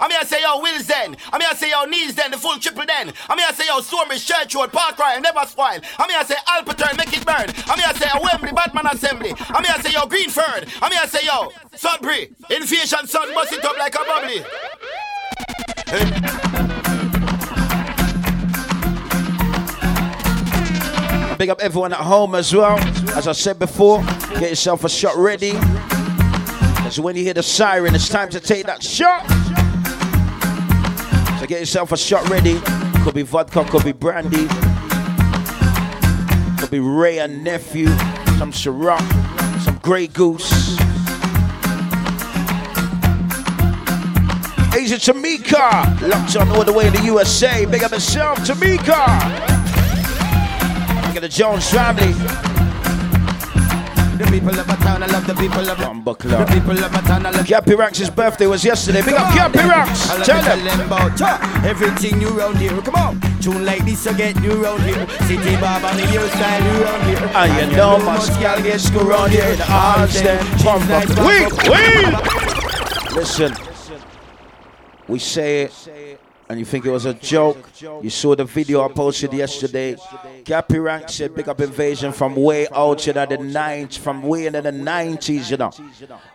I 0.00 0.08
mean 0.08 0.18
I 0.20 0.24
say 0.24 0.40
yo 0.42 0.60
Willesden. 0.60 1.16
I 1.32 1.38
mean 1.38 1.48
I 1.50 1.54
say 1.54 1.70
yo 1.70 1.86
Neasden, 1.86 2.30
the 2.30 2.38
full 2.38 2.58
triple 2.58 2.84
then. 2.86 3.12
I 3.28 3.36
mean 3.36 3.46
I 3.48 3.52
say 3.52 3.66
yo 3.66 3.80
Stonebridge 3.80 4.26
Church 4.26 4.54
Road, 4.54 4.72
Park 4.72 4.98
Royal, 4.98 5.20
never 5.20 5.44
spoil. 5.46 5.80
I 5.98 6.06
mean 6.06 6.16
I 6.16 6.24
say 6.24 6.36
Alperton, 6.48 6.96
make 6.96 7.16
it 7.16 7.24
burn. 7.24 7.48
I 7.66 7.76
mean 7.76 7.86
I 7.86 7.92
say 7.94 8.08
Wembley, 8.20 8.52
Batman 8.52 8.86
Assembly. 8.92 9.34
I 9.38 9.60
mean 9.60 9.70
I 9.70 9.80
say 9.80 9.92
yo 9.92 10.06
Greenford. 10.06 10.68
I 10.82 10.88
mean 10.90 10.98
I 11.02 11.06
say 11.06 11.24
yo 11.24 11.50
Sudbury. 11.74 12.34
Infusion 12.50 13.06
Sun, 13.06 13.34
bust 13.34 13.52
it 13.52 13.64
up 13.64 13.78
like 13.78 13.94
a 13.94 14.04
bubbly. 14.04 14.44
Big 21.36 21.50
up 21.50 21.60
everyone 21.60 21.92
at 21.92 21.98
home 21.98 22.34
as 22.36 22.54
well. 22.54 22.78
As 23.16 23.26
I 23.26 23.32
said 23.32 23.58
before, 23.58 24.02
get 24.38 24.50
yourself 24.50 24.84
a 24.84 24.88
shot 24.88 25.16
ready. 25.16 25.52
Because 26.76 27.00
when 27.00 27.16
you 27.16 27.24
hear 27.24 27.34
the 27.34 27.42
siren, 27.42 27.94
it's 27.94 28.08
time 28.08 28.30
to 28.30 28.40
take 28.40 28.66
that 28.66 28.82
shot. 28.82 29.33
So 31.44 31.48
get 31.48 31.60
yourself 31.60 31.92
a 31.92 31.96
shot 31.98 32.26
ready. 32.30 32.58
Could 33.02 33.12
be 33.12 33.20
vodka, 33.20 33.66
could 33.66 33.84
be 33.84 33.92
brandy, 33.92 34.48
could 36.58 36.70
be 36.70 36.78
Wray 36.78 37.18
and 37.18 37.44
Nephew, 37.44 37.88
some 38.38 38.50
Ciroc, 38.50 39.02
some 39.60 39.76
Grey 39.82 40.06
Goose. 40.06 40.50
Asia 44.74 44.96
Tamika, 44.96 46.00
locked 46.08 46.34
on 46.34 46.48
all 46.48 46.64
the 46.64 46.72
way 46.72 46.86
in 46.86 46.94
the 46.94 47.02
USA. 47.02 47.66
Big 47.66 47.84
up 47.84 47.92
yourself, 47.92 48.38
Tamika. 48.38 49.04
Look 51.08 51.16
at 51.16 51.20
the 51.20 51.28
Jones 51.28 51.68
family. 51.70 52.43
The 54.14 54.26
people 54.26 54.56
of 54.56 54.68
my 54.68 54.76
town, 54.76 55.02
I 55.02 55.06
love 55.06 55.26
the 55.26 55.34
people 55.34 55.68
of. 55.68 55.78
The 55.78 56.46
people 56.52 56.78
of 56.84 56.92
my 56.92 57.00
town, 57.00 57.26
I 57.26 57.30
love 57.30 57.78
Ranks' 57.78 58.08
birthday 58.10 58.46
was 58.46 58.64
yesterday. 58.64 59.02
Big 59.02 59.14
up 59.14 59.32
Gappy 59.32 59.68
Ranks. 59.68 60.06
Tell 60.24 60.40
them. 60.40 60.80
about 60.86 61.20
everything 61.64 62.18
new 62.18 62.28
round 62.28 62.58
here. 62.58 62.80
Come 62.82 62.94
on, 62.94 63.20
tune 63.40 63.64
like 63.64 63.84
this, 63.84 64.06
I 64.06 64.12
get 64.12 64.36
new 64.40 64.62
round 64.62 64.82
here. 64.82 65.04
City 65.26 65.56
Bob 65.56 65.82
and 65.82 65.98
the 65.98 66.12
your 66.12 66.28
style 66.28 66.62
new 66.62 66.84
round 66.84 67.02
here. 67.04 67.30
And 67.34 67.70
you 67.70 67.76
know 67.76 67.98
my 67.98 68.18
gal 68.38 68.62
get 68.62 68.80
screwed 68.80 69.08
around 69.08 69.30
here 69.30 69.56
the 69.56 69.72
arms 69.72 70.22
them. 70.22 70.44
Bumbuckler. 70.62 71.26
Wait, 71.26 71.52
wait. 71.68 73.16
Listen, 73.16 73.52
we 75.08 75.18
say 75.18 75.62
it 75.62 75.72
and 76.54 76.60
you 76.60 76.64
think 76.64 76.86
it 76.86 76.90
was 76.90 77.04
a 77.04 77.14
joke. 77.14 77.58
You 77.80 78.10
saw 78.10 78.36
the 78.36 78.44
video 78.44 78.84
I 78.84 78.92
posted 78.92 79.32
yesterday. 79.32 79.96
Gappy 80.44 80.80
Rank 80.80 81.08
said 81.08 81.34
big 81.34 81.48
up 81.48 81.60
invasion 81.60 82.12
from 82.12 82.36
way 82.36 82.68
out 82.68 83.08
in 83.08 83.16
the 83.16 83.26
90s, 83.26 83.98
from 83.98 84.22
way 84.22 84.46
into 84.46 84.62
the 84.62 84.70
90s, 84.70 85.50
you 85.50 85.56
know. 85.56 85.72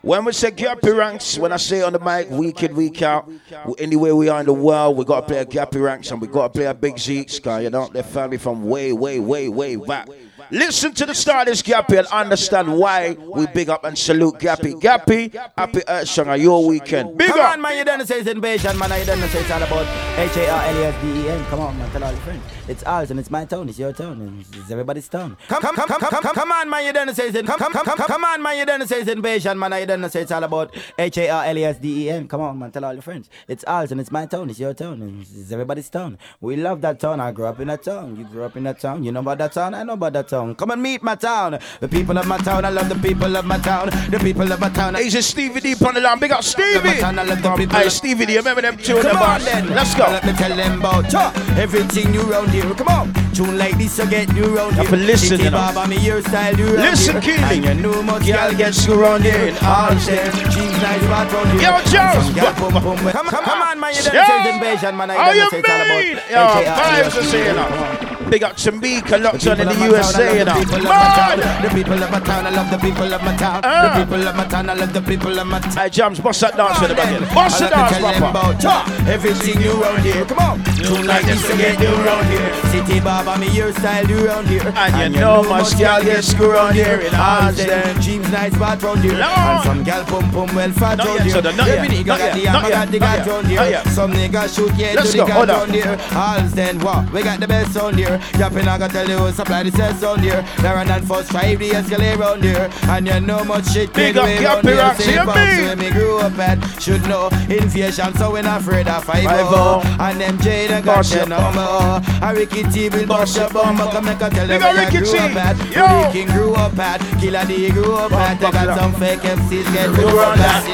When 0.02 0.26
we 0.26 0.34
say 0.34 0.52
Gappy 0.52 0.94
Ranks, 0.94 1.38
when 1.38 1.54
I 1.54 1.58
say 1.58 1.84
on 1.84 1.94
the 1.94 2.00
mic, 2.00 2.30
week 2.30 2.64
in, 2.64 2.76
week 2.76 3.02
out, 3.02 3.32
anywhere 3.78 4.14
we 4.14 4.28
are 4.28 4.42
in 4.42 4.46
the 4.46 4.54
world, 4.54 4.98
we 4.98 5.06
got 5.06 5.22
to 5.22 5.28
play 5.28 5.38
a 5.38 5.46
Gappy 5.46 5.82
Ranks 5.82 6.12
and 6.12 6.20
we 6.20 6.28
got 6.28 6.52
to 6.52 6.60
play 6.60 6.66
a 6.66 6.74
Big 6.74 7.00
Zeke 7.00 7.30
Sky, 7.30 7.62
you 7.62 7.70
know. 7.70 7.88
They're 7.88 8.04
family 8.04 8.38
from 8.38 8.68
way, 8.68 8.92
way, 8.92 9.22
way, 9.22 9.48
way 9.48 9.78
back. 9.78 10.10
Listen 10.52 10.92
to 10.94 11.06
the 11.06 11.14
this 11.46 11.62
Gappy 11.62 12.00
and 12.00 12.08
understand 12.08 12.76
why 12.76 13.12
we 13.14 13.46
big 13.48 13.70
up 13.70 13.84
and 13.84 13.96
salute 13.96 14.36
Gappy. 14.40 14.74
Gappy, 14.82 15.32
happy 15.56 15.82
Earth 15.88 16.08
Song 16.08 16.28
on 16.28 16.42
your 16.42 16.66
weekend. 16.66 17.16
Big 17.18 17.30
Come 17.30 17.40
up. 17.40 17.54
on, 17.54 17.62
man, 17.62 17.78
you 17.78 17.86
don't 17.86 18.06
say 18.08 18.20
it's 18.20 18.28
invasion, 18.28 18.78
man. 18.80 19.00
You 19.00 19.06
don't 19.06 19.20
say 19.30 19.42
it's 19.42 19.52
all 19.52 19.62
about 19.62 19.86
H-A-R-L-E-S-D-E-N. 20.18 21.46
Come 21.46 21.60
on, 21.60 21.78
man, 21.78 21.92
tell 21.92 22.04
all 22.04 22.12
your 22.12 22.22
friends. 22.22 22.44
It's 22.68 22.84
ours 22.84 23.12
and 23.12 23.20
it's 23.20 23.30
my 23.30 23.46
town. 23.46 23.70
It's 23.70 23.78
your 23.78 23.94
town. 23.94 24.38
It's, 24.40 24.58
it's 24.58 24.72
everybody's 24.72 25.08
town. 25.08 25.38
Come, 25.48 25.62
come, 25.62 25.76
come, 25.76 25.88
come, 25.88 26.00
come, 26.00 26.34
come 26.34 26.52
on, 26.52 26.70
man, 26.70 26.86
you 26.86 26.94
don't 26.94 27.14
say 27.14 27.28
it's. 27.28 27.36
Come, 27.48 27.60
come, 27.60 27.72
come, 27.72 27.86
come, 27.86 27.98
come 27.98 28.24
on, 28.24 28.42
man, 28.42 28.58
you 28.58 28.66
don't 28.66 28.88
say 28.88 29.02
it's 29.02 29.10
invasion, 29.10 29.60
man. 29.60 29.80
You 29.80 29.86
don't 29.86 30.10
say 30.10 30.22
it's 30.22 30.32
all 30.32 30.44
about 30.44 30.76
H-A-R-L-E-S-D-E-N. 30.98 32.28
Come 32.28 32.42
on, 32.42 32.58
man, 32.58 32.72
tell 32.72 32.86
all 32.86 32.94
your 32.94 33.04
friends. 33.04 33.30
It's 33.48 33.64
ours 33.66 33.92
and 33.92 34.02
it's 34.02 34.12
my 34.12 34.26
town. 34.26 34.50
It's 34.50 34.60
your 34.60 34.74
town. 34.74 35.26
It's 35.32 35.52
everybody's 35.52 35.90
town. 35.90 36.18
We 36.42 36.56
love 36.56 36.82
that 36.82 37.00
town. 37.00 37.20
I 37.20 37.32
grew 37.32 37.46
up 37.46 37.60
in 37.60 37.68
that 37.68 37.84
town. 37.84 38.16
You 38.16 38.24
grew 38.24 38.44
up 38.44 38.58
in 38.58 38.64
that 38.64 38.80
town. 38.80 39.04
You 39.04 39.12
know 39.12 39.20
about 39.20 39.38
that 39.40 39.52
town. 39.52 39.76
I 39.76 39.84
know 39.84 39.94
about 39.94 40.14
that 40.14 40.28
town. 40.28 40.39
Come 40.40 40.72
and 40.72 40.82
meet 40.82 41.04
my 41.04 41.16
town. 41.16 41.60
The 41.80 41.88
people 41.88 42.18
of 42.18 42.28
my 42.28 42.38
town. 42.38 42.66
I 42.66 42.70
love 42.70 42.90
the 42.90 42.96
people 42.96 43.36
of 43.36 43.46
my 43.46 43.58
town. 43.58 43.90
The 44.10 44.20
people 44.20 44.52
of 44.52 44.60
my 44.60 44.70
town. 44.70 44.96
He's 44.96 45.16
a 45.16 45.22
Stevie 45.22 45.60
D 45.60 45.76
on 45.86 45.94
the 45.94 46.02
line. 46.02 46.20
Big 46.20 46.32
up 46.32 46.44
Stevie. 46.44 47.00
Town, 47.00 47.20
I 47.20 47.24
love 47.24 47.42
the 47.42 47.56
people 47.56 47.78
Hey, 47.78 47.90
Stevie 47.90 48.26
D, 48.26 48.38
remember 48.38 48.62
them 48.62 48.78
two 48.78 48.98
in 48.98 49.04
the 49.04 49.10
Come 49.10 49.22
on 49.22 49.42
then. 49.42 49.70
Let's 49.70 49.94
go. 49.96 50.06
Let 50.06 50.26
me 50.26 50.34
tell 50.34 50.56
them 50.56 50.80
about 50.80 51.10
cha, 51.10 51.34
everything 51.58 52.12
new 52.12 52.22
round 52.24 52.50
here. 52.52 52.74
Come 52.74 52.88
on. 52.88 53.14
Tune 53.34 53.58
like 53.58 53.78
this, 53.78 54.00
I 54.00 54.10
get 54.10 54.34
new 54.34 54.56
round 54.56 54.76
here. 54.76 54.90
listen, 54.92 55.40
you 55.40 55.52
know. 55.52 55.86
Me 55.88 55.98
your 55.98 56.22
style 56.22 56.56
new 56.56 56.66
Listen. 56.78 57.22
Keely. 57.22 57.42
And 57.42 57.66
you 57.66 57.74
know 57.76 58.02
much 58.02 58.26
Girl 58.26 58.50
girl 58.50 58.58
get 58.58 58.74
get 58.74 58.96
round 58.96 59.24
here 59.24 59.48
in 59.48 59.56
all 59.64 59.96
there. 59.96 60.32
She's 60.52 60.72
nice 60.82 61.04
right 61.04 61.32
round 61.32 61.50
here. 61.52 61.62
Yo, 61.62 61.82
Jones. 61.92 62.30
Come, 62.36 63.46
on, 63.46 63.80
man. 63.80 63.94
You 63.94 64.02
say 64.02 64.12
it's 64.14 64.56
invasion, 64.56 64.98
man. 64.98 65.10
You 65.10 65.42
don't 65.42 65.52
say 65.52 65.60
it's 65.60 65.70
all 65.70 65.82
about? 65.82 66.66
Yo, 66.66 66.72
vibes 66.80 67.18
are 67.18 67.24
saying 67.24 67.56
Come 67.56 67.66
on. 67.66 67.70
that. 67.72 68.09
Big 68.30 68.44
up 68.44 68.56
Tamika, 68.56 69.22
locked 69.22 69.48
on 69.48 69.60
in 69.60 69.68
the 69.68 69.74
People 69.74 69.86
of 69.86 69.92
my 69.92 69.98
USA, 69.98 70.38
you 70.38 70.46
know. 70.46 70.54
the 70.54 70.60
people 70.66 70.78
of 70.78 70.84
my 70.84 71.10
town. 71.18 71.40
The 71.64 71.70
people 71.74 72.04
of 72.04 72.12
my 72.12 72.20
town, 72.20 72.46
I 72.46 72.50
love 72.52 72.70
the 72.70 72.78
people 72.78 73.14
of 73.14 73.24
my 73.24 73.36
town. 73.36 73.62
Ah. 73.64 73.82
The 73.98 74.06
people 74.06 74.28
of 74.28 74.36
my 74.36 74.46
town, 74.46 74.70
I 74.70 74.74
love 74.74 74.94
the 74.94 75.02
people 75.02 75.40
of 75.40 75.48
my 75.48 75.60
town. 75.60 75.72
Hey, 75.72 75.90
Jams, 75.90 76.20
bust 76.20 76.42
that 76.42 76.56
dance 76.56 76.80
with 76.80 76.90
the 76.90 76.96
back. 76.96 77.34
Bust 77.34 77.60
the 77.60 77.68
dance, 77.70 77.98
them 77.98 78.32
proper. 78.32 79.10
everything 79.10 79.60
new 79.60 79.74
round 79.82 80.04
here. 80.04 80.26
Come 80.26 80.40
on, 80.40 80.64
tune 80.78 81.08
like 81.08 81.26
this 81.26 81.42
to 81.48 81.58
get 81.58 81.80
new 81.80 81.96
round 82.06 82.28
here. 82.28 82.54
City 82.70 83.00
Baba, 83.00 83.38
me 83.40 83.50
your 83.50 83.74
style 83.74 84.06
new 84.06 84.28
round 84.28 84.48
here. 84.48 84.72
And 84.76 85.14
you 85.16 85.20
know 85.22 85.44
my 85.44 85.68
gal 85.78 86.04
get 86.04 86.24
screwed 86.24 86.52
around 86.54 86.76
here 86.76 87.00
in 87.02 87.14
arms 87.16 87.58
then. 87.58 88.00
Jeans 88.02 88.30
nice 88.32 88.54
bad 88.58 88.82
round 88.84 89.00
here. 89.02 89.16
And 89.16 89.64
some 89.64 89.84
gal 89.84 90.04
pum 90.06 90.30
pum 90.32 90.54
well 90.56 90.72
fat 90.72 91.00
round 91.00 91.22
here. 91.22 91.34
so 91.34 91.42
the- 91.42 91.52
not 91.54 91.68
Every 91.68 91.90
nigga 91.90 92.06
got 92.06 92.34
the 92.34 92.46
hammer, 92.46 92.70
got 92.70 92.88
the 92.92 93.00
gat 93.00 93.26
round 93.26 93.48
here. 93.48 93.82
Some 93.90 94.12
niggas 94.14 94.56
shoot 94.56 94.74
yeah 94.76 94.94
to 95.02 95.08
the 95.08 95.26
gat 95.26 95.38
on. 95.38 95.48
round 95.50 95.72
here. 95.74 95.98
Halls 96.14 96.52
then 96.54 96.80
what? 96.80 97.12
We 97.12 97.24
got 97.24 97.40
the 97.40 97.48
best 97.48 97.74
sound 97.74 97.96
here. 97.98 98.19
Yapping 98.38 98.68
I 98.68 98.78
got 98.78 98.92
tell 98.92 99.08
you 99.08 99.18
who 99.18 99.32
supply 99.32 99.64
the 99.64 99.72
set 99.72 99.96
sound 99.98 100.22
here. 100.22 100.44
There 100.60 100.76
and 100.78 100.90
then 100.90 101.06
first 101.06 101.32
five 101.32 101.60
the 101.60 101.70
escalate 101.70 102.18
round 102.18 102.44
here. 102.44 102.70
And 102.88 103.08
you 103.08 103.20
know 103.20 103.44
much 103.44 103.68
shit 103.72 103.94
Big 103.94 104.16
made 104.16 104.18
up 104.18 104.26
way 104.26 104.40
your 104.42 104.50
round 104.52 104.68
here. 104.68 104.76
pirates, 104.78 105.04
Same 105.04 105.14
hear 105.14 105.26
box 105.26 105.40
me? 105.58 105.64
where 105.64 105.76
me 105.76 105.90
grew 105.92 106.18
up 106.20 106.40
at. 106.40 106.82
Should 106.82 107.04
know 107.08 107.28
inflation, 107.50 108.14
so 108.16 108.32
we 108.32 108.42
not 108.42 108.62
afraid 108.62 108.88
of 108.88 109.04
5 109.04 109.24
5-0. 109.26 109.86
And 110.00 110.22
them 110.22 110.38
Jada 110.40 110.84
Bust 110.86 110.86
got 110.86 111.10
your 111.10 111.18
your 111.20 111.28
number. 111.30 112.02
A 112.22 112.34
Ricky 112.36 112.64
T 112.64 112.90
will 112.90 113.06
bust 113.08 113.36
your 113.38 113.50
bum. 113.50 113.78
Come 113.78 114.06
make 114.06 114.22
a 114.22 114.30
tell 114.30 114.48
Big 114.48 114.62
you 114.62 114.68
up 114.68 114.74
where 114.76 114.86
Ricky 114.86 114.98
you 114.98 115.04
grew 115.04 115.12
T. 115.12 115.18
up 115.20 115.36
at. 115.36 115.58
Yo. 115.72 115.86
Who 115.88 116.04
the 116.06 116.12
King 116.12 116.28
grew 116.28 116.54
up 116.56 116.78
at. 116.80 117.02
Killer 117.20 117.46
D 117.46 117.70
grew 117.72 117.94
up 117.96 118.12
at. 118.14 118.40
They 118.40 118.52
got 118.52 118.78
some 118.78 118.94
fake 118.94 119.20
MCs 119.20 119.74
get 119.74 119.88
Grew 119.88 119.96
grew 120.10 120.20
up 120.20 120.36
big 120.36 120.46
up 120.46 120.48
at. 120.48 120.66
at. 120.66 120.70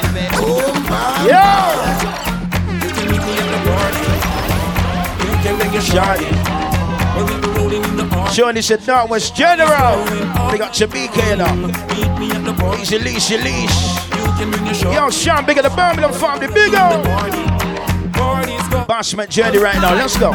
Yo! 1.27 1.35
Johnny 8.33 8.61
said, 8.61 8.85
no, 8.85 9.05
was 9.05 9.31
General. 9.31 10.03
Big 10.51 10.61
up 10.61 10.73
Jamaica, 10.73 11.21
you 11.29 11.35
know. 11.37 11.71
Leash, 12.99 13.31
your 13.31 13.41
leash. 13.41 13.95
Yo, 14.83 15.09
Sean, 15.09 15.45
bigger 15.45 15.61
the 15.61 15.69
Birmingham 15.69 16.11
family, 16.11 16.47
big 16.47 16.75
up. 16.75 17.03
Bossman 18.87 19.29
journey 19.29 19.57
right 19.57 19.79
now, 19.81 19.95
let's 19.95 20.17
go. 20.17 20.31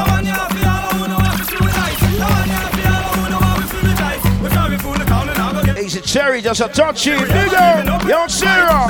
Easy 5.79 6.01
Cherry, 6.01 6.41
just 6.41 6.61
a 6.61 6.69
touchy, 6.69 7.11
big 7.11 7.55
up. 7.55 8.09
Yo, 8.09 8.27
Sarah. 8.29 8.87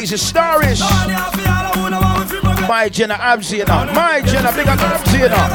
Easy 0.00 0.16
Starish. 0.16 0.82
My 2.72 2.88
Jenna 2.88 3.18
you 3.50 3.64
know. 3.66 3.84
My 3.92 4.22
Jenna, 4.24 4.50
big 4.50 4.66
up 4.66 4.80
you 5.12 5.28
know. 5.28 5.46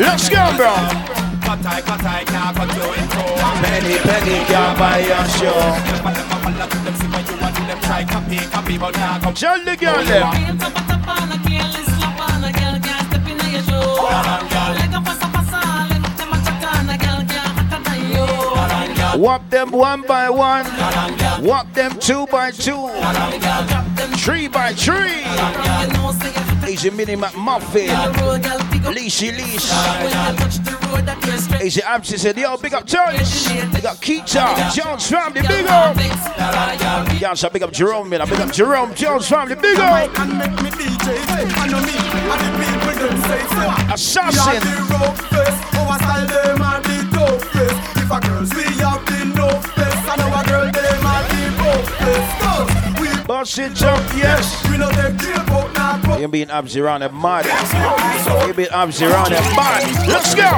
Let's 0.00 0.28
go, 0.28 0.42
bro. 0.56 0.74
Penny, 3.62 3.98
penny, 3.98 4.44
can't 4.44 4.76
buy 4.76 4.98
your 5.06 5.24
show. 5.38 5.54
Tell 9.34 9.64
the 9.64 9.76
girl 9.76 10.02
them. 10.02 10.58
Walk 19.20 19.48
them 19.50 19.70
one 19.70 20.02
by 20.02 20.28
one. 20.28 20.66
Walk 21.44 21.72
them 21.74 21.96
two 22.00 22.26
by 22.26 22.50
two. 22.50 22.90
Tree 24.16 24.48
by 24.48 24.72
tree. 24.72 26.47
Easy 26.68 26.90
Mini 26.90 27.16
McMuffin. 27.16 27.88
Leashy 28.92 29.32
Leash. 29.32 29.72
Easy 31.62 31.80
Absy 31.80 32.18
said, 32.18 32.36
yo, 32.36 32.56
big 32.58 32.74
up 32.74 32.86
Touch. 32.86 33.48
Big 33.72 33.86
up 33.86 33.96
Keita. 33.96 34.74
Jones 34.74 35.08
family, 35.10 35.40
big 35.40 35.66
up. 35.66 35.96
Yeah, 37.18 37.34
so 37.34 37.48
big 37.48 37.62
up 37.62 37.72
Jerome, 37.72 38.10
man. 38.10 38.20
I 38.20 38.26
big 38.26 38.40
up 38.40 38.52
Jerome. 38.52 38.94
Jones 38.94 39.28
family, 39.28 39.54
big 39.54 39.78
up. 39.78 40.10
Assassin. 43.90 44.62
If 48.00 48.10
a 48.10 48.20
girls 48.20 48.54
we 48.54 48.62
have 48.62 49.04
the 49.04 49.24
no 49.36 49.48
face, 49.60 50.08
I 50.08 50.16
know 50.16 50.32
a 50.32 50.42
girl 50.46 50.87
them 53.28 53.36
are 53.36 53.44
the 53.44 53.48
best. 53.48 53.58
We 53.58 53.58
Bust 53.58 53.58
it 53.58 53.82
up, 53.82 54.16
yes. 54.16 54.64
You're 56.18 56.28
being 56.28 56.50
absy 56.50 56.80
around 56.80 57.00
the 57.00 57.08
mud. 57.10 57.44
You're 57.44 58.54
being 58.54 58.68
absy 58.70 59.06
around 59.06 59.30
the 59.30 59.40
mud. 59.54 59.82
Let's 60.08 60.34
go. 60.34 60.50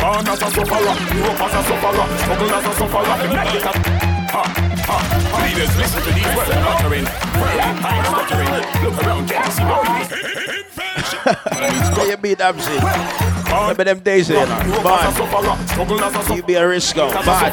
Born 0.00 0.28
as 0.28 0.42
a 0.42 0.50
sufferer, 0.50 0.94
grew 1.10 1.24
up 1.24 1.40
as 1.40 1.54
a 1.54 1.62
sufferer, 1.64 2.06
struggle 2.18 2.54
as 2.54 2.66
a 2.66 2.72
sufferer, 2.74 3.16
make 3.32 3.54
it. 3.54 3.62
Ha, 3.64 3.72
ha, 4.30 4.42
ha. 4.84 4.96
Leaders, 5.42 5.72
listen 5.78 6.02
to 6.02 6.10
these 6.12 6.30
words 6.36 6.50
I'm 6.50 6.66
uttering. 6.68 7.06
I'm 7.06 8.04
stuttering. 8.04 8.50
Look 8.84 8.96
around, 9.02 9.24
can't 9.28 9.52
see 9.52 9.64
what 9.64 9.80
You 12.08 12.16
beat 12.18 12.40
absy. 12.40 13.33
Remember 13.50 13.84
them 13.84 13.98
days, 14.00 14.28
you 14.28 14.34
know. 14.36 14.46
Man, 14.46 16.36
you 16.36 16.42
be 16.42 16.54
a 16.54 16.66
risk 16.66 16.96
out. 16.98 17.12
Bad. 17.24 17.52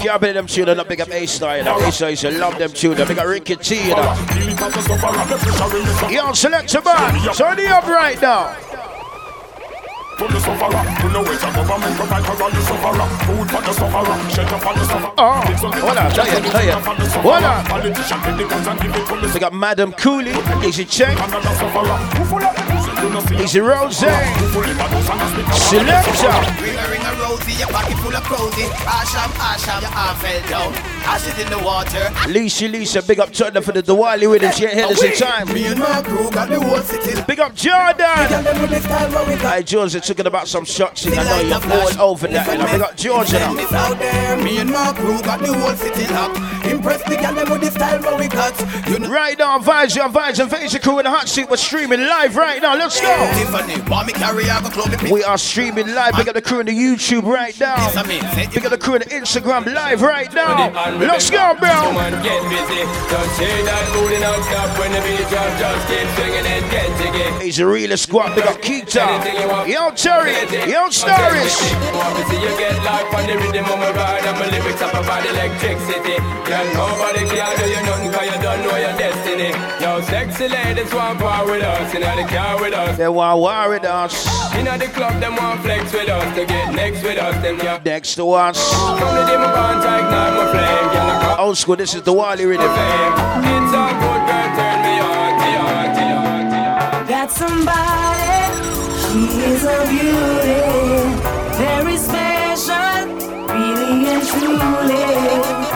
Can't 0.00 0.20
believe 0.20 0.34
them 0.34 0.46
children 0.46 0.76
that 0.76 0.88
big 0.88 1.00
up 1.00 1.10
A-Star, 1.10 1.58
you 1.58 1.64
know. 1.64 1.78
A-Star, 1.78 2.10
you 2.10 2.30
love 2.38 2.58
them 2.58 2.72
children. 2.72 3.08
Big 3.08 3.18
up 3.18 3.26
Ricky 3.26 3.56
T, 3.56 3.88
you 3.88 3.94
know. 3.94 4.14
Yo, 6.10 6.32
select 6.32 6.72
your 6.72 6.82
man. 6.82 7.34
Turn 7.34 7.58
it 7.58 7.70
up 7.70 7.86
right 7.86 8.20
now 8.20 8.89
for 10.20 10.28
the 10.28 10.36
sufferer. 10.38 10.84
You 11.00 11.08
know 11.16 11.24
it's 11.32 11.40
a 11.40 11.48
government 11.48 11.96
provide 11.96 12.24
for 12.28 12.36
all 12.44 12.52
the 12.52 12.60
sufferer. 12.60 13.08
Food 13.24 13.48
for 13.48 13.62
the 13.64 13.72
sufferer, 13.72 14.16
shelter 14.28 14.58
for 14.60 14.74
the 14.76 14.84
sufferer. 14.84 15.16
Oh, 15.16 15.40
hold 15.80 15.96
on, 15.96 16.12
tell 16.12 16.28
you, 16.28 16.40
tell 16.44 16.64
you. 16.64 16.76
Hold 17.24 17.44
on. 17.44 17.64
Politician 17.64 18.20
take 18.20 18.36
the 18.36 18.44
guns 18.44 18.66
and 18.68 18.80
give 18.80 18.92
it 18.92 19.06
to 19.08 19.16
the 19.16 19.32
We 19.32 19.40
got 19.40 19.54
Madam 19.54 19.92
Cooley, 19.92 20.36
Easy 20.60 20.84
Check. 20.84 21.16
Easy 23.40 23.60
Rose. 23.60 23.96
Selector. 23.96 24.36
Ring 26.60 26.76
a 26.76 26.84
ring 26.92 27.00
a 27.00 27.12
rosy, 27.16 27.52
your 27.56 27.68
pocket 27.72 27.96
full 28.04 28.14
of 28.14 28.22
prosy. 28.24 28.68
Asham, 28.84 29.32
asham, 29.40 29.80
your 29.80 29.94
arm 29.96 30.16
fell 30.20 30.42
down. 30.52 30.99
Ashes 31.04 31.38
in 31.38 31.48
the 31.50 31.58
water. 31.64 32.10
Lisa, 32.28 32.68
Lisa, 32.68 33.02
big 33.02 33.18
up 33.20 33.32
Tottenham 33.32 33.62
for 33.62 33.72
the 33.72 33.82
Diwali 33.82 34.30
with 34.30 34.42
him. 34.42 34.52
She 34.52 34.64
ain't 34.64 34.74
here 34.74 34.88
this 34.88 35.18
time. 35.18 35.52
Me 35.52 35.66
and 35.66 35.78
my 35.80 36.02
crew 36.02 36.30
got 36.30 36.48
the 36.48 36.60
whole 36.60 36.80
city. 36.80 37.20
Big 37.26 37.40
up 37.40 37.54
Jordan. 37.54 38.06
Hey, 39.38 39.62
George, 39.62 39.92
talking 39.92 40.26
about 40.26 40.48
some 40.48 40.64
shots. 40.64 41.06
I 41.06 41.10
know 41.10 41.40
you're 41.40 41.72
all 42.00 42.10
over 42.10 42.26
that. 42.28 42.48
And 42.48 42.62
I 42.62 42.78
got 42.78 42.96
Georgia 42.96 43.38
now. 43.38 43.56
Out 43.70 43.98
there, 43.98 44.36
me 44.36 44.58
and 44.58 44.70
my 44.70 44.92
crew 44.92 45.20
got 45.22 45.40
the 45.40 45.52
whole 45.52 45.74
city 45.74 46.06
locked. 46.12 46.38
Impress 46.66 47.02
the 47.04 47.16
gal 47.16 47.34
with 47.34 47.60
the 47.60 47.70
style 47.70 48.18
we 48.18 48.28
got. 48.28 48.88
You 48.88 48.98
know. 48.98 49.10
Right 49.10 49.38
now, 49.38 49.58
Vibes, 49.58 49.96
your 49.96 50.08
Vibes 50.08 50.38
and 50.40 50.50
Face 50.50 50.78
crew 50.78 50.98
in 50.98 51.04
the 51.04 51.10
hot 51.10 51.28
seat. 51.28 51.48
We're 51.50 51.56
streaming 51.56 52.00
live 52.00 52.36
right 52.36 52.60
now. 52.62 52.76
Let's 52.76 53.00
go. 53.00 53.08
We 55.12 55.24
are 55.24 55.38
streaming 55.38 55.94
live. 55.94 56.14
Big 56.16 56.28
up 56.28 56.34
the 56.34 56.42
crew 56.42 56.60
in 56.60 56.66
the 56.66 56.72
YouTube 56.72 57.24
right 57.24 57.58
now. 57.58 57.90
Big 58.52 58.64
up 58.64 58.70
the 58.70 58.78
crew 58.78 58.94
in 58.94 59.00
the 59.00 59.06
Instagram 59.06 59.72
live 59.72 60.02
right 60.02 60.32
now. 60.32 60.70
Let's 60.98 61.30
go, 61.30 61.54
bro. 61.58 61.70
He's 67.40 67.58
a 67.58 67.66
real 67.66 67.96
squad. 67.96 68.34
Big 68.34 68.46
up 68.46 68.60
Keita. 68.60 69.06
Yo, 69.68 69.90
Terry, 69.92 70.32
yo, 70.32 70.88
you 72.40 72.58
get 72.58 72.76
life 72.84 73.14
on 73.14 73.26
the 73.26 73.36
rhythm 73.36 73.64
of 73.64 73.78
my 73.78 73.90
ride 73.92 74.24
and 74.24 74.38
my 74.38 74.46
lyrics 74.50 74.82
up 74.82 74.94
about 74.94 75.24
electricity. 75.26 76.16
Girl, 76.46 76.66
nobody 76.74 77.26
can 77.28 77.56
do 77.58 77.66
you 77.68 77.82
nothing 77.86 78.12
cause 78.12 78.26
you 78.26 78.42
don't 78.42 78.62
know 78.62 78.76
your 78.76 78.96
destiny. 78.98 79.50
Yo, 79.80 80.00
sexy 80.02 80.48
ladies 80.48 80.92
want 80.92 81.20
war 81.20 81.44
with 81.46 81.62
us, 81.62 81.94
in 81.94 82.00
the 82.00 82.26
car 82.28 82.60
with 82.60 82.74
us. 82.74 82.96
They 82.96 83.08
want 83.08 83.40
war 83.40 83.68
with 83.68 83.84
us. 83.84 84.26
In 84.54 84.64
the 84.64 84.86
club, 84.86 85.20
them 85.20 85.36
want 85.36 85.60
flex 85.62 85.92
with 85.92 86.08
us, 86.08 86.36
to 86.36 86.46
get 86.46 86.74
next 86.74 87.02
with 87.02 87.18
us, 87.18 87.40
them 87.42 87.58
yeah. 87.58 87.80
Next 87.84 88.14
to 88.16 88.30
us. 88.32 88.58
From 88.72 89.14
the 89.16 89.38
my 89.38 89.52
bond, 89.52 89.84
I 89.84 89.98
ignite 89.98 90.34
my 90.34 90.52
flame. 90.52 90.79
Old 91.38 91.56
school, 91.56 91.76
this 91.76 91.94
is 91.94 92.02
the 92.02 92.12
Wally 92.12 92.44
rhythm. 92.44 92.66
Got 97.08 97.30
somebody 97.30 98.10
she 99.10 99.26
is 99.42 99.64
a 99.64 99.86
beauty, 99.88 100.60
very 101.58 101.96
special, 101.96 103.06
really 103.48 104.06
and 104.06 104.22
truly. 104.24 105.69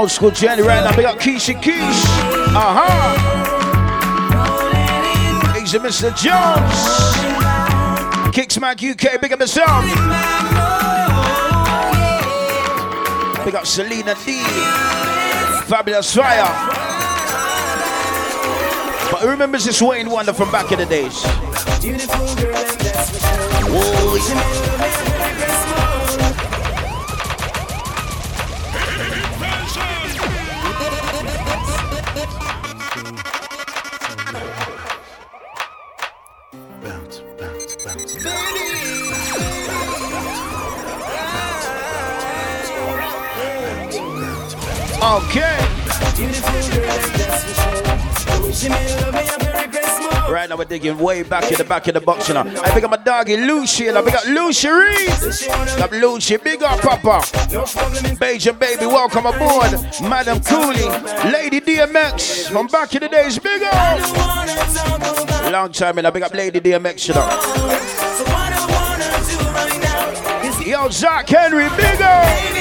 Old 0.00 0.10
school 0.10 0.30
Jenny 0.30 0.62
right 0.62 0.82
now. 0.82 0.96
We 0.96 1.02
got 1.02 1.18
Keisha 1.18 1.60
Keish. 1.60 2.04
Uh 2.56 2.72
huh. 2.78 3.12
He's 5.60 5.74
a 5.74 5.78
Mr. 5.78 6.10
Jones. 6.16 6.80
Kicksmack 8.34 8.80
UK. 8.80 9.20
Big 9.20 9.30
up 9.34 9.40
yourself. 9.40 9.84
Big 13.44 13.54
up 13.54 13.66
Selena 13.66 14.14
D. 14.24 14.42
Fabulous 15.66 16.16
Fire. 16.16 16.48
But 19.10 19.20
who 19.20 19.28
remembers 19.28 19.66
this 19.66 19.82
Wayne 19.82 20.08
Wonder 20.08 20.32
from 20.32 20.50
back 20.50 20.72
in 20.72 20.78
the 20.78 20.86
days? 20.86 21.22
Okay. 45.10 45.58
Right 50.30 50.48
now 50.48 50.56
we're 50.56 50.64
digging 50.66 50.98
way 50.98 51.24
back 51.24 51.50
in 51.50 51.58
the 51.58 51.64
back 51.64 51.88
of 51.88 51.94
the 51.94 52.00
box, 52.00 52.28
you 52.28 52.34
know. 52.34 52.42
I 52.42 52.70
pick 52.70 52.84
up 52.84 52.92
my 52.92 52.96
doggy 52.96 53.36
Lucy, 53.36 53.88
and 53.88 53.98
I 53.98 54.02
pick 54.02 54.14
up 54.14 54.24
Lucy 54.26 54.68
Reed. 54.68 55.10
Up 55.80 55.90
Lucy, 55.90 56.36
big 56.36 56.62
up 56.62 56.80
Papa. 56.80 57.26
Bajan 58.20 58.56
baby, 58.60 58.86
welcome 58.86 59.26
aboard. 59.26 59.72
Madam 60.08 60.40
Cooley, 60.42 60.86
Lady 61.32 61.60
DMX 61.60 62.48
from 62.48 62.68
back 62.68 62.94
in 62.94 63.00
the 63.00 63.08
days, 63.08 63.36
big 63.36 63.64
up. 63.64 63.98
Long 65.50 65.72
time, 65.72 65.98
and 65.98 66.06
I 66.06 66.12
pick 66.12 66.22
up 66.22 66.32
Lady 66.32 66.60
DMX, 66.60 67.08
you 67.08 67.14
know. 67.14 67.26
Yo, 70.64 70.88
Zach 70.88 71.28
Henry, 71.28 71.68
big 71.70 72.00
up. 72.00 72.59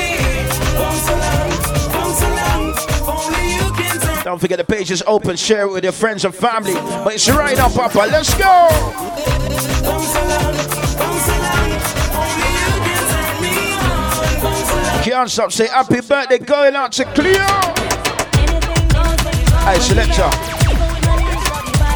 Don't 4.30 4.38
forget 4.38 4.60
the 4.60 4.64
page 4.64 4.92
is 4.92 5.02
open. 5.08 5.36
Share 5.36 5.64
it 5.64 5.72
with 5.72 5.84
your 5.84 5.92
friends 5.92 6.24
and 6.24 6.36
family. 6.36 6.76
But 6.76 7.16
it's 7.16 7.28
right 7.32 7.58
now, 7.58 7.68
Papa. 7.68 7.98
Let's 8.12 8.32
go. 8.38 8.70
Can't 15.02 15.32
stop. 15.32 15.52
Say 15.52 15.66
happy 15.66 16.02
birthday 16.02 16.38
going 16.38 16.76
out 16.76 16.92
to 16.92 17.06
Cleo. 17.06 17.44
Hey, 19.66 19.80
selector. 19.80 20.30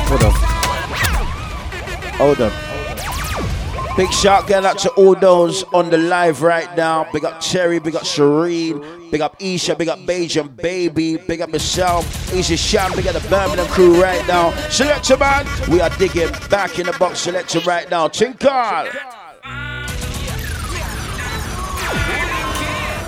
Hold 0.09 0.23
on. 0.23 0.31
Hold 2.17 2.41
on. 2.41 2.62
Big 3.95 4.11
shout 4.11 4.47
going 4.47 4.65
out 4.65 4.79
to 4.79 4.89
all 4.93 5.13
those 5.13 5.63
on 5.65 5.91
the 5.91 5.97
live 5.99 6.41
right 6.41 6.75
now. 6.75 7.05
Big 7.13 7.23
up 7.23 7.39
Cherry, 7.39 7.77
big 7.77 7.95
up 7.95 8.01
Shireen, 8.01 9.11
big 9.11 9.21
up 9.21 9.35
Isha, 9.39 9.75
big 9.75 9.87
up 9.87 9.99
Bajan 9.99 10.55
Baby, 10.55 11.17
big 11.17 11.41
up 11.41 11.51
Michelle, 11.51 12.03
Easy 12.33 12.55
Sham, 12.55 12.91
big 12.95 13.05
up 13.05 13.13
the 13.13 13.29
Birmingham 13.29 13.67
crew 13.67 14.01
right 14.01 14.27
now. 14.27 14.49
Selector 14.69 15.15
man, 15.17 15.45
we 15.69 15.79
are 15.79 15.91
digging 15.91 16.31
back 16.49 16.79
in 16.79 16.87
the 16.87 16.93
box 16.93 17.19
selector 17.19 17.59
right 17.59 17.87
now. 17.91 18.07
Tinkal. 18.07 18.89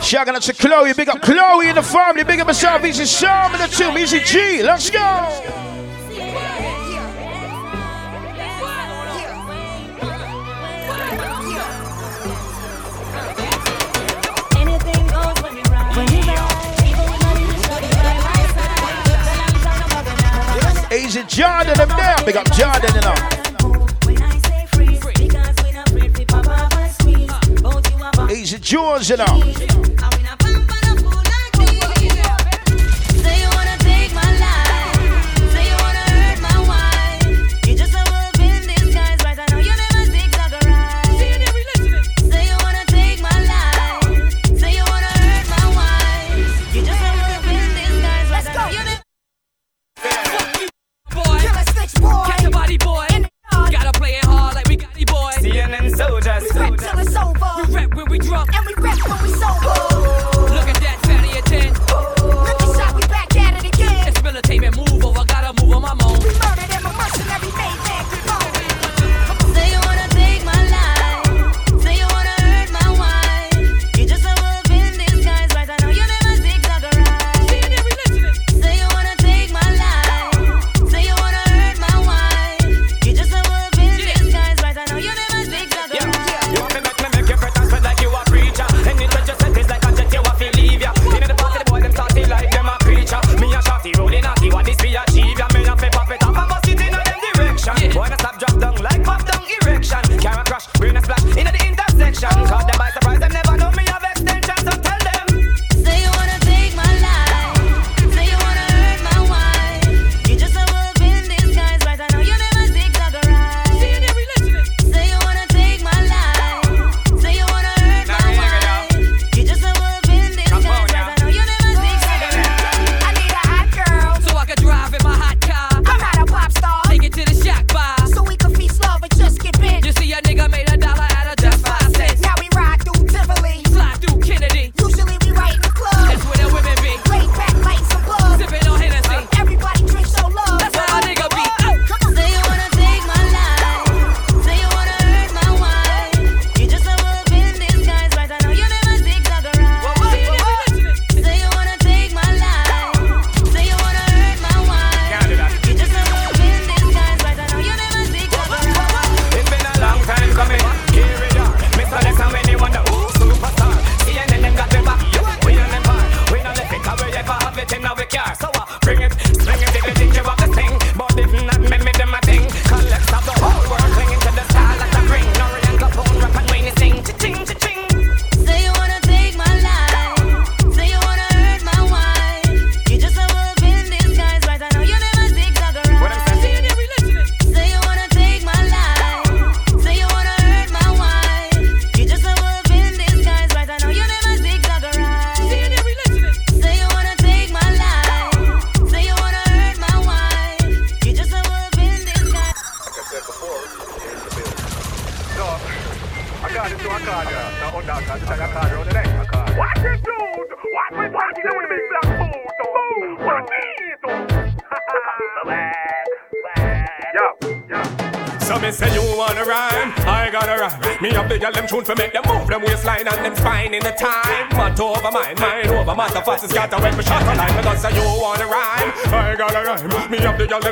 Shout 0.04 0.28
out 0.28 0.42
to 0.44 0.54
Chloe, 0.54 0.94
big 0.94 1.10
up 1.10 1.20
Chloe 1.20 1.68
in 1.68 1.76
the 1.76 1.82
family, 1.82 2.24
big 2.24 2.40
up 2.42 2.46
myself, 2.46 2.86
Easy 2.86 3.06
Sham 3.06 3.56
in 3.56 3.60
the 3.60 3.68
team, 3.68 3.98
Easy 3.98 4.20
G, 4.20 4.62
let's 4.62 4.92
go. 4.92 5.75
Easy 20.96 21.24
Jordan, 21.24 21.74
them 21.76 21.90
there. 21.90 22.16
Big 22.26 22.38
up 22.38 22.50
Jordan, 22.54 22.94
you 22.96 23.02
know. 23.02 23.14
Easy 28.32 28.58
Jules, 28.60 29.10
you 29.10 29.18
know. 29.18 30.45
CNN 55.46 55.96
soldiers. 55.96 56.44
We 56.56 56.60
rap 56.60 56.78
till 56.80 57.00
it's 57.00 57.16
over. 57.16 57.68
We 57.68 57.76
rap 57.76 57.94
when 57.94 58.10
we 58.10 58.18
drunk. 58.18 58.50
And 58.56 58.66
we 58.66 58.74
rap 58.82 58.98
when 59.08 59.22
we 59.22 59.30
sober. 59.30 59.95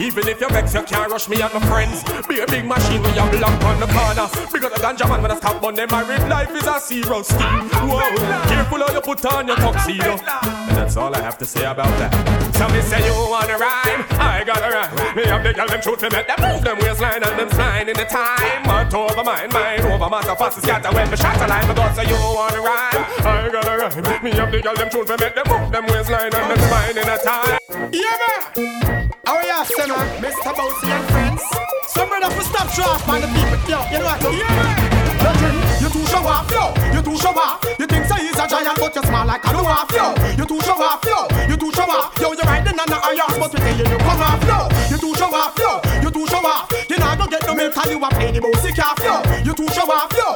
Even 0.00 0.26
if 0.28 0.40
you 0.40 0.48
vex, 0.48 0.72
you 0.72 0.82
can't 0.82 1.12
rush 1.12 1.28
me 1.28 1.42
and 1.42 1.52
my 1.52 1.60
friends. 1.68 2.02
Be 2.26 2.40
a 2.40 2.46
big 2.46 2.64
machine 2.64 3.02
with 3.02 3.14
your 3.14 3.28
block 3.36 3.62
on 3.64 3.78
the 3.80 3.86
corner. 3.86 4.26
Bigger 4.50 4.70
the 4.70 4.80
ganja 4.80 5.06
man 5.06 5.20
when 5.20 5.30
I 5.30 5.36
stop 5.36 5.62
on 5.62 5.74
them. 5.74 5.88
Married 5.90 6.26
life 6.26 6.50
is 6.56 6.66
a 6.66 6.80
zero 6.80 7.20
scheme. 7.20 7.68
Whoa, 7.84 8.00
careful 8.48 8.80
how 8.80 8.92
you 8.94 9.00
put 9.02 9.24
on 9.26 9.46
your 9.46 9.56
tuxedo. 9.56 10.16
And 10.16 10.76
that's 10.76 10.96
all 10.96 11.14
I 11.14 11.20
have 11.20 11.36
to 11.36 11.44
say 11.44 11.66
about 11.66 11.92
that. 12.00 12.40
So 12.56 12.66
me 12.68 12.80
say 12.80 13.04
you 13.04 13.12
wanna 13.12 13.58
rhyme, 13.60 14.04
I 14.16 14.42
gotta 14.44 14.72
rhyme. 14.72 15.16
Me 15.16 15.24
have 15.24 15.44
the 15.44 15.52
girl 15.52 15.68
them 15.68 15.82
shoot 15.82 16.00
me 16.00 16.08
make 16.08 16.26
them 16.26 16.40
move 16.40 16.64
them 16.64 16.78
waistline 16.78 17.22
and 17.22 17.38
them 17.38 17.50
slide 17.50 17.88
in 17.88 17.96
the 17.96 18.04
time. 18.04 18.64
But 18.64 18.94
over 18.94 19.22
mine, 19.22 19.50
mine 19.52 19.84
over 19.84 20.08
matter 20.08 20.34
fast 20.34 20.62
scatter 20.62 20.92
when 20.96 21.10
me 21.10 21.16
shot 21.16 21.36
a 21.36 21.46
line. 21.46 21.68
Go 21.76 21.84
say 21.92 22.08
you 22.08 22.16
wanna 22.16 22.60
rhyme, 22.60 23.04
I 23.20 23.50
gotta 23.52 23.76
rhyme. 23.76 24.24
Me 24.24 24.30
have 24.32 24.50
the 24.50 24.62
girl 24.62 24.74
them 24.76 24.88
shoot 24.90 25.08
me 25.08 25.16
make 25.20 25.34
them 25.34 25.44
move 25.44 25.70
them 25.70 25.84
waistline 25.92 26.32
and 26.32 26.50
them 26.50 26.60
slide 26.68 26.96
in 26.96 27.04
the 27.04 27.18
time. 27.20 27.58
Yeah 27.92 28.16
man, 28.56 28.89
how 29.24 29.36
are 29.36 29.44
you, 29.44 29.64
say 29.64 29.86
man, 29.86 30.22
Mr. 30.22 30.52
Bouncy 30.54 30.88
and 30.88 31.06
friends? 31.10 31.42
Some 31.88 32.08
brother 32.08 32.30
for 32.34 32.42
stop 32.42 32.72
draft 32.74 33.08
on 33.08 33.20
the 33.20 33.26
people, 33.28 33.58
yo, 33.68 33.78
you 33.90 33.98
know 33.98 34.04
what? 34.06 34.22
Yeah 34.22 34.48
man. 34.48 35.00
You 35.80 35.88
too 35.88 36.06
show 36.06 36.24
off, 36.24 36.50
yo. 36.50 36.72
You 36.94 37.02
too 37.02 37.16
show 37.16 37.36
off. 37.36 37.64
You 37.78 37.86
think 37.86 38.04
say 38.06 38.20
he's 38.24 38.38
a 38.38 38.46
giant, 38.48 38.78
but 38.78 38.94
you 38.94 39.02
small 39.02 39.26
like 39.26 39.44
a 39.44 39.48
dwarf, 39.48 39.92
yo. 39.92 40.14
You 40.36 40.44
too 40.46 40.60
show 40.62 40.80
off, 40.80 41.04
yo. 41.04 41.28
You 41.48 41.56
too 41.56 41.72
show 41.72 41.88
off. 41.88 42.16
Yo, 42.20 42.32
you're 42.32 42.44
riding 42.44 42.78
on 42.78 42.88
the 42.88 42.98
iron, 43.00 43.40
but 43.40 43.52
we 43.52 43.60
tell 43.60 43.76
you 43.76 43.84
you 43.84 43.98
come 43.98 44.22
off, 44.22 44.44
yo. 44.44 44.68
You 44.88 44.98
too 44.98 45.14
show 45.16 45.32
off, 45.34 45.58
yo. 45.58 45.80
You 46.02 46.10
too 46.10 46.26
show 46.26 46.44
off. 46.44 46.72
You 46.88 46.96
not 46.98 47.18
go 47.18 47.26
get 47.26 47.46
no 47.46 47.54
milk, 47.54 47.74
cause 47.74 47.90
you 47.90 48.02
a 48.02 48.08
play 48.08 48.32
the 48.32 48.40
bossy 48.40 48.72
calf, 48.72 48.98
yo. 49.04 49.20
You 49.44 49.54
too 49.54 49.68
show 49.72 49.90
off, 49.90 50.12
yo. 50.16 50.29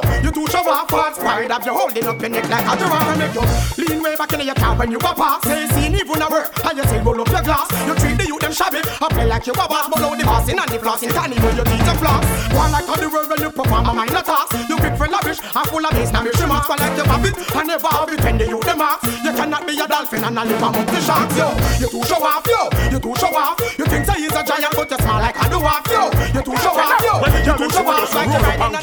You 0.75 0.81
too 0.81 0.97
show 0.97 1.15
off. 1.15 1.15
False 1.15 1.17
pride 1.17 1.51
of 1.51 1.65
you 1.65 1.73
holding 1.73 2.05
up 2.05 2.19
your 2.21 2.29
neck 2.29 2.49
like 2.49 2.65
a 2.65 2.75
giraffe 2.77 3.07
and 3.07 3.19
make 3.19 3.35
you 3.35 3.85
lean 3.85 4.03
way 4.03 4.15
back 4.15 4.33
in 4.33 4.41
your 4.41 4.55
car 4.55 4.75
when 4.75 4.91
you 4.91 4.97
a 4.97 5.13
pass. 5.15 5.43
Say 5.43 5.67
see 5.67 5.87
even 5.87 6.21
a 6.21 6.27
work, 6.29 6.51
and 6.65 6.77
you 6.77 6.83
say 6.83 7.01
roll 7.01 7.21
up 7.21 7.29
your 7.29 7.43
glass. 7.43 7.67
You 7.87 7.95
treat 7.95 8.17
the 8.17 8.25
youth 8.27 8.41
them 8.41 8.51
shabby. 8.51 8.81
I 8.83 9.07
play 9.09 9.25
like 9.25 9.47
you 9.47 9.53
a 9.53 9.65
boss, 9.67 9.87
but 9.87 9.99
the 10.03 10.25
bossing 10.25 10.59
and 10.59 10.69
the 10.69 10.77
flossing, 10.79 11.11
can't 11.11 11.31
even 11.31 11.55
your 11.55 11.65
teeth 11.65 11.87
and 11.87 11.99
floss. 11.99 12.23
One 12.53 12.71
like 12.71 12.85
how 12.85 12.95
the 12.95 13.09
world 13.09 13.29
when 13.29 13.41
you 13.41 13.51
perform 13.51 13.87
a 13.87 13.93
minor 13.93 14.21
task. 14.21 14.51
You 14.67 14.75
quick 14.77 14.95
for 14.97 15.07
lavish, 15.07 15.39
and 15.39 15.67
full 15.71 15.85
of 15.85 15.91
bass, 15.91 16.11
now 16.11 16.23
you 16.23 16.33
shrimp, 16.35 16.51
like 16.51 16.97
you 16.97 17.05
have 17.07 17.25
it, 17.25 17.35
and 17.55 17.67
never 17.67 17.87
have 17.87 18.11
it 18.11 18.21
when 18.23 18.37
they 18.37 18.47
use 18.47 18.65
the 18.65 18.75
marks. 18.75 19.03
You 19.23 19.31
can 19.31 19.49
not 19.49 19.63
be 19.67 19.79
a 19.79 19.87
dolphin 19.87 20.23
and 20.23 20.39
I 20.39 20.43
live 20.43 20.61
among 20.61 20.85
the 20.85 20.99
sharks, 21.01 21.37
yo. 21.37 21.55
You 21.79 21.87
too 21.87 22.03
show 22.03 22.19
off, 22.19 22.45
yo. 22.47 22.67
You 22.91 22.99
too 22.99 23.15
show 23.15 23.31
off. 23.31 23.59
You 23.79 23.85
think 23.85 24.05
say 24.05 24.19
he's 24.19 24.35
a 24.35 24.43
giant, 24.43 24.75
but 24.75 24.91
you 24.91 24.99
smell 24.99 25.19
like 25.23 25.37
a 25.39 25.45
dwarf, 25.47 25.87
yo. 25.87 26.03
You 26.35 26.41
too 26.43 26.57
show 26.59 26.75
off, 26.75 26.99
yo. 26.99 27.15
You 27.47 27.53
too 27.57 27.69
show 27.71 27.87
off 27.87 28.13
like 28.15 28.27
you're 28.27 28.43
riding 28.43 28.75
a... 28.75 28.81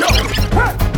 Yo. 0.00 0.08
I 0.58 0.89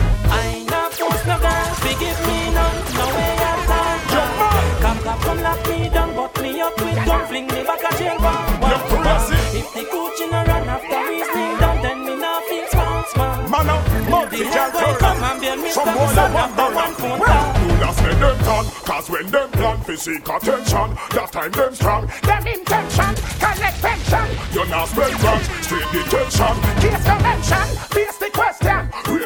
fling 7.33 7.47
me 7.47 7.63
back 7.65 7.81
a 7.81 7.91
jail 7.97 8.19
bar. 8.19 8.45
If 9.55 9.73
the 9.73 9.83
Gucci 9.93 10.31
no 10.31 10.45
run 10.45 10.69
after 10.69 11.01
reasoning 11.09 11.57
down, 11.61 11.83
then 11.83 12.05
me 12.05 12.17
not 12.17 12.43
feel 12.45 12.67
small, 12.69 13.05
small. 13.05 13.49
Man 13.49 13.69
up, 13.71 13.85
The 13.85 14.11
multi 14.11 14.45
hell 14.45 14.71
boy 14.73 14.95
come 14.99 15.25
and 15.25 15.41
bail 15.41 15.57
me 15.57 15.71
Some 15.71 15.85
from 15.85 15.95
boy 15.97 16.09
the 16.09 16.15
that 16.15 16.33
want 16.35 16.53
after 16.53 16.69
the 16.69 16.77
one 16.83 16.95
phone 17.01 17.21
call. 17.21 17.53
Who 17.53 17.69
that's 17.81 18.01
when 18.03 18.21
them 18.21 18.39
done 18.49 18.67
Cause 18.89 19.11
when 19.11 19.27
them 19.31 19.51
plan 19.51 19.77
fi 19.81 19.95
seek 19.97 20.29
attention. 20.29 20.89
That 21.15 21.29
time 21.33 21.53
them 21.53 21.75
strong. 21.75 22.03
Them 22.23 22.47
intention 22.47 23.13
Collect 23.41 23.79
pension 23.85 24.27
You 24.53 24.65
not 24.69 24.89
spend 24.89 25.17
drugs 25.21 25.47
Straight 25.65 25.89
detention. 25.93 26.55
Case 26.83 27.05
no 27.09 27.17
mention. 27.29 27.67
Face 27.97 28.17
the 28.19 28.31
question 28.33 28.62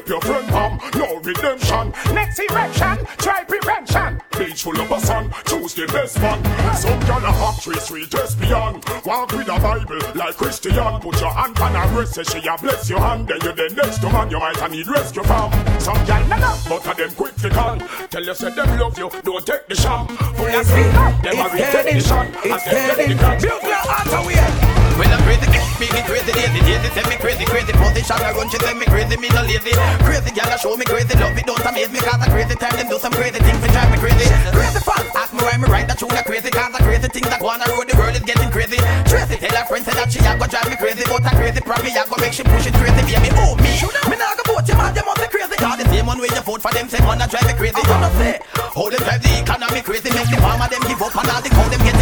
Rape 0.07 0.09
your 0.09 0.21
friend 0.21 0.51
mom 0.51 0.81
No 0.95 1.17
redemption. 1.21 1.93
Next 2.15 2.39
erection 2.39 3.07
Try 3.19 3.45
prevention. 3.45 4.21
Beach 4.39 4.63
full 4.63 4.81
of 4.81 4.91
a 4.91 5.01
sun 5.01 5.33
Choose 5.47 5.75
the 5.75 5.87
best 5.87 6.21
one 6.21 6.43
Some 6.77 7.01
gal 7.01 7.25
a 7.25 7.33
hot 7.33 7.61
tree 7.61 7.79
Sweet 7.79 8.15
espion. 8.15 8.81
Walk 9.05 9.33
with 9.33 9.49
a 9.49 9.59
Bible 9.59 9.99
Like 10.15 10.37
Christian. 10.37 10.75
Put 11.01 11.21
your 11.21 11.31
hand 11.31 11.59
on 11.59 11.75
her 11.75 11.95
breast 11.95 12.15
Say 12.15 12.23
she 12.25 12.47
a 12.47 12.57
bless 12.59 12.89
your 12.89 13.01
hand. 13.01 13.29
Then 13.29 13.39
you 13.43 13.53
the 13.53 13.75
next 13.75 13.99
to 13.99 14.11
man 14.11 14.31
You 14.31 14.39
might 14.39 14.61
a 14.61 14.69
need 14.69 14.87
rescue 14.87 15.23
from 15.25 15.51
Some 15.81 16.05
gal 16.07 16.27
nah 16.29 16.39
nah 16.39 16.57
But 16.69 16.87
a 16.87 16.95
them 16.95 17.15
quick 17.15 17.35
to 17.37 17.51
con 17.51 17.79
Tell 18.11 18.25
you 18.25 18.35
say 18.35 18.55
them 18.55 18.79
love 18.79 18.99
you 18.99 19.11
Don't 19.25 19.47
take 19.47 19.67
the 19.69 19.75
sham. 19.75 20.07
Full 20.07 20.47
of 20.47 20.67
speed 20.67 20.93
Them 21.23 21.97
a 21.97 22.01
shot 22.01 22.27
And 22.27 22.53
them 22.53 22.97
take 22.97 23.19
the 23.19 23.47
Build 23.47 23.63
your 23.63 23.75
heart 23.75 24.25
away 24.25 24.76
Well, 24.97 25.13
I'm 25.13 25.21
crazy, 25.29 25.45
me 25.77 25.93
me 25.93 26.01
crazy, 26.09 26.33
lazy, 26.33 26.61
lazy, 26.65 26.89
say 26.97 27.05
me 27.05 27.21
crazy, 27.21 27.45
crazy 27.45 27.73
position, 27.77 28.17
I 28.17 28.33
run, 28.33 28.49
she 28.49 28.57
say 28.57 28.73
me 28.73 28.89
crazy, 28.89 29.17
me 29.21 29.29
no 29.29 29.45
lazy. 29.45 29.77
Crazy 30.09 30.33
girl, 30.33 30.49
I 30.49 30.57
show 30.57 30.73
me 30.73 30.89
crazy, 30.89 31.13
love 31.21 31.37
it, 31.37 31.45
don't 31.45 31.61
amaze 31.69 31.93
me, 31.93 32.01
cause 32.01 32.17
I 32.17 32.33
crazy 32.33 32.57
time, 32.57 32.73
them 32.81 32.89
do 32.89 32.97
some 32.97 33.13
crazy 33.13 33.37
things, 33.37 33.61
to 33.61 33.69
drive 33.69 33.93
me 33.93 34.01
crazy. 34.01 34.25
Crazy 34.57 34.81
fun, 34.81 35.05
ask 35.13 35.37
me 35.37 35.45
why 35.45 35.61
me 35.61 35.69
write 35.69 35.85
that 35.93 36.01
tune, 36.01 36.17
I 36.17 36.25
crazy, 36.25 36.49
cause 36.49 36.73
I 36.73 36.81
crazy 36.81 37.13
things 37.13 37.29
that 37.29 37.45
go 37.45 37.53
on 37.53 37.61
the 37.61 37.69
road, 37.77 37.85
the 37.85 37.97
world 38.01 38.17
is 38.17 38.25
getting 38.25 38.49
crazy. 38.49 38.81
Tracy 39.05 39.37
tell 39.37 39.53
her 39.53 39.69
friend, 39.69 39.85
say 39.85 39.93
that 39.93 40.09
she 40.09 40.17
a 40.25 40.33
go 40.33 40.49
drive 40.49 40.69
me 40.73 40.81
crazy, 40.81 41.05
but 41.05 41.21
I 41.29 41.33
crazy, 41.37 41.61
probably 41.61 41.93
I 41.93 42.01
go 42.09 42.17
make 42.17 42.33
she 42.33 42.45
push 42.49 42.65
it 42.65 42.73
crazy, 42.81 43.03
baby, 43.05 43.29
oh 43.37 43.53
me. 43.61 43.77
Me 44.09 44.17
nah 44.17 44.33
go 44.33 44.49
vote 44.49 44.65
you, 44.65 44.81
man, 44.81 44.97
them 44.97 45.05
must 45.05 45.21
be 45.21 45.29
crazy, 45.29 45.61
cause 45.61 45.77
the 45.77 45.85
same 45.93 46.09
one 46.09 46.17
way 46.25 46.33
you 46.33 46.41
vote 46.41 46.65
for 46.65 46.73
them, 46.73 46.89
say 46.89 47.05
man, 47.05 47.21
I 47.21 47.29
drive 47.29 47.45
me 47.45 47.53
crazy. 47.53 47.85
You 47.85 48.01
know 48.01 48.13
say, 48.17 48.41
how 48.73 48.89
them 48.89 49.05
drive 49.05 49.21
the 49.21 49.33
economy 49.45 49.85
crazy, 49.85 50.09
make 50.09 50.29
the 50.33 50.41
farmer 50.41 50.73
them 50.73 50.81
give 50.89 51.05
up, 51.05 51.13
and 51.13 51.29
all 51.29 51.45
the 51.45 51.53
cow 51.53 51.69
them 51.69 51.85
getting 51.85 51.96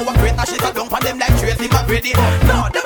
it 0.00 0.06
crazy, 0.06 0.06
me 0.06 0.06
know 0.06 0.10
I'm 0.10 0.20
great, 0.20 0.38
I 0.38 0.44
shit 0.44 0.62
a 0.62 0.72
dump 0.72 0.92
on 0.92 1.00
them 1.02 1.18
like 1.18 1.38
Tracy 1.38 1.68
McGrady. 1.68 2.14
No, 2.46 2.79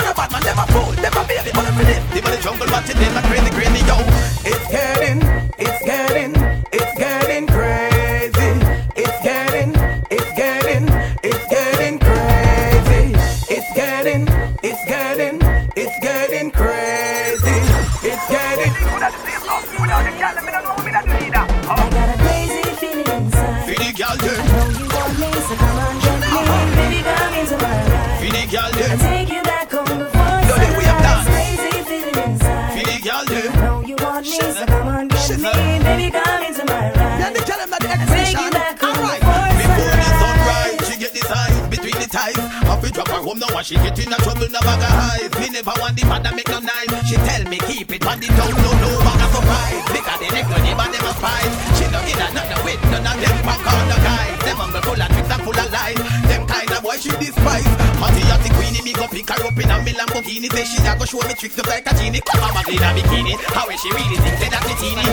drop 43.64 43.72
her 43.72 43.72
home 43.72 43.72
now 43.72 43.72
and 43.72 43.72
she 43.72 43.74
get 43.76 43.98
in 43.98 44.12
a 44.12 44.16
trouble, 44.16 44.48
no 44.50 44.60
bag 44.60 44.82
of 44.82 44.92
highs. 44.92 45.32
Me 45.40 45.48
never 45.48 45.72
want 45.80 45.96
the 45.96 46.04
mother 46.04 46.32
make 46.36 46.48
no 46.48 46.60
knife. 46.60 46.92
She 47.08 47.16
tell 47.16 47.44
me 47.48 47.58
keep 47.64 47.90
it 47.92 48.06
on 48.06 48.20
the 48.20 48.28
down, 48.28 48.52
no 48.60 48.70
no 48.76 48.90
bag 49.00 49.24
of 49.24 49.30
surprise. 49.32 49.84
Because 49.88 50.20
the 50.20 50.28
next 50.32 50.50
one, 50.52 50.90
them 50.92 51.08
a 51.08 51.12
spies. 51.16 51.54
She 51.78 51.86
no 51.88 52.00
in 52.04 52.20
a 52.20 52.26
nothing 52.34 52.62
with 52.64 52.82
none 52.92 53.06
of 53.06 53.16
them 53.16 53.36
back 53.44 53.64
on 53.64 53.88
the 53.88 53.96
guys. 54.04 54.38
Them 54.44 54.56
humble 54.60 54.82
full 54.84 55.00
of 55.00 55.08
tricks 55.08 55.32
and 55.32 55.42
full 55.42 55.56
of 55.56 55.68
lies. 55.72 56.00
Them 56.28 56.42
kind 56.46 56.72
of 56.72 56.82
boy 56.84 56.96
she 57.00 57.10
despise. 57.16 57.72
Hotty 58.04 58.50
queenie, 58.52 58.82
me 58.84 58.92
go 58.92 59.06
pick 59.08 59.28
her 59.32 59.40
up 59.40 59.56
in 59.56 59.70
a 59.70 59.76
me 59.80 59.92
Lamborghini. 59.96 60.48
Say 60.52 60.64
she 60.68 60.78
a 60.84 60.92
go 60.98 61.04
show 61.08 61.24
me 61.24 61.34
tricks 61.34 61.56
just 61.56 61.68
like 61.68 61.86
a 61.88 61.92
genie. 61.96 62.20
Come 62.20 62.44
on, 62.44 62.68
in 62.68 62.84
a 62.84 62.88
bikini. 62.92 63.34
How 63.56 63.68
is 63.72 63.80
she 63.80 63.88
really 63.96 64.18
think 64.20 64.36
say 64.40 64.50
that 64.52 64.64
me 64.68 64.74
teeny? 64.76 65.04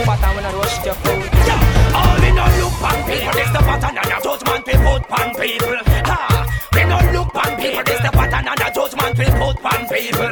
Yeah, 1.47 1.95
all 1.95 2.23
in 2.23 2.35
all 2.35 2.51
look 2.59 2.75
pan 2.83 2.99
people, 3.07 3.31
this 3.31 3.51
the 3.55 3.61
pattern 3.63 3.95
and 3.95 4.11
a 4.11 4.17
judgment 4.19 4.63
we 4.67 4.75
put 4.75 5.03
pan 5.07 5.29
people. 5.39 5.90
Ha, 7.33 7.55
we 7.55 7.55
pan 7.55 7.57
people, 7.61 7.83
this 7.83 8.01
the 8.01 8.11
pattern 8.11 8.47
and 8.47 8.59
the 8.59 8.69
judgment 8.75 9.17
we 9.17 9.25
put 9.39 9.55
pan 9.63 9.81
people. 9.87 10.31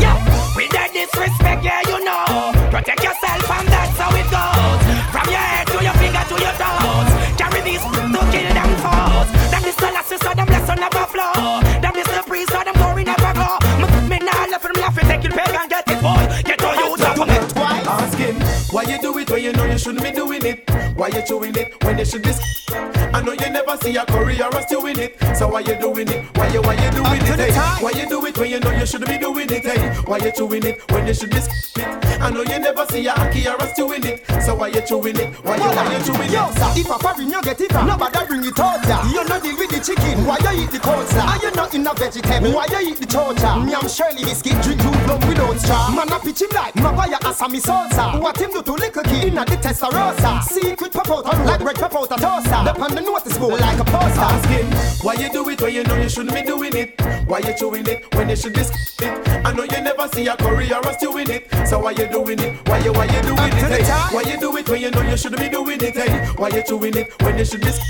Yeah, 0.00 0.16
we 0.56 0.68
dead 0.68 0.90
disrespect, 0.92 1.64
yeah 1.64 1.80
you 1.88 2.04
know. 2.04 2.52
Protect 2.70 3.02
yourself 3.02 3.50
and 3.50 3.68
that's 3.68 3.96
how 3.98 4.12
it 4.12 4.28
goes. 4.28 4.80
From 5.12 5.26
your 5.30 5.44
head 5.44 5.66
to 5.72 5.78
your 5.82 5.96
finger 6.00 6.24
to 6.28 6.36
your 6.36 6.54
toes. 6.60 7.10
Carry 7.40 7.60
these 7.64 7.82
to 7.84 8.20
kill 8.32 8.50
them 8.52 8.70
foes. 8.84 9.28
Them 9.50 9.64
is 9.64 9.76
the 9.76 9.88
last 9.94 10.08
so 10.12 10.30
them 10.34 10.46
blessing 10.46 10.80
never 10.80 11.04
flow. 11.08 11.60
Them 11.80 11.94
is 11.96 12.08
the 12.10 12.22
priest 12.26 12.50
so 12.52 12.60
them 12.64 12.74
glory 12.74 13.04
never 13.04 13.32
go. 13.32 13.48
M- 13.80 14.08
Me 14.08 14.18
nah 14.20 14.44
left 14.50 14.64
them 14.64 14.76
laugh, 14.80 14.96
take 15.00 15.24
it 15.24 15.32
peg 15.32 15.54
and 15.54 15.70
get 15.70 15.84
it 15.88 16.00
boy. 16.02 16.22
Get 16.44 16.58
to 16.58 16.68
you 16.74 16.96
top 16.96 17.18
of 17.18 17.28
it. 17.30 17.56
Ask 17.86 18.18
him 18.18 18.36
why 18.74 18.82
you 18.82 18.98
do 19.00 19.16
it 19.18 19.30
when 19.30 19.42
you 19.42 19.52
know 19.52 19.64
you 19.64 19.78
shouldn't 19.78 20.02
be 20.04 20.10
doing 20.12 20.44
it. 20.44 20.68
Why 20.96 21.08
you 21.08 21.22
chewing 21.26 21.54
it 21.56 21.82
when 21.84 21.98
you 21.98 22.04
should 22.04 22.22
be? 22.22 22.30
I 23.84 23.88
know 23.88 23.92
you 23.92 23.96
see 23.96 23.96
a 23.96 24.06
career 24.06 24.46
or 24.46 24.64
doing 24.68 24.98
it. 24.98 25.36
So 25.36 25.48
why 25.48 25.60
you 25.60 25.74
doing 25.78 26.08
it? 26.08 26.24
Why 26.36 26.48
you 26.48 26.62
why 26.62 26.74
you 26.74 26.90
doing 26.90 27.20
it? 27.20 27.38
Hey? 27.38 27.84
Why 27.84 27.90
you 27.90 28.08
do 28.08 28.24
it 28.24 28.38
when 28.38 28.50
you 28.50 28.60
know 28.60 28.70
you 28.70 28.86
shouldn't 28.86 29.10
be 29.10 29.18
doing 29.18 29.50
it? 29.50 29.64
Hey, 29.64 29.92
why 30.06 30.18
you 30.18 30.32
chewing 30.32 30.64
it 30.64 30.90
when 30.90 31.06
you 31.06 31.12
should 31.12 31.30
be? 31.30 31.36
it? 31.36 31.48
I 32.20 32.30
know 32.30 32.40
you 32.40 32.58
never 32.58 32.86
see 32.86 33.06
a 33.06 33.12
hockey 33.12 33.46
or 33.46 33.58
doing 33.76 34.04
it. 34.04 34.24
So 34.42 34.54
why 34.54 34.68
you 34.68 34.80
chewing 34.80 35.16
it? 35.16 35.34
Why 35.44 35.56
you 35.56 35.68
why 35.68 35.92
you 35.92 36.04
chewing 36.04 36.32
Yo, 36.32 36.48
it? 36.48 36.56
sir, 36.56 36.80
if 36.80 36.90
a 36.90 36.98
foreign 36.98 37.30
you 37.30 37.42
get 37.42 37.60
it 37.60 37.72
nobody 37.72 38.26
bring 38.26 38.44
it 38.44 38.58
out, 38.58 38.80
ya. 38.88 39.04
You 39.12 39.24
not 39.28 39.42
deal 39.42 39.56
with 39.58 39.70
the 39.70 39.80
chicken, 39.80 40.24
why 40.24 40.38
you 40.40 40.64
eat 40.64 40.70
the 40.70 40.78
coleslaw? 40.78 41.26
Are 41.28 41.42
you 41.42 41.50
not 41.52 41.74
in 41.74 41.86
a 41.86 41.92
vegetable, 41.92 42.52
why 42.52 42.66
you 42.70 42.92
eat 42.92 42.96
the 42.96 43.06
chocha? 43.06 43.64
Me 43.64 43.74
I'm 43.74 43.88
Shirley 43.88 44.24
biscuit, 44.24 44.56
drink 44.62 44.80
two 44.80 44.90
plum 45.04 45.20
without 45.28 45.58
straw. 45.60 45.90
Man 45.90 46.08
a 46.08 46.18
pitch 46.20 46.40
him 46.40 46.48
like, 46.54 46.74
my 46.76 46.94
buy 46.94 47.06
a 47.12 47.18
asami 47.20 47.60
salsa. 47.60 48.20
What 48.20 48.40
him 48.40 48.50
do 48.52 48.62
to 48.62 48.72
little 48.72 49.02
kid 49.02 49.24
inna 49.24 49.44
the 49.44 49.56
testarossa? 49.56 50.42
Secret 50.44 50.92
pop 50.92 51.10
out 51.10 51.28
a 51.28 51.44
like 51.44 51.60
bread 51.60 51.76
pop 51.76 51.94
out 51.94 52.12
a 52.12 52.16
toaster. 52.16 52.54
Up 52.54 52.80
on 52.80 52.94
the 52.94 53.00
notice 53.00 53.36
board 53.36 53.60
like 53.60 53.73
a 53.80 53.84
poster. 53.84 54.20
Ask 54.20 54.48
him 54.48 54.66
why 55.02 55.14
you 55.14 55.30
do 55.30 55.48
it 55.48 55.60
when 55.60 55.74
you 55.74 55.84
know 55.84 55.96
you 55.96 56.08
shouldn't 56.08 56.34
be 56.34 56.42
doing 56.42 56.74
it. 56.74 57.00
Why 57.26 57.38
you 57.38 57.54
chewing 57.58 57.86
it 57.86 58.14
when 58.14 58.28
you 58.28 58.36
should 58.36 58.54
be 58.54 58.60
it? 58.60 58.70
I 59.44 59.52
know 59.52 59.64
you 59.64 59.80
never 59.80 60.08
see 60.08 60.26
a 60.26 60.36
career 60.36 60.76
or 60.76 60.94
doing 61.00 61.28
it. 61.30 61.48
So 61.66 61.78
why 61.78 61.92
you 61.92 62.06
doing 62.08 62.38
it? 62.38 62.68
Why 62.68 62.78
you 62.78 62.92
why 62.92 63.04
you 63.06 63.22
doing 63.22 63.52
it? 63.52 63.68
Hey, 63.72 63.84
why 64.14 64.22
you 64.22 64.38
do 64.38 64.56
it 64.56 64.68
when 64.68 64.80
you 64.80 64.90
know 64.90 65.02
you 65.02 65.16
shouldn't 65.16 65.40
be 65.40 65.48
doing 65.48 65.80
it? 65.80 65.94
Hey, 65.94 66.26
why 66.36 66.48
you 66.48 66.62
chewing 66.62 66.96
it 66.96 67.22
when 67.22 67.38
you 67.38 67.44
should 67.44 67.60
be 67.60 67.68
it? 67.68 67.80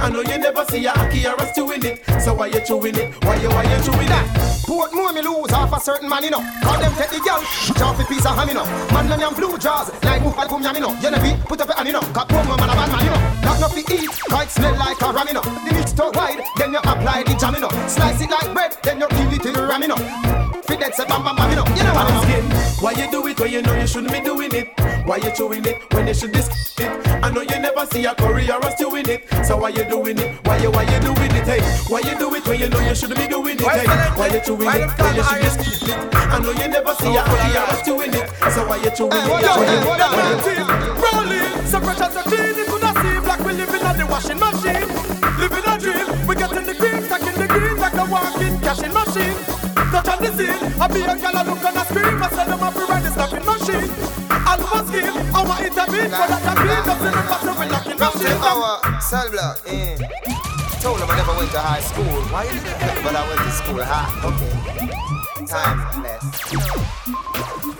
I 0.00 0.10
know 0.10 0.20
you 0.20 0.38
never 0.38 0.64
see 0.66 0.84
a 0.86 0.90
hockey 0.90 1.26
or 1.26 1.36
doing 1.54 1.84
it. 1.84 2.04
So 2.20 2.34
why 2.34 2.46
you 2.46 2.60
chewing 2.60 2.96
it? 2.96 3.24
Why 3.24 3.36
you 3.36 3.48
why 3.48 3.62
you 3.62 3.82
chewing 3.84 4.10
it? 4.10 4.42
Port 4.66 4.94
more 4.94 5.12
me 5.12 5.22
lose 5.22 5.52
off 5.52 5.72
a 5.76 5.80
certain 5.80 6.08
man, 6.08 6.22
know. 6.30 6.40
Call 6.62 6.78
them 6.80 6.92
take 6.94 7.10
the 7.10 7.20
girl, 7.20 7.42
jump 7.76 7.98
a 7.98 8.04
piece 8.04 8.24
of 8.24 8.34
ham, 8.36 8.48
know. 8.54 8.64
Man, 8.92 9.08
them 9.08 9.34
blue 9.34 9.58
jaws, 9.58 9.92
like 10.02 10.22
move 10.22 10.36
al 10.38 10.48
kum 10.48 10.62
yam, 10.62 10.74
you 10.74 10.80
know. 10.80 10.92
You 11.00 11.10
beat, 11.20 11.38
put 11.44 11.60
up 11.60 11.68
a 11.68 11.74
hand, 11.74 11.92
know. 11.92 12.00
Cut 12.00 12.28
poor 12.28 12.44
man, 12.44 12.70
a 12.70 12.74
bad 12.74 12.90
man, 12.90 13.06
know. 13.06 13.42
Not 13.44 13.56
enough 13.58 13.74
to 13.74 13.94
eat, 13.94 14.10
kite 14.28 14.50
smell 14.50 14.76
like 14.76 15.00
a 15.02 15.11
ram, 15.12 15.26
you 15.28 15.34
know. 15.34 15.42
The 15.42 15.70
meat 15.74 15.88
too 15.94 16.10
wide, 16.14 16.40
then 16.58 16.72
you 16.72 16.78
apply 16.78 17.22
the 17.24 17.34
jam, 17.38 17.54
you 17.54 17.60
know. 17.60 17.70
Slice 17.88 18.20
it 18.20 18.30
like 18.30 18.52
bread, 18.52 18.76
then 18.82 19.00
you 19.00 19.06
peel 19.08 19.32
it 19.32 19.46
in 19.46 19.52
the 19.54 19.66
ram, 19.66 19.82
you 19.82 19.88
know. 19.88 19.96
Fit 20.66 20.80
that 20.80 20.94
say 20.94 21.04
bam 21.06 21.22
bam 21.24 21.36
bam, 21.36 21.50
you 21.50 21.56
know. 21.56 21.66
You 21.76 21.82
know 21.84 21.94
what 21.94 22.10
I'm 22.10 22.22
saying? 22.24 22.48
Why 22.82 22.92
you 22.92 23.10
do 23.10 23.26
it 23.28 23.38
when 23.38 23.50
you 23.52 23.62
know 23.62 23.74
you 23.78 23.86
shouldn't 23.86 24.12
be 24.12 24.20
doing 24.20 24.52
it. 24.54 24.68
Why 25.06 25.16
you 25.16 25.30
chewing 25.34 25.64
it 25.66 25.82
when 25.94 26.06
you 26.06 26.14
should 26.14 26.32
be 26.32 26.38
it? 26.38 26.48
I 27.22 27.30
know 27.30 27.42
you 27.42 27.58
never 27.58 27.86
see 27.86 28.04
a 28.04 28.14
career 28.14 28.54
or 28.54 28.70
doing 28.78 29.08
it. 29.08 29.26
So 29.44 29.56
why 29.56 29.68
you 29.70 29.84
doing 29.84 30.18
it? 30.18 30.38
Why 30.46 30.56
you 30.58 30.70
why 30.70 30.82
you 30.82 30.98
doing 31.00 31.30
it? 31.34 31.46
Hey, 31.46 31.60
why 31.88 32.00
you 32.00 32.16
do 32.18 32.32
it 32.34 32.46
when 32.46 32.58
you 32.60 32.68
know 32.68 32.80
you 32.80 32.94
shouldn't 32.94 33.18
be 33.20 33.26
doing 33.28 33.56
it? 33.58 33.62
Hey, 33.62 33.86
why 34.18 34.26
you 34.28 34.40
chewing 34.40 34.62
it 34.66 34.98
when 34.98 35.14
you 35.14 35.22
should 35.22 35.58
be 35.58 35.90
it? 35.90 36.14
I 36.14 36.38
know 36.38 36.50
you 36.50 36.68
never 36.68 36.94
see 36.94 37.14
a 37.14 37.22
career 37.22 37.64
or 37.66 37.82
doing 37.84 38.14
it. 38.14 38.30
So 38.54 38.66
why 38.66 38.76
you 38.76 38.90
chewing 38.90 39.12
it? 39.12 39.28
what 39.30 39.42
you- 39.42 39.48
Why 39.48 39.66
you- 39.66 39.86
what 39.86 40.46
you- 40.46 41.02
Rolling, 41.02 41.66
so 41.66 41.80
fresh 41.80 42.00
as 42.00 42.16
a 42.16 42.22
clean, 42.22 42.56
you 42.56 42.64
coulda 42.66 42.92
seen 43.02 43.22
like 43.24 43.40
we 43.44 43.52
living 43.52 43.82
on 43.82 43.96
the 43.98 44.06
washing 44.06 44.38
machine. 44.38 44.81
Living 45.52 45.68
a 45.68 45.78
dream, 45.78 46.26
we 46.26 46.34
getting 46.34 46.64
the 46.64 46.74
green, 46.74 47.02
stacking 47.04 47.36
the 47.36 47.46
green 47.46 47.76
like 47.76 47.94
a 47.94 48.04
walking 48.08 48.56
cashing 48.60 48.92
machine. 48.92 49.36
Touch 49.92 50.08
on 50.08 50.18
the 50.24 50.32
scene, 50.32 50.80
I 50.80 50.88
be 50.88 51.04
a 51.04 51.12
gal 51.12 51.36
a 51.36 51.42
look 51.44 51.64
on 51.64 51.76
a 51.76 51.84
screen, 51.84 52.16
I 52.16 52.28
send 52.32 52.48
them 52.50 52.62
up 52.62 52.74
ride 52.74 53.04
the 53.04 53.10
snapping 53.12 53.44
machine. 53.44 53.92
Alpha 54.48 54.80
scheme, 54.88 55.12
I 55.36 55.40
want 55.44 55.60
intervene, 55.60 56.10
that 56.10 56.32
I 56.32 56.54
beat 56.56 56.88
up 56.88 57.00
in 57.04 57.12
the 57.12 57.22
bottom 57.28 57.54
when 57.58 57.68
knocking 57.68 57.98
to 58.00 58.32
our 58.48 59.00
cell 59.00 59.30
block, 59.30 59.60
eh. 59.66 59.96
Told 60.80 60.98
him 60.98 61.10
I 61.10 61.16
never 61.16 61.36
went 61.36 61.50
to 61.52 61.60
high 61.60 61.80
school. 61.80 62.04
Why 62.32 62.44
you 62.44 62.58
did 62.58 62.74
that? 62.80 62.98
But 63.04 63.14
I 63.14 63.22
went 63.28 63.38
to 63.38 63.52
school 63.52 63.84
high. 63.84 64.10
Okay. 64.24 65.46
Time 65.46 66.02
less. 66.02 66.24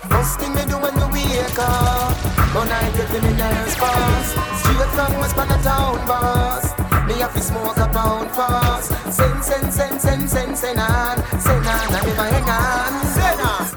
First 0.07 0.39
thing 0.39 0.55
me 0.55 0.63
do 0.71 0.79
when 0.79 0.95
me 1.11 1.25
wake 1.27 1.59
up, 1.59 2.15
but 2.55 2.71
I 2.71 2.93
get 2.95 3.11
me 3.11 3.33
nerves 3.35 3.75
fast. 3.75 4.39
Straight 4.61 4.93
from 4.95 5.19
West 5.19 5.35
Town 5.65 6.07
boss. 6.07 6.82
Me 7.13 7.19
have 7.19 7.35
to 7.35 7.41
smoke 7.43 7.77
a 7.77 7.89
pound 7.89 8.31
fast. 8.31 8.91
Send, 9.13 9.45
send, 9.45 9.73
send, 9.73 10.01
send, 10.01 10.31
send, 10.31 10.57
send 10.57 10.79
on, 10.81 11.41
send 11.41 11.67
on, 11.67 11.67
I 11.67 11.91
never 11.91 12.15
hang 12.15 12.49
on. 12.49 13.12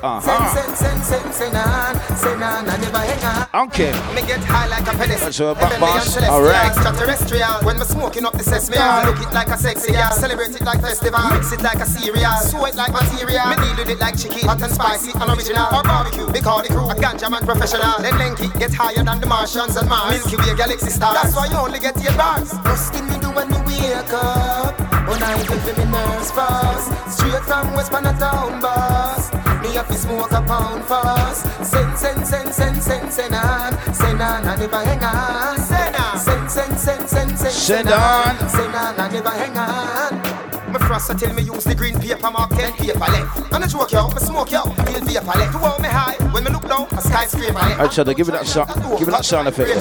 Uh-huh. 0.05 0.21
On, 0.21 0.45
send, 0.53 1.01
send, 1.01 1.33
send, 1.33 1.57
on, 1.57 1.97
on, 2.45 2.69
I 2.69 2.77
never 2.77 3.01
hang 3.01 3.25
on. 3.25 3.65
Okay. 3.73 3.89
Me 4.13 4.21
get 4.21 4.37
high 4.45 4.69
like 4.69 4.85
a 4.85 4.93
pedestal. 4.93 5.33
So 5.33 5.51
a 5.51 5.55
back 5.55 5.79
boss. 5.79 6.13
All 6.29 6.45
right. 6.45 6.69
Extraterrestrial. 6.69 7.65
When 7.65 7.79
me 7.79 7.85
smoking 7.85 8.23
up 8.23 8.37
the 8.37 8.43
sesame, 8.43 8.77
I 8.77 9.09
look 9.09 9.17
it 9.17 9.33
like 9.33 9.49
a 9.49 9.57
sexy 9.57 9.93
girl. 9.93 10.11
Celebrate 10.13 10.53
it 10.53 10.61
like 10.61 10.79
festival. 10.81 11.25
Mix 11.33 11.51
it 11.53 11.61
like 11.65 11.81
a 11.81 11.87
cereal. 11.89 12.37
Sew 12.45 12.65
it 12.69 12.75
like 12.75 12.93
material. 12.93 13.49
Me 13.49 13.55
deal 13.57 13.75
with 13.81 13.89
it 13.89 13.99
like 13.99 14.13
chicken. 14.13 14.45
Hot 14.45 14.61
and 14.61 14.71
spicy 14.71 15.09
and 15.17 15.25
original. 15.25 15.65
Or 15.73 15.81
barbecue. 15.81 16.29
We 16.29 16.39
call 16.39 16.61
the 16.61 16.69
crew 16.69 16.85
a 16.85 16.93
ganja 16.93 17.25
man 17.31 17.41
professional. 17.41 17.97
Then 17.97 18.13
Lenky 18.21 18.53
get 18.59 18.77
higher 18.77 19.01
than 19.01 19.17
the 19.17 19.25
Martians 19.25 19.73
and 19.73 19.89
Mars. 19.89 20.13
Milky 20.13 20.37
Way 20.37 20.53
galaxy 20.53 20.93
stars. 20.93 21.17
That's 21.17 21.35
why 21.35 21.49
you 21.49 21.57
only 21.57 21.79
get 21.81 21.97
eight 21.97 22.13
bars. 22.13 22.53
Thing 22.93 23.09
me 23.09 23.17
do 23.17 23.33
when 23.33 23.49
you 23.49 23.57
wake 23.65 24.13
up. 24.13 24.77
When 25.09 25.17
I 25.17 25.33
get 25.41 25.77
me 25.81 25.85
nerves 25.89 26.29
fast. 26.29 26.93
Straight 27.09 27.41
from 27.49 27.73
West 27.73 27.89
Town 27.89 28.61
boss. 28.61 29.34
Me 29.65 29.73
have 29.73 29.87
to 29.87 29.93
smoke 29.95 30.31
a 30.31 30.41
pound 30.43 30.83
fast. 30.85 31.41
Send, 31.65 31.97
send, 31.97 32.27
send, 32.27 32.53
send, 32.53 32.81
send, 32.83 33.11
send 33.11 33.33
on. 33.33 33.73
Send 33.95 34.21
on, 34.21 34.45
I 34.45 34.55
never 34.57 34.77
hang 34.77 35.03
on. 35.03 35.57
Send 35.57 35.95
on. 35.95 36.19
Send, 36.19 36.51
send, 36.51 36.77
send, 36.77 37.09
send, 37.09 37.37
send, 37.37 37.51
Send 37.51 37.89
on. 37.89 38.37
Send 38.47 38.75
on, 38.75 38.99
I 38.99 39.09
never 39.11 39.29
hang 39.31 39.57
on. 39.57 40.71
My 40.71 40.79
frost 40.87 41.17
tell 41.17 41.33
me 41.33 41.41
use 41.41 41.63
the 41.63 41.73
green 41.73 41.99
paper 41.99 42.29
mark 42.29 42.51
ten 42.51 42.73
paper 42.73 42.99
left. 42.99 43.53
And 43.53 43.63
I 43.63 43.67
joke 43.67 43.91
yo, 43.91 44.07
me 44.09 44.19
smoke 44.19 44.51
yo, 44.51 44.61
feel 44.65 45.01
paper 45.01 45.25
left. 45.39 45.51
To 45.53 45.57
hold 45.57 45.81
me 45.81 45.87
high, 45.89 46.15
when 46.31 46.43
me 46.43 46.51
look 46.51 46.67
down, 46.67 46.87
a 46.91 47.01
skyscraper 47.01 47.53
left. 47.53 47.79
Alright, 47.79 47.91
Cheddar, 47.91 48.13
give 48.13 48.27
me 48.27 48.33
that 48.33 48.45
sound. 48.45 48.69
Give 48.99 49.07
me 49.07 49.13
that 49.13 49.25
sound 49.25 49.47
effect. 49.47 49.71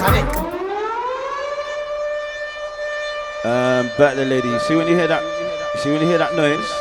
Um, 3.45 3.91
back 3.99 4.17
the 4.17 4.25
lady. 4.25 4.59
See 4.61 4.77
when 4.77 4.89
you 4.89 4.97
hear 4.97 5.09
that? 5.09 5.23
See 5.83 5.91
when 5.91 6.01
you 6.01 6.09
hear 6.09 6.19
that 6.19 6.35
noise? 6.35 6.73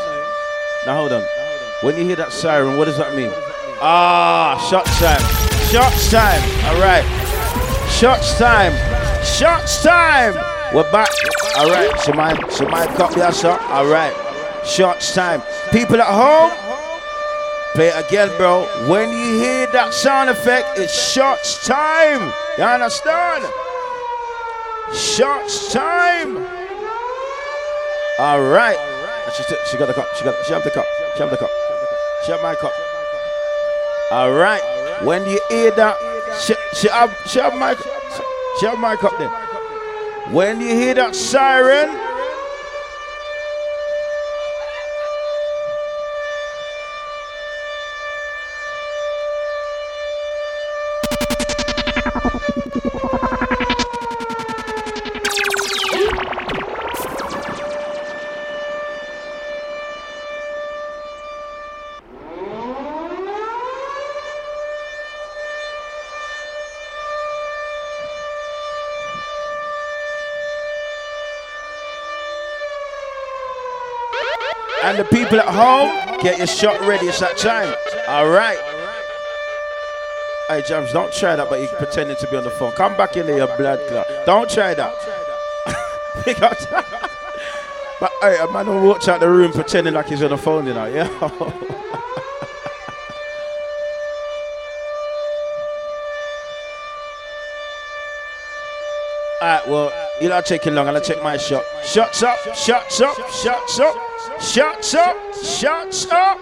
Now 0.86 0.96
hold 0.96 1.12
on. 1.12 1.43
When 1.84 1.98
you 1.98 2.06
hear 2.06 2.16
that 2.16 2.32
siren, 2.32 2.78
what 2.78 2.86
does 2.86 2.98
that 2.98 3.14
mean? 3.14 3.30
Ah, 3.82 4.56
shots 4.72 4.98
time. 5.00 5.20
Shots 5.68 6.10
time. 6.10 6.40
All 6.64 6.80
right. 6.80 7.04
Shots 7.92 8.38
time. 8.40 8.72
Shots 9.22 9.84
time. 9.84 10.34
We're 10.74 10.90
back. 10.94 11.10
All 11.58 11.68
right. 11.68 11.92
So 12.00 12.14
my, 12.14 12.40
so 12.48 12.66
my 12.70 12.88
copy 12.96 13.20
us 13.20 13.44
up. 13.44 13.62
All 13.70 13.86
right. 13.86 14.16
Shots 14.66 15.14
time. 15.14 15.42
People 15.72 16.00
at 16.00 16.08
home, 16.08 16.56
play 17.74 17.90
it 17.90 18.08
again, 18.08 18.30
bro. 18.38 18.64
When 18.88 19.10
you 19.10 19.40
hear 19.44 19.68
that 19.74 19.94
sound 19.94 20.30
effect, 20.30 20.80
it's 20.80 20.94
shots 20.94 21.68
time. 21.68 22.32
You 22.58 22.64
understand? 22.64 23.44
Shots 24.94 25.74
time. 25.74 26.38
All 28.20 28.42
right. 28.42 28.80
She, 29.36 29.44
she 29.70 29.78
got 29.78 29.88
the 29.88 29.94
cup. 29.94 30.08
She 30.16 30.24
got. 30.24 30.46
She 30.46 30.54
have 30.54 30.64
the 30.64 30.72
cup. 30.72 30.86
She 31.16 31.20
have 31.20 31.30
the 31.30 31.36
cup. 31.36 31.50
Have 32.28 32.42
my 32.42 32.56
cup. 32.56 32.74
All 34.12 34.32
right. 34.32 34.62
When 35.04 35.26
you 35.30 35.40
hear 35.50 35.72
that, 35.72 35.98
have. 36.88 37.14
She 37.28 37.40
have 37.40 37.54
my. 37.56 37.76
Have 38.62 38.80
my 38.80 38.96
cup 38.96 39.18
then. 39.20 39.30
When 40.34 40.62
you 40.62 40.70
hear 40.70 40.94
that 40.94 41.16
siren. 41.16 42.03
The 75.04 75.16
people 75.16 75.40
at 75.40 75.48
home, 75.48 76.20
get 76.22 76.38
your 76.38 76.48
shot 76.48 76.80
ready. 76.82 77.08
It's 77.08 77.20
that 77.20 77.38
time. 77.38 77.74
All 78.08 78.30
right. 78.30 78.58
Hey, 80.50 80.62
James, 80.68 80.92
don't 80.92 81.12
try 81.14 81.36
that, 81.36 81.50
but 81.50 81.60
you're 81.60 81.70
pretending 81.70 82.16
to 82.18 82.28
be 82.28 82.38
on 82.38 82.44
the 82.44 82.52
phone. 82.52 82.72
Come 82.74 82.96
back 82.98 83.18
in 83.18 83.26
there, 83.26 83.38
your 83.38 83.58
blood 83.58 83.80
clot. 83.88 84.08
Don't 84.26 84.50
try 84.50 84.74
that. 84.74 84.94
but 88.00 88.12
hey, 88.22 88.38
a 88.40 88.52
man 88.52 88.68
will 88.68 88.86
watch 88.88 89.08
out 89.08 89.20
the 89.20 89.30
room 89.30 89.52
pretending 89.52 89.94
like 89.94 90.08
he's 90.08 90.22
on 90.22 90.30
the 90.30 90.38
phone, 90.38 90.68
you 90.68 90.74
know, 90.74 90.86
yeah? 90.86 91.08
Alright, 99.42 99.68
well, 99.68 99.92
you're 100.22 100.30
not 100.30 100.46
taking 100.46 100.74
long. 100.74 100.88
I'm 100.88 100.94
gonna 100.94 101.04
take 101.04 101.22
my 101.22 101.36
shot. 101.36 101.66
Shots 101.84 102.24
up, 102.24 102.38
shots 102.56 103.02
up, 103.02 103.30
shots 103.30 103.80
up, 103.80 103.80
shots 103.80 103.80
up, 103.80 104.13
shots 104.40 104.94
up, 104.94 105.18
shots 105.44 106.08
up. 106.12 106.40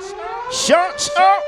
Shots 0.52 1.10
up. 1.16 1.44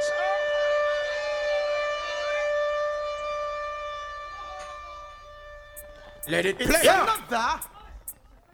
Let 6.29 6.45
it 6.45 6.57
play. 6.57 6.81
Another. 6.81 7.59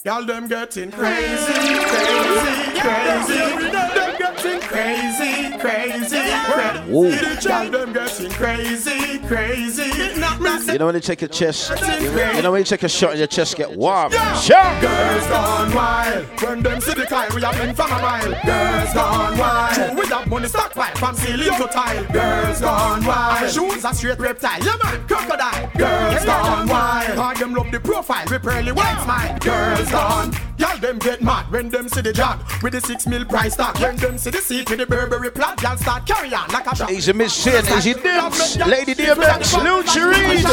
Y'all 0.03 0.25
them 0.25 0.47
getting 0.47 0.91
crazy, 0.91 1.53
crazy, 1.53 2.79
crazy. 2.79 3.69
Them 3.69 4.18
getting 4.43 4.61
crazy, 4.61 5.57
crazy, 5.57 6.21
crazy. 6.51 6.91
Whoa. 6.91 7.09
Y'all 7.41 7.71
them 7.71 7.93
getting 7.93 8.31
crazy, 8.31 9.19
crazy. 9.19 10.71
You 10.71 10.77
know 10.77 10.85
when 10.85 10.95
you 10.95 11.01
take 11.01 11.21
a 11.21 11.27
chest, 11.27 11.71
you 11.71 12.41
know 12.41 12.51
when 12.51 12.59
you 12.59 12.65
take 12.65 12.83
a 12.83 12.89
shot 12.89 13.11
and 13.11 13.19
your 13.19 13.27
chest 13.27 13.57
get 13.57 13.75
warm. 13.75 14.11
Shot. 14.11 14.81
Girls 14.81 15.27
gone 15.27 15.73
wild. 15.73 16.25
When 16.41 16.63
them 16.63 16.81
see 16.81 16.93
the 16.93 17.05
kind, 17.05 17.33
we 17.33 17.41
have 17.41 17.57
been 17.57 17.75
from 17.75 17.91
a 17.91 17.99
mile. 17.99 18.29
Girls 18.45 18.93
gone 18.93 19.37
wild. 19.37 19.97
We 19.97 20.07
have 20.07 20.27
money 20.27 20.47
stockpile 20.47 20.95
from 20.95 21.15
ceiling 21.15 21.57
to 21.57 21.67
tile. 21.67 22.05
Girls 22.11 22.61
gone 22.61 23.05
wild. 23.05 23.51
Shoes 23.51 23.85
are 23.85 23.93
straight 23.93 24.19
reptile. 24.19 24.63
Yeah 24.63 24.75
man, 24.83 25.07
crocodile. 25.07 25.71
Girls 25.77 26.25
gone 26.25 26.67
wild. 26.67 27.19
All 27.19 27.35
them 27.35 27.53
love 27.53 27.71
the 27.71 27.79
profile 27.79 28.25
with 28.29 28.43
pearly 28.43 28.71
white 28.71 29.01
smile. 29.03 29.39
Girls 29.39 29.91
gone. 29.91 30.48
Y'all 30.59 30.77
them 30.77 30.99
get 30.99 31.21
mad 31.21 31.49
when 31.51 31.69
them 31.69 31.87
see 31.87 32.01
the 32.01 32.11
job 32.11 32.43
with 32.61 32.73
the 32.73 32.81
six 32.81 33.07
mil 33.07 33.23
price 33.23 33.55
tag. 33.55 33.77
When 33.79 33.95
them 33.95 34.17
see 34.17 34.29
the 34.29 34.39
seat 34.39 34.69
with 34.69 34.79
the 34.79 34.85
Burberry 34.85 35.31
plot, 35.31 35.61
y'all 35.61 35.77
start 35.77 36.05
carry 36.05 36.33
on 36.33 36.49
like 36.49 36.67
a 36.67 36.75
shot. 36.75 36.91
Easy 36.91 37.13
Miss 37.13 37.33
Sin, 37.33 37.65
easy 37.77 37.93
Dims, 37.93 38.57
Lady 38.67 38.93
DMX, 38.93 39.55
Lucha 39.63 40.03
Reed. 40.11 40.43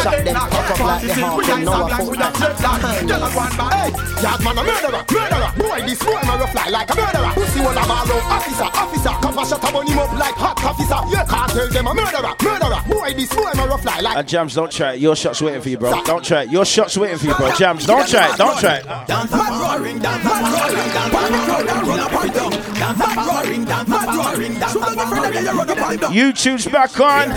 Hey, 3.66 3.90
yard 4.22 4.44
man 4.44 4.58
a 4.58 4.62
murderer, 4.62 5.04
murderer. 5.10 5.52
Boy, 5.58 5.82
this 5.86 5.98
boy 5.98 6.22
man 6.22 6.40
a 6.40 6.46
fly 6.46 6.68
like 6.70 6.88
a 6.88 6.94
murderer. 6.94 7.32
Pussy 7.34 7.60
one 7.60 7.76
a 7.76 7.80
ball 7.86 8.06
out, 8.06 8.22
officer, 8.30 8.64
officer. 8.64 9.10
Come 9.20 9.38
and 9.38 9.48
shut 9.48 9.64
up 9.64 9.74
on 9.74 9.86
him 9.88 9.98
up 9.98 10.12
like 10.12 10.34
hot 10.34 10.64
officer. 10.64 11.00
You 11.10 11.24
can't 11.26 11.50
tell 11.50 11.68
them 11.68 11.86
a 11.88 11.94
murderer, 11.94 12.34
murderer. 12.40 12.80
Boy, 12.86 13.12
this 13.14 13.34
boy 13.34 13.50
man 13.56 13.72
a 13.72 13.78
fly 13.78 14.00
like. 14.00 14.16
And 14.16 14.28
Jams, 14.28 14.54
don't 14.54 14.70
try 14.70 14.92
it. 14.92 15.00
Your 15.00 15.16
shot's 15.16 15.42
waiting 15.42 15.62
for 15.62 15.68
you, 15.68 15.78
bro. 15.78 16.00
Don't 16.04 16.24
try 16.24 16.42
it. 16.42 16.50
Your 16.50 16.64
shot's 16.64 16.96
waiting 16.96 17.18
for 17.18 17.26
you, 17.26 17.34
bro. 17.34 17.52
Jams, 17.56 17.86
don't 17.86 18.06
try 18.08 18.32
it. 18.32 18.36
Don't 18.38 18.56
try 18.60 18.76
it. 18.76 19.95
Roaring, 19.96 20.02
dance 20.02 20.26
up 20.26 20.42
roaring, 20.42 20.90
dance 20.92 21.14
up 21.14 21.32
roaring, 21.48 21.86
run 21.86 22.00
up 22.00 22.12
and 22.12 22.34
down. 22.34 22.50
Dance 22.50 23.00
up 23.00 23.16
roaring, 23.16 23.64
dance 23.64 23.90
up 23.90 24.06
roaring, 24.06 24.54
dance 24.54 24.76
up 24.76 24.98
roaring. 25.10 25.98
YouTube's 25.98 26.66
back 26.66 27.00
on, 27.00 27.28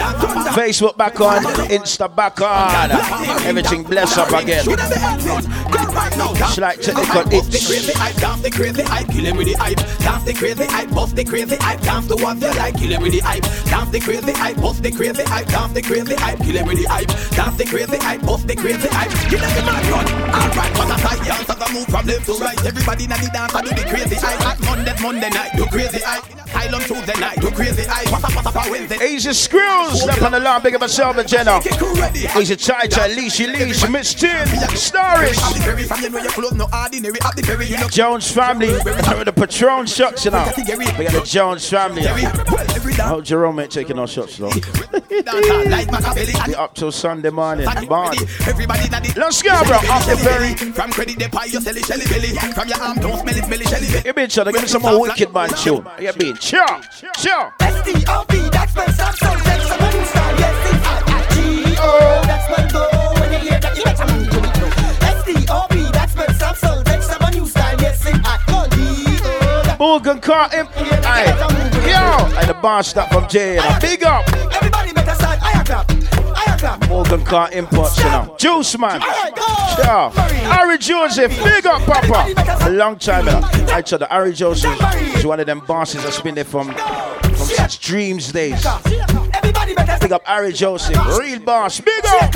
Facebook 0.53 0.97
back 0.97 1.21
on, 1.21 1.43
Insta 1.69 2.13
back 2.13 2.41
on. 2.41 2.91
Everything 3.45 3.83
bless 3.83 4.17
up 4.17 4.31
again. 4.31 4.63
Slight 6.49 6.81
technical 6.81 7.23
Dance 7.23 7.47
the 7.47 7.57
itch. 7.57 7.67
crazy 7.67 7.93
hype, 7.93 8.15
dance 8.15 8.41
the 8.41 8.49
crazy 8.49 8.81
hype, 8.83 9.07
kill 9.07 9.25
him 9.25 9.37
with 9.37 9.47
the 9.47 9.53
hype. 9.53 9.77
Dance 9.99 10.23
the 10.23 10.33
crazy 10.33 10.65
hype, 10.65 10.89
bust 10.89 11.15
the 11.15 11.23
crazy 11.23 11.55
hype, 11.55 11.81
dance 11.81 12.07
to 12.07 12.15
what 12.15 12.41
you 12.41 12.47
like, 12.47 12.75
kill 12.75 12.91
him 12.91 13.01
with 13.01 13.13
the 13.13 13.19
hype. 13.19 13.43
Dance 13.65 13.89
the 13.91 13.99
crazy 13.99 14.31
hype, 14.31 14.55
bust 14.57 14.83
the 14.83 14.91
crazy 14.91 15.23
hype, 15.23 15.47
dance 15.47 15.73
the 15.73 15.81
crazy 15.81 16.15
hype, 16.15 16.39
kill 16.39 16.57
him 16.57 16.67
with 16.67 16.77
the 16.77 16.85
hype. 16.89 17.07
Dance 17.07 17.57
the 17.57 17.65
crazy 17.65 17.97
hype, 17.97 18.21
bust 18.21 18.47
the 18.47 18.55
crazy 18.55 18.87
hype, 18.89 19.11
kill 19.29 19.39
him 19.39 19.47
with 19.47 19.55
the 19.55 19.63
mad 19.63 19.85
run. 19.87 20.07
Alright, 20.33 20.77
what 20.77 20.89
a 20.89 20.99
science, 20.99 21.49
as 21.49 21.61
I 21.61 21.73
move 21.73 21.85
from 21.85 22.05
left 22.05 22.25
to 22.25 22.33
right. 22.33 22.48
Alright, 22.49 22.65
everybody 22.65 23.03
in 23.03 23.11
the 23.11 23.29
dance, 23.31 23.53
I 23.53 23.61
do 23.61 23.69
the 23.69 23.87
crazy 23.87 24.15
eye. 24.15 24.51
At 24.51 24.59
Monday, 24.61 24.93
Monday 25.03 25.29
night, 25.29 25.51
do 25.55 25.67
crazy 25.67 25.99
eye. 26.03 26.38
Kyle 26.51 26.75
on 26.75 26.81
Tuesday 26.81 27.19
night, 27.19 27.39
do 27.39 27.51
crazy 27.51 27.83
eye. 27.87 28.05
What's 28.09 28.23
up, 28.23 28.35
what's 28.35 28.47
up 28.47 28.55
on 28.55 28.71
Wednesday? 28.71 28.97
Asia 29.01 29.29
Skrills, 29.29 30.07
up 30.07 30.21
on 30.21 30.31
the 30.33 30.39
line, 30.39 30.61
big 30.61 30.75
up 30.75 30.81
myself 30.81 31.17
and 31.17 31.27
Jenna. 31.27 31.59
Asia 32.35 32.55
Chai 32.55 32.87
Chai, 32.87 33.09
Leashy 33.09 33.51
Leash, 33.51 33.87
Miss 33.89 34.13
Tin, 34.13 34.47
Starish. 34.75 35.39
Jones 37.89 38.31
family, 38.31 38.67
the 38.67 39.33
Patron 39.35 39.85
shots, 39.85 40.25
you 40.25 40.31
know. 40.31 40.51
We 40.57 40.63
got 41.05 41.13
the 41.13 41.21
Jones 41.25 41.69
family. 41.69 42.03
Hope 42.99 43.23
Jerome 43.23 43.59
ain't 43.59 43.71
taking 43.71 43.95
no 43.95 44.05
shots, 44.05 44.37
though. 44.37 44.49
Up 46.57 46.75
till 46.75 46.91
Sunday 46.91 47.29
morning. 47.29 47.65
Bond. 47.87 48.19
Let's 49.15 49.41
go, 49.41 49.63
bro. 49.63 49.77
Off 49.77 50.05
the 50.05 50.17
ferry. 50.17 50.53
From 50.73 50.91
credit, 50.91 51.19
the 51.19 51.29
pie, 51.29 51.45
you 51.45 51.61
sell 51.61 51.75
it, 51.75 51.85
shelly 51.85 52.05
belly. 52.05 52.35
From 52.53 52.67
your 52.67 52.81
arm, 52.81 52.97
don't 52.97 53.19
smell 53.19 53.37
it, 53.37 53.45
smell 53.45 53.61
it, 53.61 53.67
shelly 53.67 54.09
been 54.19 54.29
trying 54.29 54.45
to 54.47 54.51
give 54.51 54.61
me 54.61 54.67
some 54.67 54.81
more 54.81 55.01
wicked 55.01 55.33
man 55.33 55.49
tune. 55.49 55.85
You 55.99 56.13
been 56.13 56.35
chill, 56.39 56.81
chill. 57.17 57.53
S-T-O-P, 57.59 58.49
that's 58.49 58.75
my 58.75 58.85
soul, 58.87 59.37
that's 59.43 59.67
some 59.67 59.79
new 59.79 60.05
style, 60.05 60.39
yes, 60.39 60.55
it's 60.73 60.85
I-I-G-O. 60.87 62.21
That's 62.25 62.47
my 62.49 62.61
go, 62.71 62.83
when 63.19 63.33
you 63.33 63.39
hear 63.39 63.59
that, 63.59 63.77
you 63.77 63.83
better 63.83 64.07
move 64.13 64.29
to 64.29 64.37
it 64.39 64.45
now. 64.45 65.67
That's 65.91 66.15
my 66.15 66.27
soul, 66.53 66.83
that's 66.83 67.07
some 67.07 67.31
new 67.33 67.45
style, 67.45 67.77
yes, 67.81 68.05
it's 68.05 68.19
I-I-G-O. 68.25 69.75
Morgan 69.79 70.19
Car 70.19 70.49
Imp. 70.55 70.69
Aye. 70.75 71.33
Yo, 71.87 72.37
and 72.37 72.47
the 72.49 72.53
bar 72.53 72.83
stop 72.83 73.11
from 73.11 73.27
Jay. 73.27 73.59
Big 73.81 74.03
up. 74.03 74.27
Everybody 74.27 74.68
clap. 76.59 76.87
Morgan 76.89 77.23
Car 77.23 77.51
Imports, 77.51 77.97
you 77.97 78.05
know. 78.05 78.35
Juice 78.37 78.77
man. 78.77 79.01
Yeah. 79.01 80.11
Harry 80.51 80.77
Joseph, 80.77 81.31
big 81.43 81.65
up, 81.65 81.81
Papa. 81.83 82.33
A 82.67 82.69
long 82.69 82.97
time, 82.97 83.25
know. 83.25 83.39
I 83.71 83.81
tell 83.81 83.99
the 83.99 84.07
Harry 84.07 84.33
Joseph 84.33 84.77
is 85.15 85.25
one 85.25 85.39
of 85.39 85.45
them 85.45 85.61
bosses 85.61 86.03
that's 86.03 86.21
been 86.21 86.35
there 86.35 86.43
from, 86.43 86.73
from 86.73 87.35
such 87.35 87.79
dreams 87.79 88.31
days. 88.31 88.65
Everybody 89.33 89.73
make 89.73 89.87
a 89.87 89.97
Big 90.01 90.11
up 90.11 90.25
Harry 90.25 90.51
Joseph, 90.53 90.97
real 91.17 91.39
boss. 91.39 91.79
Big 91.79 92.05
up. 92.05 92.35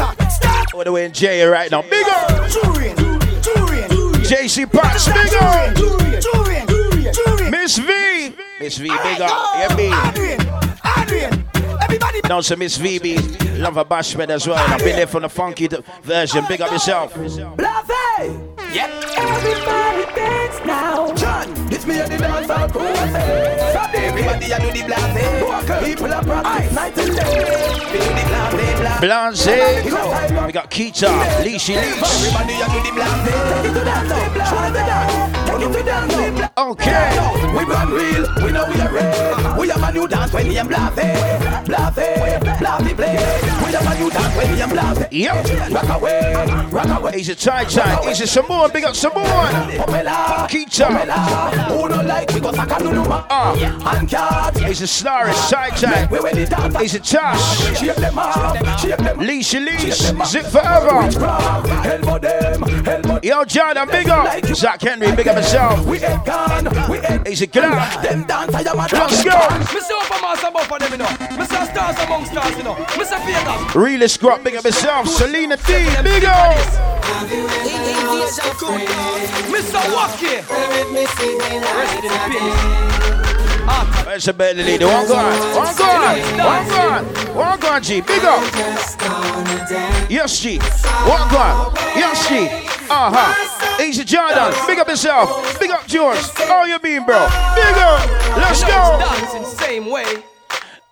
All 0.73 0.83
the 0.83 0.91
way 0.91 1.05
in 1.05 1.13
Jay 1.13 1.43
right 1.43 1.69
now. 1.69 1.81
Big 1.81 2.07
up. 2.07 2.29
JC 4.23 4.71
Patch, 4.71 5.05
big 5.13 5.33
up. 5.41 5.75
Miss 7.51 7.77
V. 7.77 8.35
Miss 8.59 8.77
V, 8.77 8.87
big 8.87 9.21
up. 9.21 9.31
Yeah, 9.59 9.75
me. 9.75 11.42
Adrian, 12.23 12.29
Adrian. 12.29 12.29
Now 12.29 12.41
to 12.41 12.55
Miss 12.57 12.77
VB, 12.77 13.59
love 13.59 13.75
her 13.75 13.85
bashment 13.85 14.29
as 14.29 14.47
well. 14.47 14.57
I've 14.57 14.79
been 14.79 14.95
there 14.95 15.07
from 15.07 15.23
the 15.23 15.29
funky 15.29 15.67
version. 16.03 16.45
Big 16.47 16.61
up 16.61 16.71
yourself. 16.71 17.15
yep 18.73 18.89
Everybody 19.15 20.15
dance 20.15 20.65
now. 20.65 21.13
John, 21.15 21.53
it's 21.83 21.87
me 21.87 21.99
and 21.99 22.11
the 22.11 22.17
dance 22.17 22.49
all 22.49 22.69
crew. 22.69 22.81
Everybody 23.93 24.53
I 24.53 24.59
do 24.59 24.71
the 24.71 24.83
blase. 24.87 25.85
People 25.85 26.13
are 26.13 26.23
practice 26.23 26.73
night 26.73 26.97
and 26.97 27.15
day. 27.15 27.73
Do 27.91 27.99
blase, 29.01 29.43
blase. 29.43 30.45
We 30.45 30.51
got 30.51 30.69
Keita, 30.71 31.09
Leashy 31.43 31.75
Leash. 31.75 32.03
Everybody 32.03 32.53
I 32.53 32.67
do 32.71 32.79
the 32.83 32.91
blase. 32.95 33.23
Take 33.53 33.65
it 33.65 33.73
to 33.73 33.83
dance 33.83 34.09
now. 34.09 34.45
Show 34.45 34.59
them 34.61 34.73
the 34.73 34.79
dance. 34.79 35.13
Take 35.49 35.61
it 35.61 35.71
to 35.73 35.83
dance 35.83 36.15
now. 36.39 36.69
Okay. 36.69 37.05
We 37.53 37.63
run 37.65 37.89
real, 37.91 38.23
we 38.43 38.51
know 38.51 38.65
we 38.67 38.79
are 38.81 38.91
real. 38.91 39.57
We 39.59 39.69
have 39.69 39.83
a 39.83 39.91
new 39.91 40.07
dance 40.07 40.33
when 40.33 40.47
we 40.47 40.57
am 40.57 40.67
blase, 40.67 40.89
blase, 41.65 41.95
blase 41.95 42.93
play. 42.93 43.15
We 43.65 43.71
have 43.73 43.87
a 43.87 43.99
new 43.99 44.09
dance 44.09 44.35
when 44.37 44.51
we 44.51 44.61
am 44.61 44.69
blase. 44.69 45.07
Yep. 45.11 45.71
Rock 45.71 46.01
away, 46.01 46.33
rock 46.71 46.99
away. 46.99 47.11
He's 47.13 47.29
a 47.29 47.35
Chai 47.35 47.65
Chai. 47.65 48.07
He's 48.07 48.21
a 48.21 48.27
Samoan. 48.27 48.71
Big 48.71 48.83
up 48.83 48.95
Samoan. 48.95 49.25
Pomela, 49.25 50.47
Keita. 50.49 51.72
Who 51.73 51.89
don't 51.89 52.07
like 52.07 52.31
we 52.33 52.39
go 52.39 52.51
sakanuluma. 52.51 53.25
Ah. 53.29 53.97
And 53.97 54.07
cat, 54.09 54.57
He's 54.57 54.81
a 54.81 54.85
Slarish. 54.85 55.49
Chai 55.49 55.69
Chai. 55.71 56.07
we 56.11 56.19
when 56.19 56.35
the 56.35 56.45
dance. 56.45 56.79
He's 56.79 56.95
a 56.95 56.99
Tash. 56.99 57.77
Shake 57.79 57.95
them 57.95 58.17
up, 58.17 58.79
shake 58.79 58.97
them 58.97 59.07
up. 59.07 59.17
Leashy 59.17 59.59
Leash. 59.65 59.99
Zip 60.29 60.45
forever. 60.45 61.09
Elbow 61.83 62.19
them, 62.19 62.63
elbow 62.87 63.19
Yo, 63.23 63.43
Jordan, 63.45 63.87
big 63.89 64.09
up. 64.09 64.45
Zach 64.55 64.81
Henry, 64.81 65.15
big 65.15 65.27
up 65.27 65.35
himself. 65.35 65.85
We 65.85 65.99
ain't 66.03 66.25
gone, 66.25 66.89
we 66.89 66.99
ain't 66.99 67.27
He's 67.27 67.41
a 67.41 67.47
Glad. 67.47 68.03
them 68.03 68.23
dance. 68.25 68.53
I 68.53 68.61
am 68.61 68.79
a 68.79 68.87
Let's 68.91 69.23
go. 69.23 69.31
Mr. 69.31 69.99
Uppermaster 70.01 70.49
above 70.49 70.67
for 70.67 70.79
them, 70.79 70.91
you 70.91 70.97
know. 70.97 71.05
Mr. 71.05 71.65
Stars 71.71 71.97
among 72.05 72.25
stars, 72.25 72.55
you 72.57 72.63
know. 72.63 72.75
Mr. 72.75 73.17
Vegas. 73.25 73.75
Realist 73.75 74.19
Grot, 74.19 74.43
big 74.43 74.55
up 74.55 74.63
himself. 74.63 75.07
Selena 75.07 75.57
D, 75.57 75.89
big 76.03 76.25
up. 76.25 77.02
Mr. 79.51 79.81
Wacky. 79.93 80.35
Rest 81.75 82.03
in 82.03 82.05
peace. 82.31 84.25
The 84.25 84.33
belly 84.33 84.63
leader? 84.63 84.87
One 84.87 85.07
gone. 85.07 85.55
One 85.55 85.75
gone. 85.75 86.19
One 86.37 86.67
gone. 86.67 87.05
One 87.35 87.59
gone, 87.59 87.81
G. 87.81 88.01
Big 88.01 88.23
up. 88.23 88.41
Yes, 90.09 90.39
G. 90.39 90.59
One 90.59 91.29
gone. 91.29 91.73
Yes, 91.95 92.27
G. 92.29 92.47
Uh 92.89 93.11
huh. 93.11 93.83
Easy 93.83 94.03
Jordan. 94.03 94.53
Big 94.67 94.79
up 94.79 94.87
yourself. 94.87 95.59
Big 95.59 95.71
up 95.71 95.87
George. 95.87 96.19
How 96.35 96.65
you 96.65 96.79
been, 96.79 97.05
bro? 97.05 97.27
Big 97.55 97.75
up. 97.77 98.07
Let's 98.37 98.63
go. 98.63 99.43
Same 99.43 99.89
way. 99.89 100.23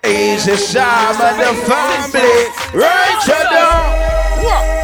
Easy 0.04 0.56
Sam 0.56 1.22
and 1.22 1.40
the 1.40 1.54
family. 1.68 2.48
Right. 2.74 3.16
What? 3.28 3.52
What? 3.52 4.44
What? 4.44 4.81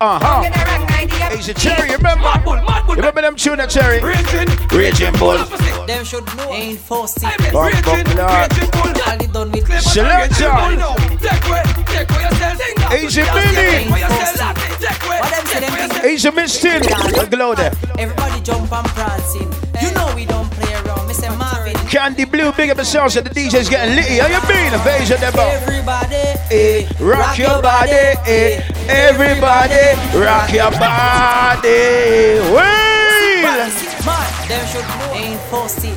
I 0.00 0.14
ain't 0.14 0.22
Green 0.22 0.22
Street. 0.22 0.30
Uh-huh. 0.30 0.42
Don't 0.42 0.42
get 0.42 0.52
the 0.54 0.64
wrong 0.70 0.88
idea. 0.92 1.38
Easy 1.38 1.54
Cherry, 1.54 1.90
remember? 1.96 2.22
Mad 2.22 2.44
bull, 2.44 2.54
mad 2.56 2.86
bull. 2.86 2.94
You 2.94 3.00
remember 3.02 3.20
them 3.22 3.36
tune 3.36 3.58
that 3.58 3.70
Cherry? 3.70 4.00
Raging. 4.00 4.48
Raging 4.76 5.12
Bull. 5.18 5.38
Them 5.86 6.04
should 6.04 6.24
know. 6.36 6.50
Ain't 6.52 6.78
forced 6.78 7.22
Raging, 7.22 7.52
Bump, 7.52 7.72
bump, 7.84 8.06
raging, 8.06 8.16
raging 8.18 8.70
bull. 8.70 9.02
All 9.08 9.20
it 9.20 9.32
done 9.32 9.50
with 9.52 9.66
Selector. 9.82 10.34
Take 10.38 11.44
away, 11.48 11.62
take 11.86 12.10
away 12.10 12.22
yourself. 12.22 12.92
Easy 12.94 13.22
Take 13.22 13.32
Billy. 13.32 13.88
away 13.88 14.00
yourself. 14.00 14.54
Take 14.78 15.02
away, 15.04 15.18
What 15.20 15.30
them 15.30 15.46
say 15.46 15.60
take 15.60 15.68
them 15.68 15.74
away 15.74 15.88
think- 15.88 15.92
yourself. 15.92 16.06
Easy 16.06 16.30
Miss 16.30 16.60
Tin. 16.60 16.82
The 16.82 17.26
glow 17.30 17.54
there. 17.54 17.72
Everybody 17.98 18.40
jump 18.42 18.72
and 18.72 18.86
prancing. 18.88 19.50
You 19.82 19.90
know 19.92 20.12
we 20.14 20.24
don't 20.24 20.47
Candy 21.88 22.24
Blue, 22.26 22.52
big 22.52 22.70
up 22.70 22.76
yourself. 22.76 23.12
So 23.12 23.20
the 23.22 23.30
DJ's 23.30 23.68
getting 23.68 23.96
litty. 23.96 24.18
How 24.18 24.26
you 24.28 24.40
been? 24.46 24.74
Invasion 24.74 25.18
them 25.20 25.32
up. 25.34 25.52
Everybody, 25.62 26.16
Eh, 26.50 26.86
rock 27.00 27.38
your 27.38 27.62
body, 27.62 27.92
eh. 28.26 28.60
Everybody, 28.88 29.96
rock 30.18 30.52
your 30.52 30.70
body. 30.72 32.40
Wait. 32.52 33.42
Man, 34.04 34.48
them 34.48 34.66
should 34.68 34.84
know. 34.84 35.12
Ain't 35.14 35.40
forced 35.48 35.84
it. 35.84 35.96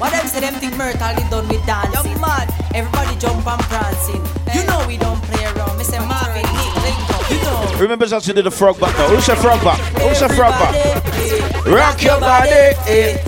What 0.00 0.12
them 0.12 0.26
say 0.28 0.40
them 0.40 0.54
think 0.54 0.76
Myrtle 0.76 1.18
it 1.18 1.30
done 1.30 1.46
with 1.48 1.64
dancing. 1.66 2.12
You 2.12 2.18
mad. 2.20 2.48
Everybody 2.74 3.16
jump 3.18 3.46
and 3.46 3.60
prancing. 3.68 4.22
You 4.54 4.64
know 4.66 4.82
we 4.86 4.96
don't 4.96 5.20
play 5.24 5.44
around. 5.44 5.76
Mr. 5.78 6.00
Marvin, 6.06 6.42
Nick, 6.42 6.74
link 6.84 7.10
up. 7.12 7.30
You 7.30 7.36
know. 7.42 7.76
Remember 7.80 8.04
us 8.06 8.24
to 8.24 8.32
do 8.32 8.42
the 8.42 8.50
frog 8.50 8.80
back 8.80 8.96
now. 8.96 9.08
Who's 9.08 9.26
the 9.26 9.36
frog 9.36 9.62
back? 9.62 9.78
Who's 10.00 10.20
the 10.20 10.28
frog 10.30 10.52
back? 10.52 10.74
Eh. 10.74 11.70
Rock 11.70 12.02
your 12.02 12.18
body, 12.20 12.50
eh. 12.88 13.27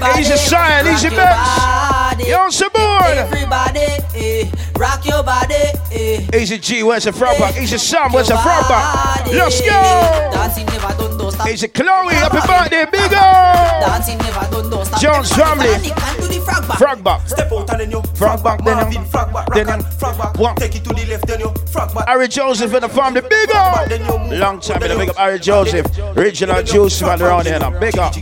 Everybody, 0.00 0.20
Easy 0.20 0.54
rock 0.54 0.86
easy 0.86 1.08
your 1.08 1.16
Benz. 1.16 1.58
body. 1.58 2.24
You 2.24 2.34
on 2.36 2.52
some 2.52 2.70
board? 2.72 3.02
Everybody, 3.18 3.80
eh. 4.14 4.50
rock 4.78 5.04
your 5.04 5.24
body. 5.24 5.54
Eh. 5.90 6.38
Easy 6.38 6.58
G, 6.58 6.82
where's 6.84 7.02
the 7.04 7.12
frog 7.12 7.36
back? 7.38 7.56
Easy 7.60 7.78
Sam, 7.78 8.12
where's 8.12 8.28
the 8.28 8.38
front 8.38 8.68
back? 8.68 9.26
Let's 9.26 9.60
go. 9.60 10.30
Dancing 10.32 10.66
never 10.66 10.94
done, 10.96 11.17
don't 11.38 11.56
stop. 11.56 11.72
Chloe, 11.74 12.14
happy 12.14 12.40
birthday, 12.46 12.84
big 12.90 13.12
up. 13.14 13.86
Dancing 13.86 14.18
never 14.18 14.50
done, 14.50 14.70
don't 14.70 14.84
stop. 14.86 15.00
Jones 15.00 15.32
Everybody 15.32 15.68
family. 15.68 15.90
panic 15.90 16.02
and 16.08 16.20
do 16.20 16.26
the 16.28 16.40
frog 16.44 16.68
back. 16.68 16.78
Frog 16.78 17.04
back. 17.04 17.28
Step 17.28 17.52
out 17.52 17.70
and 17.70 17.80
then 17.80 17.90
you 17.90 18.02
Frog 18.14 18.42
back, 18.44 18.64
then 18.64 18.92
you. 18.92 19.04
frog 19.06 19.32
back, 19.32 19.46
Then 19.54 19.68
you. 19.68 19.82
frog 19.98 20.18
back. 20.18 20.38
One. 20.38 20.56
Take 20.56 20.76
it 20.76 20.84
to 20.84 20.90
the 20.94 21.06
left, 21.06 21.26
then 21.26 21.40
you 21.40 21.54
frog 21.70 21.94
back. 21.94 22.08
Harry 22.08 22.28
Joseph 22.28 22.72
and 22.74 22.82
the 22.82 22.88
family, 22.88 23.20
big 23.22 23.50
up. 23.54 23.88
Long 24.30 24.60
time, 24.60 24.82
in 24.82 24.88
the 24.90 24.96
big 24.96 25.10
up 25.10 25.16
Harry 25.16 25.38
Joseph. 25.38 25.86
Original 26.16 26.62
juice 26.62 27.00
man 27.02 27.22
around 27.22 27.46
here 27.46 27.58
now, 27.58 27.70
big 27.78 27.96
up. 27.98 28.14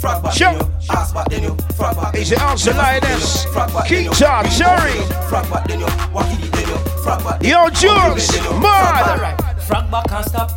Frog 0.00 0.22
back, 0.22 0.32
Sure. 0.32 0.52
then 0.52 0.60
you 0.60 0.72
ass 0.90 1.12
back, 1.12 1.28
then 1.28 1.42
you 1.42 1.56
frog 1.76 1.96
back. 1.96 2.16
Easy 2.16 2.36
answer 2.36 2.72
lioness. 2.74 3.44
Keep 3.86 4.12
talk, 4.12 4.46
Cherry. 4.50 5.00
Frog 5.28 5.48
back, 5.50 5.66
then 5.68 5.80
you 5.80 5.86
walk 6.12 6.26
it, 6.30 6.52
then 6.52 6.68
you 6.68 6.76
frog 7.02 7.22
back. 7.24 7.42
Yo, 7.42 7.68
Jules, 7.70 8.30
mad. 8.60 9.36
Frog 9.62 9.90
back 9.90 10.10
and 10.12 10.24
stop. 10.26 10.50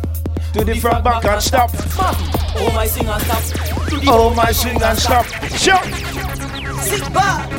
Do 0.54 0.62
the 0.62 0.76
frog 0.76 1.02
back 1.02 1.24
and 1.24 1.42
stop. 1.42 1.70
Oh 2.56 2.70
my 2.72 2.86
sing 2.86 3.08
and 3.08 3.20
stop. 3.22 3.42
Oh, 4.06 4.32
my 4.36 4.52
swing 4.52 4.80
and 4.80 4.96
stop. 4.96 5.26
Sure. 5.58 5.74
Oh, 5.82 6.80
Sit 6.80 7.12
back. 7.12 7.50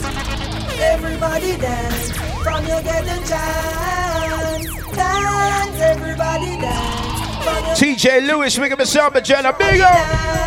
Everybody 0.80 1.58
dance. 1.58 2.12
From 2.42 2.64
you 2.64 2.82
get 2.84 3.04
the 3.04 3.18
chance. 3.28 4.96
Dance, 4.96 5.82
everybody 5.82 6.58
dance. 6.62 7.15
From 7.46 7.62
you 7.62 7.96
TJ 7.96 8.26
Lewis, 8.26 8.58
big 8.58 8.72
up 8.72 8.80
yourself, 8.80 9.14
Jenna. 9.22 9.54
Big 9.54 9.80
up. 9.80 9.94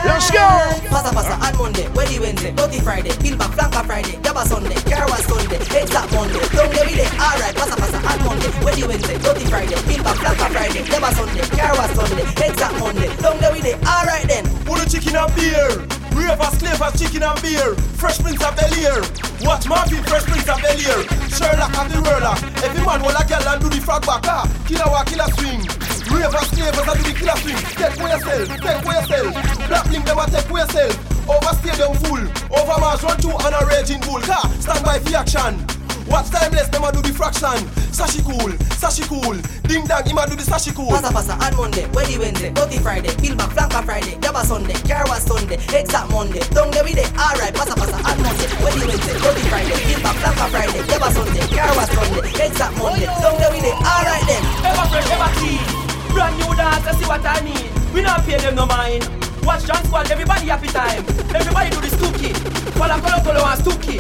Let's 0.03 0.31
go. 0.33 0.43
Passa 0.91 1.15
passa 1.15 1.39
on 1.39 1.55
Monday, 1.57 1.87
Wednesday 1.95 2.19
Wednesday, 2.19 2.51
Dirty 2.51 2.81
Friday, 2.81 3.15
Bill 3.23 3.39
back 3.39 3.55
Flanker 3.55 3.87
Friday, 3.87 4.19
Gabba 4.19 4.43
Sunday, 4.43 4.75
Carwa 4.83 5.19
Sunday, 5.23 5.63
Exact 5.79 6.13
Monday, 6.13 6.43
Don't 6.51 6.73
get 6.75 6.87
me 6.87 6.95
there, 6.99 7.13
alright, 7.23 7.55
passa 7.55 7.77
passa 7.79 7.99
on 8.03 8.19
Monday, 8.27 8.51
Wednesday 8.65 8.87
Wednesday, 8.87 9.19
Dirty 9.19 9.45
Friday, 9.47 9.79
Bill 9.87 10.03
back 10.03 10.17
Flanker 10.19 10.51
Friday, 10.51 10.83
Gabba 10.91 11.11
Sunday, 11.15 11.47
Carwa 11.55 11.87
Sunday, 11.95 12.27
Exact 12.47 12.75
Monday, 12.81 13.11
Don't 13.23 13.39
get 13.39 13.53
me 13.55 13.61
there, 13.61 13.79
alright 13.87 14.27
then. 14.27 14.45
Put 14.67 14.83
the 14.83 14.87
chicken 14.91 15.15
and 15.15 15.31
beer. 15.39 15.71
we 16.19 16.27
have 16.27 16.43
Ravers, 16.43 16.59
clavers, 16.59 16.95
chicken 16.99 17.23
and 17.23 17.39
beer. 17.43 17.75
Fresh 17.95 18.19
Prince 18.19 18.43
of 18.43 18.55
Bel 18.59 18.75
Air. 18.75 19.03
Watch 19.47 19.69
Marvin, 19.71 20.03
Fresh 20.11 20.27
Prince 20.27 20.49
of 20.51 20.59
Bel 20.59 20.75
Air. 20.75 21.01
Sherlock 21.31 21.75
and 21.79 21.91
the 21.95 21.99
roller. 22.03 22.35
Every 22.67 22.83
man 22.83 23.03
will 23.07 23.15
a 23.15 23.23
girl 23.23 23.47
and 23.47 23.63
do 23.63 23.71
the 23.71 23.79
frog 23.79 24.03
back. 24.07 24.27
Ah, 24.27 24.47
killer 24.67 24.91
walk, 24.91 25.07
killer 25.07 25.31
swing. 25.39 25.88
Ravers, 26.11 26.49
clavers, 26.57 26.89
and 26.89 26.97
do 26.99 27.05
the 27.05 27.15
killer 27.19 27.37
swing. 27.43 27.61
Take 27.77 27.95
for 28.01 28.09
yourself, 28.09 28.47
take 28.61 28.81
for 28.85 28.93
yourself. 28.93 29.31
Black 29.69 29.87
link 29.91 30.05
them 30.05 30.19
a 30.19 30.25
take 30.31 30.47
for 30.49 30.59
yourself. 30.59 30.95
Over 31.29 31.53
stadium 31.61 31.93
full. 32.05 32.25
Over 32.57 32.77
Mars 32.81 33.03
run 33.03 33.21
two 33.21 33.31
and 33.31 33.55
a 33.55 33.61
raging 33.67 34.01
bull. 34.01 34.21
Car, 34.25 34.45
stand 34.61 34.85
by 34.85 34.99
for 34.99 35.17
action. 35.17 35.61
Watch 36.09 36.31
timeless, 36.31 36.69
them 36.69 36.85
a 36.85 36.91
do 36.91 37.03
the 37.05 37.13
fraction. 37.13 37.61
Sashi 37.93 38.25
cool, 38.25 38.49
sashi 38.81 39.05
cool. 39.05 39.37
Ding 39.69 39.85
dang, 39.85 40.09
him 40.09 40.17
a 40.17 40.25
do 40.25 40.37
the 40.37 40.43
sashi 40.43 40.73
cool. 40.75 40.89
Passa 40.89 41.13
passa 41.13 41.37
on 41.37 41.53
Monday, 41.57 41.85
Wednesday 41.93 42.17
Wednesday, 42.19 42.51
Dirty 42.57 42.79
Friday, 42.79 43.13
Bill 43.21 43.37
back 43.37 43.51
Flanker 43.53 43.85
Friday, 43.85 44.17
Gabba 44.17 44.41
Sunday, 44.41 44.73
Carwa 44.89 45.21
Sunday, 45.21 45.61
Exact 45.77 46.09
Monday, 46.11 46.41
Don't 46.57 46.73
get 46.73 46.85
me 46.87 46.95
there, 46.97 47.13
alright, 47.21 47.53
passa 47.53 47.77
passa 47.77 48.01
on 48.01 48.17
Monday, 48.25 48.49
Wednesday 48.65 48.87
Wednesday, 48.89 49.19
Dirty 49.21 49.45
Friday, 49.53 49.77
Bill 49.85 50.01
back 50.01 50.17
Flanker 50.17 50.49
Friday, 50.49 50.81
Gabba 50.89 51.09
Sunday, 51.13 51.45
Carwa 51.53 51.85
Sunday, 51.93 52.47
Exact 52.47 52.73
Monday, 52.79 53.07
Don't 53.21 53.37
get 53.37 53.53
me 53.53 53.61
there, 53.61 53.77
alright 53.77 54.25
then. 54.25 54.43
Ever 54.65 54.87
fresh, 54.89 55.11
ever 55.13 55.31
clean. 55.37 55.88
Brand 56.13 56.37
new 56.39 56.55
dance, 56.57 56.87
I 56.87 56.93
see 56.99 57.07
what 57.07 57.25
I 57.25 57.41
need. 57.41 57.71
We 57.93 58.03
not 58.03 58.25
pay 58.25 58.37
them 58.39 58.55
no 58.55 58.67
mind. 58.67 59.09
Watch 59.45 59.65
John 59.65 59.83
Squad, 59.85 60.11
everybody 60.11 60.47
happy 60.47 60.69
time. 60.69 61.05
Everybody 61.35 61.71
do 61.71 61.81
the 61.81 61.89
stooky. 61.89 62.33
Kola 62.77 63.01
Kolo 63.01 63.19
Kolo 63.25 63.41
and 63.45 63.61
stooky. 63.61 63.97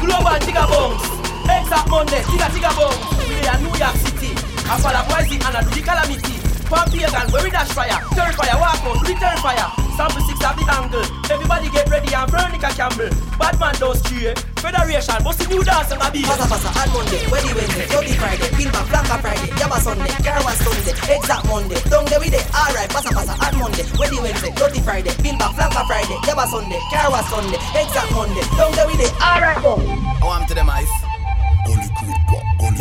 Global 0.00 0.36
Tigga 0.44 0.64
Bones. 0.68 1.02
Exact 1.48 1.88
Monday, 1.88 2.20
Tigga 2.28 2.48
Tigga 2.52 2.72
Bones. 2.76 3.00
We 3.28 3.46
are 3.48 3.58
New 3.60 3.72
York 3.78 3.96
City. 3.96 4.32
I 4.68 4.78
follow 4.80 5.04
Boise 5.08 5.36
and 5.36 5.56
I 5.56 5.62
do 5.62 5.70
the 5.70 5.82
calamity. 5.82 6.43
Pump 6.74 6.90
pagan, 6.90 7.30
where 7.30 7.42
we 7.46 7.50
dash 7.54 7.70
fire. 7.70 7.94
Turn 8.18 8.34
fire, 8.34 8.58
walk 8.58 8.82
out, 8.82 8.98
do 9.06 9.06
the 9.06 9.14
turn 9.14 9.38
fire. 9.38 9.70
Sample 9.94 10.18
six 10.26 10.42
of 10.42 10.58
the 10.58 10.66
angle. 10.74 11.06
Everybody 11.30 11.70
get 11.70 11.86
ready 11.86 12.10
and 12.10 12.26
Veronica 12.26 12.66
Campbell. 12.74 13.14
Batman 13.38 13.74
don't 13.78 13.94
stray. 13.94 14.34
Federation, 14.58 15.22
what's 15.22 15.38
the 15.38 15.46
new 15.46 15.62
dance 15.62 15.94
on 15.94 16.02
the 16.02 16.08
beat? 16.10 16.26
Passa 16.26 16.50
passa 16.50 16.66
on 16.74 16.90
Monday, 16.90 17.22
Wednesday 17.30 17.54
Wednesday, 17.54 17.86
Dirty 17.86 18.14
Friday, 18.18 18.50
Bill 18.58 18.72
back 18.74 18.90
Flanker 18.90 19.20
Friday, 19.22 19.50
Gabba 19.54 19.78
Sunday, 19.78 20.10
Carwa 20.24 20.52
Sunday, 20.58 20.94
Exact 21.14 21.44
Monday, 21.46 21.78
Don't 21.86 22.08
get 22.08 22.18
me 22.18 22.28
there, 22.32 22.42
alright, 22.50 22.90
passa 22.90 23.14
passa 23.14 23.38
on 23.38 23.54
Monday, 23.60 23.84
Wednesday 23.94 24.20
Wednesday, 24.24 24.50
Dirty 24.58 24.80
Friday, 24.80 25.14
Bill 25.22 25.36
back 25.38 25.54
Flanker 25.54 25.84
Friday, 25.86 26.18
Gabba 26.26 26.44
Sunday, 26.50 26.80
Carwa 26.90 27.22
Sunday, 27.30 27.60
Exact 27.78 28.10
Monday, 28.16 28.42
Don't 28.58 28.74
get 28.74 28.88
me 28.88 28.96
there, 28.98 29.14
alright. 29.22 29.62
I 29.62 30.24
want 30.26 30.48
to 30.48 30.54
them 30.54 30.70
ice. 30.70 31.13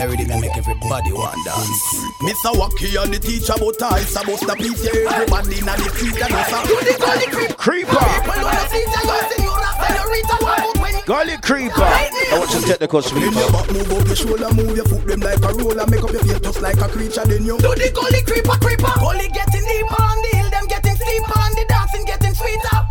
Every 0.03 0.17
day 0.17 0.27
I 0.33 0.41
make 0.41 0.57
everybody 0.57 1.13
want 1.13 1.39
dance. 1.47 1.79
Mr. 2.19 2.51
Wacky 2.59 2.91
and 2.99 3.13
the 3.13 3.19
teacher 3.23 3.55
about 3.55 3.79
ice 3.95 4.11
about 4.19 4.35
the 4.35 4.51
beat 4.59 4.75
yeah. 4.83 5.15
Everybody 5.15 5.63
in 5.63 5.69
the 5.69 5.87
street 5.95 6.19
and 6.19 6.33
us 6.35 6.51
Do 6.67 6.75
the 6.75 6.93
gully 6.99 7.27
creep. 7.31 7.55
Creeper. 7.55 8.03
People 8.03 8.43
on 8.43 8.51
the 8.51 8.65
street 8.67 8.91
and 8.91 9.07
you 9.07 9.21
sing 9.31 9.47
you 9.47 9.53
rasta 9.55 9.87
you 9.95 10.03
reach 10.11 10.27
a 10.27 10.37
one 10.43 10.75
when 10.83 10.91
you 10.91 11.03
Gully 11.07 11.37
creeper. 11.39 11.87
I 11.87 12.35
want 12.35 12.51
some 12.51 12.67
technical 12.67 12.99
Bend 12.99 13.15
sweep. 13.15 13.31
your 13.31 13.47
move 13.71 13.91
up 13.95 14.07
your 14.11 14.17
shoulder, 14.19 14.51
move 14.51 14.75
your 14.75 14.87
foot 14.91 15.07
them 15.07 15.21
like 15.23 15.39
a 15.39 15.51
roller, 15.55 15.87
make 15.87 16.03
up 16.03 16.11
your 16.11 16.23
face 16.27 16.43
just 16.43 16.59
like 16.59 16.79
a 16.83 16.87
creature. 16.91 17.23
Then 17.23 17.47
you 17.47 17.55
do 17.63 17.71
the 17.71 17.87
gully 17.95 18.21
creeper, 18.27 18.57
creeper. 18.59 18.91
Gully 18.99 19.31
getting 19.31 19.63
deeper 19.63 20.03
on 20.03 20.19
the 20.19 20.31
hill, 20.35 20.49
them 20.51 20.67
getting 20.67 20.99
steeper 20.99 21.37
on 21.39 21.51
the 21.55 21.63
dancing 21.71 22.03
getting 22.03 22.35
sweeter. 22.35 22.82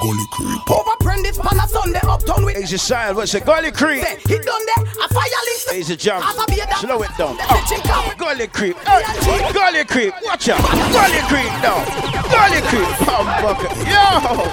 Gully 0.00 0.24
creeper. 0.32 0.72
Over 0.72 0.96
Prentice 1.00 1.36
pan 1.38 1.58
a 1.58 1.68
Sunday 1.68 2.00
uptown 2.04 2.44
with 2.44 2.56
Asia 2.56 2.78
Sile, 2.78 3.14
what's 3.14 3.34
it? 3.34 3.44
Gully 3.44 3.70
creep. 3.70 4.04
He 4.04 4.38
done 4.38 4.62
there, 4.66 4.84
a 5.04 5.08
fire 5.12 5.24
link. 5.46 5.60
Asia 5.72 5.96
jump. 5.96 6.24
As 6.26 6.36
a 6.36 6.46
beer 6.46 6.64
dance, 6.64 6.80
Slow 6.80 7.02
it 7.02 7.10
down. 7.18 7.36
the 7.36 7.42
Up. 7.42 7.50
Oh, 7.52 8.14
gully 8.16 8.46
creep. 8.46 8.76
Up. 8.88 9.02
Oh, 9.06 9.50
gully 9.52 9.84
creep. 9.84 10.14
Watch 10.22 10.48
out. 10.48 10.60
Gully 10.92 11.20
creep 11.28 11.52
down. 11.62 11.84
Gully 12.32 12.60
creep. 12.68 12.88
Pump 13.06 13.28
bucket. 13.42 13.76
Yo, 13.86 14.02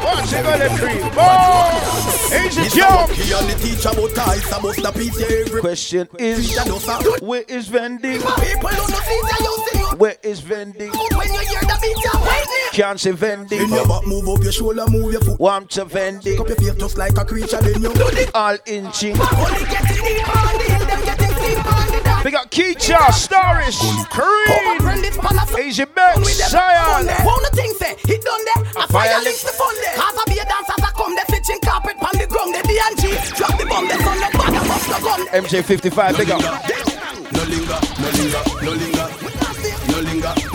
watch 0.04 0.30
the 0.30 0.42
gully 0.44 0.70
creep. 0.78 1.14
Oh, 1.16 2.30
Asia 2.34 2.62
Mr. 2.62 2.76
jump. 2.76 3.10
Wacky 3.10 3.40
and 3.40 3.50
the 3.50 3.56
teacher 3.64 3.90
about 3.90 4.28
ice, 4.28 4.48
about 4.48 4.76
the 4.76 4.92
beat 5.00 5.14
yeah. 5.18 5.38
Every 5.48 5.62
Question 5.62 6.08
is, 6.20 6.48
preacher 6.54 6.64
does 6.70 6.88
a 6.90 7.26
where 7.26 7.44
is 7.48 7.68
vending? 7.68 8.20
People 8.20 8.70
who 8.70 8.92
no 8.92 9.00
see 9.00 9.22
that 9.24 9.40
you 9.40 9.66
sing 9.72 9.82
out 9.84 9.98
Where 9.98 10.16
is 10.24 10.40
vending? 10.42 10.92
when 10.92 11.34
you 11.34 11.40
hear 11.40 11.62
the 11.62 11.78
beat, 11.82 11.98
you 12.04 12.20
wait 12.22 12.74
Can't 12.74 13.00
say 13.00 13.12
vending. 13.12 13.60
Bend 13.60 13.72
your 13.72 13.88
back, 13.88 14.06
move 14.06 14.28
up 14.30 14.44
your 14.44 14.52
shoulder, 14.52 14.86
move 14.90 15.12
your 15.14 15.22
foot. 15.22 15.37
Want 15.40 15.70
to 15.72 15.86
vending. 15.86 16.40
Up 16.40 16.48
your 16.48 16.56
face 16.58 16.76
just 16.76 16.98
like 16.98 17.16
a 17.18 17.24
creature, 17.24 17.62
then 17.62 17.82
you 17.82 17.94
do 17.94 18.10
the 18.10 18.30
All 18.34 18.58
inching. 18.66 19.14
Only 19.22 19.70
getting 19.70 20.02
deeper 20.02 20.34
on 20.34 20.58
the 20.58 20.66
hill, 20.66 20.86
them 20.90 21.02
getting 21.06 21.30
steeper 21.38 21.70
on 21.70 21.88
the 21.94 22.02
dance. 22.04 22.26
We 22.26 22.32
got 22.32 22.50
Keisha, 22.50 22.98
Starish, 23.14 23.78
Kareem, 24.10 24.80
Prentice 24.80 25.18
pan 25.18 25.38
a 25.38 25.46
Sunday 25.46 25.68
Asia 25.68 25.86
Beck, 25.86 26.18
Zion. 26.26 27.06
One 27.24 27.44
the 27.44 27.50
thing 27.54 27.72
say, 27.78 27.96
he 28.06 28.18
done 28.18 28.42
there. 28.46 28.64
A 28.82 28.88
fire 28.88 29.14
fire 29.14 29.22
links 29.22 29.44
the 29.44 29.54
fun 29.54 29.76
there. 29.82 29.94
Cause 29.94 30.18
a 30.18 30.30
beer 30.30 30.44
dancers 30.44 30.82
a 30.82 30.92
come, 30.98 31.14
they 31.16 31.24
stitching 31.30 31.62
carpet 31.62 31.96
on 32.02 32.18
the 32.18 32.26
ground. 32.26 32.56
They 32.56 32.62
D&G, 32.66 33.14
drop 33.38 33.60
the 33.60 33.66
bomb, 33.70 33.88
they 33.88 33.98
son 34.02 34.18
the 34.18 34.30
bag, 34.34 34.54
and 34.58 34.68
bust 34.68 34.90
the 34.90 34.98
gun. 35.06 35.22
MJ55, 35.38 36.18
big 36.18 36.32
up. 36.32 36.42
No 36.42 37.44
linger, 37.46 37.78
no 38.02 38.10
linger, 38.10 38.42
no 38.66 38.72
linger. 38.74 39.06
No 39.88 40.02
linger, 40.02 40.02
no 40.02 40.02
linger, 40.02 40.34
no 40.34 40.34
linger. 40.34 40.47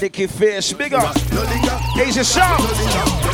Nicky 0.00 0.28
Fierce, 0.28 0.72
big 0.74 0.94
up. 0.94 1.14
Linger, 1.32 1.78
Asia 1.98 2.22
Song. 2.22 2.58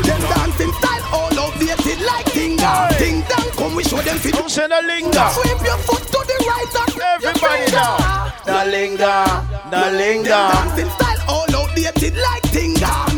Them 0.02 0.20
dancing 0.20 0.72
style 0.72 1.04
all 1.12 1.38
outdated 1.38 2.00
like 2.06 2.32
ding 2.32 2.56
dong. 2.56 2.90
Ding 2.98 3.20
dong, 3.28 3.50
come 3.56 3.74
we 3.74 3.84
show 3.84 4.00
them 4.00 4.16
fit. 4.18 4.34
Don't 4.34 4.50
say 4.50 4.66
no 4.66 4.80
linger. 4.80 5.28
Sweep 5.32 5.60
your 5.62 5.76
foot 5.78 6.02
to 6.02 6.20
the 6.24 6.44
right 6.48 6.74
and 6.80 7.24
Everybody 7.24 7.70
down. 7.70 8.32
No 8.46 8.64
linger, 8.70 9.24
no 9.70 9.90
linger. 9.92 10.28
Dancing 10.28 10.88
style 10.88 11.18
all 11.28 11.54
outdated 11.54 12.16
like 12.16 12.50
ding 12.50 12.74
dong. 12.74 13.14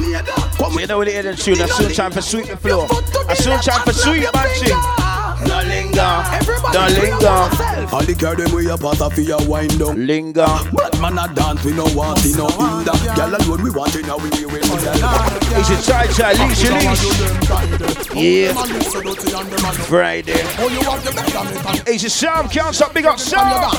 Come 0.58 0.78
you 0.80 0.86
know 0.88 1.00
it 1.02 1.08
is, 1.08 1.44
tune. 1.44 1.60
I 1.60 1.66
soon 1.66 1.92
time 1.92 2.10
for 2.10 2.22
sweep 2.22 2.46
the 2.46 2.56
floor. 2.56 2.88
I 3.28 3.34
soon 3.34 3.60
time 3.60 3.82
for 3.82 3.92
sweep, 3.92 4.22
man, 4.34 4.48
sing. 4.56 4.76
No 5.46 5.62
linger, 5.62 6.24
no 6.72 7.75
linger. 7.86 7.96
All 7.96 8.04
the 8.04 8.14
girl 8.14 8.34
them 8.34 8.52
way 8.54 8.70
up 8.70 8.84
out 8.84 9.00
of 9.00 9.18
your 9.18 9.44
wind 9.48 9.78
down. 9.78 10.06
Linger. 10.06 10.46
But 10.72 11.00
man 11.00 11.18
a 11.18 11.32
dance, 11.34 11.64
we 11.64 11.72
no 11.72 11.84
want 11.94 12.24
it 12.24 12.36
no 12.36 12.48
hinder. 12.48 12.92
Girl 13.14 13.34
alone 13.34 13.62
we 13.62 13.70
want 13.70 13.94
it 13.96 14.06
now 14.06 14.18
we 14.18 14.30
we 14.30 14.46
we. 14.46 14.60
Asia 15.56 15.76
Chai 15.82 16.06
Chai, 16.08 16.32
leash, 16.32 16.64
leash. 16.70 17.02
Yeah. 18.14 18.52
Friday. 19.86 20.42
Asia 21.86 22.10
Sam, 22.10 22.48
can't 22.48 22.74
stop, 22.74 22.92
big 22.94 23.06
up 23.06 23.18
Sam. 23.18 23.70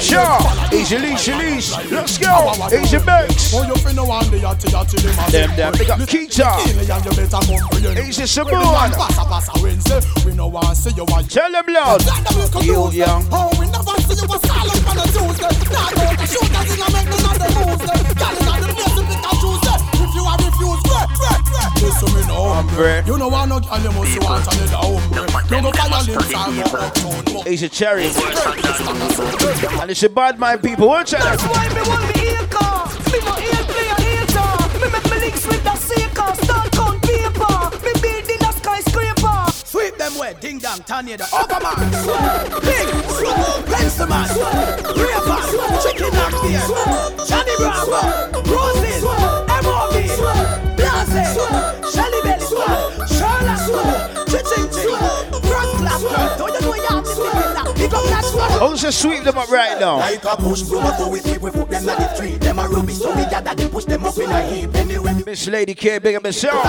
Sure. 0.00 0.38
Asia 0.72 0.98
leash, 0.98 1.28
leash. 1.28 1.90
Let's 1.90 2.18
go. 2.18 2.52
Asia 2.70 3.00
Banks. 3.00 3.52
Them, 5.30 5.56
them, 5.56 5.72
big 5.72 5.90
up 5.90 6.00
Keita. 6.00 6.58
Asia 7.96 8.26
Samoan. 8.26 8.90
Tell 11.28 11.52
them 11.52 11.64
loud. 11.68 12.02
You 12.64 12.90
young. 12.92 13.35
Oh, 13.36 13.52
we 13.60 13.68
never 13.68 13.92
see 14.08 14.16
you 14.16 14.24
a 14.24 14.38
style 14.40 14.70
up 14.72 14.88
on 14.88 14.96
a 14.96 15.04
Tuesday. 15.12 15.52
Nah, 15.68 15.92
go 15.92 16.04
to 16.16 16.24
shoot 16.24 16.56
us 16.56 16.72
in 16.72 16.80
a 16.80 16.88
make 16.88 17.08
none 17.12 17.28
of 17.28 17.36
the 17.36 17.48
moves. 17.52 17.84
Girl, 17.84 18.32
in 18.32 18.64
the 18.64 18.72
place 18.72 18.94
to 18.96 19.02
pick 19.04 19.20
and 19.20 19.36
choose. 19.44 19.60
If 20.00 20.10
you 20.16 20.24
are 20.24 20.40
refused, 20.40 20.84
break, 20.88 21.08
break, 21.20 21.42
break. 21.44 21.70
Listen 21.84 22.08
me 22.16 22.22
now. 22.24 22.56
Hombre. 22.56 23.04
You 23.06 23.16
know 23.18 23.28
what, 23.28 23.44
no 23.46 23.60
girl, 23.60 23.80
you 23.80 23.92
must 23.92 24.16
want 24.24 24.46
another 24.56 24.80
hombre. 24.80 25.28
You 25.52 25.60
go 25.60 25.70
fire 25.76 26.02
lips 26.08 26.32
and 26.32 26.56
go 26.56 26.80
uptown. 26.80 27.44
Asia 27.46 27.68
Cherry. 27.68 28.08
And 29.80 29.90
it's 29.90 30.02
a 30.02 30.08
bad 30.08 30.38
mind 30.38 30.62
people. 30.62 30.88
Watch 30.88 31.12
out. 31.14 31.22
That's 31.22 31.44
why 31.44 31.68
me 31.68 31.82
want 31.88 32.16
me 32.16 32.22
ear 32.32 32.46
car. 32.48 32.88
Me 33.12 33.18
want 33.20 33.40
ear 33.44 33.62
play 33.68 33.86
a 33.86 33.94
hater. 34.00 34.50
Me 34.80 34.86
make 34.90 35.06
me 35.12 35.15
them 40.10 40.18
way, 40.18 40.34
ding 40.40 40.58
dong, 40.58 40.78
tornado, 40.86 41.24
Overman, 41.32 41.74
oh, 41.74 42.60
Big, 42.62 42.86
Pensaman, 43.66 44.28
Raper, 44.94 45.40
Chicken 45.82 46.14
and 46.14 46.34
Beer, 46.42 46.62
Johnny 47.26 47.54
Bravo, 47.58 48.00
Roses, 48.46 49.02
M.O.B., 49.02 49.96
Blase, 50.76 51.22
Shelly 51.92 52.20
Belly 52.22 52.46
Squad, 52.46 53.08
Sherlock, 53.10 53.66
Chiching 54.30 54.66
Ching, 54.70 55.42
Front 55.42 55.70
Clap, 55.78 56.38
don't 56.38 56.54
you 56.54 56.60
know 56.60 56.74
you 56.74 56.86
have 56.86 57.04
to 57.04 57.10
pick 57.10 57.34
it 57.34 57.56
up, 57.56 57.74
pick 57.74 57.92
up 57.92 58.04
that 58.04 58.24
squad. 58.24 58.62
I'll 58.62 58.76
just 58.76 59.02
sweep 59.02 59.24
them 59.24 59.38
up 59.38 59.50
right 59.50 59.78
now. 59.80 59.96
Like 59.96 60.24
a 60.24 60.36
push 60.36 60.62
broom, 60.62 60.86
so 60.98 61.08
we 61.08 61.18
sweep, 61.18 61.40
we 61.40 61.50
put 61.50 61.68
them 61.68 61.88
at 61.88 61.98
the 61.98 62.16
tree. 62.16 62.36
Them 62.36 62.58
a 62.58 62.68
rubbish, 62.68 62.98
so 62.98 63.14
we 63.14 63.24
gather 63.24 63.54
them, 63.54 63.70
push 63.70 63.84
them 63.86 64.04
up 64.04 64.16
in 64.18 64.30
a 64.30 64.42
heap. 64.46 64.74
Anyway, 64.74 65.22
Miss 65.26 65.48
Lady 65.48 65.74
K, 65.74 65.98
big 65.98 66.14
up 66.14 66.22
myself. 66.22 66.64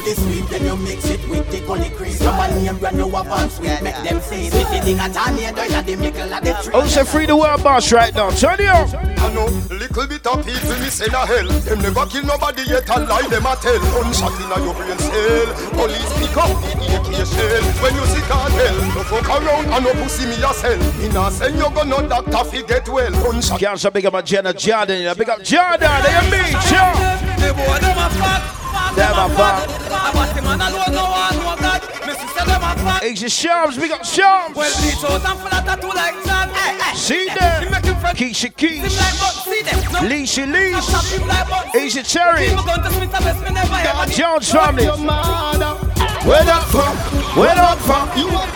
Keep 0.00 0.18
me 0.18 0.24
out. 0.24 0.34
Swear, 0.34 0.34
swear. 0.34 0.34
Do 0.34 0.34
the 0.34 0.42
sweet, 0.42 0.48
then 0.50 0.64
you 0.64 0.76
mix 0.76 1.04
it 1.08 1.28
with 1.28 1.48
the 1.52 1.60
gully 1.60 1.88
cream. 1.90 2.10
Somebody 2.14 2.62
name 2.62 2.78
brand 2.78 2.96
new 2.96 3.06
one 3.06 3.50
sweet, 3.50 3.80
make 3.80 3.94
them 4.02 4.20
say 4.20 4.50
sweet. 4.50 4.66
The 4.66 4.80
thing 4.82 4.98
a 4.98 5.08
tornado, 5.08 5.62
yeah, 5.62 5.82
the 5.82 5.94
mickle 5.94 6.34
of 6.34 6.42
the 6.42 6.52
tree. 6.64 6.72
Oh, 6.74 6.86
say 6.88 7.04
free 7.04 7.26
the 7.26 7.36
world 7.36 7.62
boss 7.62 7.92
right 7.92 8.12
now. 8.12 8.30
Turn 8.30 8.58
it 8.58 8.66
up. 8.66 8.90
I 8.90 9.32
know 9.32 9.46
little 9.70 10.06
bit 10.08 10.26
of 10.26 10.44
people 10.44 10.76
me 10.82 10.90
send 10.90 11.14
a 11.14 11.24
hell. 11.24 11.46
Them 11.46 11.78
never 11.78 12.06
kill 12.06 12.24
nobody 12.24 12.62
yet 12.66 12.90
and 12.90 13.06
lie 13.06 13.22
them 13.30 13.46
a 13.46 13.54
tell. 13.54 13.78
Gunshot 13.78 14.34
in 14.42 14.50
a 14.50 14.58
your 14.66 14.74
brain 14.74 14.98
cell. 14.98 15.48
Police 15.78 16.12
pick 16.18 16.36
up 16.42 16.50
the 16.58 16.70
AK 16.90 17.10
shell. 17.22 17.64
When 17.78 17.94
you 17.94 18.04
see 18.10 18.24
cartel, 18.26 18.74
no 18.98 19.02
fuck 19.06 19.28
around 19.30 19.66
and 19.70 19.84
no 19.84 19.92
pussy 20.02 20.26
me 20.26 20.34
yourself. 20.42 20.82
Me 20.98 21.06
nah 21.14 21.30
send 21.30 21.54
you 21.54 21.70
go 21.70 21.84
no 21.84 22.02
doctor 22.08 22.42
fi 22.50 22.62
get 22.66 22.88
well. 22.88 23.12
Gunshot. 23.12 23.60
Can't 23.60 23.78
say 23.78 23.90
big 23.90 24.06
up 24.06 24.12
my 24.12 24.22
Jenna 24.22 24.52
Jordan. 24.52 24.98
You 24.98 25.04
know, 25.06 25.14
big 25.14 25.30
up 25.30 25.42
Jordan. 25.46 26.02
There 26.02 26.18
you 26.18 26.30
mean, 26.34 26.58
sure. 26.66 26.98
The 27.38 27.54
boy 27.54 27.78
them 27.78 27.94
a 27.94 28.10
fuck. 28.18 28.63
Them 28.94 29.14
a 29.18 29.28
fuck. 29.34 29.68
I 29.90 30.10
want 30.14 30.30
him 30.32 30.46
on 30.46 30.60
alone, 30.60 30.92
no 30.94 31.04
one, 31.10 31.36
no 31.38 31.56
God. 31.60 31.80
Missy 32.06 32.26
say 32.34 32.44
them 32.44 32.62
a 32.62 32.72
fuck. 32.82 33.02
Asia 33.02 33.28
Shams, 33.28 33.76
big 33.78 33.90
up 33.90 34.04
Shams. 34.04 34.54
Well, 34.54 34.70
bleach 34.80 35.02
out 35.04 35.24
and 35.24 35.38
full 35.38 35.54
of 35.54 35.64
tattoo 35.64 35.88
like 35.88 36.14
John. 36.24 36.48
Hey, 36.50 36.78
hey. 36.78 36.96
See 36.96 37.28
He 37.28 37.34
them. 37.34 37.70
make 37.70 37.84
him 37.84 37.96
friend. 37.96 38.16
Keisha 38.18 38.50
Him 38.58 38.82
like 38.82 39.34
see 39.44 39.62
them. 39.62 39.78
No. 39.92 39.98
Leashy 40.06 40.44
Stop 40.82 41.02
Leash. 41.04 41.12
him 41.20 41.28
like 41.28 41.74
Asia 41.74 42.02
Cherry. 42.02 42.48
People 42.48 42.64
going 42.64 42.82
to 42.82 42.90
Smith 42.90 43.14
and 43.14 43.24
West, 43.24 43.40
me 43.44 43.50
never 43.50 43.74
ever. 43.74 44.10
Jones 44.10 44.50
family. 44.50 44.86
Where 44.86 46.44
that 46.44 46.64
from? 46.72 46.96
Where 47.36 47.54
that 47.54 47.78
from? 47.84 48.08
You 48.18 48.28
a 48.28 48.46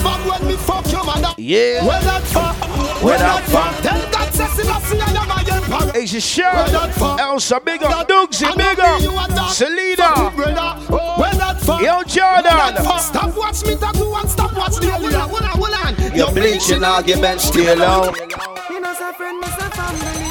fuck 0.00 0.24
when 0.24 0.48
me 0.48 0.56
fuck 0.56 0.90
your 0.90 1.04
mother. 1.04 1.34
Yeah. 1.36 1.84
Where 1.84 2.00
that 2.00 2.22
fuck? 2.22 2.56
Where 3.02 3.18
that 3.18 3.44
fuck? 3.44 4.19
Tell 4.40 4.48
God 4.48 4.56
say 4.56 4.62
Selassie 4.62 5.00
I 5.00 5.04
am 5.20 5.28
my 5.28 5.44
emperor. 5.52 6.00
Asia 6.00 6.20
Shams. 6.20 6.72
Elsa, 7.20 7.60
big 7.60 7.82
up. 7.82 8.08
Dugsy, 8.08 8.46
big 8.56 8.80
up. 8.80 9.50
Selena. 9.50 10.30
Where 10.30 11.34
that 11.34 11.60
fuck? 11.60 11.80
Yo, 11.82 12.02
Jordan. 12.04 13.00
Stop 13.00 13.36
watch 13.36 13.64
me 13.64 13.76
tattoo 13.76 14.14
and 14.14 14.30
stop 14.30 14.56
watch 14.56 14.76
the 14.76 14.90
hold 14.90 15.14
on, 15.14 15.28
hold 15.28 15.42
on, 15.42 15.48
hold 15.48 15.74
on. 15.74 16.16
You're 16.16 16.32
bleaching 16.32 16.84
arguments 16.84 17.44
still 17.44 17.76
low. 17.76 18.12
Me 18.12 18.80
no 18.80 18.94
say 18.94 19.12
friend, 19.12 19.40
me 19.40 19.46
say 19.48 19.68
family. 19.76 20.30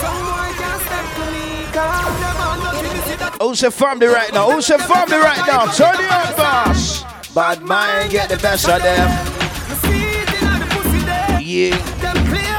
Some 0.00 0.20
boy 0.28 0.52
can't 0.60 0.82
step 0.84 1.06
to 1.16 1.24
me. 1.32 1.64
Cause 1.72 2.18
them 2.20 2.36
all 2.44 2.56
know 2.60 2.82
me 2.82 2.88
see. 3.08 3.44
Who's 3.44 3.60
the 3.60 3.70
family 3.70 4.06
right 4.06 4.32
now? 4.32 4.50
Who's 4.50 4.66
the 4.68 4.78
family 4.78 5.16
right 5.16 5.46
now? 5.46 5.66
Turn 5.72 5.94
it 5.94 6.10
up, 6.10 6.36
boss. 6.36 7.04
Bad 7.34 7.62
mind 7.62 8.10
get 8.10 8.28
the 8.28 8.36
best 8.36 8.68
of 8.68 8.82
them. 8.82 9.08
Me 9.68 9.74
see 9.76 10.20
it 10.20 10.42
in 10.42 10.60
the 10.60 10.66
pussy 10.66 10.98
there. 11.06 11.40
Yeah. 11.40 12.53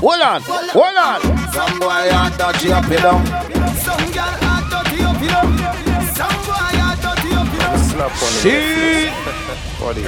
Hold 0.00 0.22
on. 0.22 0.40
Hold 0.44 0.96
on. 0.96 1.20
Some 1.52 1.78
boy 1.80 2.10
are 2.12 2.30
dodgy 2.36 2.72
up, 2.72 2.84
you 2.88 3.00
know. 3.00 3.18
Some 3.80 4.04
girl 4.12 4.36
are 4.44 4.62
dirty 4.70 5.02
up, 5.02 5.18
you 5.20 5.30
know. 5.32 5.46
Some 6.14 6.36
boy 6.46 6.76
are 6.76 6.96
dirty 7.00 7.30
up, 7.34 7.48
you 7.48 7.60
know. 7.64 7.76
Slap 7.88 8.12
on 8.12 8.30
him. 8.30 8.42
See? 8.44 9.10
Body. 9.80 10.02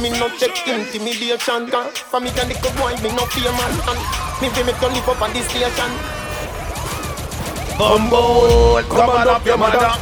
Me 0.00 0.10
no 0.18 0.28
take 0.38 0.66
intimidation 0.68 1.66
girl. 1.70 1.88
For 2.10 2.20
me 2.20 2.30
can 2.30 2.48
little 2.48 2.70
boy, 2.76 2.92
me 3.02 3.10
no 3.14 3.24
fear 3.26 3.52
man 3.52 3.72
And 3.88 4.00
me 4.40 4.48
be 4.54 4.62
me 4.64 4.72
to 4.72 4.86
live 4.88 5.08
up 5.08 5.20
on 5.22 5.32
this 5.32 5.44
station 5.48 5.92
Bumbo, 7.78 8.82
come 8.88 9.10
on 9.10 9.28
up 9.28 9.44
your 9.44 9.58
mother. 9.58 9.92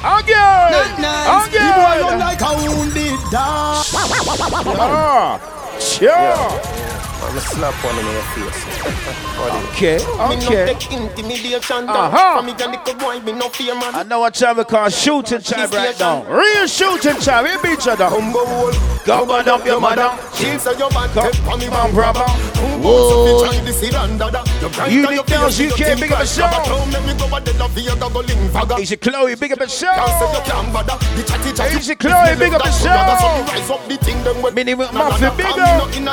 Again. 0.00 0.96
The 0.96 1.58
boy 1.58 2.00
run 2.00 2.14
Again. 2.14 2.18
like 2.20 2.40
a 2.40 2.50
wounded 2.56 3.18
dog 3.30 3.84
Ah. 4.78 5.38
Sure. 5.78 6.10
I'm 6.10 6.95
gonna 7.20 7.40
slap 7.40 7.74
one 7.84 7.98
in 7.98 8.06
your 8.06 8.22
face. 8.34 9.12
Okay. 9.76 9.98
Okay. 10.00 10.72
take 10.74 10.92
intimidation 10.92 11.84
girl. 11.86 12.08
Uh-huh. 12.08 12.40
For 12.40 12.46
me 12.46 12.54
can 12.54 12.70
little 12.72 12.94
boy, 12.94 13.20
me 13.20 13.32
no 13.32 13.48
fear 13.50 13.74
man 13.74 13.94
I 13.94 14.02
know 14.02 14.20
what 14.20 14.32
time 14.34 14.56
we 14.56 14.64
call 14.64 14.88
shooting 14.88 15.40
time 15.40 15.68
right 15.70 15.98
now. 16.00 16.24
Real 16.24 16.66
shooting 16.66 17.16
time. 17.20 17.44
We 17.44 17.56
beat 17.62 17.78
each 17.80 17.86
other. 17.88 18.08
Come 18.08 19.30
on 19.30 19.48
up 19.48 19.64
your 19.66 19.78
mother. 19.78 20.10
She'll 20.34 20.58
say 20.58 20.78
your 20.78 20.90
man 20.92 21.08
take 21.12 21.34
for 21.44 21.56
me 21.58 21.68
man 21.68 21.92
brother. 21.92 22.20
Whoa. 22.80 23.44
Whoa 23.44 23.52
This 23.64 23.82
is 23.82 23.94
under 23.94 24.30
You 24.62 24.68
bright 24.70 24.90
You 24.90 25.06
and 25.08 25.18
the 25.18 25.22
girls, 25.24 25.60
you 25.60 25.70
can't 25.70 26.00
big 26.00 26.10
up 26.12 26.18
right. 26.18 26.24
yourself. 26.24 26.50
But 26.52 26.64
don't 26.66 26.90
make 26.92 27.06
me 27.06 27.14
go 27.20 27.36
a 27.36 27.40
dead 27.40 27.60
of 27.60 27.76
your 27.78 27.96
go 27.96 28.08
link 28.20 28.50
fagger 28.52 28.80
Easy 28.80 28.96
Chloe, 28.96 29.34
big 29.34 29.52
up 29.52 29.58
Can't 29.58 29.70
say 29.70 29.86
you 29.86 29.92
yourself. 29.92 30.44
can't 30.46 30.72
bother 30.72 30.96
The 31.16 31.22
chatty 31.28 31.52
chatty 31.52 31.76
Easy 31.76 31.94
Chloe, 31.94 32.36
big 32.38 32.54
up 32.54 32.64
yourself. 32.64 33.20
So 33.20 33.28
me 33.28 33.42
rise 33.52 33.70
up 33.70 33.86
the 33.88 33.96
thing 33.98 34.24
them 34.24 34.40
with 34.42 34.54
Minnie 34.54 34.74
with 34.74 34.92
Nah, 34.92 35.00
nah, 35.00 35.08
Muffin, 35.10 35.28
nah, 35.28 35.36
big 35.36 35.46
up. 35.46 35.56
not 35.58 35.96
in 35.96 36.04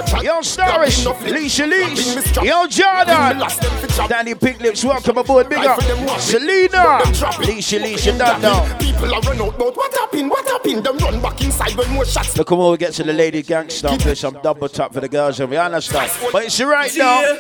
a 0.94 1.04
chat. 1.04 1.04
Yo, 1.04 1.04
Starish, 1.04 1.04
Grabbing 1.04 1.04
no 1.04 1.14
flip. 1.14 1.36
Leisha 1.36 1.70
Leash. 1.70 2.04
Grabbing 2.04 2.16
me 2.16 2.22
strap. 2.22 2.46
Yo, 2.46 2.68
Jordan. 2.68 3.40
Last 3.40 3.62
them 3.62 3.72
fi 3.78 3.88
chop. 3.88 4.10
Danny 4.10 4.36
Pink 4.36 4.60
Lips, 4.60 4.84
welcome 4.84 5.18
aboard, 5.18 5.50
big 5.50 5.58
up. 5.60 5.78
Rifle 5.78 5.96
them 5.96 6.06
one. 6.06 6.20
Selena. 6.20 7.02
Them 7.04 7.14
drop 7.14 7.40
it. 7.40 7.48
Leisha 7.48 7.82
Leash, 7.82 8.06
you 8.06 8.18
done 8.18 8.42
now. 8.42 8.78
People 8.78 9.14
are 9.14 9.22
run 9.22 9.42
out 9.42 9.58
but 9.58 9.76
what 9.76 9.94
happened 9.94 10.30
what 10.30 10.48
happened 10.48 10.84
them 10.84 10.98
run 10.98 11.22
back 11.22 11.42
inside 11.42 11.76
when 11.76 11.90
more 11.92 12.06
shots 12.06 12.38
Look, 12.38 12.48
come 12.48 12.60
on, 12.60 12.72
we 12.72 12.78
get 12.78 12.94
to 12.94 13.04
the 13.04 13.14
lady 13.14 13.42
gangster. 13.42 13.90
Play 13.98 14.16
some 14.16 14.38
double 14.44 14.70
tap 14.70 14.94
for 14.94 15.02
the 15.02 15.10
girls, 15.10 15.40
and 15.40 15.50
we 15.50 15.58
understand. 15.58 16.12
But 16.32 16.46
it's 16.46 16.60
right 16.62 16.92
now. 16.98 17.38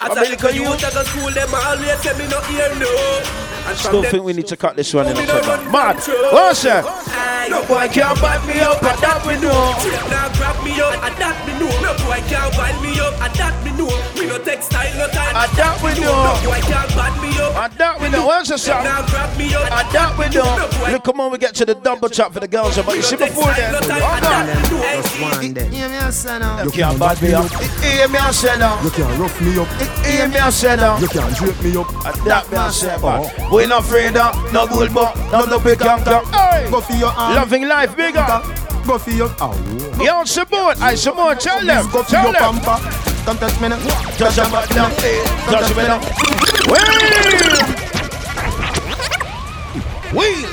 I 0.00 0.14
tell 0.14 0.28
you, 0.28 0.36
cause 0.36 0.54
you 0.54 0.64
want 0.64 0.80
to 0.80 0.90
go 0.92 1.02
school, 1.04 1.30
them 1.30 1.54
always 1.54 1.98
say 2.00 2.16
me 2.18 2.26
no 2.28 2.40
hear 2.42 2.68
no. 2.78 3.50
From 3.70 3.78
Still 3.78 4.02
think 4.02 4.24
we 4.24 4.32
need 4.32 4.48
to 4.48 4.56
cut 4.56 4.74
this 4.74 4.92
one 4.92 5.06
in 5.06 5.14
Me 5.16 5.22
a 5.22 5.26
no 5.26 5.40
second. 5.40 5.70
Man, 5.70 5.94
from 5.94 6.14
trouble. 6.14 6.32
what's 6.32 6.62
that? 6.64 6.84
No 7.50 7.64
boy 7.66 7.86
can't 7.88 8.20
back 8.20 8.42
me 8.46 8.58
up, 8.60 8.80
that 8.80 9.22
we 9.26 9.34
know. 9.38 9.74
Now 10.10 10.26
grab 10.34 10.58
me 10.64 10.74
up, 10.80 10.98
that 11.18 11.36
me 11.46 11.52
know. 11.54 11.70
No 11.78 11.94
boy 12.02 12.18
can't 12.26 12.50
wind 12.58 12.82
me 12.82 12.98
up, 12.98 13.14
that 13.18 13.54
me 13.64 13.70
know. 13.78 14.19
Me 14.40 14.46
no 14.46 14.52
take 14.52 14.62
style, 14.62 14.98
no 14.98 15.08
time. 15.08 15.36
And 15.36 15.52
that 15.56 15.82
we 15.82 16.00
know. 16.00 16.24
No 16.24 16.50
boy 16.50 16.60
can't 16.60 16.88
bad 16.96 17.14
me 17.20 17.28
up. 17.40 17.56
And 17.56 17.72
that 17.78 18.00
we 18.00 18.08
know. 18.08 18.26
What's 18.26 18.48
the 18.48 18.58
song? 18.58 18.84
Now 18.84 19.06
grab 19.06 19.36
me 19.36 19.54
up, 19.54 19.70
And 19.70 19.88
that 19.92 20.16
we 20.16 20.28
know. 20.32 20.92
Look, 20.92 21.04
come 21.04 21.20
on, 21.20 21.32
we 21.32 21.38
get 21.38 21.54
to 21.56 21.64
the 21.66 21.74
double 21.74 22.08
tap 22.08 22.32
for 22.32 22.40
the 22.40 22.48
girls, 22.48 22.76
but 22.76 22.96
you 22.96 23.02
see 23.02 23.16
before 23.16 23.52
then. 23.54 23.74
Hold 23.74 24.24
on. 24.24 24.48
You 26.64 26.70
can't 26.70 26.98
back 26.98 27.20
me 27.22 27.32
up. 27.34 27.50
Hear 27.82 28.08
me, 28.08 28.18
I 28.18 28.30
say 28.30 28.58
now. 28.58 28.82
You 28.82 28.90
can't 28.90 29.18
rough 29.18 29.40
me 29.40 29.58
up. 29.58 29.68
Hear 30.06 30.28
me, 30.28 30.36
I 30.36 30.50
say 30.50 30.76
now. 30.76 30.98
You 30.98 31.08
can't 31.08 31.36
drape 31.36 31.62
me 31.62 31.76
up. 31.76 31.88
And 32.06 32.16
that 32.24 32.50
me, 32.50 32.56
I 32.56 32.70
say 32.70 32.96
back. 33.00 33.50
We 33.50 33.66
not 33.66 33.84
afraid 33.84 34.16
of 34.16 34.52
no 34.52 34.66
bull 34.66 34.88
buck, 34.88 35.16
no 35.32 35.44
no 35.44 35.60
big 35.60 35.78
conquer. 35.78 36.20
Hey, 36.32 36.70
Go 36.70 36.80
for 36.80 36.94
your 36.94 37.08
arm 37.10 37.34
loving 37.34 37.68
life 37.68 37.96
bigger. 37.96 38.24
Go 38.86 38.96
for 38.96 39.10
your 39.10 39.28
ow 39.40 39.52
Yo, 40.00 40.24
Simone, 40.24 40.76
I 40.80 40.94
Simone, 40.94 41.36
tell 41.36 41.64
them, 41.64 41.90
Go 41.90 42.02
for 42.02 42.16
your 42.16 42.32
them. 42.32 43.09
Come 43.24 43.38
touch 43.38 43.60
me 43.60 43.68
now. 43.68 43.78
Touch 44.16 44.36
your 44.36 44.48
now, 44.50 44.90
touch 45.46 45.76
me 45.76 45.82
now. 45.82 46.00
Wheel, 50.10 50.42
wheel, 50.42 50.50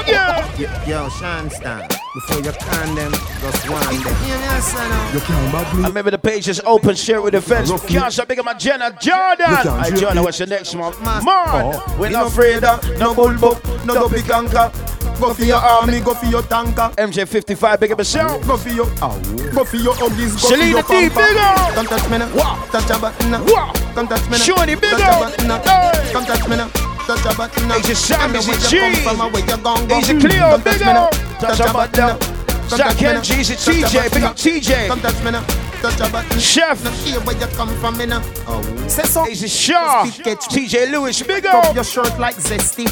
again. 0.00 0.88
Yo, 0.88 1.08
Sean 1.10 1.50
Stan, 1.50 1.88
before 2.14 2.36
you 2.38 2.52
can 2.52 2.94
them, 2.94 3.12
just 3.12 3.68
one 3.68 3.82
them. 3.82 5.14
You 5.14 5.20
can't 5.20 5.52
bag 5.52 5.76
me 5.76 5.84
I 5.84 5.88
remember 5.88 6.10
the 6.12 6.18
page 6.18 6.48
is 6.48 6.60
open, 6.64 6.94
share 6.94 7.20
with 7.20 7.34
the 7.34 7.40
friends. 7.40 7.70
Can't 7.86 8.12
stop 8.12 8.28
big 8.28 8.38
up 8.38 8.44
my 8.44 8.54
Jenna 8.54 8.96
Jordan. 9.00 9.46
can't 9.46 9.66
I 9.68 9.88
drip 9.88 10.00
Jordan, 10.00 10.22
what's 10.22 10.38
your 10.38 10.48
next 10.48 10.74
one? 10.74 10.92
Man, 11.02 11.22
Oh. 11.26 11.96
we're 11.98 12.10
not 12.10 12.28
afraid 12.28 12.62
of 12.64 12.82
no 12.98 13.14
bull 13.14 13.36
buck, 13.38 13.62
no 13.84 13.94
dopey 13.94 14.22
conquer. 14.22 14.70
Go 15.20 15.32
for 15.32 15.44
your 15.44 15.58
army 15.58 16.00
Go 16.00 16.12
for 16.12 16.26
your 16.26 16.42
tanker 16.42 16.90
MJ55, 16.98 17.78
big 17.78 17.92
up 17.92 17.98
yourself. 17.98 18.44
Go 18.48 18.56
for 18.56 18.68
your 18.70 18.86
ow 19.00 19.16
Go 19.54 19.62
for 19.64 19.76
your 19.76 19.94
huggies 19.94 20.32
Go 20.32 20.48
for 20.48 20.56
Selena 20.56 20.70
your 20.70 20.82
D, 20.82 21.08
big 21.08 21.36
up. 21.36 21.74
Come 21.74 21.86
touch 21.86 22.10
me 22.10 22.18
now 22.18 22.34
Wow. 22.34 22.66
Touch 22.72 22.88
your 22.88 22.98
button 22.98 23.30
now 23.30 23.44
Wow. 23.46 23.72
Come 23.94 24.08
touch 24.08 24.24
me 24.24 24.30
now 24.30 24.36
Shorty, 24.38 24.74
big 24.74 24.90
Touch 24.90 25.02
up. 25.02 25.20
your 25.20 25.30
button 25.30 25.46
now 25.46 25.62
Hey. 25.62 26.12
Come 26.12 26.24
touch 26.24 26.48
me 26.48 26.56
now 26.56 26.68
Touch 27.06 27.24
your 27.24 27.34
button 27.34 27.68
now 27.68 27.76
Easy 27.76 27.94
Sam, 27.94 28.18
I 28.18 28.32
know 28.32 28.38
easy 28.38 28.50
where 28.50 28.60
you 28.60 28.68
G. 28.68 28.78
come 28.78 28.94
from 29.16 29.20
and 29.20 29.32
where 29.34 29.44
you 29.44 29.62
gon' 29.62 29.88
go. 29.88 29.98
Easy 29.98 30.18
Cleo, 30.18 30.58
big 30.58 30.82
up. 30.82 31.12
Touch 31.38 31.58
your 31.58 31.72
button 31.72 32.00
button 32.00 32.00
now 32.00 32.18
now. 32.18 32.18
Come 32.18 32.43
Jack 32.68 32.78
touch 32.78 32.96
me 32.96 33.02
now. 33.02 33.22
Henry, 33.22 33.40
easy 33.40 33.54
Touch 33.54 33.92
your 33.92 34.02
TJ, 34.02 34.14
big 34.14 34.22
up 34.24 34.36
TJ. 34.36 34.88
Come 34.88 35.00
touch 35.00 35.24
me 35.24 35.30
now 35.30 35.46
Touch 35.80 35.98
your 35.98 36.10
button 36.10 36.38
Chef. 36.38 36.82
Where 37.26 37.36
you 37.36 37.46
come 37.56 37.68
from 37.76 37.96
Oh 38.46 38.88
Say 38.88 39.02
so 39.02 39.28
Easy 39.28 39.48
Shaw. 39.48 40.04
TJ 40.04 40.90
Lewis, 40.90 41.22
big 41.22 41.44
Up 41.46 41.74
your 41.74 41.84
shirt 41.84 42.18
like 42.18 42.36
zesty 42.36 42.90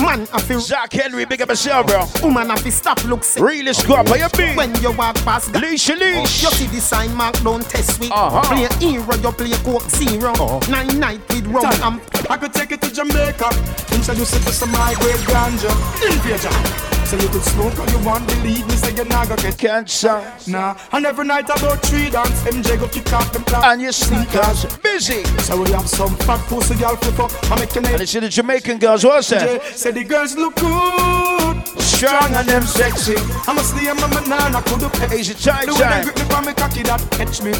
Man 0.00 0.26
I 0.32 0.40
feel 0.40 0.60
Zach 0.60 0.92
Henry, 0.92 1.24
big 1.26 1.42
up 1.42 1.50
yourself, 1.50 1.86
bro. 1.86 2.06
Woman 2.22 2.50
I 2.50 2.56
feel 2.56 2.72
stop 2.72 3.04
look 3.04 3.24
sick 3.24 3.42
Really 3.42 3.72
squat, 3.74 4.08
you 4.08 4.28
be? 4.36 4.54
When 4.54 4.74
you 4.80 4.92
walk 4.92 5.16
past 5.16 5.54
Leash, 5.54 5.88
leash. 5.90 6.42
You 6.42 6.50
see 6.50 6.66
the 6.68 6.80
sign 6.80 7.14
mark, 7.14 7.34
don't 7.42 7.64
test 7.68 8.00
with. 8.00 8.10
Uh-huh. 8.10 8.40
Play 8.42 8.68
hero, 8.78 9.14
you 9.16 9.32
play 9.32 9.50
coke 9.62 9.82
zero. 9.90 10.60
Nine 10.70 10.98
night 10.98 11.20
with 11.28 11.46
rum 11.46 12.00
I 12.30 12.36
could 12.36 12.54
take 12.54 12.72
it 12.72 12.80
to 12.82 12.92
Jamaica, 12.92 13.50
introduce 13.92 14.34
it 14.34 14.42
to 14.44 14.52
some 14.52 14.70
high 14.72 14.94
grade 14.94 15.16
ganja. 15.26 15.70
Invasion. 16.10 16.99
So 17.10 17.16
you 17.16 17.26
could 17.26 17.42
smoke 17.42 17.76
all 17.76 17.90
you 17.90 17.98
want, 18.06 18.24
believe 18.28 18.64
me, 18.68 18.74
say 18.76 18.94
you're 18.94 19.04
not 19.06 19.28
gonna 19.28 19.42
get 19.42 19.58
Cancer. 19.58 20.22
Nah, 20.46 20.76
and 20.92 21.04
every 21.04 21.26
night 21.26 21.46
about 21.46 21.82
three 21.82 22.08
dance, 22.08 22.40
MJ 22.44 22.78
go 22.78 22.86
kick 22.86 23.12
off 23.12 23.32
them 23.32 23.42
clap. 23.42 23.64
And 23.64 23.82
your 23.82 23.90
sneakers. 23.90 24.64
Busy. 24.76 25.24
So 25.42 25.60
we 25.60 25.72
have 25.72 25.88
some 25.88 26.14
fat 26.18 26.38
pussy 26.46 26.76
girl 26.76 26.94
for 26.94 27.10
fuck. 27.26 27.50
I 27.50 27.58
make 27.58 27.74
an 27.74 27.86
And 27.86 28.00
it's 28.00 28.12
the 28.12 28.28
Jamaican 28.28 28.78
girls, 28.78 29.04
what's 29.04 29.30
that? 29.30 29.60
Say 29.74 29.90
the 29.90 30.04
girls 30.04 30.36
look 30.36 30.54
good. 30.54 31.80
Strong 31.82 32.32
and 32.32 32.48
them 32.48 32.62
sexy. 32.62 33.16
I'm 33.48 33.58
a 33.58 33.60
slim, 33.64 33.98
I'm 33.98 34.12
a 34.12 34.20
banana, 34.22 34.62
could 34.62 34.82
have 34.82 34.92
pet. 34.92 35.12
Easy 35.12 35.34
chai 35.34 35.66
The 35.66 35.74
way 35.74 35.80
they 35.80 36.02
grip 36.04 36.16
me 36.16 36.24
from 36.30 36.44
me 36.46 36.52
cocky 36.52 36.84
that 36.84 37.02
catch 37.10 37.42
me. 37.42 37.50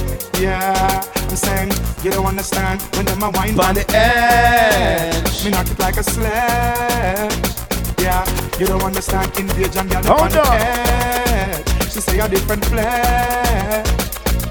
Yeah, 0.40 1.02
I'm 1.28 1.34
saying, 1.34 1.72
you 2.04 2.12
don't 2.12 2.24
understand 2.24 2.82
when 2.94 3.04
them 3.04 3.20
a 3.24 3.30
wine 3.30 3.58
On 3.58 3.74
the 3.74 3.84
edge. 3.90 5.44
Me 5.44 5.50
knock 5.50 5.68
it 5.68 5.78
like 5.80 5.96
a 5.96 6.04
sledge. 6.04 7.69
Yeah, 8.00 8.24
you 8.58 8.66
don't 8.66 8.82
understand 8.82 9.38
invasion, 9.38 9.88
girl. 9.88 10.02
Hold 10.04 10.20
on 10.22 10.30
the 10.30 10.42
edge. 10.52 11.92
She 11.92 12.00
say 12.00 12.18
a 12.18 12.28
different 12.28 12.64
flesh. 12.64 13.86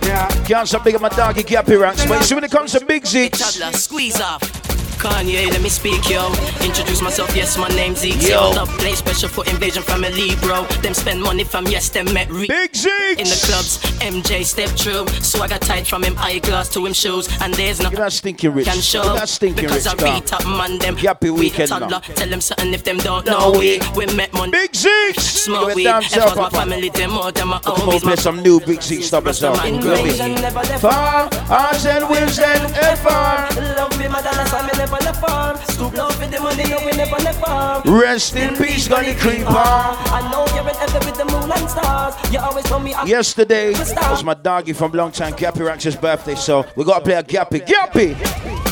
Yeah. 0.03 0.27
Can't 0.45 0.67
stop 0.67 0.83
big 0.83 0.95
up 0.95 1.01
my 1.01 1.09
doggy 1.09 1.43
gappy 1.43 1.79
ranks. 1.79 2.05
But 2.05 2.19
you 2.19 2.23
see 2.23 2.35
when 2.35 2.43
it 2.43 2.51
comes 2.51 2.73
to 2.73 2.85
big 2.85 3.03
Zeeks. 3.03 3.39
Toddler, 3.39 3.75
squeeze 3.77 4.21
off. 4.21 4.68
Kanye, 4.99 5.49
let 5.51 5.61
me 5.61 5.69
speak, 5.69 6.09
yo. 6.09 6.27
Introduce 6.61 7.01
myself, 7.01 7.33
yes, 7.35 7.57
my 7.57 7.67
name's 7.69 7.99
Zeke. 7.99 8.21
Yo. 8.21 8.51
Yo. 8.51 8.61
Up, 8.63 8.67
play 8.79 8.93
special 8.95 9.29
for 9.29 9.45
invasion 9.45 9.81
family, 9.81 10.35
bro. 10.41 10.65
Them 10.83 10.93
spend 10.93 11.21
money 11.21 11.43
from 11.45 11.65
yes, 11.67 11.89
them 11.89 12.13
met 12.13 12.29
re- 12.29 12.47
Big 12.47 12.75
Zeke. 12.75 13.17
In 13.19 13.25
the 13.25 13.39
clubs, 13.47 13.77
MJ 14.01 14.43
step 14.43 14.69
true. 14.75 15.07
So 15.23 15.41
I 15.41 15.47
got 15.47 15.61
tight 15.61 15.87
from 15.87 16.03
him 16.03 16.15
eyeglass 16.17 16.67
to 16.73 16.85
him 16.85 16.93
shoes. 16.93 17.27
And 17.41 17.53
there's 17.53 17.81
no 17.81 17.89
You're 17.89 17.99
not 18.01 18.11
stinking 18.11 18.53
rich. 18.53 18.65
can 18.67 18.81
show. 18.81 19.03
You're 19.03 19.15
not 19.15 19.29
stinking 19.29 19.65
because 19.67 19.85
rich, 19.93 20.03
I 20.03 20.19
beat 20.19 20.33
up 20.33 20.41
top 20.41 20.45
man 20.57 20.77
them. 20.79 20.95
Yappy 20.97 21.31
We 21.31 21.31
weekend 21.31 21.69
toddler, 21.69 21.87
now. 21.89 21.99
Tell 21.99 22.27
them 22.27 22.41
something 22.41 22.73
if 22.73 22.83
them 22.83 22.97
don't 22.97 23.25
No 23.25 23.39
know 23.39 23.59
way. 23.59 23.79
we. 23.95 24.05
We 24.07 24.13
met 24.15 24.33
money. 24.33 24.51
Big 24.51 24.71
Zeeks. 24.73 25.19
Smoke 25.19 25.61
Give 25.61 25.69
it 25.69 25.75
weed. 25.77 25.83
damn 25.85 26.01
If 26.01 26.09
self 26.09 26.35
my 26.35 26.43
up. 26.43 26.51
family, 26.53 26.89
them 26.89 27.11
more 27.11 27.31
than 27.31 27.47
my 27.47 27.59
Come 27.59 27.87
on, 27.89 27.99
play 28.01 28.15
some 28.17 28.41
new 28.43 28.59
big 28.59 28.81
Zeke 28.81 29.03
stuff 29.03 29.25
as 29.27 29.41
well. 29.41 29.55
Invasion 29.65 30.35
never 30.35 30.59
left 30.59 30.81
Far, 30.81 31.29
hearts 31.45 31.85
and 31.85 32.07
wheels 32.09 32.37
and 32.39 32.99
far. 32.99 33.49
Love 33.77 33.97
me, 33.97 34.07
my 34.09 34.21
dollar, 34.21 34.45
so 34.45 34.61
me 34.63 34.69
never 34.89 35.03
left 35.05 35.21
farm. 35.21 35.57
Stoop 35.69 35.93
low 35.93 36.09
for 36.09 36.27
the 36.27 36.39
money, 36.39 36.63
no, 36.63 36.77
we 36.85 36.91
never 36.91 37.17
left 37.17 37.45
farm. 37.45 37.81
Rest 37.85 38.35
in 38.35 38.55
peace, 38.55 38.87
Gunny 38.87 39.13
Creeper. 39.15 39.45
I 39.47 40.27
know 40.31 40.45
you're 40.55 40.67
in 40.67 40.75
heaven 40.75 41.07
with 41.07 41.17
the 41.17 41.25
moon 41.25 41.51
and 41.51 41.69
stars. 41.69 42.15
You 42.31 42.39
always 42.39 42.65
told 42.65 42.83
me 42.83 42.93
I 42.93 43.03
Yesterday 43.05 43.71
was 43.71 44.23
my 44.23 44.33
doggy 44.33 44.73
from 44.73 44.91
long 44.91 45.11
time 45.11 45.33
Gappy 45.33 45.65
Ranks' 45.65 45.95
birthday, 45.95 46.35
so 46.35 46.65
we 46.75 46.83
gotta 46.83 47.03
play 47.03 47.15
a 47.15 47.23
Gappy. 47.23 47.65
Gappy! 47.65 48.68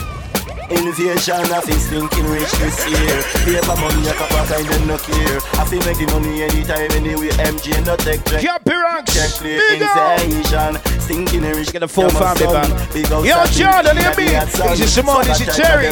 Invasion 0.70 1.51
of 1.53 1.63
his 1.63 1.88
thinking 1.88 2.26
rich 2.26 2.51
this 2.59 2.78
year. 2.89 3.24
Paper 3.47 3.80
money, 3.80 4.07
a 4.07 4.13
couple 4.13 4.43
kind 4.51 4.68
them 4.68 4.88
no 4.88 4.97
care. 4.97 5.39
I 5.55 5.63
feel 5.63 5.80
make 5.86 5.97
the 5.97 6.07
money 6.11 6.43
anytime, 6.43 6.91
anyway. 6.91 7.30
MG 7.39 7.86
no 7.86 7.95
take 7.95 8.24
check. 8.26 8.43
Gappy 8.43 8.76
Ranks! 8.76 9.13
Check 9.13 9.32
clear 9.39 9.61
Big 9.70 9.82
up! 9.84 10.20
invasion. 10.20 10.99
Stinking 10.99 11.41
rich. 11.43 11.72
Get 11.72 11.84
a 11.84 11.88
full 11.88 12.09
family 12.09 12.47
band. 12.47 13.26
Yo, 13.26 13.45
Jordan, 13.45 13.97
hear 13.97 14.13
me. 14.15 14.28
This 14.28 14.80
is 14.82 14.93
Simone, 14.93 15.24
this 15.24 15.39
is 15.39 15.55
Jerry. 15.55 15.88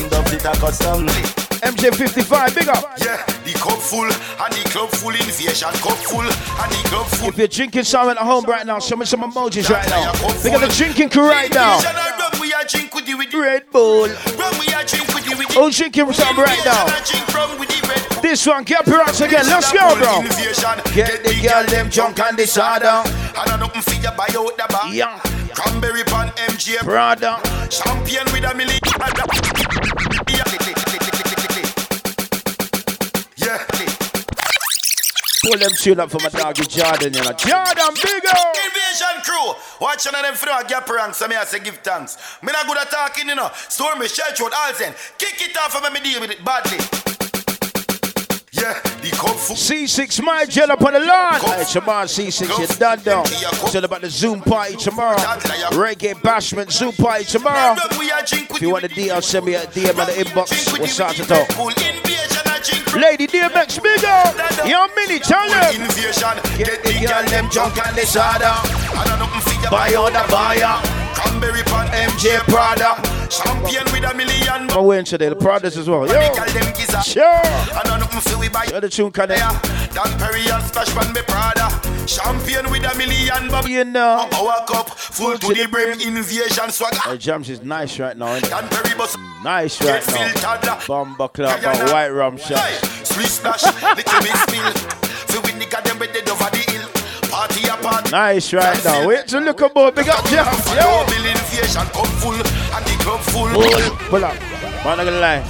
MJ55, 1.62 2.56
big 2.56 2.70
up. 2.70 2.84
Yeah, 3.00 3.24
the 3.44 3.54
cup 3.54 3.80
full 3.80 4.06
and 4.06 4.54
the 4.54 4.70
club 4.70 4.90
full 4.90 5.12
invasion. 5.12 5.70
Cup 5.84 5.98
full 5.98 6.22
and 6.22 6.72
the 6.72 6.90
club 6.90 7.08
full. 7.08 7.30
If 7.30 7.38
you're 7.38 7.48
drinking 7.48 7.84
something 7.84 8.18
at 8.18 8.24
home 8.24 8.46
right 8.46 8.66
now, 8.66 8.80
show 8.80 8.96
me 8.96 9.06
some 9.06 9.22
emojis 9.22 9.70
right 9.70 9.88
now. 9.90 10.12
Big 10.44 10.54
up 10.54 10.62
the 10.62 10.74
drinking 10.76 11.10
crew 11.10 11.28
right 11.30 11.54
now. 11.54 11.76
Invasion 11.78 11.96
and 11.98 12.20
rum, 12.20 12.42
we 12.42 12.54
are 12.54 12.64
drink 12.64 12.94
with 12.94 13.06
the 13.06 13.16
with 13.16 13.32
the 13.32 13.40
Red 13.40 13.70
Bull. 13.72 14.08
rum. 14.08 14.54
We 14.60 14.74
are 14.74 14.84
drink 14.84 15.08
with 15.14 15.26
the 15.26 15.36
with 15.38 15.48
the. 15.48 15.54
Who's 15.60 15.78
drinking 15.78 16.14
something 16.14 16.44
right 16.44 16.66
now? 16.66 16.86
Invasion 16.86 16.98
and 16.98 17.06
drink 17.06 17.34
rum 17.34 17.60
with 17.60 17.70
the. 17.70 17.76
This 18.26 18.48
one, 18.48 18.66
Gappy 18.66 18.98
Ranks 18.98 19.22
again. 19.22 19.46
Let's 19.46 19.72
go, 19.72 19.94
bro. 20.00 20.24
Get 20.96 21.24
the 21.24 21.40
girl 21.48 21.64
them 21.66 21.90
drunk 21.90 22.20
and 22.20 22.36
disorder. 22.36 23.04
And 23.06 23.06
I 23.38 23.58
nothing 23.60 23.84
for 23.84 23.94
you 23.94 24.10
buy 24.18 24.26
out 24.34 24.58
the 24.58 24.66
bar. 24.68 25.20
Cranberry 25.54 26.04
pan 26.06 26.30
MJ. 26.50 26.84
Brother. 26.84 27.38
Champion 27.70 28.26
with 28.34 28.44
a 28.44 28.56
million. 28.56 28.80
Pull 35.46 35.60
them 35.60 35.70
tune 35.78 36.00
up 36.00 36.10
for 36.10 36.18
my 36.24 36.30
doggy 36.30 36.64
Jordan, 36.66 37.14
you 37.14 37.22
know. 37.22 37.32
Jordan, 37.34 37.94
big 38.02 38.26
up. 38.34 38.56
Invasion 38.66 39.22
crew, 39.24 39.54
watch 39.80 40.08
on 40.08 40.14
them 40.14 40.34
through 40.34 40.58
a 40.58 40.64
gap 40.68 40.90
rank, 40.90 41.14
so 41.14 41.28
me 41.28 41.36
I 41.36 41.46
say 41.46 41.60
give 41.60 41.78
thanks. 41.84 42.18
Me 42.42 42.52
not 42.52 42.66
good 42.66 42.78
at 42.80 42.90
talking, 42.90 43.30
you 43.30 43.36
know. 43.36 43.52
Stormy, 43.70 44.08
Church 44.08 44.40
Road, 44.40 44.54
Harlesden. 44.54 44.96
Kick 45.20 45.48
it 45.48 45.56
off 45.58 45.76
and 45.76 45.94
me 45.94 46.00
deal 46.00 46.20
with 46.20 46.32
it 46.32 46.44
badly. 46.44 47.15
Yeah, 48.56 48.80
the 49.02 49.12
cup 49.12 49.36
full. 49.36 49.56
C6 49.56 50.24
my 50.24 50.46
gel 50.46 50.72
up 50.72 50.82
on 50.82 50.94
the 50.94 51.00
lawn. 51.00 51.42
Hey, 51.42 51.66
tomorrow 51.70 52.06
C6, 52.06 52.58
you're 52.58 52.68
done 52.78 53.00
down. 53.04 53.26
It's 53.26 53.76
all 53.76 53.84
about 53.84 54.02
the 54.02 54.10
Zoom 54.10 54.42
party 54.42 54.78
tomorrow. 54.78 55.18
Reggae 55.76 56.14
bashment 56.14 56.72
Zoom 56.72 56.94
party 56.94 57.26
tomorrow. 57.26 57.76
We 58.00 58.12
are 58.12 58.24
drink 58.24 58.52
If 58.52 58.62
you 58.62 58.70
want 58.70 58.86
a 58.86 58.90
DM, 58.90 59.22
send 59.22 59.46
me 59.46 59.56
a 59.56 59.66
DM 59.66 59.90
in 59.90 59.96
the 59.96 60.24
inbox. 60.24 60.80
What's 60.80 61.00
out 61.02 61.16
to 61.16 61.26
talk? 61.26 61.50
Lady 62.96 63.28
DMX, 63.28 63.84
big 63.84 64.06
up. 64.06 64.34
Yo, 64.66 64.88
mini, 64.96 65.20
tell 65.20 65.48
them. 65.50 65.76
Invasion, 65.76 66.40
Get 66.58 66.82
the 66.82 67.06
girl 67.06 67.26
them 67.26 67.50
drunk 67.50 67.86
and 67.86 67.96
disorder. 67.96 68.46
I 68.46 69.62
you 69.64 69.70
Buy 69.70 69.94
all 69.96 70.12
the 70.12 70.26
buyer. 70.32 71.05
Cranberry 71.16 71.64
pan 71.64 71.88
MJ 72.10 72.38
Prada. 72.52 72.96
Champion 73.30 73.86
with 73.92 74.04
a 74.04 74.14
million. 74.14 74.70
I'm 74.72 74.86
wearing 74.86 75.06
today, 75.06 75.30
the 75.30 75.36
Pradas 75.36 75.78
as 75.78 75.90
well. 75.90 76.02
The 76.06 76.14
Yo, 76.14 76.34
girl 76.36 76.46
them 76.46 76.74
gizzard. 76.76 77.04
sure. 77.04 77.24
I 77.24 77.82
nothing 77.98 78.22
for 78.22 78.38
we 78.40 78.50
buy. 78.50 78.66
Yo, 78.66 78.80
the 78.80 78.90
tune 78.90 79.12
of, 79.12 79.38
Dan 79.96 80.12
Perry 80.20 80.48
and 80.52 80.64
Splash 80.64 80.94
Pan 80.94 81.14
me 81.14 81.22
Prada. 81.28 81.70
Champion 82.06 82.70
with 82.70 82.84
a 82.84 82.96
million. 82.98 83.50
Bob. 83.50 83.66
you 83.68 83.84
know. 83.86 84.28
Our 84.34 84.66
cup 84.68 84.90
full 84.90 85.38
to 85.38 85.54
the 85.54 85.68
brim. 85.68 86.00
Invasion 86.02 86.70
swagger. 86.70 86.98
Hey, 87.00 87.18
Jams 87.18 87.50
is 87.50 87.64
nice 87.64 87.98
right 88.00 88.16
now. 88.18 88.40
Dan 88.40 88.68
Perry 88.70 88.96
bus. 88.96 89.18
Nice 89.44 89.82
right 89.82 90.06
now. 90.64 90.80
Bomber 90.88 91.28
club, 91.30 91.60
and 91.64 91.90
white 91.92 92.10
rum 92.10 92.38
shot. 92.38 92.60
Splish 93.04 93.32
splash, 93.32 93.64
little 93.64 93.96
bit 93.96 94.08
spill. 94.36 94.72
Fi 95.32 95.38
with 95.40 95.56
nigga 95.60 95.84
them 95.84 95.98
with 96.00 96.14
the 96.14 96.32
over 96.32 96.50
Nice 98.16 98.54
right 98.54 98.86
now. 98.86 99.06
Wait 99.06 99.28
to 99.28 99.42
look 99.42 99.60
about 99.60 99.94
big 99.94 100.08
up 100.08 100.24
Jams. 100.28 100.66
Yo, 100.68 100.76
Yo. 100.76 101.06
bill 101.06 101.26
invasion 101.26 101.86
cup 101.88 102.08
full 102.08 102.32
and 102.32 102.86
the 102.86 103.04
club 103.04 103.20
full. 103.20 103.50
Pull 104.10 104.24
up. 104.24 104.34
Man, 104.86 105.00
I'm 105.02 105.06
gonna 105.06 105.20
lie. 105.20 105.44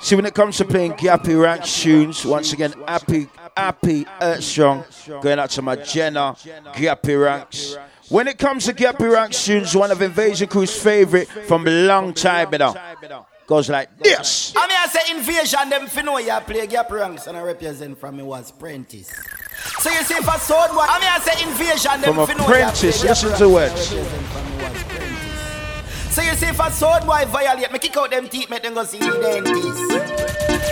See, 0.00 0.16
when 0.16 0.24
it 0.24 0.32
comes 0.32 0.56
to 0.56 0.64
playing 0.64 0.92
Gappy 0.92 1.38
Rank 1.38 1.64
tunes, 1.64 2.24
once 2.24 2.54
again, 2.54 2.72
happy, 2.86 3.28
happy, 3.54 4.06
Earth 4.22 4.42
Strong, 4.42 4.84
going 5.20 5.38
out 5.38 5.50
to 5.50 5.60
my 5.60 5.76
Jenna, 5.76 6.34
Gappy 6.72 7.22
Ranks. 7.22 7.76
When 8.08 8.26
it 8.26 8.38
comes 8.38 8.64
to 8.64 8.72
Gappy 8.72 9.12
Rank 9.12 9.34
tunes, 9.34 9.76
one 9.76 9.90
of 9.90 10.00
Invasion 10.00 10.48
Crew's 10.48 10.74
favorite 10.82 11.28
from 11.28 11.68
a 11.68 11.70
long 11.70 12.14
time, 12.14 12.48
you 12.52 12.58
know, 12.58 12.74
goes 13.48 13.68
like 13.70 13.88
this. 13.98 14.52
I 14.54 14.68
mean, 14.68 14.76
I 14.78 14.86
say 14.86 15.16
invasion, 15.16 15.70
them 15.70 15.86
fi 15.88 16.02
know 16.02 16.18
you 16.18 16.38
play 16.46 16.66
gap 16.66 16.90
ranks 16.90 17.26
and 17.26 17.36
I 17.36 17.42
represent 17.42 17.98
from 17.98 18.18
me 18.18 18.22
was 18.22 18.52
Prentice. 18.52 19.10
So 19.80 19.90
you 19.90 20.02
see 20.04 20.14
for 20.20 20.38
sword 20.38 20.70
boy, 20.70 20.84
I 20.86 21.00
mean, 21.00 21.08
I 21.10 21.18
say 21.24 21.42
invasion, 21.48 22.00
them 22.02 22.14
From 22.14 22.26
fi 22.26 22.34
know 22.34 22.40
you 22.40 22.44
play 22.44 22.60
Apprentice, 22.60 23.02
gap 23.02 23.08
listen 23.08 23.28
ranks 23.30 23.38
to 23.40 23.44
and 23.46 23.52
I 23.52 23.54
words. 23.56 23.92
represent 23.94 24.26
from 24.28 24.44
me 24.50 24.62
was 24.62 24.82
Prentice. 24.84 26.14
So 26.14 26.22
you 26.22 26.34
see 26.34 26.52
for 26.52 26.70
sword 26.70 27.02
boy 27.06 27.24
violate, 27.26 27.72
me 27.72 27.78
kick 27.78 27.96
out 27.96 28.10
them 28.10 28.28
teeth, 28.28 28.50
make 28.50 28.62
them 28.62 28.74
go 28.74 28.84
see 28.84 28.98
the 28.98 29.06
dentist. 29.16 29.92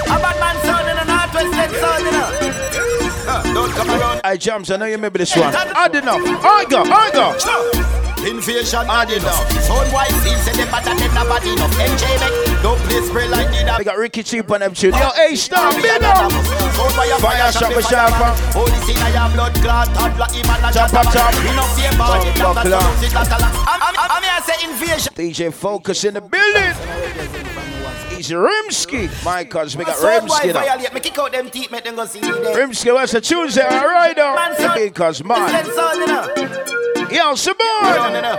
A 0.06 0.16
bad 0.20 0.36
man 0.38 0.56
sound 0.62 0.86
in 0.86 0.96
the 1.00 1.04
northwest, 1.08 1.50
that 1.56 1.70
sound, 1.80 2.04
you 2.04 2.12
know. 2.12 2.28
Uh, 3.28 3.42
Don't 3.54 3.72
come 3.72 3.90
around. 3.90 4.20
Hey, 4.22 4.36
Jams, 4.36 4.70
I 4.70 4.76
know 4.76 4.84
you 4.84 4.92
remember 4.92 5.18
this 5.18 5.34
one. 5.34 5.52
Add 5.52 5.96
enough. 5.96 6.20
I 6.22 6.64
go, 6.68 6.82
I 6.86 7.10
go. 7.10 7.34
Invasion 8.28 8.86
Add 8.88 9.10
enough. 9.10 9.50
Sound 9.62 9.92
white 9.92 10.10
seals 10.22 10.42
say 10.42 10.52
them 10.52 10.70
better 10.70 10.94
than 10.94 11.14
nobody 11.14 11.52
enough. 11.52 11.70
MJ 11.74 12.06
make 12.20 12.55
don't 12.66 12.80
play 12.90 13.00
spray 13.02 13.28
like 13.28 13.46
the 13.54 13.74
We 13.78 13.84
got 13.84 13.96
Ricky 13.96 14.22
Cheap 14.24 14.50
on 14.50 14.58
them 14.60 14.74
tune. 14.74 14.92
Yo, 14.94 15.08
A 15.16 15.36
star, 15.36 15.70
big 15.80 16.02
up. 16.02 16.32
Sound 16.32 16.92
fire, 16.98 17.18
Fire 17.22 17.52
shot, 17.52 17.70
me 17.76 17.82
sharper. 17.82 18.30
Holy 18.50 18.72
sin, 18.82 18.96
I 18.98 19.10
am 19.14 19.32
blood 19.32 19.54
clot, 19.62 19.86
toddler, 19.94 20.26
him 20.34 20.50
and 20.50 20.64
a 20.66 20.72
Chop, 20.74 20.90
chopper. 20.90 21.10
chop. 21.14 21.34
We 21.46 21.54
no 21.54 21.62
fear 21.78 21.92
body, 21.96 22.30
Bumbo 22.40 22.54
that's 22.54 22.68
clock. 22.68 22.82
a 22.82 22.98
sit 22.98 23.14
like 23.14 23.28
a 23.28 23.38
lot. 23.38 23.52
I'm, 23.70 23.80
I'm, 23.86 24.10
I'm 24.10 24.22
here 24.22 24.42
say 24.42 24.58
invasion. 24.66 25.12
DJ 25.14 25.54
Focus 25.54 26.02
in 26.04 26.14
the 26.14 26.20
building. 26.20 26.74
He's 28.16 28.30
Rimsky. 28.30 29.08
My 29.24 29.44
cuz, 29.44 29.76
we 29.76 29.84
got 29.84 29.96
Rimsky 29.98 30.52
now. 30.52 30.92
me 30.92 31.00
kick 31.00 31.16
out 31.18 31.30
them 31.32 31.48
teeth, 31.50 31.70
make 31.70 31.84
them 31.84 31.94
go 31.94 32.04
see 32.06 32.18
the 32.20 32.26
dentist. 32.32 32.56
Rimsky, 32.84 32.92
what's 32.92 33.12
the 33.12 33.20
Tuesday? 33.20 33.62
All 33.62 33.86
right, 33.86 34.16
now. 34.16 34.34
Man, 34.34 34.56
son. 34.56 34.78
Because, 34.82 35.18
That 35.18 35.26
man. 35.26 35.64
sound, 35.74 36.00
you 36.00 36.06
know. 36.06 37.10
Yo, 37.10 37.30
No, 37.30 37.34
Simone. 37.36 38.12
no, 38.12 38.20
no. 38.20 38.36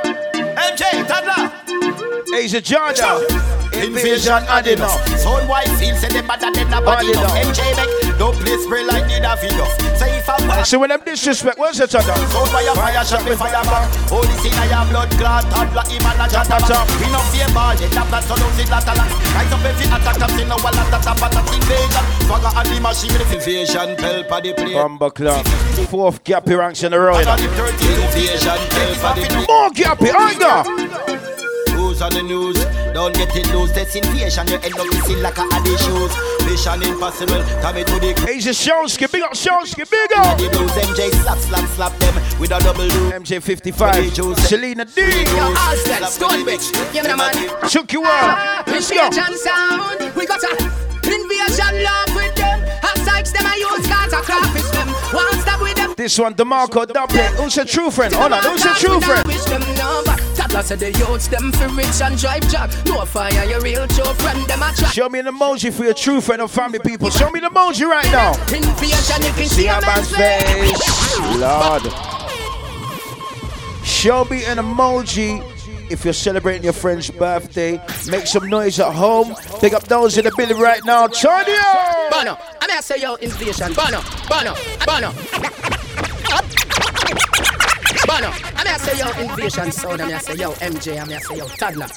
MJ, 0.59 1.07
toddler. 1.07 2.33
He's 2.37 2.53
a 2.53 2.59
Georgia. 2.61 3.56
Invasion 3.83 4.43
and 4.49 4.67
enough. 4.67 4.97
Sound 5.17 5.47
white 5.47 5.67
seals 5.77 5.99
say 5.99 6.09
them 6.09 6.25
better 6.27 6.51
than 6.51 6.69
Body 6.69 7.11
nobody 7.11 7.11
enough. 7.13 7.35
MJ 7.37 7.61
make 7.77 8.17
don't 8.17 8.35
play 8.35 8.57
spray 8.57 8.83
like 8.83 9.05
the 9.05 9.21
Davidoff. 9.21 9.69
Say 9.97 10.17
if 10.17 10.29
I 10.29 10.63
So 10.63 10.79
when 10.79 10.89
them 10.89 11.01
disrespect, 11.05 11.57
what's 11.59 11.79
it 11.79 11.93
other? 11.93 12.15
Sound 12.15 12.49
fire, 12.49 12.73
fire, 12.75 13.05
shot 13.05 13.23
me 13.25 13.35
fire 13.35 13.63
back. 13.63 13.85
Holy 14.09 14.27
sin, 14.41 14.53
I 14.57 14.67
am 14.73 14.89
blood 14.89 15.11
clot, 15.11 15.43
toddler, 15.51 15.85
him 15.85 16.01
and 16.01 16.21
a 16.21 16.25
chopper. 16.31 16.59
chop. 16.65 16.87
We 16.97 17.07
no 17.11 17.19
fear 17.29 17.47
ball, 17.53 17.75
they 17.77 17.89
tap 17.89 18.09
that 18.09 18.23
so 18.23 18.35
don't 18.35 18.53
sit 18.57 18.69
like 18.69 18.87
a 18.87 18.93
lot. 18.97 19.09
Rise 19.37 19.53
up 19.53 19.63
every 19.65 19.85
attack, 19.85 20.21
I'm 20.21 20.29
saying 20.33 20.49
no 20.49 20.57
one 20.57 20.77
at 20.77 20.89
the 20.89 20.97
top 20.97 21.21
of 21.21 21.29
the 21.29 21.41
invasion. 21.53 22.05
Swagger 22.25 22.51
and 22.57 22.67
the 22.67 22.77
machine, 22.81 23.21
invasion, 23.21 23.95
bell 24.01 24.23
for 24.25 24.41
the 24.41 24.53
play. 24.53 24.73
Bumba 24.73 25.13
Club. 25.13 25.45
Fourth 25.89 26.23
Gappy 26.23 26.57
ranks 26.57 26.83
in 26.83 26.93
a 26.93 26.99
row. 26.99 27.17
you 27.19 27.25
know. 27.25 27.31
Under 27.31 27.47
the 27.47 27.55
30 27.55 27.85
invasion, 28.01 28.57
bell 28.73 28.93
for 28.97 29.13
the 29.13 29.25
play. 29.29 29.45
More 29.45 29.69
Gappy, 29.69 30.09
I 30.15 30.33
go. 30.41 30.53
Who's 31.77 32.01
on 32.01 32.11
the 32.11 32.23
news? 32.23 32.57
Don't 32.93 33.13
get 33.13 33.35
it 33.35 33.47
loose, 33.53 33.71
that's 33.71 33.95
invasion. 33.95 34.47
You 34.47 34.55
end 34.55 34.79
up 34.79 34.87
missing 34.87 35.21
like 35.21 35.37
a 35.37 35.45
addy 35.53 35.75
shoes. 35.77 36.13
Mission 36.45 36.83
impossible, 36.83 37.43
come 37.61 37.75
to 37.75 37.99
the 37.99 38.13
He's 38.27 38.47
a 38.47 38.51
Shonsky, 38.51 39.11
big 39.11 39.23
up 39.23 39.33
Shonsky, 39.33 39.89
big 39.89 40.11
up. 40.13 40.37
The 40.37 40.49
blues, 40.49 40.71
MJ 40.71 41.11
slap, 41.21 41.37
slap, 41.39 41.69
slap 41.69 41.99
them 41.99 42.15
with 42.39 42.51
a 42.51 42.59
double 42.59 42.87
do. 42.87 43.11
MJ 43.11 43.41
55, 43.41 44.13
Selena 44.39 44.85
D. 44.85 45.01
Yo, 45.01 45.53
Alston, 45.55 46.03
Stonebridge, 46.07 46.71
give 46.93 47.03
me 47.03 47.11
the 47.11 47.17
man. 47.17 47.69
Took 47.69 47.93
you 47.93 48.05
out. 48.05 48.67
Let's 48.67 48.89
go. 48.91 49.09
Sound, 49.11 50.15
we 50.15 50.25
got 50.25 50.43
a 50.43 50.87
invasion 51.03 51.83
love 51.83 52.15
with 52.15 52.35
them. 52.35 52.59
Hot 52.81 52.97
sykes 53.05 53.31
them, 53.31 53.45
I 53.45 53.55
use 53.55 53.87
cards, 53.87 54.13
I 54.13 54.21
crawfish 54.21 54.69
them. 54.71 54.87
One 54.87 55.13
stop 55.13 55.15
with 55.15 55.31
them. 55.31 55.36
This 55.97 56.19
one, 56.19 56.35
DeMarco 56.35 56.85
Dublin. 56.85 57.25
Who's 57.37 57.57
a 57.57 57.65
true 57.65 57.89
friend? 57.89 58.13
Hold 58.13 58.31
on, 58.33 58.43
who's 58.43 58.63
a 58.63 58.73
true 58.75 59.01
friend? 59.01 59.25
Wish 59.25 59.43
them 59.45 59.61
number. 59.61 60.11
Tatla 60.37 60.61
said 60.61 60.79
the 60.79 60.91
youths 60.91 61.27
them 61.27 61.51
for 61.51 61.67
rich 61.69 61.99
and 62.03 62.15
drive 62.15 62.47
job. 62.51 62.71
No 62.85 63.03
fire, 63.03 63.43
your 63.45 63.59
real 63.61 63.87
true 63.87 64.05
friend 64.13 64.39
them 64.45 64.61
a. 64.61 64.75
Show 64.91 65.09
me 65.09 65.17
an 65.17 65.25
emoji 65.25 65.73
for 65.73 65.85
your 65.85 65.95
true 65.95 66.21
friend 66.21 66.43
or 66.43 66.47
family 66.47 66.77
people. 66.77 67.09
Show 67.09 67.31
me 67.31 67.39
the 67.39 67.47
emoji 67.47 67.87
right 67.87 68.05
now. 68.11 68.33
Invasion, 68.53 69.23
you 69.23 69.33
can 69.33 69.47
See 69.47 69.65
a 69.65 69.81
man's 69.81 70.15
face. 70.15 71.09
Lord. 71.39 71.81
Show 73.83 74.25
me 74.25 74.45
an 74.45 74.57
emoji 74.59 75.43
if 75.89 76.03
you're 76.03 76.13
celebrating 76.13 76.63
your 76.63 76.73
friend's 76.73 77.09
birthday. 77.09 77.81
Make 78.07 78.27
some 78.27 78.47
noise 78.47 78.79
at 78.79 78.93
home. 78.93 79.33
Pick 79.59 79.73
up 79.73 79.85
those 79.85 80.15
in 80.19 80.25
the 80.25 80.31
building 80.37 80.59
right 80.59 80.85
now. 80.85 81.07
Tonio! 81.07 81.55
Bono, 82.11 82.37
I'm 82.61 82.67
gonna 82.67 82.83
say 82.83 82.97
yo 82.99 83.15
invasion. 83.15 83.73
Bono, 83.73 84.03
Bono, 84.29 84.53
Bono. 84.85 85.56
Bono, 88.17 88.33
I'm 88.55 88.65
gonna 88.65 88.79
say 88.79 88.97
yo 88.97 89.09
invasion 89.21 89.71
sound. 89.71 90.01
I'm 90.01 90.09
gonna 90.09 90.19
say 90.19 90.35
yo 90.35 90.51
MJ. 90.53 90.99
I'm 90.99 91.07
gonna 91.07 91.21
say 91.21 91.37
yo 91.37 91.47
toddler. 91.47 91.87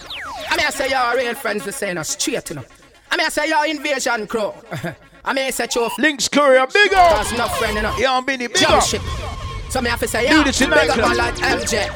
I'm 0.51 0.59
gonna 0.59 0.71
say 0.73 0.91
yo 0.91 1.13
real 1.17 1.35
friends 1.35 1.67
are 1.67 1.73
saying 1.73 1.97
us 1.97 2.11
straight 2.11 2.49
you 2.51 2.57
know. 2.57 2.65
I'm 3.11 3.19
gonna 3.19 3.31
say 3.31 3.49
yo 3.49 3.63
invasion 3.63 4.27
crew. 4.27 4.53
I'm 5.25 5.37
gonna 5.37 5.51
say 5.53 5.67
yo 5.75 5.89
Links 5.99 6.29
Courier, 6.29 6.67
big 6.73 6.93
up. 6.93 7.17
Cause 7.17 7.33
no 7.39 7.47
friend 7.49 7.77
you 7.77 7.83
know. 7.83 7.97
Yo, 7.97 8.21
Benny, 8.21 8.49
big 8.49 8.57
Jump 8.57 8.73
up. 8.75 8.83
ship. 8.85 9.01
So 9.71 9.81
me 9.81 9.89
have 9.89 10.01
to 10.01 10.09
say 10.09 10.29
yo, 10.29 10.45
big 10.45 10.91
up 10.91 10.97
man 10.99 11.17
like 11.17 11.35
MJ. 11.37 11.89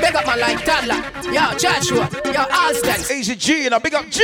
Big 0.00 0.14
up 0.16 0.26
man 0.26 0.40
like 0.40 0.64
toddler. 0.64 1.32
Yo 1.32 1.56
Joshua. 1.56 2.10
Yo 2.24 2.44
Alston. 2.50 3.16
Easy 3.16 3.36
G, 3.36 3.66
and 3.66 3.74
a 3.74 3.80
big 3.80 3.94
up 3.94 4.08
G. 4.10 4.20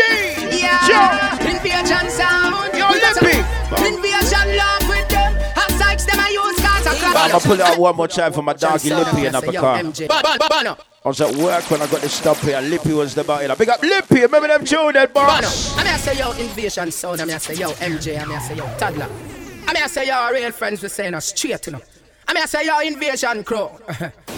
Yeah, 0.50 1.38
invasion 1.38 2.10
sound. 2.10 2.76
Yo, 2.76 2.90
We 2.90 3.00
got 3.00 3.20
a 3.20 3.24
Lippy. 3.24 3.38
Invasion 3.94 4.56
love 4.56 4.85
I'm 7.14 7.30
gonna 7.30 7.40
pull 7.40 7.52
it 7.54 7.60
out 7.60 7.78
one 7.78 7.96
more 7.96 8.08
time 8.08 8.32
for 8.32 8.42
my 8.42 8.52
doggy 8.52 8.90
Lippy 8.90 9.26
and 9.26 9.36
Say, 9.36 9.52
yo, 9.52 9.60
car. 9.60 9.76
I 9.78 11.08
was 11.08 11.20
at 11.20 11.34
work 11.36 11.70
when 11.70 11.80
I 11.82 11.86
got 11.86 12.00
this 12.00 12.14
stop 12.14 12.36
here. 12.38 12.60
Lippy 12.60 12.92
was 12.92 13.14
the 13.14 13.22
body. 13.22 13.46
Big 13.56 13.68
up 13.68 13.82
Lippy. 13.82 14.22
Remember 14.22 14.48
them 14.48 14.64
Bono. 14.64 15.06
boss? 15.06 15.76
I'm 15.76 15.84
gonna 15.84 15.98
say 15.98 16.18
yo 16.18 16.32
invasion 16.32 16.90
sound. 16.90 17.20
I'm 17.20 17.28
gonna 17.28 17.40
say 17.40 17.54
yo 17.54 17.70
MJ. 17.70 18.20
I'm 18.20 18.28
gonna 18.28 18.40
say 18.40 18.56
yo 18.56 18.64
toddler. 18.76 19.08
I'm 19.68 19.74
gonna 19.74 19.88
say 19.88 20.06
yo 20.06 20.30
real 20.32 20.50
friends 20.52 20.82
We're 20.82 20.88
saying 20.88 21.14
us 21.14 21.26
straight 21.26 21.64
you 21.66 21.72
know. 21.72 21.80
I'm 22.28 22.34
gonna 22.34 22.48
say 22.48 22.66
yo 22.66 22.80
invasion 22.80 23.44
crew. 23.44 23.68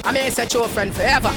I'm 0.04 0.14
gonna 0.14 0.30
say 0.30 0.46
your 0.52 0.68
friend 0.68 0.94
forever. 0.94 1.30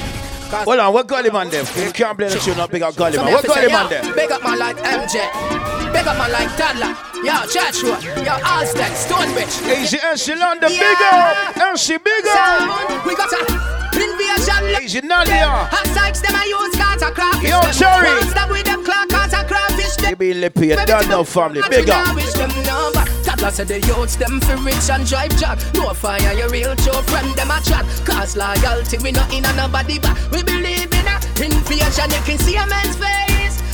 Hold 0.51 0.79
on, 0.79 0.93
what 0.93 1.07
Gully 1.07 1.31
man 1.31 1.49
them? 1.49 1.65
You 1.77 1.93
can't 1.93 2.17
play 2.17 2.27
the 2.27 2.37
tune, 2.37 2.57
not 2.57 2.69
big 2.69 2.81
up 2.81 2.95
Gully 2.95 3.15
man. 3.15 3.31
What 3.31 3.45
Gully 3.45 3.67
man 3.67 3.89
them? 3.89 4.13
Big 4.13 4.31
up 4.31 4.43
man 4.43 4.59
like 4.59 4.75
MJ. 4.77 5.80
Big 6.01 6.07
up 6.07 6.17
man 6.17 6.31
like 6.31 6.49
Toddler. 6.57 6.97
Yo, 7.21 7.45
Joshua. 7.45 8.01
Yo, 8.25 8.33
Alston. 8.41 8.89
Stonebridge. 8.95 9.53
Easy 9.69 9.97
NC 9.97 10.33
London, 10.35 10.69
big 10.69 10.97
up. 10.97 11.53
NC, 11.53 12.03
big 12.03 12.25
up. 12.25 13.05
We 13.05 13.13
got 13.13 13.29
a 13.29 13.41
invasion. 13.93 14.81
Easy 14.81 15.01
Nadia. 15.01 15.45
Hot 15.45 15.85
sykes 15.93 16.21
them 16.21 16.33
I 16.33 16.49
use 16.49 16.73
cars 16.73 17.05
and 17.05 17.13
crawfish 17.13 17.53
Yo, 17.53 17.61
them. 17.61 17.73
Cherry. 17.77 18.17
One 18.17 18.29
stop 18.33 18.49
with 18.49 18.65
them 18.65 18.83
clock 18.83 19.13
and 19.13 19.47
crawfish 19.47 19.95
them. 19.97 20.09
You 20.09 20.15
be 20.15 20.33
Lippy, 20.33 20.73
you 20.73 20.85
done 20.87 21.07
no 21.07 21.23
family. 21.23 21.61
Big 21.69 21.87
up. 21.87 22.15
Wish 22.15 22.33
them 22.33 22.49
number. 22.65 23.05
Toddler 23.21 23.51
said 23.51 23.67
the 23.67 23.79
youths 23.85 24.15
them 24.15 24.41
for 24.41 24.57
rich 24.57 24.89
and 24.89 25.05
drive 25.05 25.37
job. 25.37 25.61
No 25.75 25.93
fire, 25.93 26.33
your 26.33 26.49
real 26.49 26.75
true 26.77 26.97
friend 27.13 27.29
them 27.37 27.51
a 27.51 27.61
chat. 27.61 27.85
Cause 28.09 28.35
loyalty 28.35 28.97
we 29.05 29.11
not 29.11 29.31
in 29.31 29.45
a 29.45 29.53
nobody 29.53 29.99
but 29.99 30.17
we 30.33 30.41
believe 30.41 30.89
in 30.89 31.05
a 31.05 31.21
invasion. 31.37 32.09
You 32.09 32.21
can 32.25 32.39
see 32.41 32.57
a 32.57 32.65
man's 32.65 32.97
face. 32.97 33.30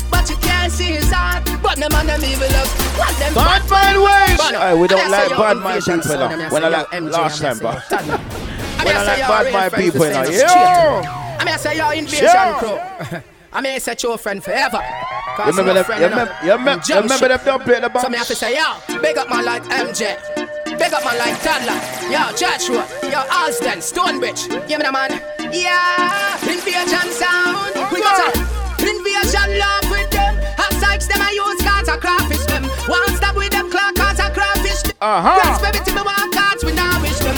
But 0.09 0.29
you 0.29 0.35
can't 0.37 0.71
see 0.71 0.91
his 0.97 1.11
heart. 1.11 1.43
But 1.61 1.77
them 1.77 1.91
and 1.93 2.09
them 2.09 2.23
evil 2.23 2.47
love. 2.47 2.69
What 2.97 3.13
them 3.19 3.33
Bad 3.33 3.69
mind 3.69 3.97
ways. 4.03 4.41
Hey, 4.59 4.73
we 4.75 4.87
don't 4.87 5.11
like 5.11 5.29
gonna 5.29 5.41
bad 5.41 5.57
yo 5.57 5.63
mind 5.63 5.75
invasion 5.77 5.99
people, 6.01 6.17
sound, 6.17 6.51
When 6.51 6.63
I 6.63 6.69
like 6.69 6.87
yo 6.93 6.99
last 6.99 7.41
time, 7.41 7.51
I'm 7.51 7.57
bro. 7.59 7.71
gonna 7.71 7.81
say 7.81 7.87
yo 7.87 7.97
Toddler. 7.97 8.19
I'm 8.77 8.85
When 8.85 8.95
I 8.97 9.03
like 9.03 9.19
yo 9.19 9.27
bad 9.27 9.43
real 9.45 9.53
mind 9.53 9.71
friends 9.71 9.85
people, 9.85 9.99
we 10.01 10.07
you 10.07 10.13
know. 10.13 10.23
saying 10.23 10.47
Yo. 10.47 11.01
I'm 11.39 11.45
gonna 11.45 11.59
say 11.59 11.77
yo 11.77 11.89
invasion 11.91 12.53
crew. 12.59 12.77
I'm 13.53 13.63
gonna 13.63 13.79
say 13.79 13.95
your 14.01 14.17
friend 14.17 14.43
forever. 14.43 14.79
You 15.39 15.45
remember 15.45 15.73
them? 15.73 15.85
You 15.87 16.07
remember, 16.07 16.37
you 16.43 16.51
remember, 16.51 16.83
you 16.87 16.95
remember 16.95 17.27
them 17.27 17.39
don't 17.45 17.63
play 17.63 17.79
the 17.79 17.99
So 17.99 18.09
me 18.09 18.17
have 18.17 18.27
to 18.27 18.35
say, 18.35 18.55
yo, 18.57 18.99
big 19.01 19.17
up 19.17 19.29
man 19.29 19.45
like 19.45 19.63
MJ. 19.63 20.17
Big 20.77 20.93
up 20.93 21.03
man 21.03 21.17
like 21.17 21.37
Toddler. 21.41 21.77
Yo, 22.09 22.35
Joshua. 22.35 22.87
Yo, 23.09 23.23
Alston. 23.31 23.81
Stonebridge. 23.81 24.47
Give 24.67 24.79
me 24.79 24.85
the 24.85 24.91
man. 24.91 25.11
Yeah. 25.53 26.37
Invasion 26.41 27.11
sound. 27.13 27.73
We 27.91 28.01
got 28.01 28.35
a 28.35 28.39
invasion 28.81 29.57
love 29.57 29.57
with 29.57 29.57
them. 29.57 29.76
Sykes 30.97 31.13
them 31.13 31.21
I 31.21 31.29
use 31.29 31.61
cars 31.61 31.87
and 31.87 32.01
crawfish 32.01 32.45
them. 32.45 32.63
One 32.89 33.15
stop 33.15 33.35
with 33.35 33.51
them 33.51 33.69
clock 33.69 33.99
and 33.99 34.33
crawfish 34.33 34.81
them. 34.81 34.93
Uh-huh. 34.99 35.61
Baby, 35.61 35.85
to 35.85 35.93
me 35.93 36.01
one 36.01 36.31
cards 36.31 36.65
we 36.65 36.73
now 36.73 36.99
wish 37.01 37.19
them. 37.19 37.35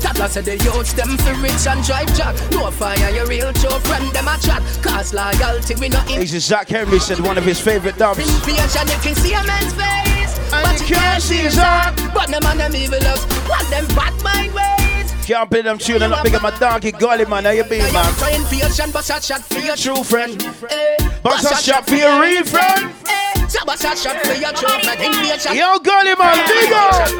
Toddler 0.00 0.28
said 0.28 0.46
the 0.46 0.56
youths 0.56 0.94
them 0.94 1.18
for 1.18 1.34
rich 1.34 1.66
and 1.68 1.84
drive 1.84 2.08
job. 2.16 2.34
No 2.50 2.70
fire, 2.70 3.10
your 3.10 3.26
real 3.26 3.52
true 3.52 3.78
friend 3.84 4.10
them 4.12 4.26
a 4.26 4.38
chat. 4.40 4.62
Cause 4.80 5.12
loyalty 5.12 5.74
we 5.74 5.90
not 5.90 6.10
in. 6.10 6.26
Zach 6.26 6.68
Henry 6.68 6.98
said 6.98 7.20
one 7.20 7.36
of 7.36 7.44
his 7.44 7.60
favorite 7.60 7.98
dubs. 7.98 8.20
Invasion, 8.20 8.88
you 8.88 8.98
can 9.04 9.14
see 9.16 9.34
a 9.34 9.44
man's 9.44 9.74
face. 9.74 10.32
And 10.48 10.64
but 10.64 10.80
you 10.80 10.96
can't 10.96 11.22
see 11.22 11.44
his 11.44 11.58
heart. 11.58 11.94
But 12.14 12.30
them 12.30 12.46
and 12.46 12.58
them 12.58 12.74
evil. 12.74 13.00
What 13.44 13.68
them 13.68 13.84
bad 13.88 14.16
mind 14.24 14.54
ways. 14.54 14.87
Can't 15.28 15.50
play 15.50 15.60
them 15.60 15.76
tune 15.76 16.00
and 16.00 16.10
not 16.10 16.24
big 16.24 16.34
up 16.34 16.40
my 16.40 16.56
donkey 16.56 16.90
Gully 16.90 17.26
man. 17.26 17.44
How 17.44 17.50
you 17.50 17.62
be, 17.62 17.76
man? 17.76 17.92
you're 17.92 18.16
trying 18.16 18.44
for 18.48 18.54
your 18.54 18.70
shot, 18.72 18.88
but 18.94 19.04
shot 19.04 19.22
shot 19.22 19.44
for 19.44 19.60
your 19.60 19.76
True 19.76 20.00
friend. 20.02 20.32
Eh, 20.72 20.96
But 21.22 21.44
a 21.44 21.54
shot 21.60 21.84
for 21.84 21.96
your 22.00 22.16
real 22.16 22.48
friend. 22.48 22.88
Eh, 23.04 23.46
so 23.46 23.60
but 23.68 23.76
shot 23.78 23.98
shot 23.98 24.16
for 24.24 24.32
your 24.32 24.56
true 24.56 24.72
friend. 24.80 24.96
Invasion. 24.96 25.52
Yo, 25.52 25.76
Gully 25.84 26.16
man, 26.16 26.32
big 26.48 26.72
up. 26.72 27.12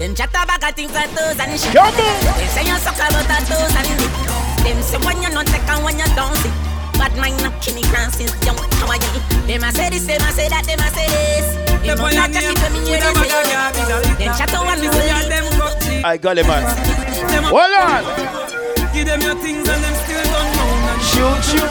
Them 0.00 0.16
chat 0.16 0.32
about 0.32 0.64
a 0.64 0.72
thing 0.72 0.88
for 0.88 1.04
and 1.04 1.60
shit. 1.60 1.76
Come 1.76 1.92
on. 1.92 2.40
They 2.40 2.48
say 2.48 2.64
you 2.64 2.78
suck 2.80 2.96
about 2.96 3.28
a 3.28 3.36
toes 3.52 3.76
and 3.76 4.00
it. 4.00 4.64
Them 4.64 4.80
say 4.80 4.96
when 5.04 5.20
you 5.20 5.28
not 5.28 5.44
take 5.44 5.60
and 5.60 5.84
when 5.84 6.00
you 6.00 6.08
don't 6.16 6.32
see. 6.40 6.48
Bad 6.96 7.12
mind 7.20 7.36
not 7.44 7.52
kill 7.60 7.74
me 7.76 7.82
grand 7.92 8.16
since 8.16 8.32
young. 8.48 8.56
How 8.80 8.88
are 8.88 8.96
you? 8.96 9.20
Them 9.44 9.60
a 9.60 9.68
say 9.76 9.92
this, 9.92 10.08
them 10.08 10.24
a 10.24 10.32
say 10.32 10.48
that, 10.48 10.64
them 10.64 10.80
a 10.80 10.88
say 10.88 11.04
this. 11.12 11.52
Them 11.84 12.00
not 12.00 12.16
like 12.16 12.32
a 12.32 12.40
people 12.40 12.70
me 12.72 12.80
hear 12.88 12.96
they 12.96 13.12
say. 13.12 14.24
Them 14.24 14.32
chat 14.40 14.56
over 14.56 14.72
me 14.80 14.88
I 16.04 16.18
Gully 16.18 16.42
man. 16.42 16.62
Hold 17.48 17.72
on. 17.80 18.04
Give 18.92 19.06
them 19.06 19.22
your 19.22 19.34
things 19.36 19.66
and 19.66 19.82
them 19.82 19.94
still 20.04 20.22
don't 20.22 20.52
know. 20.54 20.98
Shoot, 21.00 21.44
shoot. 21.48 21.70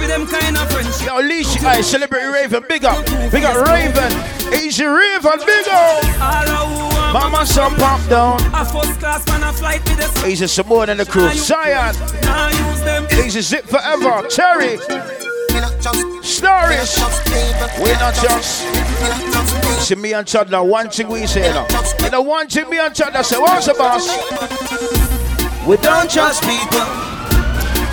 For 0.00 0.06
them 0.06 0.26
kind 0.26 0.56
of 0.56 0.72
friendship. 0.72 1.06
Yo, 1.06 1.20
Leash, 1.20 1.62
I 1.62 1.82
celebrate 1.82 2.24
Raven, 2.24 2.64
big 2.66 2.84
up, 2.86 3.04
big 3.30 3.44
up 3.44 3.56
Raven, 3.68 4.10
Easy 4.54 4.84
Raven, 4.84 5.38
big 5.44 5.68
up. 5.68 6.02
All 6.18 6.48
a 6.48 6.56
who 6.66 6.84
want 6.96 7.12
Mama, 7.12 7.46
some 7.46 7.74
pop 7.76 8.00
down. 8.08 8.40
a 8.54 8.64
first 8.64 8.98
class 8.98 9.26
man 9.28 9.42
a 9.42 9.52
flight 9.52 9.84
with 9.84 9.98
the 9.98 10.28
Easy 10.28 10.46
some 10.46 10.66
more 10.66 10.86
than 10.86 10.96
the 10.96 11.04
crew. 11.04 11.30
Zion, 11.34 11.94
Now 12.22 12.48
use 12.48 12.80
them. 12.82 13.30
Zip 13.30 13.66
Forever, 13.66 14.26
Terry, 14.28 14.78
Stories. 15.84 16.96
We 17.78 17.92
not 18.00 18.14
just. 18.14 18.64
See 19.86 19.94
me 19.94 20.14
and 20.14 20.26
Chad 20.26 20.50
now, 20.50 20.64
one 20.64 20.88
thing 20.88 21.08
we 21.08 21.26
say 21.26 21.52
now. 21.52 21.66
You 22.02 22.10
know, 22.10 22.22
one 22.22 22.48
thing 22.48 22.70
me 22.70 22.78
and 22.78 22.94
Chad 22.94 23.14
say, 23.26 23.38
what's 23.38 23.66
the 23.66 23.74
boss? 23.74 24.08
We 25.66 25.76
don't 25.76 26.10
trust 26.10 26.42
people. 26.42 26.86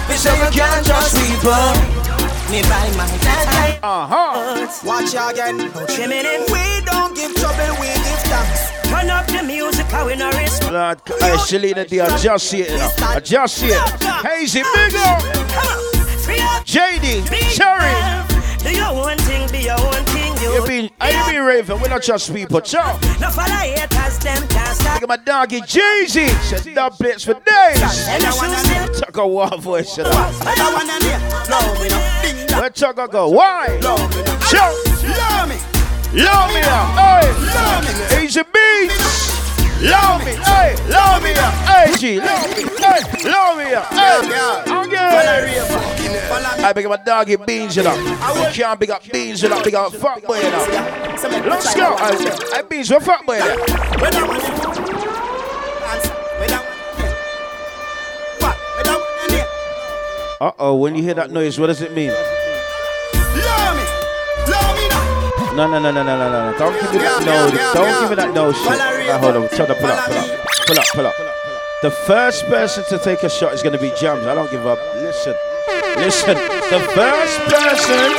We 0.08 0.16
say 0.16 0.32
we 0.40 0.56
can't 0.56 0.86
trust 0.86 1.18
people. 1.18 2.02
Me 2.50 2.62
buy 2.64 2.88
my 2.96 3.08
dad 3.24 3.80
Uh-huh. 3.84 4.68
Watch 4.86 5.14
you 5.14 5.30
again. 5.30 5.58
No 5.58 5.86
trimming 5.86 6.26
in. 6.26 6.44
We 6.48 6.86
don't 6.86 7.14
give 7.14 7.36
trouble, 7.36 7.76
we 7.82 7.88
give 7.88 8.24
thanks. 8.32 8.72
Turn 8.88 9.10
up 9.10 9.28
the 9.28 9.44
music, 9.44 9.88
how 9.88 10.08
we 10.08 10.16
no 10.16 10.30
risk. 10.32 10.64
Lord, 10.72 11.02
I 11.22 11.36
Shalina 11.44 11.86
D, 11.86 12.00
I 12.00 12.18
just 12.18 12.48
see 12.48 12.62
it 12.62 12.78
now. 12.78 13.10
I 13.10 13.20
just 13.20 13.56
see 13.56 13.68
it. 13.68 14.04
Hazy, 14.24 14.64
big 14.64 14.96
up. 14.96 15.91
JD, 16.66 17.28
Cherry. 17.56 18.32
Do 18.60 18.72
your 18.76 18.88
own 18.88 19.18
thing, 19.20 19.50
be 19.52 19.66
your 19.66 19.80
own 19.80 20.04
thing. 20.06 20.34
You, 20.42 20.54
You 20.54 20.68
been, 20.68 20.90
I 21.00 21.32
been 21.32 21.44
Raven, 21.44 21.82
we 21.82 21.90
not 21.90 22.04
trust 22.04 22.34
people. 22.34 22.62
Ciao. 22.62 22.94
No 23.20 23.30
follow 23.30 23.48
haters, 23.48 24.20
them 24.20 24.48
can't. 24.48 24.78
Look 24.94 25.04
at 25.04 25.10
my 25.10 25.18
doggy 25.18 25.62
Jeezy. 25.62 26.30
Said 26.44 26.74
dub 26.76 26.94
plates 26.94 27.24
for 27.24 27.34
days. 27.34 28.08
And 28.08 28.24
I 28.24 28.34
wanna 28.36 28.62
live. 28.70 29.00
Talk 29.00 29.18
a 29.18 29.28
war 29.28 29.50
voice. 29.58 29.98
You 29.98 30.04
know. 30.04 30.12
I 30.14 30.72
wanna. 30.74 30.92
Love 31.50 31.82
me 31.82 31.90
now. 31.90 32.22
Ding 32.22 32.48
dong. 32.48 32.60
Where 32.62 32.70
talk 32.70 32.98
a 33.00 33.08
go? 33.08 33.30
Why? 33.30 33.80
Love 33.82 34.16
me 34.16 34.22
Love 34.22 35.50
me. 35.50 35.58
Love 36.14 36.54
me 36.54 36.62
now. 36.62 37.20
Hey. 38.12 38.24
Easy 38.24 38.44
beats. 38.44 39.32
Love 39.82 40.24
me, 40.24 40.34
hey, 40.34 40.76
love 40.90 41.24
me, 41.24 41.32
hey, 41.66 41.92
G, 41.98 42.20
love 42.20 42.56
me, 42.56 42.64
hey, 42.78 43.02
love 43.28 43.58
me, 43.58 43.64
hey, 43.66 44.22
okay. 44.68 45.91
I 46.64 46.74
big 46.74 46.86
up 46.86 46.92
my 46.92 47.04
doggy 47.04 47.36
beans, 47.38 47.76
you 47.76 47.84
know. 47.84 47.96
You 47.96 48.52
can't 48.54 48.80
big 48.80 48.92
up 48.92 49.04
beans, 49.12 49.42
you 49.42 49.50
know. 49.50 49.64
Big 49.64 49.76
up 49.76 49.94
fuck 49.94 50.24
boy, 50.24 50.38
you 50.38 50.52
know. 50.52 50.66
Let's 51.50 51.74
go. 51.76 51.96
I, 51.98 52.60
I 52.60 52.62
beans, 52.62 52.92
what 52.92 53.04
fuck 53.04 53.26
boy, 53.26 53.36
you 53.36 53.42
know. 53.42 53.66
Uh 60.42 60.52
oh, 60.58 60.76
when 60.76 60.96
you 60.96 61.04
hear 61.04 61.14
that 61.14 61.30
noise, 61.30 61.60
what 61.60 61.68
does 61.68 61.82
it 61.82 61.94
mean? 61.94 62.10
No, 65.54 65.68
no, 65.68 65.80
no, 65.80 65.92
no, 65.92 66.02
no, 66.02 66.04
no, 66.04 66.32
no, 66.32 66.52
no. 66.52 66.58
Don't 66.58 66.74
give 66.82 66.94
me 66.94 66.98
that 67.00 67.24
no. 67.24 67.74
Don't 67.74 68.02
give 68.02 68.10
me 68.10 68.16
that 68.16 68.34
no 68.34 68.52
shit. 68.52 68.70
Right, 68.70 69.20
hold 69.20 69.36
on. 69.36 69.50
Tell 69.50 69.68
them, 69.68 69.78
pull 69.78 69.92
up, 69.92 70.06
pull 70.06 70.18
up. 70.18 70.46
Pull 70.66 70.80
up, 70.80 70.86
pull 70.94 71.06
up. 71.06 71.14
The 71.84 71.92
first 71.92 72.46
person 72.46 72.84
to 72.86 72.98
take 73.04 73.22
a 73.22 73.30
shot 73.30 73.54
is 73.54 73.62
going 73.62 73.74
to 73.74 73.82
be 73.82 73.92
Jams. 74.00 74.26
I 74.26 74.34
don't 74.34 74.50
give 74.50 74.66
up. 74.66 74.80
Listen. 74.96 75.36
Listen. 75.98 76.36
The 76.36 76.80
first 76.96 77.40
person 77.52 78.12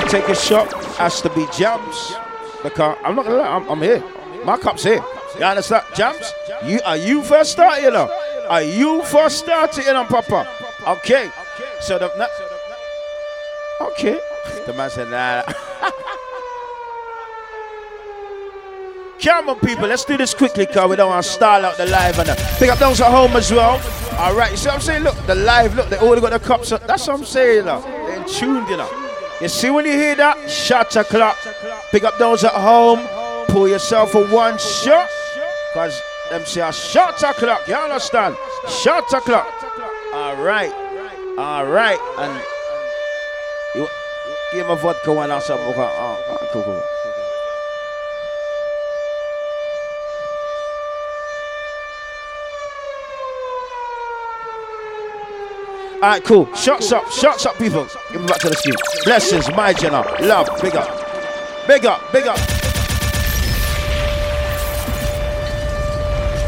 to 0.00 0.08
take 0.08 0.28
a 0.28 0.34
shot 0.34 0.72
has 0.96 1.20
to 1.22 1.30
be 1.30 1.46
Jams. 1.56 2.14
Because 2.62 2.96
I'm 3.04 3.14
not 3.16 3.24
to 3.24 3.34
lie, 3.34 3.46
I'm, 3.48 3.68
I'm 3.68 3.80
here. 3.82 4.02
My 4.44 4.56
cup's 4.56 4.82
here. 4.84 5.02
You 5.38 5.44
understand? 5.44 5.84
Jams? 5.94 6.32
You, 6.64 6.80
are 6.84 6.96
you 6.96 7.22
first 7.22 7.52
started, 7.52 7.82
you 7.82 7.90
know? 7.90 8.08
Are 8.48 8.62
you 8.62 9.02
first 9.04 9.38
starting, 9.38 9.84
you 9.84 9.92
know, 9.92 10.04
Papa? 10.04 10.48
Okay. 10.86 11.30
So 11.80 11.98
the. 11.98 12.10
Na- 12.16 13.86
okay. 13.88 14.18
The 14.66 14.72
man 14.72 14.90
said, 14.90 15.08
nah. 15.08 15.42
Come 19.22 19.48
on, 19.48 19.58
people, 19.60 19.88
let's 19.88 20.04
do 20.04 20.16
this 20.16 20.32
quickly, 20.32 20.66
because 20.66 20.88
we 20.88 20.96
don't 20.96 21.10
want 21.10 21.24
to 21.24 21.30
style 21.30 21.66
out 21.66 21.76
the 21.76 21.86
live. 21.86 22.18
And 22.18 22.30
uh, 22.30 22.36
pick 22.58 22.70
up 22.70 22.78
those 22.78 23.00
at 23.00 23.10
home 23.10 23.32
as 23.32 23.50
well. 23.50 23.80
All 24.18 24.34
right, 24.34 24.50
you 24.50 24.56
see 24.56 24.68
what 24.68 24.76
I'm 24.76 24.80
saying? 24.80 25.02
Look, 25.02 25.16
the 25.26 25.34
live, 25.34 25.74
look, 25.74 25.88
they 25.88 25.96
already 25.98 26.20
got 26.20 26.30
the 26.30 26.38
cups. 26.38 26.70
Up. 26.70 26.86
That's 26.86 27.06
what 27.08 27.18
I'm 27.18 27.24
saying, 27.24 27.66
know. 27.66 27.82
They're 27.82 28.24
tuned, 28.24 28.68
you 28.68 28.76
know. 28.76 28.88
You 29.40 29.48
see 29.48 29.70
when 29.70 29.84
you 29.86 29.92
hear 29.92 30.14
that? 30.16 30.48
Shot 30.48 30.94
o'clock. 30.96 31.36
Pick 31.90 32.04
up 32.04 32.18
those 32.18 32.44
at 32.44 32.52
home. 32.52 33.00
Pull 33.48 33.68
yourself 33.68 34.12
for 34.12 34.26
one 34.28 34.58
shot. 34.58 35.08
Because 35.72 36.00
them 36.30 36.44
say 36.44 36.60
uh, 36.60 36.70
a 36.70 36.72
shot 36.72 37.22
o'clock. 37.22 37.66
You 37.66 37.74
understand? 37.74 38.36
Shot 38.68 39.12
o'clock. 39.12 39.52
All 40.12 40.36
right. 40.36 40.72
All 41.38 41.66
right. 41.66 41.98
And 42.18 42.42
you 43.74 43.88
give 44.52 44.68
a 44.70 44.76
vodka 44.76 45.12
one 45.12 45.30
or 45.30 45.40
something. 45.40 45.66
Okay. 45.68 45.80
Oh, 45.80 46.24
oh, 46.28 46.48
cool, 46.52 46.62
cool. 46.62 46.82
All 56.00 56.10
right, 56.10 56.22
cool. 56.22 56.46
Shots 56.54 56.92
up, 56.92 57.10
shots 57.10 57.44
up, 57.44 57.58
people. 57.58 57.84
Give 58.12 58.20
me 58.20 58.28
back 58.28 58.38
to 58.38 58.48
the 58.48 58.54
screen. 58.54 58.76
Blessings, 59.04 59.50
my 59.50 59.72
general. 59.72 60.04
Love, 60.20 60.48
big 60.62 60.76
up. 60.76 60.86
Big 61.66 61.84
up, 61.86 62.12
big 62.12 62.24
up. 62.28 62.38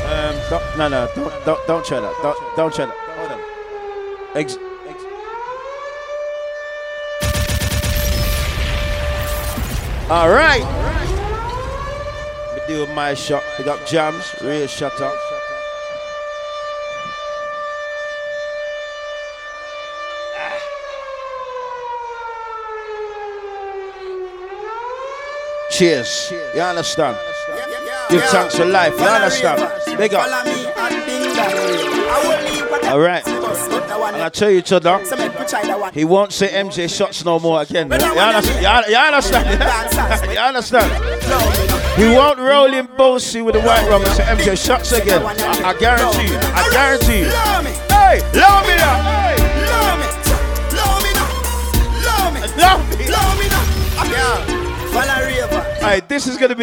Um, 0.06 0.36
don't, 0.48 0.78
no, 0.78 0.88
no, 0.88 1.08
don't, 1.16 1.44
don't, 1.44 1.66
don't 1.66 1.84
try 1.84 1.98
that. 1.98 2.14
Don't, 2.22 2.56
don't 2.56 2.72
try 2.72 2.86
that. 2.86 2.94
Hold 3.16 3.32
on. 3.32 3.40
Ex- 4.36 4.56
ex- 4.86 5.04
All 10.10 10.28
right. 10.30 10.62
Me 12.54 12.62
do 12.68 12.86
my 12.94 13.14
shot. 13.14 13.42
Big 13.58 13.66
up 13.66 13.84
jams. 13.84 14.32
Real 14.42 14.68
shut 14.68 15.00
up. 15.00 15.29
Cheers. 25.80 26.30
You 26.54 26.60
understand? 26.60 27.16
Give 28.10 28.22
thanks 28.24 28.54
for 28.54 28.66
life. 28.66 28.92
You 29.00 29.06
understand? 29.06 29.96
Big 29.96 30.12
up. 30.12 30.26
All 32.90 33.00
right. 33.00 33.26
And 33.26 34.22
I 34.22 34.28
tell 34.28 34.50
you, 34.50 34.58
each 34.58 34.72
other, 34.72 34.98
he 35.94 36.04
won't 36.04 36.32
say 36.32 36.48
MJ 36.48 36.94
shots 36.94 37.24
no 37.24 37.38
more 37.40 37.62
again. 37.62 37.88
You 37.88 37.96
understand? 37.96 38.84
You 38.90 38.96
understand? 38.98 40.30
you 40.30 40.38
understand? 40.38 40.92
He 41.96 42.14
won't 42.14 42.38
roll 42.38 42.74
in 42.74 42.84
Bossy 42.98 43.40
with 43.40 43.54
the 43.54 43.62
white 43.62 43.88
rum 43.88 44.02
and 44.04 44.12
say 44.12 44.24
MJ 44.24 44.62
shots 44.62 44.92
again. 44.92 45.22
I, 45.24 45.70
I 45.70 45.78
guarantee 45.78 46.30
you. 46.30 46.38
I 46.42 46.68
guarantee 46.70 47.20
you. 47.20 47.30
Hey, 47.88 48.20
love 48.38 48.66
me 48.66 48.76
now. 48.76 49.00
Love 49.64 49.98
me. 49.98 50.06
Love 50.76 51.02
me 51.04 51.12
now. 51.16 51.40
Alright, 52.70 52.98
this 52.98 53.06
is 53.06 53.16
gonna 53.16 53.38
be 53.38 53.48
the 53.48 53.58
jam 54.90 54.90
tune. 54.90 54.98
I 55.00 55.20
will 55.20 55.26
leave 55.26 55.40
me 55.40 55.49
boss, 55.80 56.00
this 56.08 56.26
is 56.26 56.36
gonna 56.36 56.54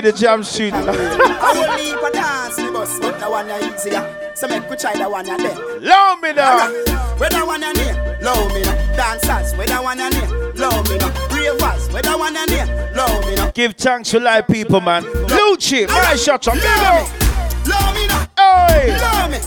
easier. 3.57 4.34
So 4.36 4.47
make 4.47 4.70
we 4.70 4.76
try 4.76 4.93
the 4.93 5.09
jam. 5.09 5.82
Love 5.82 6.22
me 6.22 6.34
now. 6.34 6.70
Where 7.18 7.30
the 7.30 7.45
one 7.45 7.61
you 7.61 7.74
near, 7.74 8.20
love 8.22 8.53
me 8.53 8.61
now. 8.61 8.95
Dancers, 8.95 9.57
where 9.57 9.68
the 9.68 9.76
one 9.76 9.99
you 9.99 10.09
near, 10.09 10.53
love 10.53 10.89
me 10.89 10.97
now. 10.97 11.09
Ravers, 11.36 11.89
where 11.91 12.03
the 12.03 12.18
one 12.18 12.36
you 12.36 12.45
near, 12.45 12.93
love 12.95 13.26
me 13.26 13.36
now. 13.36 13.51
Give 13.51 13.74
thanks 13.74 14.11
for 14.11 14.20
live 14.20 14.47
people, 14.47 14.82
man. 14.82 15.03
Lucci, 15.03 15.88
my 15.88 16.15
shot 16.15 16.47
on. 16.47 16.57
Me, 16.57 16.63
love 16.63 17.95
me 17.95 18.07
now. 18.07 18.28
Hey, 18.38 18.95
love 18.97 19.32
me, 19.32 19.39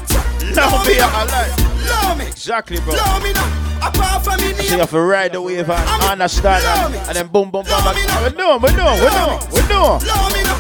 love 0.55 0.87
me. 0.87 0.99
I 1.01 1.25
like. 1.25 1.70
Love 1.91 2.19
me, 2.19 2.27
exactly, 2.27 2.79
bro. 2.81 2.95
Love 2.95 3.23
me 3.23 3.33
now. 3.33 3.89
Apart 3.89 4.25
from 4.25 4.37
me, 4.41 4.53
so 4.55 4.75
you 4.75 4.81
have 4.81 4.91
to 4.91 5.01
ride 5.01 5.33
the 5.33 5.41
wave 5.41 5.71
and 5.71 6.03
understand 6.05 6.63
that, 6.65 7.09
and 7.09 7.17
then 7.17 7.27
boom, 7.29 7.51
boom, 7.51 7.65
boom. 7.65 7.83
Boom. 7.83 7.95
We're 8.23 8.31
doing, 8.31 8.61
we're 8.61 8.77
doing, 8.77 8.99
we're 9.01 9.11
doing, 9.11 9.41
we're 9.53 9.69
doing. 9.69 10.01
Love 10.05 10.33
me 10.35 10.43
now. 10.45 10.59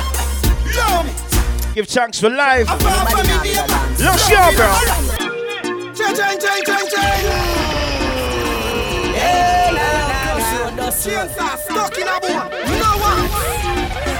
Love 0.76 1.04
me. 1.04 1.12
Give 1.74 1.86
thanks 1.86 2.18
for 2.18 2.30
life. 2.30 2.66
Apart 2.68 3.10
from 3.12 3.26
me, 3.26 3.54
Let's 4.00 4.28
go, 4.28 4.40
bro. 4.56 4.68
Chang, 5.94 6.14
chang, 6.16 6.38
chang, 6.40 6.62
chang, 6.64 6.86
chang. 6.88 7.24
Hey, 9.14 9.70
la, 9.76 9.86
la, 10.08 10.70
la, 10.70 10.84
la. 10.84 10.90
Stuck 10.90 11.98
in 11.98 12.08
a 12.08 12.18
boat. 12.20 12.50
You 12.66 12.76
know 12.80 12.96
what? 12.98 13.18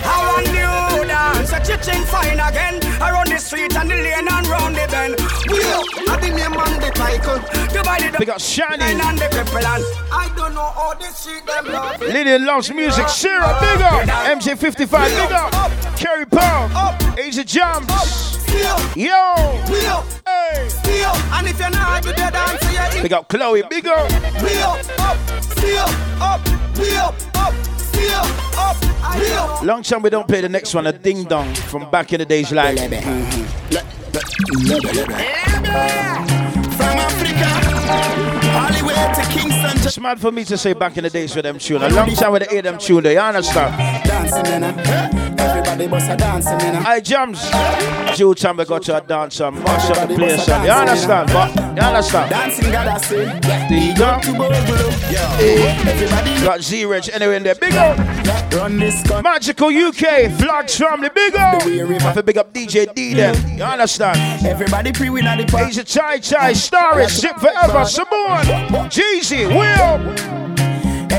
I 0.03 0.17
want 0.29 0.47
you 0.49 1.09
dance, 1.09 1.53
a 1.53 1.61
chiching 1.61 2.05
fine 2.05 2.41
again. 2.41 2.77
Around 3.01 3.29
the 3.29 3.39
street 3.39 3.75
and 3.77 3.91
the 3.91 3.95
lane 3.95 4.29
and 4.29 4.47
round 4.47 4.77
the 4.77 4.87
bend. 4.89 5.17
We 5.51 5.59
up, 5.65 5.85
I 6.09 6.17
the 6.21 6.29
name 6.29 6.55
and 6.55 6.83
the 6.83 6.91
title. 6.95 7.39
Divided 7.73 8.19
Big 8.19 8.31
up 8.31 8.41
Shiny. 8.41 8.85
and 8.85 9.19
the 9.19 9.25
cripple 9.25 9.57
and 9.57 9.85
I 10.13 10.33
don't 10.37 10.55
know 10.55 10.63
how 10.63 10.95
this 10.95 11.17
street 11.17 11.45
them 11.47 11.67
love. 11.67 12.01
Lillian 12.01 12.47
loves 12.47 12.73
music. 12.73 13.09
Sarah, 13.09 13.57
big 13.61 13.81
up. 13.81 14.09
MJ55, 14.39 15.09
big 15.17 15.33
up. 15.33 15.97
Kerry 15.97 16.27
Pound. 16.27 17.19
Asia 17.19 17.45
Jams. 17.45 17.89
Yo. 18.97 19.17
Hey. 20.27 20.69
And 21.33 21.47
if 21.47 21.59
you're 21.59 21.71
not 21.71 22.03
the 22.03 22.13
dancer, 22.13 22.73
yeah. 22.73 23.03
Big 23.03 23.13
up 23.13 23.29
Chloe, 23.29 23.63
big 23.69 23.87
up. 23.87 24.11
We 24.43 24.59
up, 24.59 24.79
up, 25.01 25.19
up, 25.79 25.91
up, 26.21 26.79
we 26.79 26.97
up, 26.97 27.15
up. 27.37 27.80
Long 29.63 29.83
time 29.83 30.03
we 30.03 30.09
don't 30.11 30.27
play 30.27 30.41
the 30.41 30.49
next 30.49 30.75
one, 30.75 30.87
a 30.87 30.93
ding 30.93 31.25
dong 31.25 31.55
from 31.55 31.91
back 31.91 32.13
in 32.13 32.19
the 32.19 32.25
days 32.25 32.51
like. 32.51 32.79
It's 39.83 39.99
mad 39.99 40.19
for 40.21 40.33
me 40.33 40.45
to 40.45 40.57
say 40.57 40.73
back 40.73 40.97
in 40.97 41.05
the 41.05 41.11
days 41.11 41.35
with 41.35 41.45
them 41.45 41.59
tune. 41.59 41.83
A 41.83 41.89
long 41.91 42.11
time 42.15 42.33
with 42.33 42.45
the 42.45 42.51
hear 42.51 42.63
them 42.63 42.79
tune, 42.79 43.05
you 43.05 43.19
understand? 43.19 43.75
Everybody 45.39 45.89
bust 45.89 46.11
a 46.11 46.17
dancing 46.17 46.61
in. 46.61 46.77
I 46.77 47.01
jams. 47.01 47.51
Due 48.17 48.35
time 48.35 48.57
we 48.57 48.65
got 48.65 48.83
to 48.85 48.97
a 48.97 49.01
dance 49.01 49.41
and 49.41 49.63
mash 49.63 49.91
up 49.91 50.09
the 50.09 50.15
place, 50.15 50.47
you 50.49 50.55
understand? 50.55 51.31
But 51.33 51.70
you 51.77 51.83
understand? 51.83 52.31
Dancing 52.31 52.73
gotta 52.73 53.05
say, 53.05 53.25
Ding 53.69 53.95
dong. 53.95 54.21
Everybody 55.89 56.41
got 56.43 56.61
Z-Reg 56.63 57.09
anywhere 57.13 57.37
in 57.37 57.43
there. 57.43 57.55
Big 57.55 57.75
up. 57.75 57.99
Run 58.53 58.79
this. 58.79 59.05
Magical 59.23 59.69
UK, 59.69 60.31
Flags 60.39 60.77
family, 60.77 61.09
big 61.15 61.35
up. 61.37 61.63
Have 61.63 62.15
to 62.15 62.23
big 62.23 62.39
up 62.39 62.53
DJ 62.53 62.93
D 62.95 63.15
them. 63.15 63.35
You 63.57 63.65
understand? 63.65 64.45
Everybody 64.45 64.93
pre 64.93 65.11
win 65.11 65.27
at 65.27 65.39
the 65.39 65.47
park. 65.47 65.69
Asia 65.69 65.85
Chai 65.85 66.19
Chai, 66.19 66.53
Starry, 66.53 67.07
Ship 67.09 67.37
Forever, 67.37 67.85
Simone, 67.85 68.45
Jeezy, 68.91 69.47
Will. 69.49 70.40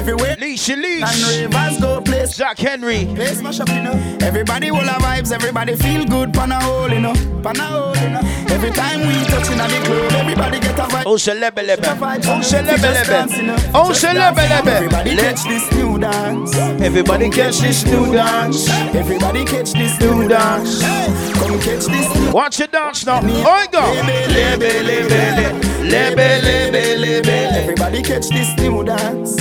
Everywhere. 0.01 0.35
Leisha 0.37 0.75
Leash. 0.81 1.03
And 1.03 1.53
ravers 1.53 1.79
go 1.79 2.01
place. 2.01 2.33
Zach 2.33 2.57
Henry. 2.57 3.05
Place 3.13 3.39
mash 3.43 3.59
up, 3.59 3.69
you 3.69 3.83
know. 3.83 3.93
Everybody 4.21 4.71
will 4.71 4.79
have 4.79 4.99
vibes. 5.03 5.31
Everybody 5.31 5.75
feel 5.75 6.05
good. 6.05 6.33
Pan 6.33 6.51
a 6.51 6.59
hole, 6.59 6.89
you 6.89 6.99
know. 6.99 7.13
Pan 7.43 7.59
a 7.59 7.63
hole, 7.63 7.95
you 7.97 8.09
know. 8.09 8.21
Every 8.49 8.71
time 8.71 9.01
we 9.05 9.13
touch 9.25 9.49
in 9.51 9.59
the 9.59 9.81
club, 9.85 10.11
everybody 10.13 10.59
get 10.59 10.79
a 10.79 10.83
vibe. 10.83 11.03
Oh, 11.05 11.17
celebe 11.17 11.61
lebe. 11.61 11.85
Oh, 11.85 12.41
celebe 12.41 12.81
lebe. 12.81 13.71
Oh, 13.75 13.91
celebe 13.93 14.43
lebe. 14.49 14.73
Everybody 14.73 15.15
catch 15.15 15.43
this 15.43 15.71
new 15.73 15.99
dance. 15.99 16.57
Everybody 16.57 17.29
catch 17.29 17.59
this 17.59 17.85
new 17.85 18.11
dance. 18.11 18.69
Everybody 18.69 19.45
catch 19.45 19.73
this 19.73 19.99
new 19.99 20.27
dance. 20.27 20.81
Come 20.81 21.59
catch 21.59 21.85
this 21.85 22.15
new 22.15 22.31
Watch 22.31 22.57
your 22.57 22.69
dance 22.69 23.05
now. 23.05 23.19
Oh, 23.23 23.67
go. 23.71 23.81
Lebe, 23.81 24.27
lebe, 24.33 25.21
lebe, 25.83 26.41
lebe, 26.41 26.97
lebe. 26.97 27.27
Everybody 27.61 28.01
catch 28.01 28.29
this 28.29 28.55
new 28.57 28.83
dance. 28.83 29.37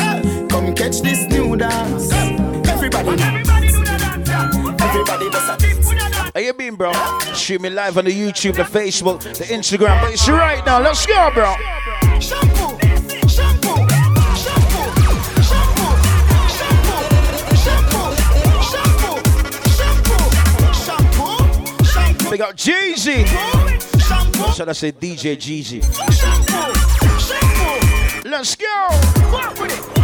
Come 0.61 0.75
catch 0.75 1.01
this 1.01 1.27
new 1.29 1.57
dance. 1.57 2.13
Everybody, 2.13 3.23
everybody 3.23 3.69
do 3.69 3.79
the 3.79 3.97
dance. 3.97 4.83
Everybody 4.83 5.31
does 5.31 5.49
a. 5.49 6.33
How 6.35 6.41
you 6.41 6.53
been, 6.53 6.75
bro? 6.75 6.93
Shoot 7.35 7.63
me 7.63 7.71
live 7.71 7.97
on 7.97 8.05
the 8.05 8.13
YouTube, 8.13 8.57
the 8.57 8.65
Facebook, 8.65 9.23
the 9.23 9.45
Instagram, 9.45 10.03
but 10.03 10.13
it's 10.13 10.29
right 10.29 10.63
now. 10.67 10.79
Let's 10.79 11.07
go, 11.07 11.31
bro. 11.33 11.55
Shampoo. 12.21 12.77
They 22.29 22.37
got 22.37 22.57
Jeezy. 22.57 23.27
Should 24.55 24.69
I 24.69 24.73
say 24.73 24.93
DJ 24.93 25.39
Jeezy? 25.39 25.81
Let's 28.27 28.57
go. 28.57 30.00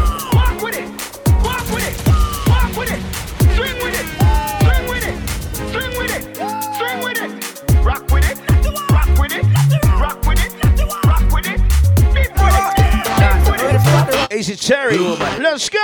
Easy 14.37 14.55
Cherry. 14.55 14.99
Let's 14.99 15.71
go. 15.71 15.79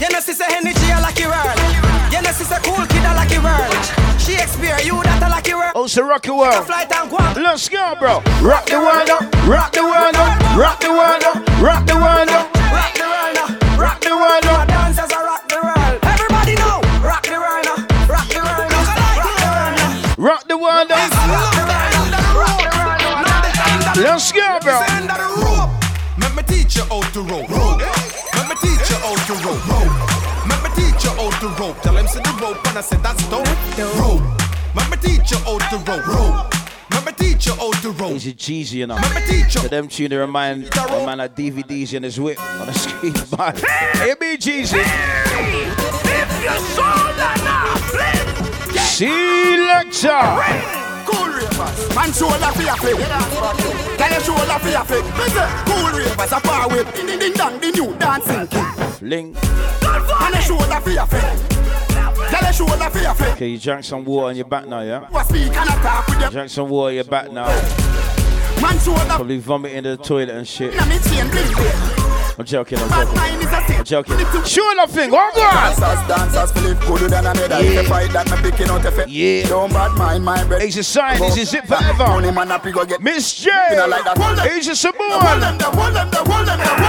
You 0.00 0.08
know, 0.10 0.18
sister 0.18 0.44
energy, 0.50 0.90
I 0.90 1.00
like 1.00 1.18
your 1.18 1.30
world. 1.30 1.58
You 2.12 2.20
know, 2.20 2.32
sister 2.32 2.58
cool 2.64 2.84
kid, 2.86 3.04
I 3.06 3.14
like 3.14 3.30
your 3.30 3.42
world. 3.42 4.20
She 4.20 4.34
experience 4.34 4.84
you 4.84 5.00
that 5.04 5.22
I 5.22 5.28
like 5.28 5.46
your 5.46 5.58
world. 5.58 5.72
Oh, 5.76 5.86
so 5.86 6.02
rock 6.02 6.22
the 6.22 6.34
world. 6.34 6.66
Flight 6.66 6.90
and 6.90 7.08
go 7.08 7.18
on. 7.18 7.40
Let's 7.40 7.68
go, 7.68 7.94
bro. 7.98 8.20
Rock 8.42 8.66
the 8.66 8.80
world 8.80 9.10
up. 9.10 9.22
Rock 9.46 9.72
the 9.72 9.84
world 9.84 10.16
up. 10.16 10.56
Rock 10.58 10.80
the 10.80 10.90
world 10.90 11.22
up. 11.22 11.62
Rock 11.62 11.86
the 11.86 11.94
world 11.94 12.28
up. 12.30 12.97
Rock 13.78 14.00
the 14.00 14.10
world 14.10 14.42
now. 14.42 14.58
Rock 14.58 14.58
the 14.58 14.58
world 14.58 14.58
up. 14.58 14.68
Dancers 14.68 15.12
are 15.12 15.24
rock 15.24 15.48
the 15.48 15.54
world. 15.62 15.98
Everybody 16.02 16.54
know. 16.58 16.82
Rock 16.98 17.22
the 17.22 17.38
world 17.38 17.62
now. 17.62 17.78
Rock 18.10 18.26
the 18.26 18.42
world 18.42 18.66
now. 18.74 18.82
Rock 20.18 20.42
the 20.48 20.58
world 20.58 20.88
now. 20.88 20.98
Rock 20.98 21.38
the 22.58 22.74
world. 22.74 22.98
Let's 24.02 24.32
go, 24.32 24.58
bro. 24.62 24.82
Let 26.18 26.34
me 26.34 26.42
teach 26.42 26.74
you 26.74 26.82
how 26.90 27.02
to 27.14 27.20
rope. 27.22 27.50
Let 28.34 28.48
me 28.50 28.54
teach 28.58 28.90
you 28.90 28.98
how 28.98 29.14
to 29.14 29.34
rope. 29.46 29.62
Let 30.50 30.58
me 30.62 30.70
teach 30.74 31.04
you 31.04 31.10
how 31.14 31.30
to 31.38 31.48
rope. 31.62 31.80
Tell 31.82 31.96
him 31.96 32.06
see 32.08 32.18
the 32.18 32.34
rope 32.42 32.58
and 32.66 32.78
I 32.78 32.80
said 32.80 33.00
that's 33.02 33.22
dope. 33.30 33.46
Rope. 34.02 34.22
Let 34.74 34.90
me 34.90 34.96
teach 34.96 35.30
you 35.30 35.38
how 35.38 35.58
to 35.58 35.76
rope. 35.86 36.06
Rope 36.06 36.57
teacher 37.38 37.56
how 37.56 38.18
cheesy, 38.36 38.78
you 38.78 38.86
know. 38.86 38.96
Remember 38.96 39.20
teacher. 39.26 39.60
To 39.60 39.68
them 39.68 39.88
tune, 39.88 40.10
they 40.10 40.16
remind 40.16 40.64
a 40.76 41.06
man 41.06 41.20
of 41.20 41.34
DVDs 41.34 41.94
in 41.94 42.02
his 42.02 42.18
whip 42.20 42.40
on 42.60 42.68
a 42.68 42.74
screen. 42.74 43.12
Man, 43.38 43.54
it 44.08 44.20
be 44.20 44.36
cheesy. 44.36 44.78
If 44.78 44.86
you 46.42 46.58
saw 46.74 47.12
that 47.16 47.40
now, 47.44 47.76
Selector. 48.98 50.08
Cool 51.06 51.28
ravers, 51.28 51.94
man 51.94 52.12
show 52.12 52.26
la 52.26 52.50
fi 52.50 52.66
a 52.68 52.76
fi. 52.76 52.92
Tell 53.96 54.20
show 54.22 54.34
la 54.46 54.58
fi 54.58 54.74
a 54.74 54.84
fi. 54.84 55.00
Cool 55.64 55.98
ravers 55.98 56.32
a 56.32 56.40
far 56.40 56.70
away. 56.70 56.84
Ding 56.92 57.18
ding 57.18 57.32
dong, 57.32 57.60
the 57.60 57.70
new 57.70 57.94
dancing 57.98 58.46
king. 58.48 59.08
Link. 59.08 59.36
And 60.20 60.34
they 60.34 60.40
show 60.40 60.56
la 60.56 60.80
fi 60.80 60.96
a 60.96 61.06
fi. 61.06 61.67
Okay, 63.32 63.48
you 63.48 63.58
drank 63.58 63.84
some 63.84 64.04
water 64.04 64.28
on 64.28 64.36
your 64.36 64.44
back 64.46 64.66
now, 64.66 64.80
yeah? 64.80 65.08
What 65.10 65.26
speak 65.26 65.48
and 65.48 65.68
attack 65.70 66.30
Drank 66.30 66.50
some 66.50 66.68
water 66.68 66.88
on 66.90 66.94
your 66.94 67.04
back 67.04 67.30
now. 67.32 67.46
Probably 69.16 69.38
vomit 69.38 69.72
in 69.72 69.84
the 69.84 69.96
toilet 69.96 70.30
and 70.30 70.46
shit. 70.46 70.74
I'm 72.38 72.44
joking, 72.44 72.78
I'm 72.78 72.88
joking. 72.88 73.18
I'm 73.78 73.84
joking. 73.84 74.44
Sure 74.44 74.76
nothing, 74.76 75.10
go 75.10 75.16
on. 75.16 75.34
Dancers, 75.34 76.06
dancers, 76.06 76.52
Philip, 76.52 76.78
cooler 76.82 77.08
than 77.08 77.26
a 77.26 77.34
medal. 77.34 77.60
Yeah. 77.60 77.82
fight 77.82 78.12
that 78.12 78.30
me 78.30 78.50
picking 78.50 78.68
out 78.68 78.84
a 78.84 78.92
fit. 78.92 79.08
Yeah. 79.08 79.48
Don't 79.48 79.72
bad 79.72 79.98
mind 79.98 80.24
my 80.24 80.44
breath. 80.44 80.62
It's 80.62 80.86
sign, 80.86 81.18
this 81.18 81.36
is 81.36 81.52
it 81.52 81.66
forever. 81.66 82.04
Only 82.04 82.30
man 82.30 82.46
happy 82.46 82.70
go 82.70 82.84
get. 82.84 83.02
Miss 83.02 83.34
J. 83.34 83.50
Asia 83.50 84.76
Samoan. 84.76 85.20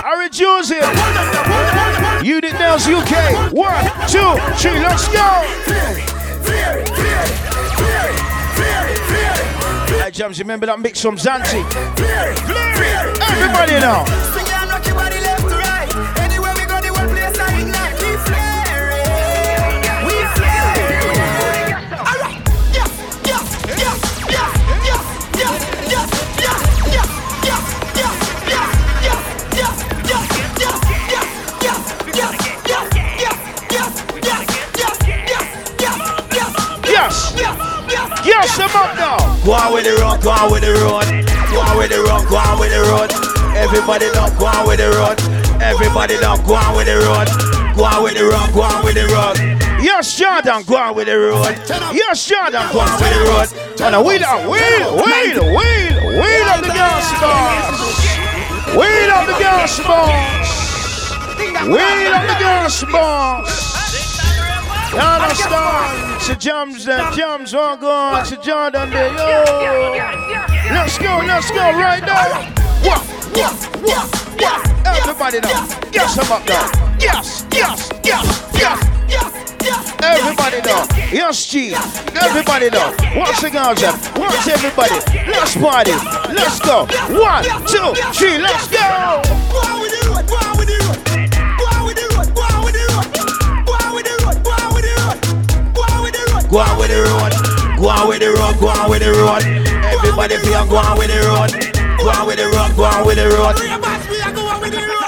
Ari 0.06 0.30
Joseph. 0.30 0.86
Unit 2.24 2.54
Nails 2.54 2.86
UK. 2.88 3.52
One, 3.52 3.86
two, 4.06 4.38
three, 4.62 4.78
let's 4.78 5.08
go. 5.08 5.26
Hey, 9.98 10.12
Jams, 10.12 10.38
remember 10.38 10.68
that 10.68 10.80
mix 10.80 11.02
from 11.02 11.18
Zanti? 11.18 11.66
Everybody 13.32 13.80
now. 13.80 14.30
Yes. 38.30 38.58
Them 38.58 38.70
up 38.78 38.94
now. 38.96 39.18
Go 39.44 39.54
on 39.58 39.74
with 39.74 39.86
the 39.86 39.98
road, 39.98 40.22
go 40.22 40.30
on 40.30 40.52
with 40.52 40.62
the 40.62 40.74
road. 40.86 41.08
Go 41.50 41.60
on 41.66 41.78
with 41.78 41.90
the 41.90 42.00
road, 42.06 42.30
go 42.30 42.38
on 42.38 42.60
with 42.62 42.70
the 42.70 42.82
road. 42.86 43.10
Everybody 43.58 44.08
don't 44.14 44.32
go 44.38 44.46
on 44.46 44.68
with 44.68 44.80
the 44.80 44.90
road. 44.94 45.18
Everybody 45.62 46.16
don't 46.22 46.46
go 46.46 46.56
on 46.56 46.76
with 46.78 46.86
the 46.86 47.02
road. 47.02 47.28
Go 47.76 47.84
on 47.86 48.04
with 48.04 48.16
the 48.16 48.24
road, 48.26 48.54
go 48.54 48.62
on 48.62 48.86
with 48.86 48.96
the 48.96 49.08
road. 49.08 49.38
Yes, 49.82 50.18
Jordan, 50.18 50.64
go 50.68 50.76
on 50.76 50.96
with 50.96 51.08
the 51.08 51.18
road. 51.18 51.56
Yes, 51.96 52.28
Jordan, 52.28 52.68
go 52.72 52.80
on 52.80 53.00
with 53.00 53.14
the 53.14 53.22
road. 53.26 53.50
And 53.82 53.96
a 53.96 54.02
wheel, 54.04 54.22
a 54.22 54.50
wheel, 54.50 55.00
wheel, 55.00 55.44
wheel, 55.56 55.96
wheel 56.20 56.48
of 56.52 56.62
the 56.62 56.74
gas 56.76 57.08
bars. 57.24 57.80
Wheel 58.76 59.12
of 59.16 59.26
the 59.28 59.38
gas 59.40 59.80
bars. 59.80 60.52
Wheel 61.66 62.14
of 62.14 62.24
the 62.28 62.38
gas 62.38 62.84
bars. 62.92 63.69
You 64.92 64.98
understand? 64.98 66.16
It's 66.16 66.30
a 66.30 66.36
jams 66.36 66.86
there, 66.86 67.12
jams 67.12 67.54
all 67.54 67.78
gone. 67.78 68.22
It's 68.22 68.32
a 68.32 68.38
Jordan 68.38 68.90
there, 68.90 69.14
yo. 69.14 69.94
Let's 70.74 70.98
go, 70.98 71.22
let's 71.26 71.52
go 71.52 71.72
right 71.78 72.02
now. 72.02 72.42
What? 72.82 73.02
What? 73.38 73.54
What? 73.84 74.16
What? 74.42 74.88
Everybody 74.88 75.40
now. 75.42 75.68
Yes, 75.94 76.18
I'm 76.18 76.32
up 76.32 76.48
now. 76.48 76.72
Yes, 77.00 77.46
yes, 77.52 77.90
yes, 78.04 78.44
yes. 78.58 78.90
Everybody 80.02 80.62
now. 80.66 80.88
Yes, 81.12 81.46
G. 81.46 81.76
Everybody 82.16 82.70
now. 82.70 82.92
What's 83.16 83.42
the 83.42 83.52
girls 83.52 83.84
up? 83.84 83.96
Everybody? 84.48 84.96
Let's 85.30 85.56
party. 85.56 85.92
Let's 86.34 86.60
go. 86.62 86.88
One, 87.14 87.44
two, 87.68 87.94
three, 88.14 88.38
let's 88.40 88.68
go. 88.68 89.22
Go 96.50 96.60
on 96.60 96.78
with 96.80 96.90
the 96.90 97.00
road. 97.06 97.34
Go 97.80 97.88
on 97.90 98.08
with 98.10 98.20
the 98.20 98.30
road, 98.34 98.58
go 98.60 98.68
on 98.70 98.90
with 98.90 99.02
the 99.06 99.12
road. 99.14 99.44
Everybody 99.86 100.36
feel 100.38 100.66
go 100.66 100.78
on 100.78 100.98
with 100.98 101.08
the 101.14 101.20
road. 101.30 101.52
Go 102.00 102.10
on 102.10 102.26
with 102.28 102.38
the 102.38 102.48
road, 102.50 102.76
go 102.76 102.84
on 102.86 103.06
with 103.06 103.18
the 103.18 103.28
road. 103.30 103.56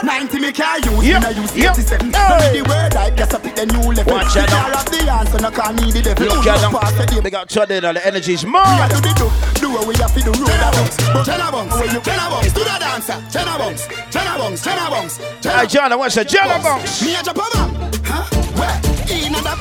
90 0.03 0.39
me 0.39 0.51
can't 0.51 0.83
use, 0.85 1.05
Yep, 1.05 1.21
me 1.21 1.29
nah 1.29 1.29
use 1.41 1.55
yep. 1.55 1.73
87 1.77 2.11
Hey. 2.11 2.17
Hey. 2.17 2.59
the 2.61 2.69
word 2.69 2.95
I 2.95 3.09
guess 3.11 3.33
I 3.33 3.39
pick 3.39 3.55
the 3.55 3.65
new 3.67 3.93
level 3.93 4.13
Watch 4.13 4.35
out 4.35 4.49
now. 4.49 4.65
Can't 4.65 4.75
have 4.75 4.89
the 4.89 5.11
answer, 5.11 5.39
no 5.39 5.51
call 5.51 5.73
me 5.73 5.91
the 5.91 6.01
devil 6.01 6.25
Look 6.25 6.43
Who 6.43 6.49
at 6.49 6.59
them. 6.59 6.71
pass 6.73 6.91
the 6.97 7.05
day? 7.05 7.19
They 7.21 7.29
got 7.29 7.49
Todd 7.49 7.69
in, 7.69 7.83
the 7.83 8.01
energy's 8.05 8.43
We 8.43 8.49
a 8.49 8.53
mad. 8.53 8.89
do 8.89 8.97
the 8.97 9.13
do, 9.13 9.27
do 9.61 9.69
what 9.71 9.85
we 9.87 9.93
have 10.01 10.11
to 10.15 10.21
do, 10.25 10.31
roll 10.33 10.49
a 10.49 10.69
bounce 10.73 10.97
But 11.13 11.23
ten 11.23 11.39
a 11.39 11.51
bounce, 11.51 11.73
when 11.77 11.89
you 11.93 12.01
ten 12.01 12.17
a 12.17 12.29
bounce, 12.33 12.51
do 12.51 12.59
the 12.65 12.75
dancer 12.81 13.17
Ten 13.29 13.47
a 13.47 13.57
bounce, 13.61 13.85
ten 14.09 14.25
a 14.25 14.37
bounce, 14.41 14.61
ten 14.63 14.77
a 14.77 14.89
bounce 14.89 15.17
ten 15.39 15.53
a 15.53 15.57
Hey, 15.61 15.67
John, 15.67 15.97
what's 15.99 16.17
a 16.17 16.25
jello 16.25 16.57
box? 16.63 17.05
Me 17.05 17.13
a 17.15 17.21
jump 17.21 17.37
a 17.37 17.45
bang, 17.53 18.01
huh? 18.03 18.25
Where? 18.57 18.77
In 19.13 19.35
a 19.35 19.41
da 19.45 19.53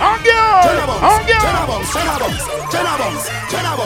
on 0.00 0.18
girl, 0.24 0.90
on 1.02 1.26
girl. 1.26 1.44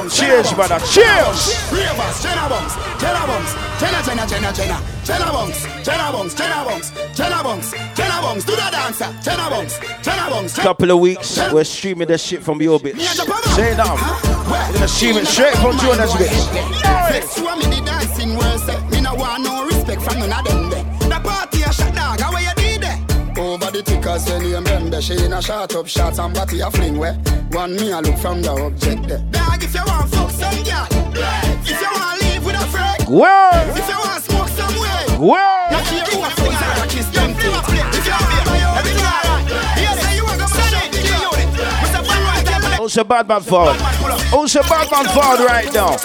Cheers, 0.09 0.53
brother. 0.55 0.79
Cheers. 0.87 1.71
Ravers, 1.71 2.23
Jenna 2.23 2.49
bums, 2.49 2.75
Jenna 2.99 3.27
bums, 3.27 3.55
Jenna, 3.79 4.03
Jenna, 4.03 4.27
Jenna, 4.27 4.53
Jenna, 4.53 4.81
Jenna 5.05 5.33
bums, 5.33 5.67
Jenna 5.85 6.13
bums, 6.13 6.35
Jenna 6.35 6.65
bums, 6.65 6.93
Jenna 7.15 7.43
bums, 7.43 7.73
Jenna 7.95 8.23
bums. 8.23 8.45
Do 8.45 8.53
the 8.53 8.69
dancer, 8.71 9.15
Jenna 9.23 9.51
bums, 9.51 9.79
Jenna 10.03 10.31
bums. 10.31 10.55
Couple 10.55 10.91
of 10.91 10.99
weeks, 11.01 11.39
we're 11.53 11.65
streaming 11.65 12.09
this 12.09 12.23
shit 12.25 12.43
from 12.43 12.63
your 12.63 12.81
bitch. 12.81 12.99
Say 13.55 13.73
it 13.73 13.77
now. 13.77 13.97
We're 14.49 14.73
gonna 14.73 14.89
stream 14.89 15.17
it 15.17 15.27
straight 15.27 15.55
from 15.57 15.77
Jordan's 15.79 16.13
bitch. 16.13 16.49
Flex, 17.09 17.37
you 17.39 17.45
me 17.45 17.67
the 17.77 17.83
dancing 17.85 18.37
world, 18.37 18.91
me 18.91 19.01
no 19.03 19.15
want 19.15 19.43
no 19.45 19.67
respect 19.67 20.03
from 20.03 20.21
none 20.21 20.33
of 20.33 20.45
them. 20.47 20.68
The 23.79 23.91
tickers 23.91 24.27
when 24.31 24.45
you 24.45 24.57
remember 24.57 25.01
She 25.01 25.15
in 25.25 25.33
a 25.33 25.43
shot 25.43 25.75
up 25.75 25.87
shots 25.87 26.19
and 26.19 26.35
body 26.35 26.61
a 26.61 26.71
fling 26.71 26.99
where 26.99 27.15
One 27.51 27.77
me 27.77 27.91
a 27.91 28.01
look 28.01 28.19
from 28.19 28.43
the 28.43 28.51
object 28.51 29.09
there 29.09 29.23
Dog 29.31 29.63
if 29.63 29.75
you 29.75 29.83
want 29.87 30.11
fuck 30.11 30.31
some 30.31 30.63
girl 30.65 30.87
If 31.63 31.81
you 31.81 31.91
want 31.95 32.23
live 32.23 32.45
with 32.45 32.57
a 32.57 32.67
friend 32.67 32.99
Word. 33.09 33.67
If 33.77 33.89
you 33.89 33.99
want 33.99 34.23
smoke 34.25 34.49
some 34.49 34.75
way 34.83 35.03
Word. 35.19 35.69
Not 35.71 35.87
here 35.87 36.05
who 36.11 36.19
a 36.23 36.31
fuck 36.31 36.53
her 36.53 36.85
a 36.85 36.89
kiss 36.89 37.09
them 37.15 37.35
thing 37.35 37.55
If 37.55 38.07
you 38.07 38.15
want 38.19 38.47
buy 38.47 38.59
your 38.59 38.75
everything 38.79 39.07
alright 39.07 39.47
Here 39.79 39.95
say 40.03 40.17
you 40.17 40.25
want 40.25 40.41
to 40.43 40.49
mash 40.49 40.75
up 40.75 40.91
the 40.91 40.99
unit 40.99 41.49
Mr. 41.83 42.01
Van 42.03 42.21
Right 42.27 42.81
Also 42.81 43.05
bad 43.05 43.29
man 43.29 43.43
forward. 43.43 43.79
Also 44.33 44.63
bad 44.63 44.91
man 44.91 45.07
forward 45.15 45.41
right 45.47 45.73
now. 45.73 45.97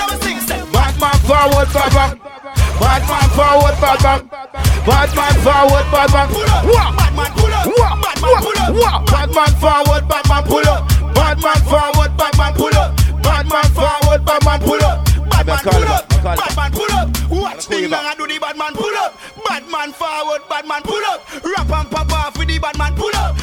Bad 0.74 0.94
man 1.00 1.18
forward, 1.26 1.68
bad 1.74 1.94
man. 1.94 2.63
Bad 2.84 3.08
man 3.08 3.30
forward, 3.32 3.76
bad 3.80 4.04
man. 4.04 4.20
Bad 4.84 5.10
man 5.16 5.36
forward, 5.40 5.88
bad 5.88 6.12
man. 6.12 6.28
Wah, 6.68 6.92
wah, 7.08 7.32
wah, 7.80 8.44
wah. 8.76 9.00
Bad 9.06 9.30
man 9.34 9.52
forward, 9.56 10.04
bad 10.10 10.28
man 10.28 10.44
pull 10.44 10.68
up. 10.68 10.84
Bad 11.16 11.42
man 11.42 11.62
forward, 11.64 12.12
bad 12.18 12.38
man 12.38 12.54
pull 12.54 12.76
up. 12.76 12.92
Bad 13.24 13.48
man 13.50 13.70
forward, 13.72 14.26
bad 14.26 14.44
man 14.44 14.60
pull 14.60 14.84
up. 14.84 15.06
Bad 15.30 15.48
man 15.48 15.60
pull 15.64 15.88
up. 15.88 16.10
Bad 16.24 16.56
man 16.58 16.72
pull 16.72 16.92
up. 16.92 17.08
Watch 17.32 17.70
me 17.70 17.88
long 17.88 18.06
and 18.06 18.18
do 18.18 18.28
the 18.28 18.38
bad 18.40 18.58
man 18.58 18.74
pull 18.74 18.98
up. 18.98 19.18
Bad 19.48 19.64
man 19.72 19.94
forward, 19.94 20.42
bad 20.50 20.68
man 20.68 20.82
pull 20.84 21.04
up. 21.06 21.24
Rap 21.44 21.72
and 21.72 21.90
pop 21.90 22.12
off 22.12 22.38
with 22.38 22.50
the 22.50 22.60
bad 22.60 22.78
man 22.78 22.94
pull 22.96 23.16
up. 23.16 23.36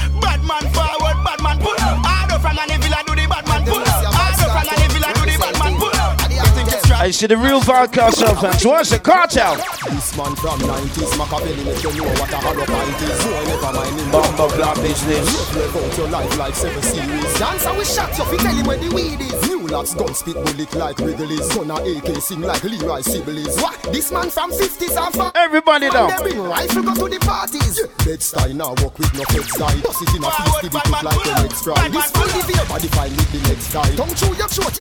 I 7.01 7.11
see 7.11 7.26
the 7.26 7.36
real 7.38 7.62
Valcarcel 7.62 8.38
fans. 8.38 8.61
What's 8.62 8.90
the 8.90 8.98
cartel? 8.98 9.57
This 9.88 10.14
man 10.20 10.36
from 10.36 10.61
90s, 10.61 11.16
Machiavelli 11.16 11.64
make 11.64 11.82
you 11.82 11.96
know 11.96 12.05
what 12.20 12.28
a 12.28 12.36
hollow 12.36 12.66
pint 12.68 13.01
is. 13.01 13.16
So 13.24 13.32
I 13.32 13.44
never 13.48 13.72
mind 13.72 13.96
him. 13.96 14.11
Bumper 14.12 14.55
black 14.55 14.76
business. 14.84 15.57
Live 15.57 15.76
out 15.80 15.96
your 15.96 16.09
life 16.09 16.36
like 16.36 16.55
seven 16.55 16.82
series. 16.82 17.24
Dance 17.40 17.64
Dancer 17.64 17.72
we 17.72 17.84
shot 17.88 18.12
you, 18.18 18.24
fi 18.28 18.36
tell 18.36 18.53
him 18.55 18.66
where 18.66 18.76
the 18.76 18.92
weed 18.92 19.16
is. 19.16 19.48
New 19.48 19.66
lots 19.68 19.94
gun 19.94 20.12
spit 20.12 20.34
bullet 20.44 20.74
like 20.74 20.98
Wrigley's. 20.98 21.48
Gun 21.57 21.70
a 21.72 21.80
AK 21.80 22.20
sing 22.20 22.42
like 22.42 22.62
Leroy 22.64 23.01
Sibbles. 23.01 23.57
What? 23.62 23.80
This 23.96 24.12
man 24.12 24.28
from 24.28 24.53
50s 24.53 24.92
and 25.01 25.14
from 25.16 25.32
Everybody 25.34 25.88
Man, 25.88 25.94
down. 25.96 26.09
They 26.20 26.36
bring 26.36 26.44
rifle 26.44 26.82
go 26.82 27.09
to 27.09 27.09
the 27.09 27.20
parties. 27.24 27.80
Bed 28.05 28.20
style 28.20 28.53
now 28.53 28.76
walk 28.84 28.98
with 28.98 29.09
no 29.16 29.24
fed 29.24 29.48
side. 29.48 29.82
Bust 29.82 30.05
it 30.05 30.16
in 30.16 30.22
a 30.22 30.30
feast, 30.36 30.64
it 30.68 30.74
look 30.76 31.03
like 31.03 31.16
a 31.16 31.48
next 31.48 31.64
fry. 31.64 31.88
This 31.88 32.11
full 32.12 32.28
the 32.28 32.44
beer 32.44 32.64
body 32.68 32.88
fine 32.92 33.16
with 33.16 33.32
the 33.32 33.40
next 33.48 33.72
guy. 33.72 33.88
Tongue 33.96 34.12
through 34.12 34.36
your 34.36 34.48
throat. 34.53 34.80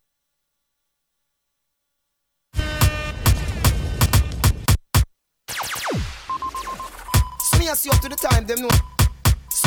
Smear 7.70 7.94
you 7.94 7.96
up 7.96 8.02
to 8.02 8.10
the 8.10 8.16
time, 8.16 8.48
them 8.48 8.62
know. 8.64 8.89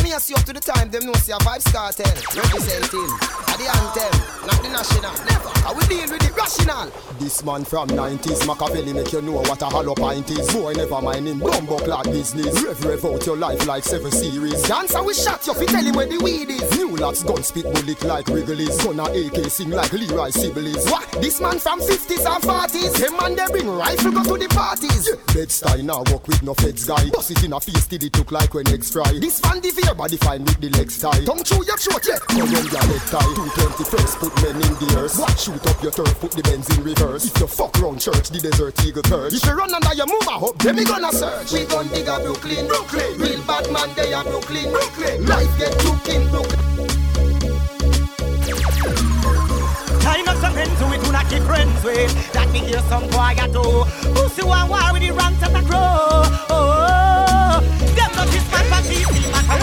Smear 0.02 0.18
you 0.26 0.34
up 0.34 0.42
to 0.42 0.52
the 0.52 0.58
time, 0.58 0.90
them 0.90 1.06
know. 1.06 1.12
See 1.14 1.30
a 1.30 1.36
Vybz 1.38 1.70
Kartel 1.70 2.10
representing 2.34 3.06
at 3.46 3.54
the 3.54 3.70
anthem, 3.70 4.10
not 4.42 4.58
the 4.58 4.68
national. 4.74 5.14
Never. 5.30 5.52
I 5.62 5.70
will 5.70 5.86
deal 5.86 6.10
with 6.10 6.26
the 6.26 6.34
rational. 6.34 6.90
This 7.20 7.44
man 7.44 7.64
from 7.64 7.86
90s, 7.86 8.44
Machiavelli 8.44 8.92
make 8.94 9.12
you 9.12 9.22
know 9.22 9.38
what 9.46 9.62
a 9.62 9.66
hollow 9.66 9.94
pint 9.94 10.28
is. 10.32 10.52
Boy, 10.52 10.72
never 10.72 11.00
mind 11.00 11.28
him, 11.28 11.38
bumbo 11.38 11.78
clock 11.78 12.04
business. 12.06 12.50
Rev 12.64 12.84
rev 12.84 13.04
out 13.04 13.24
your 13.24 13.36
life 13.36 13.64
like 13.68 13.84
seven 13.84 14.10
series. 14.10 14.60
Dancer 14.64 15.04
we 15.04 15.14
shot 15.14 15.46
you, 15.46 15.54
fi 15.54 15.66
tell 15.66 15.84
him 15.84 15.94
where 15.94 16.06
the 16.06 16.18
weed 16.18 16.50
is. 16.50 16.66
New 16.76 16.96
lots 16.96 17.22
gun 17.22 17.42
spit 17.44 17.70
bullet 17.70 18.02
like 18.02 18.26
Wrigley's. 18.26 18.74
Gun 18.82 18.98
a 18.98 19.06
AK 19.06 19.46
sing 19.46 19.70
like 19.70 19.92
Leroy 19.92 20.30
Sibbles. 20.34 20.90
What? 20.90 21.06
This 21.22 21.40
man 21.40 21.60
from 21.60 21.78
50s 21.78 22.26
and 22.26 22.42
40s. 22.42 22.98
Them 22.98 23.16
man 23.18 23.36
they 23.36 23.46
bring 23.52 23.70
rifle 23.70 24.10
go 24.10 24.24
to 24.24 24.34
the 24.34 24.48
parties. 24.50 25.14
Bed 25.32 25.52
style 25.52 25.82
now 25.84 26.02
walk 26.10 26.26
with 26.26 26.42
no 26.42 26.54
feds 26.54 26.84
guy. 26.84 27.08
Bust 27.10 27.30
it 27.30 27.44
in 27.44 27.52
a 27.52 27.60
feast 27.60 27.88
till 27.88 28.02
it 28.02 28.18
look 28.18 28.32
like 28.32 28.52
when 28.52 28.66
eggs 28.66 28.90
fry. 28.90 29.12
This 29.20 29.38
fan 29.38 29.60
the 29.60 29.70
fear 29.92 29.98
body 29.98 30.16
fine 30.16 30.44
with 30.44 30.60
the 30.60 30.68
legs 30.70 30.98
tie. 30.98 31.24
Tongue 31.24 31.44
through 31.44 31.64
your 31.64 31.76
throat, 31.76 32.04
yeah. 32.06 32.18
Come 32.18 32.42
on 32.42 32.50
your 32.50 32.62
leg 32.62 33.04
tie. 33.12 33.34
220 33.34 33.84
first 33.84 34.18
put 34.18 34.34
men 34.42 34.56
in 34.56 34.74
the 34.80 34.88
earth. 34.98 35.18
What? 35.18 35.38
Shoot 35.38 35.66
up 35.66 35.82
your 35.82 35.92
turf, 35.92 36.20
put 36.20 36.32
the 36.32 36.42
Benz 36.42 36.68
in 36.76 36.84
reverse. 36.84 37.26
If 37.26 37.40
you 37.40 37.46
fuck 37.46 37.76
round 37.80 38.00
church, 38.00 38.30
the 38.30 38.40
desert 38.40 38.74
eagle 38.84 39.02
perch. 39.02 39.34
If 39.34 39.44
you 39.44 39.52
run 39.52 39.74
under 39.74 39.94
your 39.94 40.06
move, 40.06 40.28
I 40.28 40.38
hope 40.38 40.58
them 40.58 40.76
me 40.76 40.84
gonna 40.84 41.12
search. 41.12 41.52
We 41.52 41.64
gon' 41.66 41.88
dig 41.88 42.08
a 42.08 42.20
Brooklyn, 42.20 42.66
Brooklyn. 42.66 43.18
Real 43.18 43.42
bad 43.44 43.70
man, 43.70 43.88
they 43.94 44.12
are 44.12 44.24
Brooklyn, 44.24 44.70
Brooklyn. 44.70 45.26
Life 45.26 45.52
get 45.58 45.72
took 45.80 46.08
in 46.08 46.28
Brooklyn. 46.30 46.60
Time 50.00 50.26
up 50.26 50.36
some 50.38 50.52
friends 50.52 50.78
who 50.80 50.86
we 50.90 50.98
do 50.98 51.12
not 51.12 51.28
keep 51.28 51.42
friends 51.44 51.84
with. 51.84 52.10
That 52.32 52.50
me 52.50 52.60
hear 52.60 52.82
some 52.88 53.06
boy 53.10 53.34
a 53.38 53.46
do. 53.46 53.84
Pussy 54.14 54.42
one 54.42 54.68
war 54.68 54.92
with 54.92 55.02
the 55.02 55.12
ranks 55.12 55.42
and 55.42 55.54
the 55.54 55.62
crow. 55.68 55.78
Oh, 55.78 56.46
oh, 56.50 57.60
oh. 57.60 57.60
them 57.94 58.10
not 58.16 58.26
this 58.34 58.46
man 58.50 58.64
for 58.66 58.82
peace. 58.88 59.06
The 59.06 59.30
man 59.30 59.61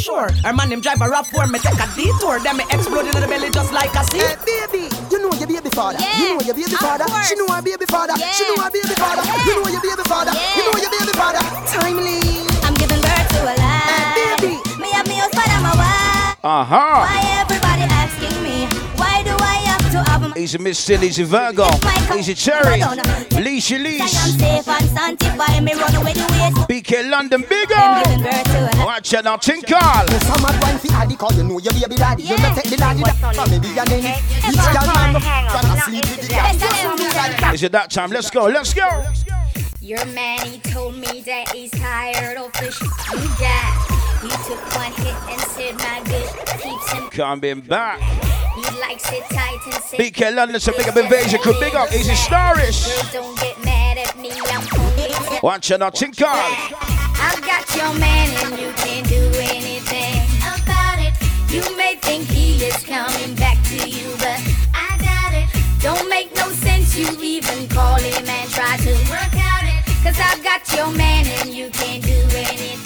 seashore. 0.00 0.32
Her 0.44 0.52
man 0.52 0.72
him 0.72 0.80
drive 0.80 1.00
a 1.00 1.08
rough 1.08 1.28
for 1.28 1.46
me 1.46 1.58
take 1.58 1.76
a 1.76 1.86
detour. 1.94 2.40
Then 2.40 2.56
me 2.56 2.64
explode 2.70 3.06
in 3.06 3.14
the 3.20 3.28
belly 3.28 3.50
just 3.50 3.72
like 3.72 3.92
a 3.94 4.02
sea. 4.08 4.24
Hey, 4.24 4.36
baby, 4.48 4.88
you 5.12 5.20
know 5.20 5.32
your 5.36 5.46
baby 5.46 5.70
father. 5.70 6.00
You 6.16 6.34
know 6.34 6.40
your 6.40 6.54
baby 6.56 6.76
father. 6.80 7.04
She 7.28 7.36
know 7.36 7.48
her 7.52 7.62
baby 7.62 7.86
father. 7.86 8.16
She 8.32 8.44
know 8.48 8.62
her 8.64 8.70
baby 8.72 8.94
father. 8.96 9.22
You 9.44 9.60
know 9.60 9.68
your 9.68 9.82
baby 9.84 10.04
father. 10.08 10.32
You 10.56 10.62
know 10.64 10.76
your 10.80 10.90
baby 10.90 11.12
father. 11.12 11.42
Timely. 11.68 12.48
I'm 12.64 12.74
giving 12.74 13.00
birth 13.00 13.28
to 13.36 13.40
a 13.44 13.54
lie. 13.60 14.36
baby. 14.40 14.56
Me 14.80 14.88
have 14.96 15.06
me 15.06 15.20
husband 15.20 15.52
and 15.52 15.62
my 15.62 15.74
wife. 15.76 16.36
Uh-huh. 16.42 17.04
Why 17.04 17.20
everybody 17.44 17.84
asking 17.84 18.42
me? 18.42 18.64
Why 18.96 19.22
do 19.22 19.36
I 19.36 19.56
have 19.68 19.84
to 19.92 19.98
have 20.10 20.24
a 20.24 20.38
Easy 20.40 20.56
Miss 20.56 20.78
Still, 20.78 21.04
easy 21.04 21.24
Virgo, 21.24 21.68
easy 22.16 22.32
Cherry, 22.32 22.80
Leashy 23.36 23.76
I'm 23.76 23.82
Leash, 23.84 24.12
safe 24.12 24.66
and 24.68 24.88
sanctified. 24.88 25.62
Me 25.62 25.74
run 25.74 25.94
away 25.96 26.14
the 26.14 26.24
ways. 26.32 26.54
BK 26.64 27.10
London, 27.10 27.44
big 27.46 27.70
I'm 27.72 28.02
giving 29.02 29.24
birth 29.24 29.40
to 29.40 29.52
a 29.52 29.60
Watch 29.60 29.72
out 29.72 29.72
now, 29.72 29.80
Tinkle. 29.80 30.12
You 30.12 30.20
some 30.20 30.42
mad 30.42 30.62
wine 30.62 30.78
fi 30.78 30.88
addy 30.94 31.16
cause 31.16 31.36
you 31.36 31.44
know 31.44 31.58
your 31.58 31.72
baby 31.72 31.96
daddy. 31.96 32.22
You 32.22 32.36
not 32.36 32.54
take 32.54 32.70
the 32.70 32.76
daddy 32.76 33.02
that 33.02 33.16
from 33.16 33.50
maybe 33.50 33.68
your 33.68 33.84
nanny. 33.86 34.20
Each 34.36 34.60
girl 34.76 34.86
man 34.92 35.14
gonna 35.16 35.80
sleep 35.80 36.04
with 36.04 36.20
the 36.20 36.34
girl. 37.40 37.54
Is 37.54 37.62
it 37.62 37.72
that 37.72 37.90
time? 37.90 38.10
Let's 38.10 38.30
go, 38.30 38.46
let's 38.46 38.74
go. 38.74 39.04
Your 39.80 40.04
man, 40.06 40.40
he 40.46 40.58
told 40.58 40.96
me 40.96 41.22
that 41.22 41.48
he's 41.54 41.70
tired 41.70 42.36
of 42.36 42.52
the 42.52 42.70
shit 42.70 42.90
you 43.12 43.28
got. 43.40 43.72
He 44.20 44.28
took 44.44 44.60
one 44.76 44.92
hit 44.92 45.16
and 45.32 45.40
said 45.40 45.74
my 45.78 46.02
good 46.04 46.28
keeps 46.60 46.64
him. 46.64 46.79
Coming 47.10 47.60
back. 47.60 47.98
He 48.54 48.62
likes 48.80 49.10
it 49.12 49.24
tight 49.30 49.58
and 49.64 49.74
said. 49.74 49.98
BK 49.98 50.34
London, 50.34 50.60
so 50.60 50.72
big 50.76 50.88
up 50.88 50.96
invasion 50.96 51.40
crew, 51.40 51.54
big 51.58 51.74
up, 51.74 51.92
easy 51.92 52.12
Starish. 52.12 52.86
Girls 52.86 53.12
don't 53.12 53.38
get 53.40 53.64
mad 53.64 53.98
at 53.98 54.16
me, 54.16 54.30
I'm 54.30 54.62
only 54.78 55.40
Watch 55.42 55.72
out 55.72 55.80
now, 55.80 55.90
Tinkle. 55.90 56.28
I've 56.28 57.42
got 57.42 57.74
your 57.74 57.92
man 57.98 58.28
and 58.46 58.60
you 58.60 58.72
can't 58.74 59.08
do 59.08 59.28
anything 59.40 60.22
about 60.40 61.00
it. 61.00 61.14
You 61.52 61.76
may 61.76 61.96
think 61.96 62.28
he 62.28 62.64
is 62.64 62.76
coming 62.84 63.34
back 63.34 63.60
to 63.64 63.88
you, 63.88 64.08
but 64.18 64.38
I 64.72 64.96
doubt 64.98 65.34
it. 65.34 65.82
Don't 65.82 66.08
make 66.08 66.34
no 66.36 66.48
sense 66.50 66.96
you 66.96 67.08
even 67.20 67.68
call 67.68 67.96
him 67.96 68.24
and 68.28 68.50
try 68.50 68.76
to 68.76 68.92
work 69.10 69.34
out 69.34 69.64
it. 69.64 69.84
Cause 70.04 70.18
I've 70.18 70.42
got 70.44 70.62
your 70.72 70.90
man 70.92 71.26
and 71.26 71.50
you 71.50 71.70
can't 71.70 72.04
do 72.04 72.18
anything 72.36 72.79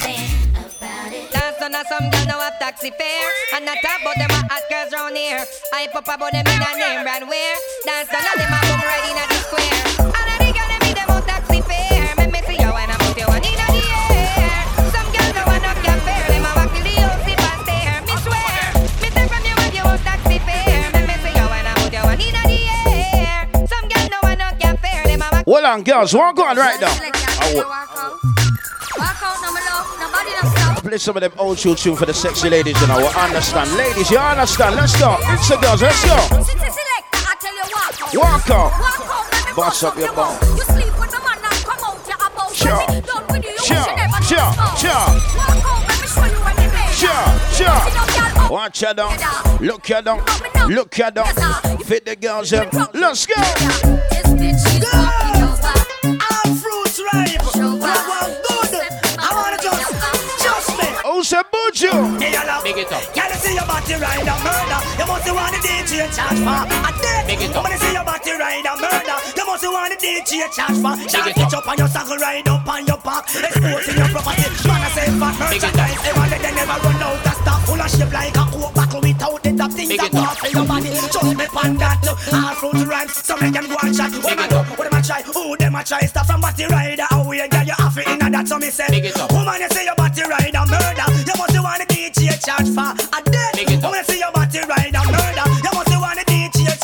Last 1.65 1.73
night 1.73 1.87
some 1.89 2.09
girl 2.11 2.25
now 2.27 2.39
have 2.45 2.59
taxi 2.59 2.91
fare. 2.91 3.31
And 3.55 3.65
I 3.67 3.73
talk 3.81 3.97
about 3.97 4.13
them 4.21 4.29
a 4.29 4.53
hot 4.53 4.61
girls 4.69 4.93
round 4.93 5.17
here. 5.17 5.41
I 5.73 5.87
pop 5.89 6.05
about 6.05 6.29
them 6.29 6.45
in 6.45 6.61
a 6.61 6.71
name 6.77 7.01
brand 7.01 7.25
wear. 7.25 7.55
Dance 7.89 8.05
of 8.05 8.21
them 8.37 8.53
a 8.53 8.59
boom 8.69 8.85
right 8.85 9.01
in 9.09 9.17
the 9.17 9.33
square. 9.49 9.81
All 10.13 10.29
of 10.29 10.37
the 10.45 10.53
girl 10.53 10.69
them 10.69 10.85
in 10.85 10.93
them 10.93 11.09
out 11.09 11.25
taxi 11.25 11.65
fare. 11.65 12.13
Make 12.21 12.37
me 12.37 12.41
see 12.45 12.61
you 12.61 12.69
when 12.69 12.85
I 12.85 12.93
put 13.01 13.17
you 13.17 13.25
one 13.25 13.41
in 13.41 13.57
the 13.57 13.81
air 13.81 14.61
Some 14.93 15.09
girls 15.09 15.33
no 15.33 15.41
want 15.49 15.65
up 15.65 15.81
your 15.81 15.97
fare 16.05 16.29
Them 16.29 16.45
a 16.45 16.51
walk 16.53 16.69
till 16.69 16.85
the 16.85 16.93
house 17.01 17.25
if 17.33 17.41
I 17.41 17.53
stare. 17.65 17.97
Me 18.05 18.13
swear 18.21 18.61
Me 19.01 19.07
take 19.09 19.25
from 19.25 19.41
you 19.41 19.55
when 19.57 19.71
you 19.73 19.89
out 19.89 20.01
taxi 20.05 20.37
fare. 20.45 20.85
Make 20.93 21.07
me 21.09 21.15
see 21.17 21.33
you 21.33 21.45
when 21.49 21.65
I 21.65 21.73
put 21.81 21.89
you 21.97 22.05
one 22.05 22.21
in 22.21 22.29
the 22.45 22.61
air 22.77 23.41
Some 23.65 23.89
girls 23.89 24.09
no 24.13 24.19
want 24.21 24.37
up 24.45 24.53
your 24.61 24.77
fare 24.85 25.01
Them 25.09 25.25
a 25.25 25.27
walk 25.33 25.49
Hold 25.49 25.65
on, 25.65 25.81
girls, 25.81 26.13
walk 26.13 26.37
on 26.37 26.61
right 26.61 26.77
now. 26.77 26.93
Walk 28.97 29.21
out, 29.23 29.37
no, 29.41 29.51
my 29.51 29.61
love. 29.61 29.87
Nobody 29.99 30.31
don't 30.41 30.51
stop. 30.51 30.83
play 30.83 30.97
some 30.97 31.17
of 31.17 31.21
them 31.21 31.31
old 31.37 31.57
school 31.59 31.75
tune 31.75 31.95
for 31.95 32.05
the 32.05 32.13
sexy 32.13 32.49
ladies, 32.49 32.79
you 32.81 32.87
know. 32.87 32.97
We 32.97 33.07
understand. 33.07 33.71
Ladies, 33.77 34.09
you 34.11 34.17
understand. 34.17 34.75
Let's 34.75 34.99
go. 34.99 35.17
It's 35.33 35.49
the 35.49 35.57
girls, 35.57 35.81
let's 35.81 36.03
go. 36.05 36.17
City 36.43 36.59
selector, 36.59 37.21
I 37.25 37.35
tell 37.39 37.55
you 37.55 37.65
walk 37.73 38.01
out. 38.01 38.15
Walk 38.15 38.49
out. 38.49 38.71
Walk 38.79 38.99
out, 38.99 39.31
let 39.31 39.45
me 39.47 39.53
Bust 39.55 39.83
up 39.83 39.97
your 39.97 40.13
bum. 40.13 40.33
You 40.55 40.63
sleep 40.63 40.99
with 40.99 41.11
the 41.11 41.19
man 41.19 41.39
and 41.43 41.63
come 41.63 41.83
out, 41.83 41.99
you're 42.07 42.15
about 42.27 42.53
Sure. 42.53 42.79
to 42.85 42.93
be 42.93 43.01
done 43.07 43.25
with 43.29 43.43
you. 43.43 43.51
You 43.51 43.57
Sure, 43.59 43.83
should 43.83 43.95
never 43.95 44.23
sure, 44.23 44.37
know. 44.37 44.75
sure. 44.83 45.05
Walk 45.35 45.65
out, 45.65 45.81
let 45.87 45.97
me 46.01 46.07
show 46.07 46.25
you 46.25 46.39
what 46.43 46.55
they 46.55 46.67
made. 46.67 46.93
Sure, 46.95 47.25
sure. 47.55 48.49
Watch 48.49 48.81
her 48.81 48.93
down. 48.93 49.17
Look 49.59 49.87
her 49.87 50.01
down. 50.01 50.23
Look 50.69 50.95
her 50.95 51.11
down. 51.11 51.33
Fit 51.79 52.05
the 52.05 52.15
girls 52.15 52.53
up. 52.53 52.71
Let's 52.93 53.25
go. 53.25 53.33
This 53.35 54.27
bitch, 54.39 54.59
she's 54.71 54.85
walking 54.93 55.43
over. 55.43 56.19
All 56.21 56.55
fruits 56.55 57.01
ripe. 57.13 57.41
Oh, 61.53 61.71
say 61.73 61.87
Buju. 61.87 62.19
Big 62.63 62.77
it 62.77 62.91
up. 62.91 63.01
Can 63.13 63.29
you 63.29 63.37
see 63.37 63.53
your 63.53 63.65
body 63.65 63.93
ride 63.95 64.25
a 64.25 64.35
murder? 64.41 64.79
You 64.97 65.05
must 65.05 65.29
want 65.29 65.51
the 65.53 65.59
DJ 65.61 66.09
charge 66.15 66.39
for 66.41 66.65
a 66.65 66.91
death. 67.01 67.27
Big 67.27 67.41
it 67.41 67.55
up. 67.55 67.63
When 67.63 67.71
you 67.73 67.77
see 67.77 67.93
your 67.93 68.03
body 68.03 68.31
ride 68.31 68.65
a 68.65 68.73
murder, 68.79 69.17
you 69.63 69.71
must 69.71 69.91
want 69.91 69.99
the 69.99 70.07
DJ 70.07 70.51
charge 70.51 70.77
for. 70.83 70.95
Shall 71.07 71.27
it 71.27 71.53
up 71.53 71.67
on 71.67 71.77
your 71.77 71.87
saddle, 71.87 72.17
ride 72.17 72.47
up 72.47 72.67
on 72.67 72.85
your 72.85 72.97
back, 72.97 73.23
exposing 73.23 73.95
your 73.95 74.09
property. 74.09 74.43
Man, 74.67 74.81
I 74.81 74.89
say 74.91 75.07
fat 75.15 75.35
merchandise. 75.39 75.99
Ever 76.05 76.25
let 76.27 76.41
them 76.41 76.55
never 76.55 76.77
run 76.83 77.03
out 77.03 77.25
of 77.25 77.35
stock. 77.39 77.61
Full 77.65 77.81
of 77.81 77.89
shape 77.89 78.11
like 78.11 78.35
a 78.35 78.43
coke 78.51 78.73
buckle 78.73 79.01
without 79.01 79.43
the 79.43 79.51
top 79.55 79.71
things 79.71 79.95
that 79.95 80.15
off 80.15 80.43
in 80.43 80.51
your 80.51 80.65
body. 80.65 80.89
Just 80.91 81.37
me 81.37 81.45
pan 81.47 81.77
that. 81.77 81.99
Look, 82.03 82.19
all 82.33 82.55
fruit 82.55 82.87
rhymes. 82.87 83.13
Some 83.15 83.43
of 83.43 83.53
them 83.53 83.65
go 83.67 83.77
and 83.79 83.95
chat. 83.95 84.11
What 84.11 84.39
a 84.39 84.45
do? 84.49 84.59
What 84.75 84.89
them 84.89 84.99
a 84.99 85.01
try? 85.01 85.21
Who 85.23 85.57
them 85.57 85.75
a 85.75 85.83
try? 85.83 86.05
Start 86.05 86.27
from 86.27 86.41
body 86.41 86.65
rider. 86.65 87.07
We 87.27 87.37
get 87.37 87.67
you 87.67 87.77
off 87.79 87.97
it 87.97 88.07
in 88.07 88.19
that? 88.19 88.47
So 88.47 88.57
me 88.59 88.69
say. 88.69 88.91
Woman, 89.31 89.61
you 89.61 89.69
say 89.71 89.85
your 89.85 89.95
body 89.95 90.23
ride 90.25 90.55
a 90.55 90.63
murder. 90.67 91.07
You 91.23 91.35
must 91.39 91.55
want 91.55 91.79
the 91.79 91.87
DJ 91.87 92.35
charge 92.43 92.69
for 92.75 92.91
a 92.91 93.19
death. 93.23 93.55
When 93.55 93.93
you 93.93 94.03
see 94.03 94.19
your 94.19 94.31
body 94.35 94.59
ride 94.67 94.91
a 94.91 95.01
murder, 95.05 95.44
you 95.44 95.44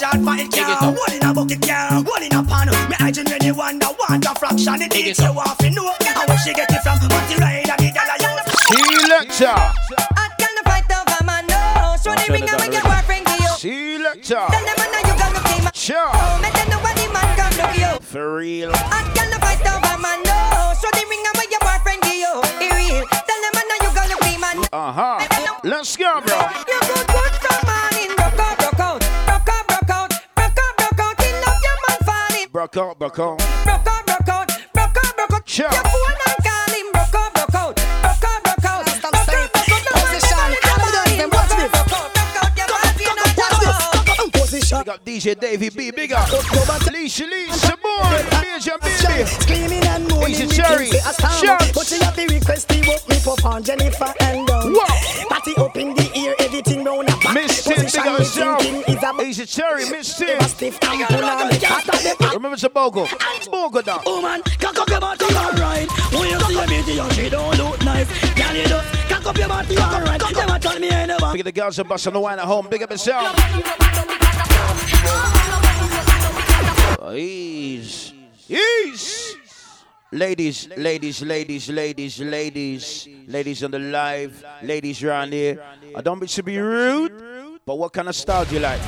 the 0.01 0.09
for 0.25 0.35
it. 0.35 0.51
Can't 0.51 0.97
one 0.97 1.13
in 1.13 1.23
a 1.23 1.33
bucket, 1.33 1.61
can't 1.61 2.07
one 2.07 2.23
in 2.23 2.33
a 2.33 2.41
pan. 2.43 2.67
Me 2.89 2.95
I 2.99 3.11
genuinely 3.11 3.51
wonder, 3.51 3.87
wonder 3.99 4.33
fraction. 4.35 4.79
The 4.81 4.87
DJ 4.89 5.29
off 5.29 5.61
you 5.61 5.69
know. 5.71 5.93
And 6.01 6.29
where 6.29 6.37
she 6.39 6.53
get 6.53 6.71
it 6.71 6.81
from? 6.81 6.97
Body 7.05 7.35
rider, 7.37 7.75
the 7.77 7.89
girl 7.93 8.09
I 8.09 8.17
use. 8.17 8.51
Selector. 8.65 9.57
Hot 10.17 10.31
girl 10.39 10.53
no 10.57 10.61
fight 10.65 10.89
over 10.89 11.23
man, 11.25 11.45
no 11.47 11.95
Show 12.01 12.15
the 12.15 12.25
ring 12.31 12.49
and 12.49 12.57
make 12.61 12.73
your 12.73 12.83
boyfriend 12.83 13.25
give 13.25 13.41
you 13.41 13.53
Selector. 13.57 14.41
Tell 14.49 14.65
them 14.65 14.79
I 14.81 14.87
know 14.89 15.01
you 15.05 15.15
got 15.19 15.32
look 15.33 15.47
him 15.47 15.65
Sure. 15.73 16.09
Oh, 16.09 16.39
make 16.41 16.53
them 16.53 16.69
know 16.69 16.79
what 16.79 16.95
the 16.97 17.05
man 17.11 17.29
come 17.37 17.53
look 17.59 17.75
you 17.78 17.91
For 18.01 18.37
real. 18.37 18.71
Hot 18.73 19.07
girl 19.13 19.29
no 19.29 19.37
fight 19.43 19.61
over 19.67 19.97
man, 20.01 20.19
no 20.25 20.73
Show 20.79 20.89
the 20.93 21.03
ring 21.09 21.21
and 21.21 21.36
make 21.37 21.51
your 21.51 21.61
boyfriend 21.61 22.01
give 22.01 22.17
you 22.17 22.33
It 22.63 22.71
real 22.73 23.03
Tell 23.05 23.39
them 23.43 23.53
I 23.53 23.63
know 23.67 23.78
you 23.83 23.91
got 23.93 24.07
look 24.09 24.23
him 24.23 24.39
man 24.41 24.57
Uh 24.71 24.91
huh. 24.91 25.17
Let's 25.63 25.95
go, 25.97 26.21
bro. 26.25 26.91
Broke 32.62 32.78
out, 32.78 33.00
broke 33.00 33.17
out. 33.17 33.38
Broke 33.39 33.88
out, 33.88 34.05
broke 34.05 34.29
out 34.29 34.47
Broke 34.71 34.97
out, 35.04 35.16
broke 35.17 35.33
out 35.33 35.50
Sure. 35.50 36.41
Big 44.71 44.87
up 44.87 45.03
DJ 45.03 45.37
Davey 45.37 45.69
B. 45.69 45.91
Big 45.91 46.13
up. 46.13 46.27
Leisha 46.29 47.29
Lee. 47.29 47.51
Simone. 47.51 48.23
Major 48.39 48.77
Baby. 48.79 49.25
Screaming 49.25 49.83
and 49.83 50.07
moaning, 50.07 50.47
me 50.47 50.47
Cherry. 50.47 50.87
think 50.87 51.03
say 51.03 51.09
a 51.09 51.13
star. 51.13 51.31
Shout. 51.43 51.71
But 51.75 51.85
she 51.87 52.01
have 52.01 52.15
the 52.15 52.25
request 52.27 52.69
to 52.69 52.79
woke 52.87 53.09
me 53.09 53.15
for 53.15 53.35
on 53.45 53.63
Jennifer 53.63 54.13
and 54.21 54.49
uh, 54.49 54.63
down. 54.63 54.87
Party 55.27 55.53
up 55.57 55.75
in 55.75 55.93
the 55.93 56.09
ear, 56.17 56.35
everything 56.39 56.85
round 56.85 57.09
a 57.09 57.17
back. 57.17 57.33
Miss 57.33 57.65
Tim. 57.65 57.83
Big 57.83 57.97
up 57.97 58.05
me 58.05 58.11
yourself. 58.19 58.61
thinking 58.61 58.95
is 58.95 59.03
a 59.03 59.21
Easy 59.21 59.45
Cherry. 59.45 59.89
Miss 59.89 60.17
Tim. 60.17 60.39
stiff 60.43 60.79
and 60.83 61.07
pull 61.07 61.25
on 61.25 61.49
me. 61.49 61.55
After 61.65 61.91
the 61.91 62.29
Remember 62.33 62.55
a 62.55 62.69
Bogo. 62.69 63.07
Bogo 63.51 63.83
down. 63.83 63.99
Oh 64.05 64.21
man, 64.21 64.41
cock 64.57 64.79
up 64.79 64.89
your 64.89 65.01
body 65.01 65.25
alright. 65.35 65.91
When 66.13 66.29
you 66.29 66.39
see 66.39 66.59
a 66.59 66.67
beauty 66.67 66.97
and 66.99 67.11
she 67.11 67.29
don't 67.29 67.57
look 67.57 67.83
nice, 67.83 68.07
girl 68.35 68.55
you 68.55 68.63
just 68.63 69.09
cock 69.09 69.25
up 69.25 69.37
your 69.37 69.49
body 69.49 69.77
alright. 69.77 70.21
Never 70.33 70.59
tell 70.59 70.79
me 70.79 70.91
I 70.91 71.05
never. 71.07 71.31
Big 71.33 71.41
up 71.41 71.45
the 71.45 71.51
girls 71.51 71.77
are 71.77 71.83
busting 71.83 72.13
the 72.13 72.21
wine 72.21 72.39
at 72.39 72.45
home. 72.45 72.67
Big 72.69 72.81
up 72.83 72.89
yourself. 72.89 74.20
Ease. 77.13 78.13
Ease. 78.47 79.37
Ladies, 80.11 80.67
ladies, 80.75 81.21
ladies, 81.21 81.69
ladies, 81.69 82.19
ladies, 82.19 83.07
ladies 83.27 83.63
on 83.63 83.71
the 83.71 83.79
live, 83.79 84.43
ladies 84.61 85.01
around 85.03 85.31
here. 85.31 85.63
I 85.95 86.01
don't 86.01 86.19
mean 86.19 86.27
to 86.27 86.43
be 86.43 86.57
rude, 86.59 87.59
but 87.65 87.77
what 87.77 87.93
kind 87.93 88.09
of 88.09 88.15
style 88.15 88.43
do 88.43 88.55
you 88.55 88.61
like? 88.61 88.81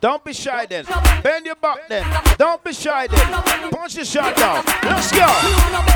Don't 0.00 0.24
be 0.24 0.32
shy 0.32 0.66
then. 0.66 0.84
Bend 1.22 1.46
your 1.46 1.54
back 1.54 1.88
then. 1.88 2.04
Don't 2.36 2.62
be 2.62 2.72
shy 2.72 3.06
then. 3.06 3.70
Punch 3.70 3.94
your 3.94 4.04
shot 4.04 4.36
down. 4.36 4.64
Let's 4.82 5.10
go. 5.12 5.93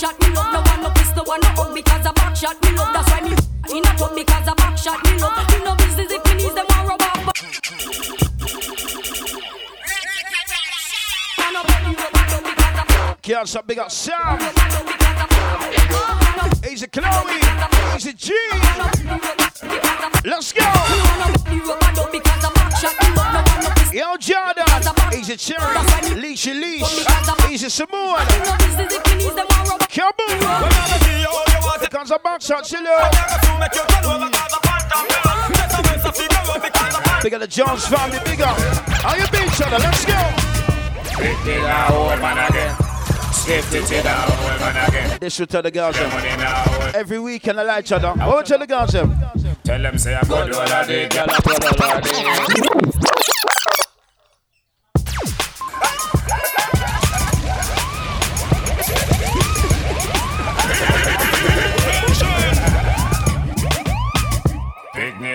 Because 0.00 0.16
a 0.16 0.16
back 0.16 0.16
shot 0.16 0.20
me 0.20 0.34
love. 0.34 0.52
No 0.52 0.60
one 0.62 0.82
no 0.82 0.90
kiss, 0.90 1.14
no 1.16 1.22
one 1.24 1.40
no 1.40 1.48
hug 1.48 1.74
because 1.74 2.06
a 2.06 2.12
back 2.12 2.36
shot 2.36 2.62
me 2.62 2.70
love. 2.76 2.92
That's 2.94 3.10
why 3.10 3.20
me 3.20 3.32
in 3.76 3.84
a 3.84 3.92
tub 3.98 4.14
because 4.14 4.48
a 4.48 4.54
back 4.54 4.78
shot 4.78 5.04
me 5.04 5.18
love. 5.20 5.36
Me 5.50 5.64
no 5.64 5.74
business 5.76 6.12
if 6.12 6.24
me 6.24 6.34
needs 6.36 6.54
them 6.54 6.66
one 6.68 6.86
rub 6.86 7.02
off. 7.02 7.10
Girls 13.22 13.56
up, 13.56 13.66
big 13.68 13.78
up 13.78 13.90
Sam. 13.90 14.38
Easy 16.70 16.86
Chloe. 16.86 17.40
Easy 17.96 18.12
G. 18.14 18.32
Let's 20.24 20.52
go. 20.52 20.64
Yo, 23.92 24.16
Jordan. 24.16 24.64
Easy 25.14 25.36
Cherry. 25.36 25.76
Leashy 26.16 26.54
Leash. 26.58 27.04
Easy 29.92 30.00
Simone. 30.00 30.12
Kaboom. 30.18 31.80
Here 31.80 31.88
comes 31.88 32.10
a 32.10 32.18
box 32.18 32.46
shot, 32.46 32.64
chill 32.64 32.86
out. 32.86 33.12
Big 37.22 37.34
up 37.34 37.40
the 37.40 37.46
Jones 37.46 37.86
family, 37.86 38.18
big 38.24 38.40
up. 38.40 38.56
How 38.88 39.14
you 39.14 39.26
been, 39.30 39.48
Cheddar? 39.50 39.78
Let's 39.78 40.04
go. 40.04 40.12
Pick 41.18 41.46
it 41.46 41.64
out, 41.64 41.90
woman 41.92 42.38
again. 42.38 42.76
Stiff 43.32 43.74
it 43.74 43.92
in 43.92 44.06
out, 44.06 44.28
woman 44.40 44.76
again. 44.88 45.18
This 45.20 45.38
will 45.38 45.46
tell 45.46 45.62
the 45.62 45.70
girls 45.70 45.96
them. 45.96 46.10
Every 46.94 47.18
weekend 47.18 47.60
I 47.60 47.62
like 47.64 47.84
each 47.84 47.92
other. 47.92 48.12
What 48.12 48.46
tell 48.46 48.58
the 48.58 48.66
girls 48.66 48.92
them? 48.92 49.14
Tell 49.64 49.82
them 49.82 49.98
say 49.98 50.14
I 50.14 50.22
go 50.24 50.46
do 50.46 50.54
all 50.54 50.68
I 50.68 50.86
did, 50.86 51.12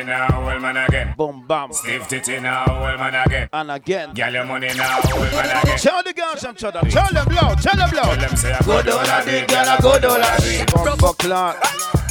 girl, 0.06 0.22
I 0.22 0.28
go 0.28 0.40
do 0.40 0.46
all 0.46 0.46
I 0.46 0.46
did. 0.46 0.46
Pick 0.46 0.46
me 0.46 0.46
now, 0.46 0.46
well 0.46 0.60
man 0.60 0.78
again. 0.78 1.14
Boom 1.18 1.46
bam. 1.48 1.74
Stiff 1.74 2.14
it 2.14 2.30
in 2.30 2.44
now, 2.44 2.66
well 2.68 2.98
man 2.98 3.16
again. 3.28 3.50
And 3.54 3.72
again. 3.72 4.14
Girl, 4.14 4.34
your 4.34 4.46
money 4.46 4.68
now, 4.76 5.00
well 5.06 5.32
man 5.32 5.64
again. 5.64 5.78
Tell 5.78 6.04
the 6.04 6.14
girls 6.14 6.42
them, 6.42 6.56
Cheddar. 6.56 6.82
Tell 6.90 7.12
them 7.14 7.36
loud. 7.36 7.62
Tell 7.62 7.76
them 7.76 7.96
loud. 7.96 8.20
Tell 8.20 8.28
them 8.28 8.38
say 8.38 8.54
I 8.54 8.60
go 8.60 8.82
do 8.82 8.92
all 8.92 9.00
I 9.00 9.26
did, 9.26 9.48
girl, 9.48 9.66
I 9.66 9.78
go 9.82 10.00
do 10.00 10.08
all 10.08 10.22
I 10.22 10.38
did. 10.40 10.74
Bumper 10.74 11.14
clock. 11.18 11.62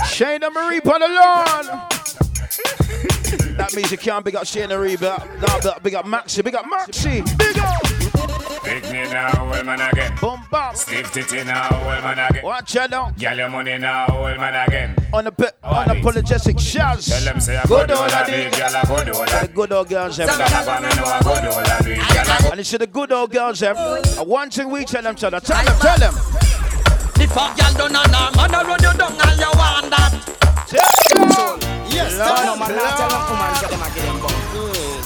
Shayna 0.04 0.52
Marie 0.52 0.80
on 0.80 1.00
the 1.00 1.08
lawn. 1.08 1.88
that 3.56 3.72
means 3.74 3.90
you 3.90 3.98
can't 3.98 4.24
big 4.24 4.36
up 4.36 4.44
Shayna 4.44 4.70
Marie, 4.70 4.96
but 4.96 5.26
no, 5.40 5.58
but 5.62 5.82
big 5.82 5.94
up 5.94 6.04
Maxi, 6.04 6.44
big 6.44 6.54
up 6.54 6.64
Maxi, 6.66 7.24
big 7.38 7.58
up. 7.58 7.83
Pick 8.74 8.90
me 8.90 9.04
now, 9.04 9.48
well 9.48 9.62
man 9.62 9.80
again. 9.80 10.12
Boom 10.20 10.42
bam. 10.50 10.74
Stiff 10.74 11.16
it 11.16 11.32
in 11.32 11.46
now, 11.46 11.70
well 11.70 12.02
man 12.02 12.18
again. 12.18 12.42
Watch 12.42 12.74
out 12.74 12.90
now. 12.90 13.10
Girl, 13.12 13.36
your 13.36 13.48
money 13.48 13.78
now, 13.78 14.06
well 14.08 14.36
man 14.36 14.68
again. 14.68 14.96
On 15.12 15.22
the 15.22 15.30
unapologetic 15.30 16.58
shouts. 16.58 17.06
Tell 17.06 17.20
them 17.20 17.38
say 17.38 17.56
I 17.56 17.62
go 17.66 17.78
Good 17.78 17.86
do 17.86 17.94
all 17.94 18.02
old 18.02 18.10
I 18.12 18.26
did, 18.26 18.52
girl, 18.52 18.74
I 18.74 18.82
go 18.82 19.04
do 19.04 19.12
all 19.12 19.22
I 19.22 19.46
The 19.46 19.52
good 19.52 19.72
old 19.72 19.88
girls, 19.88 20.16
them. 20.16 20.26
Tell 20.26 20.38
them 20.38 20.48
I 20.50 20.94
know 20.96 21.04
I 21.04 21.22
go 21.22 21.40
do 21.40 21.56
all 21.56 21.64
I 21.64 21.82
did, 21.82 21.98
girl, 21.98 22.24
I 22.26 22.48
And 22.50 22.58
it's 22.58 22.70
to 22.70 22.78
the 22.78 22.88
good 22.88 23.12
old 23.12 23.30
girls, 23.30 23.60
them. 23.60 23.76
One 24.26 24.50
thing 24.50 24.68
we 24.68 24.84
tell 24.84 25.02
them, 25.02 25.14
tell 25.14 25.30
them, 25.30 25.40
tell 25.40 25.64
them, 25.64 25.78
tell 25.78 25.98
them. 25.98 26.14
The 27.14 27.30
fuck 27.32 27.56
y'all 27.56 27.74
done 27.74 27.94
and 27.94 28.12
a 28.12 28.36
man 28.36 28.54
a 28.54 28.66
run 28.66 28.82
you 28.82 28.98
down 28.98 29.12
and 29.12 29.38
you 29.38 29.52
want 29.54 29.90
that. 29.90 30.10
Yes, 31.92 32.18
no 32.18 32.56
man, 32.56 32.74
not 32.74 32.96
tell 32.96 33.08
them 33.08 33.22
woman 33.30 33.54
say 33.54 33.68
them 33.68 33.82
a 33.82 33.94
give 33.94 34.43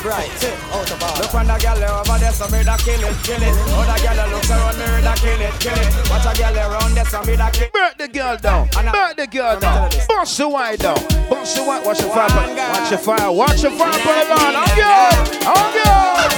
them 0.09 0.57
bum. 0.71 0.81
Out 0.81 0.91
of 0.91 1.03
order. 1.03 1.23
Look 1.23 1.35
on 1.35 1.47
the 1.47 1.57
girl 1.59 1.83
over 2.01 2.19
there, 2.19 2.33
so 2.33 2.47
me 2.49 2.65
da 2.65 2.77
kill 2.77 3.03
it, 3.05 3.17
kill 3.23 3.43
it. 3.43 3.55
Other 3.77 3.99
girl 4.01 4.29
looks 4.33 4.51
around 4.51 4.79
me, 4.79 4.87
da 5.05 5.15
kill 5.15 5.41
it, 5.41 5.55
kill 5.61 5.79
it. 5.79 5.89
Watch 6.11 6.27
a 6.27 6.33
girl 6.39 6.57
around 6.57 6.95
there, 6.95 7.05
so 7.05 7.23
me 7.25 7.37
da 7.37 7.51
kill. 7.51 7.69
Burn 7.73 7.93
the 7.99 8.09
girl 8.09 8.37
down. 8.37 8.69
Burn 8.73 9.15
the 9.17 9.27
girl 9.27 9.61
down. 9.61 9.91
Bust 10.09 10.39
the 10.39 10.49
wine 10.49 10.77
down. 10.77 11.01
Bust 11.29 11.57
the 11.57 11.63
wine. 11.65 11.85
Watch 11.85 11.99
the 11.99 12.09
fire. 12.09 12.29
Watch 12.29 12.91
the 12.91 12.99
fire. 12.99 13.33
Watch 13.33 13.63
the 13.63 13.71
fire. 13.71 13.99
Put 14.01 14.17
it 14.17 14.31
on. 14.33 14.55
I'm 14.57 14.73
good. 14.79 15.17
I'm 15.47 15.69
good. 15.77 16.33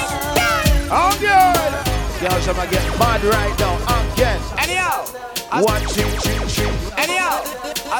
I'm 0.90 1.14
good. 1.22 1.70
Girls, 2.20 2.48
I'm 2.48 2.56
gonna 2.56 2.70
get 2.70 2.84
mad 2.98 3.22
right 3.24 3.58
now. 3.58 3.78
Again. 4.12 4.40
Anyhow. 4.58 5.06
One, 5.62 5.80
two, 5.82 6.04
three, 6.20 6.38
three. 6.52 6.68
Anyhow. 6.98 7.40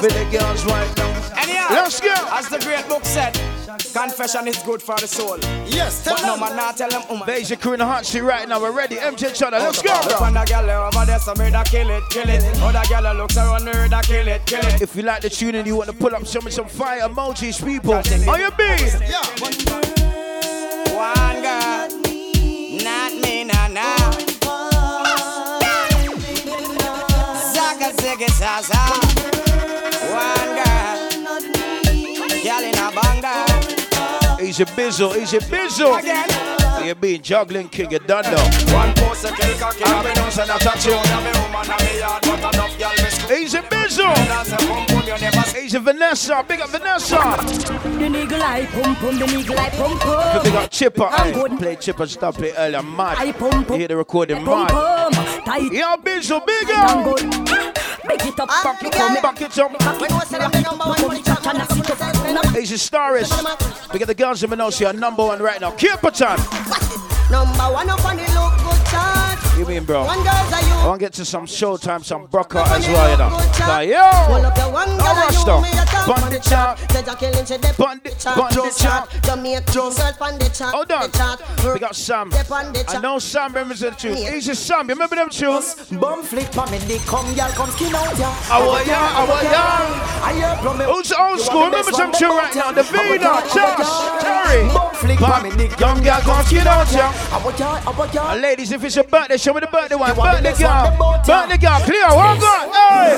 For 0.01 0.09
the 0.09 0.25
girls 0.31 0.65
right 0.67 0.97
now. 0.97 1.11
Anyhow. 1.41 1.69
Let's 1.71 2.01
go. 2.01 2.15
As 2.31 2.49
the 2.49 2.59
great 2.59 2.87
book 2.89 3.05
said, 3.05 3.35
confession 3.79 4.49
is 4.49 4.59
good 4.63 4.83
for 4.83 4.97
the 4.97 5.07
soul. 5.07 5.39
Yes, 5.67 6.05
But 6.05 6.23
no 6.23 6.37
man, 6.37 6.57
not 6.57 6.77
tell 6.77 6.89
them 6.91 7.03
woman. 7.09 7.27
Beijing 7.29 7.61
crew 7.61 7.73
in 7.75 7.79
the 7.79 7.87
hot 7.87 8.05
seat 8.07 8.21
right 8.23 8.49
now. 8.49 8.61
We're 8.61 8.73
ready. 8.73 8.97
MJ 8.97 9.35
Channel. 9.35 9.61
Let's 9.61 9.83
go, 9.83 9.93
Look 9.93 10.19
bro. 10.19 10.27
on 10.27 10.35
the 10.35 10.45
girl 10.45 10.71
over 10.71 11.07
there, 11.07 11.19
so 11.19 11.35
me 11.35 11.51
da 11.51 11.63
kill 11.65 11.91
it, 11.91 12.03
kill 12.11 12.29
it. 12.29 12.43
Other 12.61 12.83
girl 12.89 13.15
looks 13.15 13.37
around 13.37 13.65
me, 13.65 13.73
da 13.89 14.01
kill 14.03 14.27
it, 14.29 14.45
kill 14.47 14.61
it. 14.61 14.83
If 14.83 14.97
you 14.97 15.03
like 15.03 15.23
the 15.23 15.31
tune 15.31 15.55
and 15.55 15.67
you 15.67 15.77
want 15.77 15.91
to 15.91 15.97
pull 15.97 16.15
up 16.15 16.27
some 16.27 16.51
some 16.51 16.67
fire 16.69 17.01
emojis, 17.01 17.65
people. 17.65 17.95
How 17.95 18.37
you 18.37 18.51
been? 18.53 18.79
One 20.95 21.43
girl, 21.43 21.89
not 22.85 23.13
me, 23.23 23.45
nah, 23.45 23.69
nah. 23.69 24.11
Zaga, 27.53 27.93
ziggy, 27.97 28.29
zaza. 28.31 29.10
Banga. 34.51 34.51
He's 34.51 34.61
a 34.61 34.65
bizzle. 34.65 35.15
He's 35.15 35.35
a 35.35 35.39
bizzle. 35.39 36.87
You 36.87 36.95
being 36.95 37.21
juggling 37.21 37.69
king, 37.69 37.91
you 37.91 37.99
done 37.99 38.25
though. 38.25 38.75
One 38.75 38.95
post 38.95 39.25
a 39.25 39.33
kill 39.33 39.59
cocky, 39.59 39.85
I'm 39.85 40.07
in 40.07 40.17
house 40.17 40.39
and 40.39 40.51
I 40.51 40.59
touch 40.59 40.87
you. 40.87 40.95
I'm 40.95 41.27
a 41.27 41.41
woman, 41.41 41.71
I'm 41.71 41.87
a 41.87 41.99
yard, 41.99 42.23
but 42.23 42.55
enough 42.55 42.79
girl 42.79 42.91
me 42.91 43.11
screw. 43.11 43.37
He's 43.37 43.55
a 43.55 43.63
bizzle. 43.63 45.55
He's 45.55 45.75
a 45.75 45.81
Vanessa. 45.81 46.45
Big 46.49 46.61
up 46.61 46.71
Vanessa. 46.71 47.17
The 47.17 48.09
nigga 48.09 48.39
like 48.39 48.69
pum 48.71 48.97
pum, 48.97 49.19
the 49.19 49.27
nigga 49.27 49.55
like 49.55 49.73
pum 49.73 49.99
pum. 49.99 50.43
Big 50.43 50.55
up 50.55 50.71
Chipper. 50.71 51.05
I'm 51.05 51.53
eh? 51.53 51.57
play 51.59 51.77
Chipper. 51.77 52.07
Stop 52.07 52.37
play 52.37 52.53
earlier. 52.57 52.83
Mad. 52.83 53.19
I 53.19 53.33
pum 53.33 53.67
You 53.69 53.77
hear 53.77 53.89
the 53.89 53.97
recording. 53.97 54.45
Pum 54.45 54.67
Mad. 54.67 54.71
pum. 54.71 55.13
Tight. 55.45 55.73
Yo, 55.73 55.97
bizzle. 55.99 56.45
Big 56.47 56.71
up. 56.71 57.50
Big 58.09 58.23
it 58.23 58.41
up, 58.41 58.49
back 58.49 58.83
it 58.83 58.95
up. 59.01 59.23
Back 59.23 59.41
it 59.41 59.59
up. 59.59 59.73
He's 62.55 62.73
a 62.73 62.75
starist. 62.75 63.93
Big 63.93 64.07
the 64.07 64.15
girls 64.15 64.43
in 64.43 64.51
Minosia. 64.51 64.95
Number 64.95 65.27
one 65.27 65.41
right 65.41 65.61
now. 65.61 65.71
Capitan. 65.73 66.39
Number 67.31 67.73
one 67.73 67.89
up 67.91 68.05
on 68.05 68.17
the 68.17 68.25
chart. 68.27 68.50
You 69.61 69.67
mean, 69.67 69.85
bro? 69.85 70.07
One 70.07 70.17
girl's 70.25 70.53
a 70.55 70.65
you. 70.65 70.73
I 70.73 70.87
want 70.87 71.01
to 71.01 71.05
get 71.05 71.13
to 71.21 71.25
some 71.27 71.45
showtime, 71.45 72.03
some 72.03 72.25
broker 72.29 72.61
as 72.61 72.89
well, 72.89 73.11
you 73.11 73.19
know. 73.19 73.29
Like, 73.69 73.91
yo, 73.91 74.01
Pull 74.25 74.47
up 74.47 74.57
your 74.57 74.73
one 74.73 74.89
girl 74.89 75.01
How 75.01 75.13
and 75.13 75.21
much 75.21 75.35
you 75.37 75.45
though? 75.45 75.61
me 75.61 75.69
a 75.69 75.85
top 75.85 76.07
Bun 76.07 76.25
on 76.25 76.31
the 76.33 76.39
the 76.39 76.49
chart. 76.49 76.79
Said 76.91 77.07
you 77.07 77.17
killing 77.17 77.45
she 77.45 77.59
dip 77.59 77.77
Bun 77.77 78.01
the- 78.03 78.11
chart. 78.17 78.37
bun 78.39 78.49
the 78.49 78.55
Just 78.55 78.81
chart. 78.81 79.11
Jamaica 79.23 79.73
girls 79.75 80.01
on 80.01 80.39
the 80.39 80.49
chart. 80.49 80.75
Hold 80.75 80.91
on. 80.93 81.75
We 81.75 81.79
got 81.79 81.95
Sam. 81.95 82.31
Dip 82.31 82.51
on 82.51 82.73
the 82.73 82.85
I 82.89 83.01
know 83.03 83.19
Sam 83.19 83.53
remembers 83.53 83.81
the 83.81 83.91
tune. 83.91 84.17
He's 84.17 84.49
a 84.49 84.55
Sam. 84.55 84.89
You 84.89 84.95
remember 84.95 85.17
them 85.17 85.29
tunes? 85.29 85.75
Bum 85.93 86.23
flick 86.23 86.51
pa 86.53 86.65
me 86.71 86.79
dick, 86.89 87.03
come 87.03 87.29
girl, 87.35 87.51
come 87.53 87.69
skin 87.69 87.95
out 87.95 88.17
ya. 88.17 88.33
Our 88.49 88.83
young, 88.89 89.13
our 89.13 89.43
young. 89.45 89.93
I 90.25 90.33
hear 90.41 90.57
from 90.65 90.79
me. 90.79 90.85
Who's 90.87 91.13
old 91.13 91.39
school? 91.39 91.67
Remember 91.67 91.93
some 91.93 92.13
tune 92.13 92.31
right 92.31 92.55
now? 92.55 92.73
The 92.73 92.83
Vina, 92.83 93.45
Josh, 93.53 94.23
Terry. 94.25 94.69
Bum 94.73 94.95
flick 94.95 95.19
pa 95.19 95.43
me 95.43 95.51
dick, 95.55 95.79
Young 95.79 96.03
girl, 96.03 96.21
come 96.23 96.45
skin 96.47 96.67
out 96.67 96.91
ya. 96.93 97.13
Our 97.37 97.53
girl, 97.53 97.77
our 97.87 98.09
girl. 98.09 98.27
And 98.33 98.41
ladies, 98.41 98.73
if 98.73 98.83
it's 98.85 98.97
your 98.97 99.05
birthday, 99.05 99.37
show 99.37 99.50
show 99.51 99.55
me 99.55 99.61
the 99.61 99.67
birthday 99.67 99.97
one. 99.97 100.15
Birthday 100.15 100.55
girl. 100.63 100.97
Birthday 101.27 101.59
girl. 101.59 101.81
Clear. 101.81 102.09
One 102.15 102.39
gun. 102.39 102.71
Hey. 102.71 103.17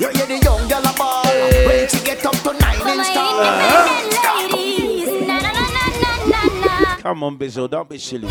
You're 0.00 0.10
uh. 0.10 0.26
the 0.26 0.38
young 0.42 0.68
girl 0.68 0.86
about 0.86 1.26
when 1.66 1.88
she 1.88 2.00
get 2.04 2.24
up 2.24 2.34
to 2.34 2.52
nine 2.52 2.80
inch 2.86 3.08
uh-huh. 3.10 3.14
tall. 3.14 3.42
Come 7.02 7.22
on, 7.22 7.38
Bizzle, 7.38 7.70
don't 7.70 7.88
be 7.88 7.98
silly. 7.98 8.28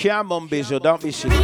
Come 0.00 0.32
on, 0.32 0.48
Bizzle, 0.48 0.80
don't 0.80 1.02
be 1.02 1.10
silly. 1.12 1.36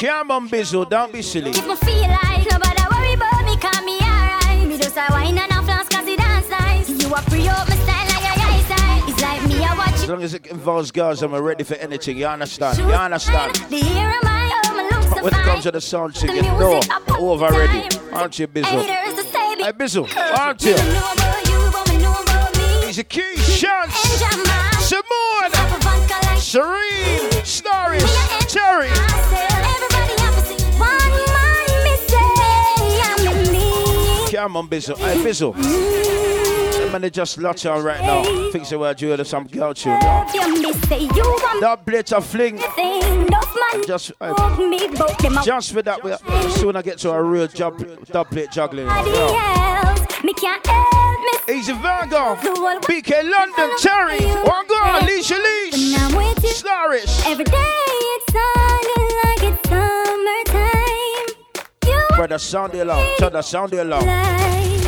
Come 0.00 0.30
on, 0.30 0.48
Bizzle, 0.48 0.88
don't 0.88 1.12
be 1.12 1.22
silly. 1.22 1.52
Feel 1.52 1.62
like 1.62 2.46
nobody 2.50 2.82
worry 2.90 3.12
about 3.14 3.44
me, 3.44 3.56
call 3.58 3.82
me 3.84 3.98
alright. 4.00 4.66
Me 4.66 4.76
just 4.78 4.96
a 4.96 5.06
wine 5.10 5.36
and 5.36 5.52
a 5.52 5.62
flask 5.62 5.90
cause 5.90 6.06
it 6.06 6.18
dance 6.18 6.48
nice. 6.48 6.88
You 6.88 7.14
are 7.14 7.22
free 7.22 7.48
long 10.10 10.22
as 10.22 10.34
it 10.34 10.46
involves 10.46 10.90
girls, 10.90 11.22
I'm 11.22 11.34
ready 11.34 11.62
for 11.62 11.74
anything. 11.74 12.16
You 12.16 12.26
understand? 12.26 12.78
You 12.78 12.84
understand? 12.86 13.54
The 13.54 13.76
hero 13.76 14.12
my 14.22 14.60
my 14.72 14.88
looks 14.90 15.14
so 15.14 15.22
When 15.22 15.34
it 15.34 15.42
comes 15.44 15.62
to 15.64 15.70
the 15.70 15.80
sound 15.80 16.14
chick, 16.14 16.30
you 16.30 16.42
know, 16.42 16.58
music 16.72 16.92
up 16.92 17.10
all 17.12 17.30
over 17.30 17.46
the 17.48 17.54
already. 17.54 17.96
Aren't 18.12 18.38
you, 18.38 18.48
Bizzle? 18.48 18.82
Haters 18.82 19.14
to 19.14 19.30
say 19.30 19.54
me. 19.54 19.62
Hey, 19.62 19.72
Bizzle, 19.72 20.16
aren't 20.36 20.62
you? 20.64 20.74
Me 20.74 20.78
know 20.94 21.12
about 21.12 21.48
you, 21.48 21.70
but 21.70 21.88
me 21.90 21.98
know 21.98 22.22
about 22.22 22.56
me. 22.56 22.86
He's 22.86 22.98
a 22.98 23.04
key, 23.04 23.36
Chance, 23.36 23.94
Simone, 24.80 25.52
Serene, 26.38 27.30
Starris, 27.44 28.10
Terry. 28.48 28.88
Everybody 28.90 30.14
have 30.22 30.34
to 30.34 30.42
see 30.42 30.64
one 30.78 31.12
mind 31.36 31.84
me 31.84 31.94
say 32.08 32.30
I'm 33.06 33.46
in 33.46 33.52
me. 33.52 34.32
Come 34.32 34.56
on, 34.56 34.66
Bizzle. 34.66 34.98
Hey, 34.98 35.22
Bizzle. 35.22 35.54
Mm. 35.54 36.59
Man, 36.92 37.02
they 37.02 37.10
just 37.10 37.38
latch 37.38 37.66
on 37.66 37.84
right 37.84 38.00
now. 38.00 38.50
Thinks 38.50 38.70
they 38.70 38.76
were 38.76 38.92
due 38.94 39.16
to 39.16 39.24
some 39.24 39.46
girl 39.46 39.72
tune. 39.72 39.96
No. 40.00 40.26
You 40.34 40.60
me 40.62 40.72
say 40.72 41.06
That 41.60 41.82
blitz 41.86 42.10
a 42.10 42.20
fling. 42.20 42.58
thing, 42.58 43.02
enough 43.02 43.56
man. 43.72 43.84
Just, 43.86 44.10
uh, 44.20 44.34
Love 44.36 44.58
me, 44.58 44.88
both 44.88 45.16
them 45.18 45.38
a 45.38 45.42
just 45.44 45.72
for 45.72 45.82
that, 45.82 46.02
we, 46.02 46.12
soon 46.50 46.74
I 46.74 46.82
get 46.82 46.98
to 46.98 47.10
a 47.12 47.22
real 47.22 47.46
job, 47.46 47.78
dub 48.06 48.28
plate 48.30 48.50
juggling. 48.50 48.86
body 48.86 49.10
Yeah. 49.10 49.82
else. 49.86 50.24
Me 50.24 50.32
can't 50.34 50.66
help 50.66 51.20
me. 51.48 51.54
Easy 51.54 51.72
Virgo, 51.74 52.34
BK 52.88 53.22
London, 53.22 53.70
Terry, 53.80 54.18
God, 54.68 55.02
Alicia 55.04 55.34
Leash, 55.36 56.14
with 56.16 56.42
you, 56.42 56.50
Starrish. 56.50 57.26
every 57.26 57.44
day 57.44 57.52
it's 57.54 58.32
sounding 58.32 59.10
like 59.22 59.42
it's 59.44 59.68
summertime. 59.68 61.28
You 61.86 62.16
Brother, 62.16 62.38
sound 62.38 62.72
the 62.72 62.82
alarm. 62.82 63.06
Tell 63.18 63.30
the 63.30 63.42
sound 63.42 63.70
the 63.72 63.82
alarm. 63.84 64.79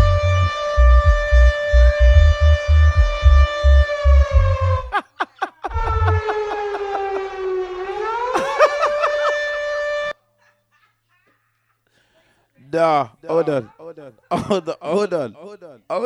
Nah, 12.73 13.09
hold 13.27 13.49
on. 13.49 13.71
Hold 13.77 13.99
on. 13.99 14.13
Hold 14.31 14.69
on. 14.69 14.75
Hold 14.81 15.13
on. 15.13 15.33
Hold 15.33 15.63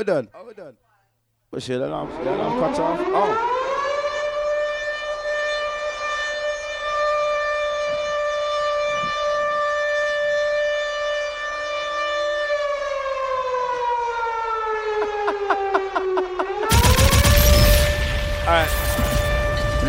on. 0.10 0.28
Hold 0.34 0.60
on. 0.60 0.78
What's 1.52 1.68
your 1.70 1.86
alarm? 1.86 2.10
The 2.10 2.36
alarm 2.36 2.60
cut 2.60 2.80
off? 2.80 3.00
Oh. 3.02 3.85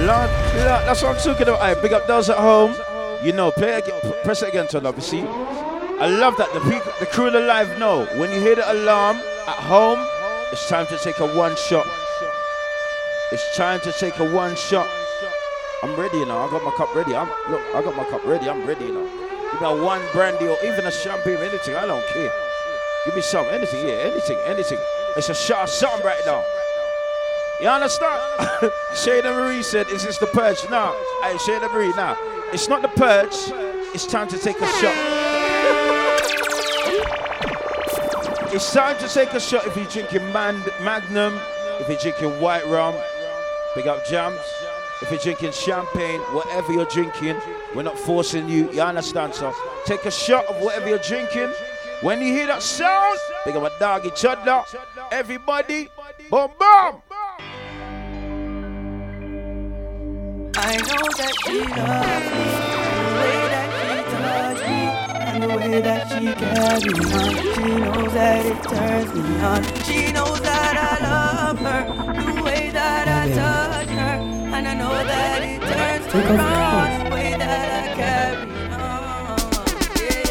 Lord, 0.07 0.31
Lord, 0.63 0.87
that's 0.87 1.03
what 1.03 1.17
I'm 1.17 1.23
talking 1.23 1.43
about. 1.43 1.59
Alright, 1.59 1.83
big 1.83 1.93
up 1.93 2.07
those 2.07 2.31
at 2.31 2.39
home. 2.39 2.77
You 3.25 3.33
know, 3.33 3.51
play 3.51 3.73
again, 3.75 4.01
press 4.23 4.41
it 4.41 4.51
again, 4.51 4.69
turn 4.69 4.87
up. 4.87 4.95
You 4.95 5.03
see? 5.03 5.23
I 5.23 6.07
love 6.07 6.37
that 6.37 6.53
the 6.55 6.61
people, 6.61 6.93
the 7.01 7.07
crew 7.07 7.29
the 7.29 7.41
live 7.41 7.77
know 7.81 8.07
when 8.15 8.31
you 8.31 8.39
hear 8.39 8.55
the 8.55 8.71
alarm 8.71 9.17
at 9.17 9.59
home, 9.67 9.99
it's 10.53 10.69
time 10.69 10.87
to 10.89 10.99
take 10.99 11.19
a 11.19 11.27
one 11.35 11.57
shot. 11.57 11.87
It's 13.33 13.57
time 13.57 13.81
to 13.81 13.91
take 13.91 14.17
a 14.21 14.31
one 14.33 14.55
shot. 14.55 14.87
I'm 15.83 15.97
ready, 15.97 16.25
know. 16.25 16.39
I 16.39 16.51
got 16.51 16.63
my 16.63 16.71
cup 16.77 16.95
ready. 16.95 17.17
I'm 17.17 17.29
look. 17.51 17.63
I 17.75 17.83
got 17.83 17.97
my 17.97 18.05
cup 18.05 18.25
ready. 18.25 18.49
I'm 18.49 18.65
ready, 18.65 18.93
now. 18.93 19.01
you 19.01 19.11
know. 19.11 19.59
Give 19.59 19.61
me 19.61 19.85
one 19.85 20.03
brandy 20.13 20.47
or 20.47 20.57
even 20.65 20.87
a 20.87 20.93
champagne, 20.93 21.39
anything. 21.39 21.75
I 21.75 21.85
don't 21.85 22.07
care. 22.15 22.33
Give 23.07 23.17
me 23.17 23.23
some, 23.23 23.47
anything, 23.47 23.89
yeah, 23.89 23.95
anything, 24.07 24.39
anything. 24.47 24.79
It's 25.17 25.31
a 25.31 25.35
shot 25.35 25.65
of 25.65 25.69
something 25.69 26.07
right 26.07 26.21
now. 26.25 26.45
You 27.61 27.69
understand? 27.69 28.21
Shada 28.93 29.35
Marie 29.35 29.63
said, 29.63 29.89
Is 29.89 30.05
this 30.05 30.19
the 30.19 30.27
purge? 30.27 30.59
No. 30.71 30.95
Hey, 31.23 31.35
Shada 31.37 31.73
Marie, 31.73 31.89
now. 31.91 32.17
It's 32.53 32.69
not 32.69 32.83
the 32.83 32.89
purge. 32.89 33.35
It's 33.95 34.07
time 34.07 34.29
to 34.29 34.39
take 34.39 34.61
a 34.61 34.67
shot. 34.67 35.23
It's 38.53 38.73
time 38.73 38.97
to 39.01 39.09
take 39.09 39.33
a 39.35 39.41
shot 39.41 39.67
if 39.67 39.77
you're 39.77 39.85
drinking 39.87 40.33
man- 40.33 40.63
Magnum, 40.81 41.39
if 41.81 41.89
you're 41.89 41.99
drinking 41.99 42.41
white 42.41 42.65
rum, 42.69 42.95
big 43.75 43.87
up 43.87 44.07
jams. 44.07 44.41
If 45.03 45.11
you're 45.11 45.21
drinking 45.21 45.53
champagne, 45.53 46.21
whatever 46.33 46.73
you're 46.73 46.87
drinking, 46.87 47.37
we're 47.75 47.83
not 47.83 47.99
forcing 47.99 48.49
you. 48.49 48.71
You 48.73 48.81
understand, 48.81 49.35
so 49.35 49.53
take 49.85 50.07
a 50.07 50.11
shot 50.11 50.47
of 50.47 50.63
whatever 50.63 50.89
you're 50.89 50.99
drinking. 50.99 51.53
When 52.01 52.21
you 52.23 52.33
hear 52.33 52.47
that 52.47 52.63
sound, 52.63 53.19
big 53.45 53.57
up 53.57 53.65
a 53.65 53.79
dog 53.79 54.07
each 54.07 54.25
other. 54.25 54.65
Everybody, 55.13 55.91
boom, 56.31 56.51
boom. 56.59 57.03
I 60.59 60.77
know 60.79 61.05
that 61.19 61.35
she 61.45 61.59
loves 61.61 62.29
me, 62.33 62.47
the 63.05 63.13
way 63.21 63.41
that 63.53 63.69
she 63.77 63.93
touch 64.17 64.61
me, 64.67 64.81
and 65.21 65.43
the 65.43 65.49
way 65.49 65.81
that 65.83 66.03
she 66.09 66.25
carries 66.33 67.13
on. 67.15 67.33
She 67.55 67.69
knows 67.77 68.13
that 68.15 68.47
it 68.47 68.59
turns 68.65 69.11
me 69.15 69.21
on. 69.45 69.61
She 69.85 70.13
knows 70.13 70.41
that 70.41 70.75
I 70.77 70.95
love 71.05 71.59
her, 71.59 71.83
the 72.35 72.43
way 72.43 72.71
that 72.71 73.07
I 73.07 73.29
touch 73.35 73.89
her, 73.89 74.17
and 74.57 74.67
I 74.67 74.75
know 74.75 74.93
that 74.93 75.43
it 75.43 75.61
turns 75.61 76.07
me 76.15 76.21
on. 76.39 77.05
The 77.05 77.11
way 77.15 77.31
that 77.37 77.69
I 77.77 77.95
carry 77.95 78.37
on. 78.73 79.37
Yeah, 80.01 80.25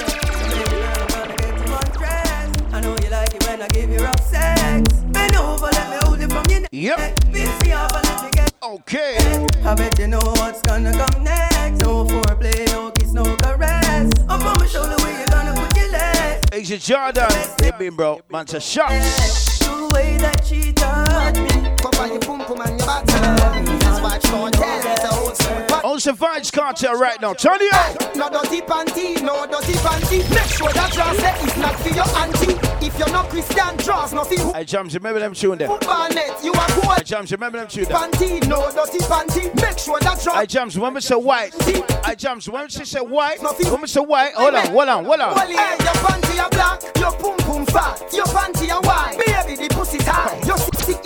baby 0.58 0.82
girl, 0.82 1.02
I'm 1.02 1.10
gonna 1.14 1.36
get 1.38 1.54
you 1.68 1.74
undressed. 1.76 2.74
I 2.74 2.76
know 2.82 2.94
you 3.04 3.10
like 3.10 3.34
it 3.36 3.44
when 3.48 3.62
I 3.62 3.68
give 3.68 3.90
you 3.92 4.00
rough 4.00 4.26
sex. 4.28 4.92
Bend 5.14 5.36
over, 5.36 5.68
let 5.68 5.90
me 5.92 5.98
hold 6.02 6.20
you 6.20 6.28
from 6.28 6.46
your 6.50 6.62
neck. 6.62 6.70
Yep. 6.72 6.98
Fix 7.32 7.50
me 7.64 7.70
let 7.76 8.24
me 8.24 8.30
get 8.32 8.45
Okay. 8.66 9.16
I 9.64 9.76
bet 9.76 10.00
you 10.00 10.08
know 10.08 10.20
what's 10.24 10.60
gonna 10.64 10.92
come 10.92 11.24
next. 11.24 11.84
No 11.84 12.04
foreplay, 12.04 12.66
no 12.72 12.90
kiss, 12.90 13.12
no 13.14 13.24
caress. 13.36 14.12
Up 14.28 14.44
on 14.44 14.58
my 14.58 14.66
shoulder 14.66 14.96
where 15.04 15.20
you 15.20 15.28
gonna 15.28 15.54
put 15.54 15.78
your 15.78 15.92
legs. 15.92 16.50
Asia 16.52 16.80
Jordan, 16.80 17.30
they 17.60 17.70
been 17.78 17.96
bro, 17.96 18.22
man, 18.32 18.48
to 18.48 18.60
shots. 18.60 19.60
The 19.60 19.92
way 19.94 20.18
that 20.18 20.44
she 20.44 20.74
touch 20.74 21.38
me. 21.38 21.76
Cover 21.78 22.08
your 22.08 22.20
pum 22.22 22.44
pum 22.46 22.62
and 22.62 22.80
your 22.80 22.88
bottom. 22.88 23.85
That's 24.06 24.30
why 24.30 24.46
it's 24.46 24.54
called 24.54 24.54
tell. 24.54 24.92
It's 24.92 25.04
a 25.04 25.20
old 25.20 25.38
school. 25.38 25.90
On 25.90 25.98
the 25.98 26.12
Vybz 26.12 26.52
Kartel 26.52 26.94
right 27.00 27.20
now. 27.22 27.34
Turn 27.34 27.58
it 27.60 27.74
up. 27.74 28.16
No 28.16 28.30
dirty 28.30 28.62
panty, 28.62 29.22
no 29.22 29.46
dirty 29.48 29.74
panty. 29.82 30.30
Make 30.30 30.50
sure 30.50 30.72
that 30.74 30.92
dress 30.94 31.18
set 31.18 31.42
is 31.44 31.58
not 31.58 31.76
for 31.80 31.90
your 31.90 32.06
auntie. 32.20 32.86
If 32.86 32.98
you're 33.00 33.10
not 33.10 33.30
Christian, 33.30 33.78
draws 33.78 34.14
nothing. 34.14 34.54
Hey, 34.54 34.64
Jams, 34.64 34.94
remember 34.94 35.20
them 35.20 35.34
tune 35.34 35.58
there? 35.58 35.70
Barnett, 35.80 36.44
you 36.44 36.54
are 36.54 36.68
cool. 36.70 36.92
Hey, 36.94 37.04
Jams, 37.04 37.32
remember 37.32 37.58
them 37.58 37.68
tune 37.68 37.86
there? 37.86 37.98
Panty, 37.98 38.48
no 38.48 38.70
dirty 38.72 39.00
panty. 39.00 39.56
Make 39.56 39.80
sure 39.80 40.00
that 40.00 40.22
dress. 40.22 40.36
Hey, 40.36 40.46
Jams, 40.46 40.78
when 40.78 40.94
we 40.94 41.02
say 41.02 41.16
white. 41.16 41.54
Hey, 41.64 42.16
Jams, 42.16 42.48
when 42.50 42.66
we 42.66 42.70
say 42.70 43.00
white. 43.00 43.42
When 43.42 43.82
we 43.82 43.88
say 43.88 44.02
white. 44.02 44.34
Hold 44.36 44.54
on, 44.54 44.68
hold 44.68 44.90
on, 44.90 45.06
hold 45.06 45.20
on. 45.20 45.50
Yeah, 45.50 45.72
your 45.72 45.94
panty 46.06 46.44
are 46.44 46.50
black, 46.50 46.82
your 46.98 47.12
pum 47.14 47.38
pum 47.38 47.66
fat, 47.66 48.14
your 48.14 48.26
panty 48.26 48.70
are 48.72 48.82
white. 48.82 49.18
Baby, 49.26 49.68
the 49.68 49.74
pussy 49.74 49.98
tight. 49.98 50.46
Your 50.46 50.58
sick 50.58 51.06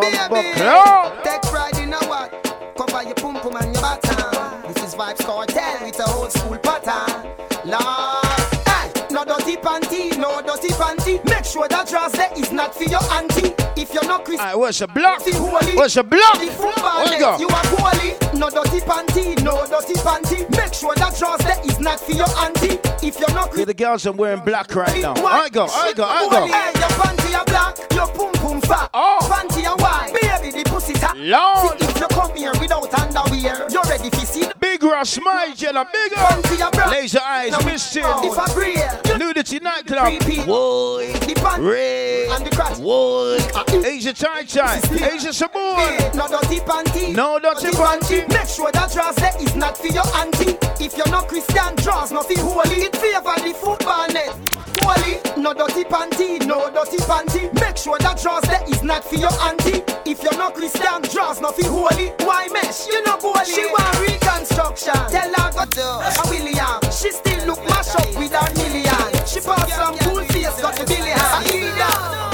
Buckler. 0.00 1.22
Take 1.24 1.42
pride 1.42 1.78
in 1.78 1.92
what? 1.92 2.30
Cover 2.76 3.02
your 3.04 3.14
pum 3.14 3.40
pum 3.40 3.56
and 3.56 3.72
your 3.72 3.80
bottom. 3.80 4.62
This 4.72 4.84
is 4.84 4.94
Vybz 4.94 5.18
Kartel 5.24 5.82
with 5.82 5.98
a 5.98 6.10
old 6.12 6.32
school 6.32 6.58
pattern. 6.58 7.32
Lord, 7.64 8.26
hey, 8.68 8.92
no 9.10 9.24
dirty 9.24 9.56
panty, 9.56 10.16
no 10.18 10.42
dirty 10.42 10.68
panty. 10.74 11.24
Make 11.24 11.46
sure 11.46 11.66
that 11.68 11.88
dress 11.88 12.12
there 12.12 12.30
is 12.36 12.52
not 12.52 12.74
for 12.74 12.84
your 12.84 13.02
auntie. 13.12 13.55
You're 13.96 14.04
not 14.04 14.26
Christian, 14.26 14.46
Alright, 14.46 14.58
what's 14.58 14.80
a 14.82 14.86
block? 14.88 15.22
What's 15.24 15.96
a 15.96 16.02
block? 16.02 16.36
Let's 16.36 17.18
go. 17.18 17.38
You 17.38 17.48
are 17.48 17.64
holy. 17.64 18.38
No 18.38 18.50
dirty 18.50 18.80
panty, 18.80 19.42
no 19.42 19.66
dirty 19.66 19.94
panty. 19.94 20.50
Make 20.50 20.74
sure 20.74 20.94
that 20.96 21.16
dress 21.16 21.42
there 21.42 21.58
is 21.64 21.80
not 21.80 21.98
for 22.00 22.12
your 22.12 22.28
auntie. 22.36 22.78
If 23.00 23.18
you're 23.18 23.32
not 23.32 23.56
Yeah, 23.56 23.64
the 23.64 23.72
girls 23.72 24.06
are 24.06 24.12
wearing 24.12 24.40
black 24.40 24.74
right 24.74 25.00
now. 25.00 25.14
I 25.24 25.48
go, 25.48 25.64
I 25.64 25.94
go, 25.94 26.04
I 26.04 26.28
go. 26.28 26.46
Hey, 26.46 26.72
your 26.78 26.90
panty 27.00 27.38
are 27.38 27.44
black, 27.46 27.78
your 27.94 28.06
pum 28.08 28.32
pum 28.34 28.60
fat. 28.60 28.90
Oh. 28.92 29.18
Panty 29.22 29.64
are 29.66 29.76
white, 29.78 30.12
baby, 30.12 30.62
the 30.62 30.68
pussy 30.68 30.92
tight. 30.92 31.16
Lord. 31.16 31.80
See, 31.80 31.86
if 31.86 31.98
you 31.98 32.08
come 32.08 32.36
here 32.36 32.52
without 32.60 32.92
underwear, 33.00 33.66
you're 33.70 33.82
ready 33.84 34.10
to 34.10 34.26
see 34.26 34.44
Big 34.78 34.90
Ross, 34.90 35.18
my 35.22 35.54
Jella, 35.56 35.88
big 35.90 36.12
panty 36.12 36.60
up. 36.60 36.90
Laser 36.90 37.18
eyes, 37.24 37.50
Now, 37.50 37.64
misting. 37.64 38.04
If 38.04 38.38
I 38.38 38.52
breathe, 38.52 39.18
Nudity 39.18 39.58
nightclub. 39.62 40.12
Boy, 40.44 41.14
the 41.14 41.32
panty. 41.32 41.66
Ray. 41.66 42.28
and 42.28 42.44
the 42.44 42.50
crash. 42.50 42.78
Uh, 42.78 42.82
Whoa. 42.82 43.38
Asia 43.86 44.12
Chai 44.12 44.42
Chai. 44.42 44.76
Asia 44.92 45.32
Samoan. 45.32 45.96
No 46.14 46.28
dirty 46.28 46.60
panty. 46.60 47.14
No 47.14 47.38
dirty 47.38 47.68
panty. 47.68 48.28
Make 48.28 48.48
sure 48.48 48.70
that 48.72 48.92
draws 48.92 49.16
there 49.16 49.32
is 49.40 49.56
not 49.56 49.78
for 49.78 49.86
your 49.86 50.04
auntie. 50.16 50.58
If 50.84 50.94
you're 50.94 51.08
not 51.08 51.28
Christian, 51.28 51.74
draws 51.76 52.12
nothing 52.12 52.36
holy. 52.36 52.76
It 52.84 52.96
favor 52.96 53.32
the 53.40 53.54
football 53.54 54.08
net. 54.08 54.28
Holy, 54.82 55.42
no 55.42 55.54
dirty 55.54 55.84
panty, 55.84 56.44
no 56.46 56.68
dirty 56.70 56.98
panty. 57.08 57.48
Make 57.58 57.78
sure 57.78 57.96
that 58.00 58.20
draws 58.20 58.42
there 58.42 58.62
is 58.68 58.82
not 58.82 59.04
for 59.04 59.14
your 59.14 59.32
auntie. 59.40 59.80
If 60.04 60.22
you're 60.22 60.36
not 60.36 60.52
Christian, 60.52 61.00
draws 61.10 61.40
nothing 61.40 61.64
holy. 61.64 62.08
Why 62.28 62.48
mesh? 62.52 62.86
You 62.88 63.02
know 63.04 63.16
holy. 63.18 63.46
She 63.46 63.64
want 63.64 63.96
reconstruction. 64.66 65.10
Tell 65.10 65.32
her 65.34 65.52
go 65.52 65.64
to 65.64 65.82
a 65.82 66.28
William. 66.28 66.80
She 66.90 67.10
still 67.10 67.46
look 67.46 67.62
mash 67.68 67.94
up 67.94 68.08
with 68.16 68.32
her 68.32 68.54
million. 68.54 69.26
She 69.26 69.40
bought 69.40 69.68
some 69.68 69.96
cool 69.98 70.24
face, 70.24 70.60
got 70.60 70.76
the 70.76 70.84
billion. 70.84 71.18
I 71.18 71.44
need. 71.44 72.25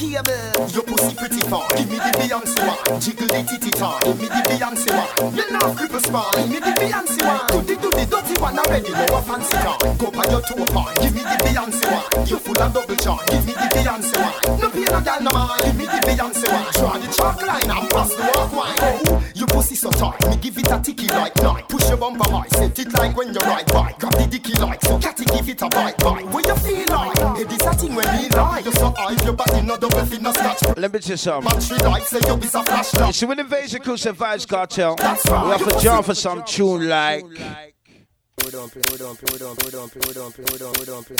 Cable. 0.00 0.32
Your 0.72 0.82
pussy 0.82 1.14
pretty 1.14 1.42
far, 1.42 1.68
give 1.76 1.90
me 1.90 1.98
the 1.98 2.10
Beyonce 2.16 2.56
one. 2.64 3.00
Jiggle 3.02 3.26
the 3.26 3.44
titty 3.44 3.70
tar, 3.70 4.00
give 4.00 4.18
me 4.18 4.28
the 4.28 4.40
Beyonce 4.48 4.88
one. 4.96 5.36
You 5.36 5.44
know 5.52 5.76
cripple 5.76 6.00
spawn, 6.00 6.32
give 6.40 6.48
me 6.48 6.58
the 6.58 6.72
Beyonce 6.80 7.20
one. 7.20 7.44
Do 7.52 7.60
the 7.60 7.74
do 7.76 7.90
the 7.92 8.06
dirty 8.08 8.40
one 8.40 8.58
already, 8.58 8.92
no 8.96 9.20
fancy 9.20 9.56
car. 9.60 9.76
Go 10.00 10.10
by 10.10 10.24
your 10.32 10.40
toe 10.40 10.64
part, 10.72 10.96
give 11.04 11.12
me 11.12 11.20
the 11.20 11.36
Beyonce 11.44 11.84
one. 11.84 12.26
You 12.26 12.38
full 12.38 12.62
of 12.62 12.72
double 12.72 12.96
charge, 12.96 13.28
give 13.28 13.44
me 13.44 13.52
the 13.52 13.68
Beyonce 13.76 14.16
one. 14.16 14.60
No 14.60 14.70
pay 14.72 14.88
no 14.88 15.00
gal 15.04 15.20
no 15.20 15.32
mind, 15.36 15.64
give 15.68 15.76
me 15.76 15.84
the 15.84 16.00
Beyonce 16.08 16.48
one. 16.48 16.72
Draw 16.72 16.96
the 16.96 17.08
chalk 17.12 17.42
line 17.44 17.68
and 17.68 17.90
pass 17.92 18.14
the 18.16 18.24
walk 18.24 18.52
wine. 18.56 18.80
Oh, 18.80 19.22
your 19.34 19.48
pussy 19.48 19.76
so 19.76 19.90
tight, 19.90 20.16
me 20.30 20.36
give 20.40 20.56
it 20.56 20.70
a 20.72 20.80
ticky 20.80 21.08
like 21.08 21.36
night. 21.44 21.68
Push 21.68 21.88
your 21.92 21.98
bumper 21.98 22.24
high, 22.24 22.48
set 22.48 22.78
it 22.78 22.90
like 22.94 23.14
when 23.14 23.34
you 23.34 23.40
ride 23.40 23.66
bike. 23.68 23.98
Grab 23.98 24.16
the 24.16 24.26
dicky 24.26 24.54
like 24.64 24.80
so, 24.80 24.98
catty 24.98 25.26
give 25.26 25.46
it 25.46 25.60
a 25.60 25.68
bite 25.68 25.98
bite. 25.98 26.24
What 26.32 26.48
you 26.48 26.56
feel 26.56 26.88
like? 26.88 27.36
Hey, 27.36 27.44
this 27.44 27.60
a 27.68 27.74
thing 27.76 27.94
when 27.94 28.08
me 28.16 28.30
lie. 28.30 28.60
You're 28.64 28.72
so 28.72 28.94
high, 28.96 29.12
your 29.24 29.34
body 29.34 29.60
no 29.60 29.76
double 29.76 29.89
fin 29.89 29.89
no 29.89 29.89
scratch. 29.89 29.89
Let 29.92 30.92
me 30.92 30.98
tell 31.00 31.10
you 31.10 31.16
something. 31.16 31.52
Battery 31.52 31.78
light 31.78 32.02
say 32.04 32.18
you 32.20 32.34
is 32.36 32.54
a 32.54 32.58
You 32.58 32.64
flashlight. 32.64 33.14
see, 33.14 33.26
when 33.26 33.40
Invasion 33.40 33.82
Crew 33.82 33.96
said 33.96 34.14
Vybz 34.14 34.46
Kartel, 34.46 34.94
we 34.96 35.02
right. 35.04 35.58
have 35.60 35.68
to 35.72 35.80
jump 35.80 36.06
for 36.06 36.14
some 36.14 36.44
tune 36.44 36.88
like. 36.88 37.22
Hold 37.22 38.54
on, 38.54 38.70
play, 38.70 38.82
hold 38.88 39.02
on, 39.02 39.16
play, 39.16 39.38
hold 39.38 39.42
on, 39.42 39.56
hold 39.62 39.74
on, 39.74 39.88
play, 39.90 40.00
hold 40.04 40.16
on, 40.16 40.32
play, 40.32 40.44
hold 40.48 40.62
on, 40.62 40.74
hold 40.74 40.88
on, 40.88 41.04
play. 41.04 41.16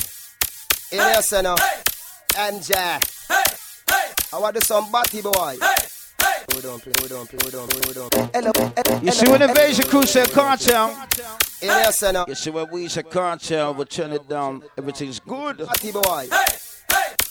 Hey 0.90 0.96
there, 0.98 1.22
son 1.22 1.46
of 1.46 1.58
MJ. 2.30 2.72
I 4.32 4.38
want 4.38 4.56
to 4.56 4.64
some 4.64 4.90
batty 4.90 5.20
boy. 5.22 5.56
Play, 5.58 5.76
play, 6.62 9.00
You 9.02 9.12
see, 9.12 9.30
when 9.30 9.42
Invasion 9.42 9.84
Crew 9.86 10.06
said 10.06 10.30
Kartel, 10.30 10.88
Hey 11.60 11.66
there, 11.66 11.92
son 11.92 12.24
you 12.28 12.34
see, 12.34 12.50
when 12.50 12.70
we 12.70 12.88
said 12.88 13.10
Kartel, 13.10 13.74
we 13.74 13.84
turn 13.84 14.12
it 14.12 14.28
down, 14.28 14.62
everything's 14.78 15.20
good. 15.20 15.58
batty 15.58 15.92
boy. 15.92 16.28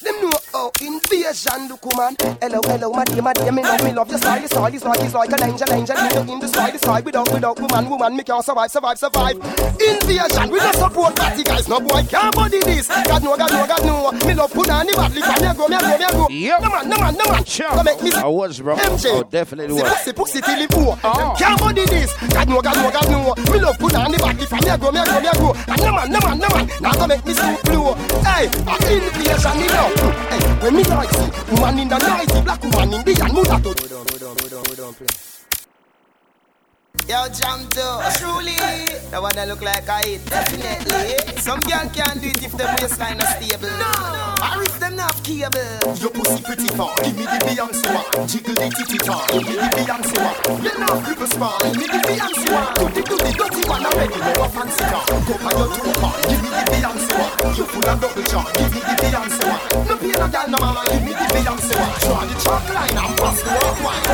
Them 0.02 0.16
know 0.22 0.32
how 0.54 0.72
invasion 0.80 1.68
look, 1.68 1.84
man. 1.98 2.16
Hello, 2.42 2.62
hello, 2.64 2.92
my 2.92 3.04
dear, 3.04 3.22
my 3.22 3.34
dear, 3.34 3.52
me 3.52 3.62
love, 3.64 3.84
me 3.84 3.92
love 3.92 4.10
your 4.10 4.18
style. 4.18 4.40
Your 4.40 4.48
style 4.48 4.74
is 4.74 4.84
like, 4.86 5.02
is 5.02 5.14
like 5.14 5.32
an 5.34 5.44
angel, 5.44 5.74
angel. 5.74 5.96
Me 5.98 6.10
look 6.16 6.30
in 6.30 6.40
the 6.40 6.48
sky, 6.48 6.72
the 6.72 6.80
sky. 6.80 7.02
Without, 7.02 7.32
without 7.34 7.60
woman, 7.60 7.90
woman, 7.90 8.16
me 8.16 8.24
can't 8.24 8.44
survive, 8.44 8.72
survive, 8.72 8.98
survive. 8.98 9.36
Invasion, 9.36 10.50
we 10.50 10.60
don't 10.60 10.76
support 10.76 11.16
party 11.18 11.44
guys. 11.44 11.68
No 11.68 11.82
boy 11.82 12.04
can't 12.08 12.34
body 12.34 12.60
this. 12.64 12.88
God 12.88 13.24
know, 13.24 13.36
God 13.36 13.52
know, 13.52 13.68
God 13.68 13.86
know. 13.86 14.12
Me 14.26 14.34
love 14.34 14.54
put 14.54 14.70
on 14.70 14.88
the 14.88 14.94
badly. 14.94 15.22
From 15.22 15.42
me 15.44 15.54
go, 15.54 15.68
me 15.68 15.78
go, 15.78 15.98
me 15.98 16.08
go. 16.12 16.28
Yep. 16.30 16.62
No 16.62 16.70
man, 16.70 16.90
no 16.90 16.98
man, 16.98 17.14
no 17.16 17.26
man. 17.26 17.44
Don't 17.44 17.86
make 17.86 18.02
me 18.02 18.12
I 18.14 18.26
was, 18.28 18.62
bro. 18.62 18.78
MJ. 18.78 19.06
Oh, 19.12 19.24
definitely 19.24 19.74
was. 19.76 19.84
pussy, 19.84 20.14
pussy 20.14 20.42
till 20.42 20.62
it 20.62 20.70
poor. 20.72 20.98
Ah. 21.04 21.36
Them 21.36 21.36
can't 21.36 21.60
body 21.60 21.86
this. 21.86 22.14
God 22.32 22.48
know, 22.48 22.62
God 22.62 22.76
know, 22.78 22.90
God 22.90 23.10
know. 23.12 23.52
Me 23.52 23.60
love 23.60 23.78
put 23.78 23.96
on 23.96 24.12
the 24.12 24.18
badly. 24.18 24.46
From 24.46 24.60
me 24.60 24.78
go, 24.80 24.92
me 24.92 25.04
go, 25.04 25.20
me 25.20 25.30
go. 25.36 25.54
And 25.68 25.82
no 25.84 25.92
man, 25.92 26.10
no 26.10 26.20
man, 26.24 26.40
no 26.40 26.48
man. 26.56 26.70
Now 26.80 26.94
go 26.94 27.08
make 27.08 27.26
me 27.26 27.34
soup 27.34 27.62
blue. 27.64 27.94
Hey, 28.24 28.48
a 28.48 29.40
invasion, 29.50 29.60
me 29.60 29.68
love. 29.70 29.94
Hey, 30.30 30.40
when 30.64 30.76
me 30.76 30.84
see 30.84 31.56
woman 31.56 31.80
in 31.80 31.88
the 31.88 31.98
night, 31.98 32.44
black 32.44 32.64
woman 32.64 32.94
in 32.94 33.04
the 33.04 33.22
and 33.24 33.34
mulatto. 33.34 33.74
Hold 33.74 33.92
on, 33.92 34.06
hold 34.10 34.24
on, 34.24 34.38
hold 34.38 34.54
on, 34.54 34.66
hold 34.66 35.02
on. 35.02 35.29
Yo, 37.10 37.26
jam 37.34 37.66
to 37.74 38.06
truly. 38.22 38.54
The 39.10 39.18
one 39.18 39.34
that 39.34 39.48
look 39.50 39.66
like 39.66 39.90
I 39.90 40.06
eat, 40.06 40.22
definitely. 40.30 41.18
Some 41.42 41.58
girl 41.66 41.90
can't 41.90 42.22
do 42.22 42.30
it 42.30 42.46
if 42.46 42.54
the 42.54 42.70
waistline 42.78 43.18
is 43.18 43.26
stable. 43.34 43.66
No, 43.82 44.38
or 44.46 44.62
if 44.62 44.78
them 44.78 44.94
not 44.94 45.18
cable. 45.26 45.58
Your 45.98 46.14
pussy 46.14 46.38
pretty 46.46 46.70
far, 46.78 46.94
give 47.02 47.18
me 47.18 47.26
the 47.26 47.42
Beyonce 47.50 47.90
one. 47.90 48.30
Jiggle 48.30 48.54
the 48.54 48.70
titty 48.70 49.02
tar, 49.02 49.26
give 49.34 49.42
me 49.42 49.58
the 49.58 49.70
Beyonce 49.74 50.18
one. 50.22 50.38
You 50.62 50.74
know 50.78 50.94
cripple 51.02 51.30
spawn, 51.34 51.58
give 51.66 51.82
me 51.82 51.86
the 51.90 51.98
Beyonce 51.98 52.46
one. 52.54 52.70
Do 52.78 52.86
the 52.94 53.02
do 53.02 53.16
the 53.18 53.32
dirty 53.34 53.64
one 53.66 53.86
already, 53.90 54.20
no 54.22 54.46
a 54.46 54.48
fancy 54.54 54.86
car. 54.86 55.02
Go 55.10 55.34
by 55.42 55.52
your 55.58 55.70
toe 55.74 55.94
part, 55.98 56.22
give 56.30 56.42
me 56.46 56.50
the 56.54 56.64
Beyonce 56.70 57.14
one. 57.18 57.34
You 57.58 57.66
full 57.74 57.90
of 57.90 57.98
double 58.06 58.26
charge, 58.30 58.54
give 58.54 58.70
me 58.70 58.82
the 58.86 58.96
Beyonce 59.02 59.44
one. 59.50 59.62
No 59.90 59.94
pay 59.98 60.14
no 60.14 60.28
gal 60.30 60.46
no 60.46 60.62
mind, 60.62 60.94
give 60.94 61.02
me 61.10 61.14
the 61.18 61.26
Beyonce 61.34 61.74
one. 61.74 61.90
Draw 62.06 62.22
the 62.30 62.36
chalk 62.38 62.70
line 62.70 62.94
and 63.02 63.18
pass 63.18 63.42
the 63.42 63.50
walk 63.50 63.82
wine. 63.82 64.06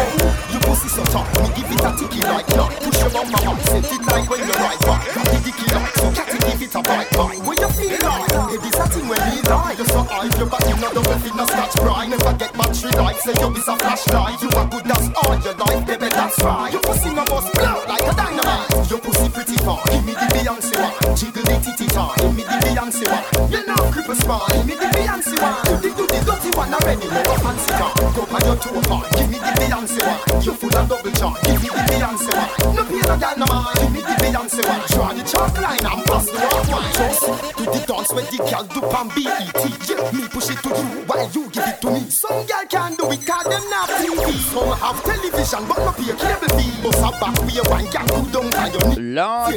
Your 0.48 0.64
pussy 0.64 0.88
so 0.88 1.04
tough, 1.12 1.28
me 1.44 1.52
give 1.60 1.68
it 1.76 1.84
a 1.84 1.92
ticky 2.00 2.24
like 2.24 2.48
nut. 2.56 2.85
Push 2.86 3.02
your 3.02 3.10
bumper 3.10 3.50
up, 3.50 3.60
set 3.66 3.92
it 3.92 4.06
like 4.06 4.30
when 4.30 4.40
you 4.46 4.54
ride 4.54 4.80
back. 4.86 5.02
The 5.10 5.52
like 5.74 5.96
so, 5.98 6.10
give 6.46 6.62
it 6.62 6.76
a 6.76 6.82
bite 6.82 7.10
bite. 7.18 7.40
What 7.42 7.58
you 7.58 7.70
feel 7.74 7.98
like? 8.06 8.30
Hey, 8.50 8.58
this 8.62 8.78
a 8.78 8.86
thing 8.94 9.08
when 9.10 9.22
me 9.26 9.42
lie. 9.50 9.74
You 9.78 9.86
so 9.86 10.02
high, 10.06 10.30
your 10.38 10.46
body 10.46 10.74
no 10.78 10.94
double 10.94 11.18
fit, 11.18 11.36
no 11.36 11.46
scratch 11.46 11.74
bride. 11.82 12.10
Never 12.10 12.34
get 12.38 12.54
battery 12.54 12.92
light, 12.94 13.18
say 13.18 13.34
you 13.42 13.50
is 13.58 13.68
a 13.68 13.76
flashlight. 13.76 14.42
You 14.42 14.50
a 14.54 14.64
good 14.70 14.86
as 14.86 15.10
all 15.18 15.36
your 15.42 15.56
life, 15.58 15.86
baby, 15.86 16.10
that's 16.14 16.38
right. 16.44 16.72
Your 16.72 16.82
pussy 16.82 17.10
no 17.10 17.26
must 17.26 17.54
blow 17.54 17.82
like 17.90 18.06
a 18.06 18.14
dynamite. 18.14 18.90
Your 18.90 19.00
pussy 19.02 19.30
pretty 19.30 19.58
far, 19.66 19.82
give 19.90 20.06
me 20.06 20.14
the 20.14 20.28
Beyonce 20.30 20.76
one. 20.78 21.18
Jiggle 21.18 21.42
the 21.42 21.56
titty 21.66 21.88
tar, 21.90 22.14
give 22.22 22.36
me 22.38 22.44
the 22.46 22.58
Beyonce 22.70 23.06
one. 23.10 23.26
You 23.50 23.66
know 23.66 23.82
cripple 23.90 24.18
spawn, 24.22 24.46
give 24.54 24.66
me 24.66 24.76
the 24.78 24.88
Beyonce 24.94 25.36
one. 25.42 25.58
Do 25.66 25.74
the 25.82 25.90
do 25.90 26.06
the 26.06 26.20
dirty 26.22 26.50
one 26.54 26.74
already, 26.74 27.08
no 27.10 27.34
fancy 27.42 27.72
car. 27.82 27.94
Go 28.14 28.26
by 28.30 28.40
your 28.46 28.58
toe 28.62 28.82
part, 28.86 29.10
give 29.18 29.30
me 29.30 29.38
the 29.42 29.52
Beyonce 29.58 30.02
one. 30.06 30.22
You 30.46 30.54
full 30.54 30.76
of 30.78 30.86
double 30.86 31.14
charge, 31.18 31.42
give 31.50 31.62
me 31.62 31.70
the 31.74 31.82
Beyonce 31.90 32.30
one. 32.30 32.75
No 32.76 32.84
pay 32.84 33.02
no 33.08 33.16
gal 33.18 33.38
no 33.38 33.46
mind, 33.46 33.78
give 33.80 33.92
me 33.92 34.02
the 34.02 34.16
Beyonce 34.20 34.62
one. 34.68 34.84
Draw 34.92 35.14
the 35.14 35.24
chalk 35.24 35.56
line 35.62 35.86
and 35.86 36.04
pass 36.06 36.26
the 36.26 36.38
walk 36.44 36.68
wine. 36.68 36.92
Just 36.94 37.24
do 37.58 37.64
the 37.66 37.80
dance 37.88 38.12
when 38.14 38.26
the 38.26 38.38
gal 38.50 38.64
do 38.66 38.82
pan 38.92 39.08
BET. 39.16 39.56
Yeah, 39.88 40.12
me 40.12 40.28
push 40.28 40.50
it 40.50 40.60
to 40.64 40.70
you 40.70 40.88
while 41.08 41.30
you 41.32 41.50
give 41.50 41.68
it 41.68 41.82
to 41.82 41.92
me. 41.92 42.02
Some 42.10 42.46
can 42.70 42.96
do 42.96 43.12
it 43.12 43.26
'cause 43.26 43.46
them 43.46 43.64
not 43.70 43.90
TV. 44.00 44.28
Some 44.52 44.72
have 44.72 45.04
television 45.04 45.64
but 45.68 45.80
no 45.80 45.92
pay 45.92 46.14
cable 46.20 46.52
fee. 46.58 46.82
Bust 46.84 47.00
a 47.00 47.10
back 47.20 47.36
way 47.46 47.62
one 47.70 47.88
gal 47.92 48.08
who 48.16 48.22
don't 48.32 48.52
tie 48.52 48.68
your 48.68 48.86
knee. 48.88 49.16
Lord, 49.16 49.56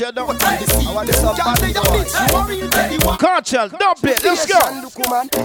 your 0.00 0.12
dog. 0.12 0.42
I 0.42 0.94
want 0.94 1.06
this 1.06 1.24
up 1.24 1.36
Gal 1.36 1.56
say 1.56 1.70
your 1.72 1.84
bitch, 1.84 2.12
you 2.12 2.36
a 2.36 2.44
real 2.44 2.68
teddy 2.70 2.98
one. 3.04 3.18
Kartel, 3.18 3.68
dump 3.68 4.04
it, 4.04 4.22
let's 4.24 4.46
go. 4.46 4.58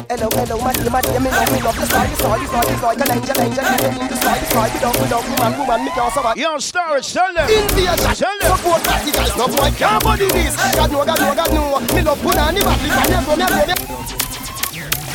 Hello, 0.09 0.27
hello, 0.31 0.57
my 0.59 0.73
dear, 0.73 0.89
my 0.89 1.01
dear, 1.01 1.19
me 1.19 1.29
love, 1.31 1.51
me 1.51 1.61
love 1.61 1.79
the 1.79 1.85
style, 1.85 2.07
the 2.07 2.15
style, 2.15 2.39
the 2.39 2.47
style, 2.47 2.65
the 2.67 2.77
style, 2.77 3.01
an 3.01 3.11
angel, 3.11 3.41
angel, 3.41 3.63
living 3.63 4.01
in 4.01 4.07
the 4.07 4.17
the 4.17 4.49
sky, 4.49 4.69
without, 4.73 4.99
without, 4.99 5.23
woman, 5.29 5.59
woman, 5.59 5.85
me 5.85 5.91
can't 5.91 6.13
survive. 6.13 6.37
Yo, 6.67 6.83
Storage, 6.83 7.13
tell 7.13 7.33
them. 7.33 7.49
Invasion, 7.49 7.95
Tell 8.15 8.39
them. 8.39 8.57
support 8.57 8.83
party 8.83 9.11
guys, 9.11 9.37
no 9.37 9.47
boy 9.47 9.71
can't 9.71 10.03
body 10.03 10.27
this. 10.27 10.55
God 10.75 10.91
know, 10.91 11.05
God 11.05 11.19
know, 11.19 11.35
God 11.35 11.53
know. 11.53 11.79
Me 11.95 12.01
love 12.01 12.21
put 12.21 12.37
on 12.37 12.55
the 12.55 12.61
battery, 12.61 12.89
from 12.89 13.07
me 13.07 13.19
go, 13.23 13.35
me 13.35 13.45
go, 13.47 13.55
me. 13.55 13.73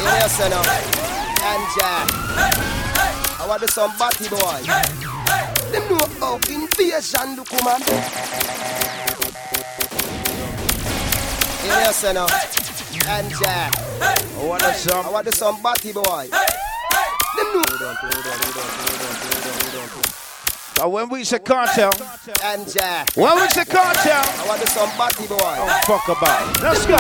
Yes, 0.03 0.37
son 0.39 0.53
of 0.53 0.67
Anja. 1.45 1.93
I 3.39 3.47
want 3.47 3.61
the 3.61 3.69
some 3.69 3.93
batty 3.99 4.29
boy. 4.29 4.63
Them 5.73 5.85
know 5.91 6.07
how 6.21 6.37
invasion 6.49 7.37
look, 7.37 7.51
woman. 7.53 7.81
Yes, 11.65 11.97
son 11.97 12.17
of 12.17 12.31
Anja. 12.31 13.69
I 14.01 14.47
want 14.47 14.63
some. 14.63 15.07
I 15.07 15.11
want 15.11 15.35
some 15.35 15.63
batty 15.63 15.93
boy. 15.93 16.29
Them 17.37 17.47
know. 17.53 17.73
But 20.83 20.91
when 20.91 21.09
we 21.11 21.23
say 21.23 21.39
cartel, 21.39 21.93
Anja. 22.43 23.07
when 23.15 23.37
we 23.37 23.47
say 23.51 23.65
cartel, 23.65 24.19
I 24.19 24.45
want 24.49 24.67
some 24.67 24.91
batty 24.99 25.29
boy. 25.29 25.39
don't 25.39 25.85
fuck 25.87 26.09
about 26.11 26.43
it. 26.43 26.59
Let's 26.59 26.83
go. 26.91 26.99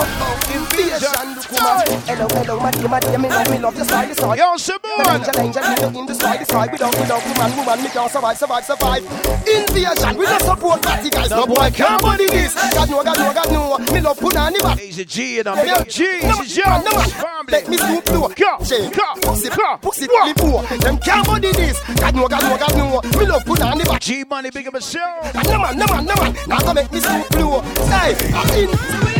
Invasion, 0.55 1.35
look, 1.35 1.51
woman. 1.51 1.99
Hello, 2.07 2.27
hello, 2.31 2.61
my 2.61 2.71
dear, 2.71 2.87
my 2.87 3.01
dear, 3.01 3.19
me 3.19 3.29
love, 3.29 3.51
me 3.51 3.59
love 3.59 3.75
your 3.75 3.85
style, 3.85 4.07
the. 4.07 4.37
Yo, 4.39 4.57
Simone. 4.57 5.03
Angel, 5.11 5.35
angel, 5.35 5.63
me 5.67 5.75
look 5.83 5.95
in 5.99 6.07
the 6.07 6.15
sky, 6.15 6.37
the 6.37 6.45
sky. 6.45 6.69
Without, 6.71 6.95
without, 6.95 7.27
woman, 7.27 7.57
woman, 7.59 7.83
me 7.83 7.89
can't 7.91 8.09
survive, 8.09 8.39
survive, 8.39 8.65
survive. 8.65 9.03
Invasion, 9.51 10.15
we 10.17 10.27
don't 10.27 10.43
support 10.47 10.81
party 10.81 11.11
guys. 11.11 11.31
No 11.31 11.45
boy 11.45 11.69
can't 11.75 12.01
body 12.01 12.27
this. 12.27 12.55
God 12.55 12.89
know, 12.89 13.03
God 13.03 13.19
know, 13.19 13.35
God 13.35 13.51
know. 13.51 13.79
Me 13.93 14.01
love 14.01 14.21
the 14.21 14.61
back. 14.63 14.79
He's 14.79 15.01
a 15.01 15.05
G 15.05 15.41
and 15.41 15.49
I'm 15.49 15.59
big 15.59 15.89
G. 15.91 16.05
No, 16.23 16.39
He's 16.39 16.57
a 16.59 16.61
no. 16.63 16.83
Jones. 16.87 17.13
Family. 17.15 17.51
Let 17.51 17.69
me 17.69 17.77
scoop 17.79 18.05
blow. 18.05 18.29
Go, 18.29 18.35
go, 18.37 18.59
Pussy, 18.59 19.49
go, 19.51 19.77
pussy, 19.83 20.07
go. 20.07 20.25
me 20.25 20.35
poor. 20.35 20.63
Them 20.63 20.99
can't 20.99 21.27
body 21.27 21.51
this. 21.51 21.83
God 21.99 22.15
know, 22.15 22.29
God 22.29 22.43
know, 22.43 22.57
God 22.57 22.77
know. 22.79 23.19
Me 23.19 23.27
love 23.27 23.45
put 23.45 23.59
on 23.73 23.78
the 23.78 23.85
back. 23.85 24.01
G 24.01 24.24
Money, 24.28 24.51
big 24.51 24.66
up 24.66 24.74
myself. 24.74 25.35
No 25.35 25.59
man, 25.59 25.77
no 25.78 25.86
man, 25.86 26.05
no 26.05 26.15
man. 26.20 26.36
Now 26.47 26.61
go 26.61 26.74
make 26.74 26.93
me 26.93 27.01
scoop 27.01 27.28
blow. 27.31 27.61
Hey, 27.89 28.12
I'm 28.36 28.51
in. 28.53 28.69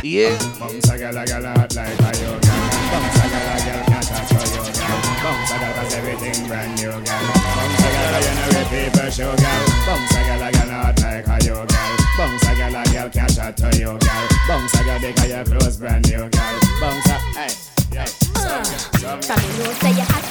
Yeah. 0.05 0.37
Bounce 0.61 0.91
a 0.91 0.99
gal 0.99 1.17
a 1.17 1.25
gal 1.25 1.45
hot 1.45 1.75
like 1.75 1.97
a 1.97 2.11
yoga. 2.21 2.53
Bounce 2.93 3.17
a 3.17 3.27
gal 3.33 3.49
a 3.49 3.59
gal 3.65 3.81
can't 3.89 4.07
touch 4.13 4.33
a 4.33 4.45
yoga. 4.53 4.85
Bounce 5.25 5.53
a 5.53 5.57
gal 5.59 5.73
'cause 5.73 5.95
everything 5.95 6.47
brand 6.49 6.73
new 6.77 6.93
gal. 6.93 7.23
Bounce 7.57 7.81
a 7.81 7.89
gal 7.97 8.15
you 8.21 8.33
know 8.37 8.49
where 8.53 8.69
people 8.69 9.11
show 9.11 9.33
gal. 9.37 9.63
Bounce 9.87 10.13
a 10.13 10.21
gal 10.29 10.43
a 10.43 10.53
gal 10.53 10.71
hot 10.71 11.01
like 11.01 11.29
a 11.29 11.37
yoga. 11.49 11.81
Bounce 12.19 12.49
a 12.49 12.53
gal 12.55 12.77
a 12.77 12.83
gal 12.93 13.09
can't 13.11 13.35
touch 13.37 13.63
a 13.63 13.81
yoga. 13.81 14.15
Bounce 14.49 14.75
a 14.75 14.85
gal 14.85 15.01
because 15.01 15.29
your 15.29 15.45
clothes 15.45 15.77
brand 15.79 16.05
new 16.11 16.29
gal. 16.29 16.55
Bounce 16.81 17.09
a 17.09 17.19
hey. 17.39 17.53
Yeah, 17.93 18.07
so, 18.07 18.63
so 19.01 19.21
From 19.21 19.41
me 19.43 19.49
know 19.59 19.73
say 19.81 19.93
you 19.93 20.22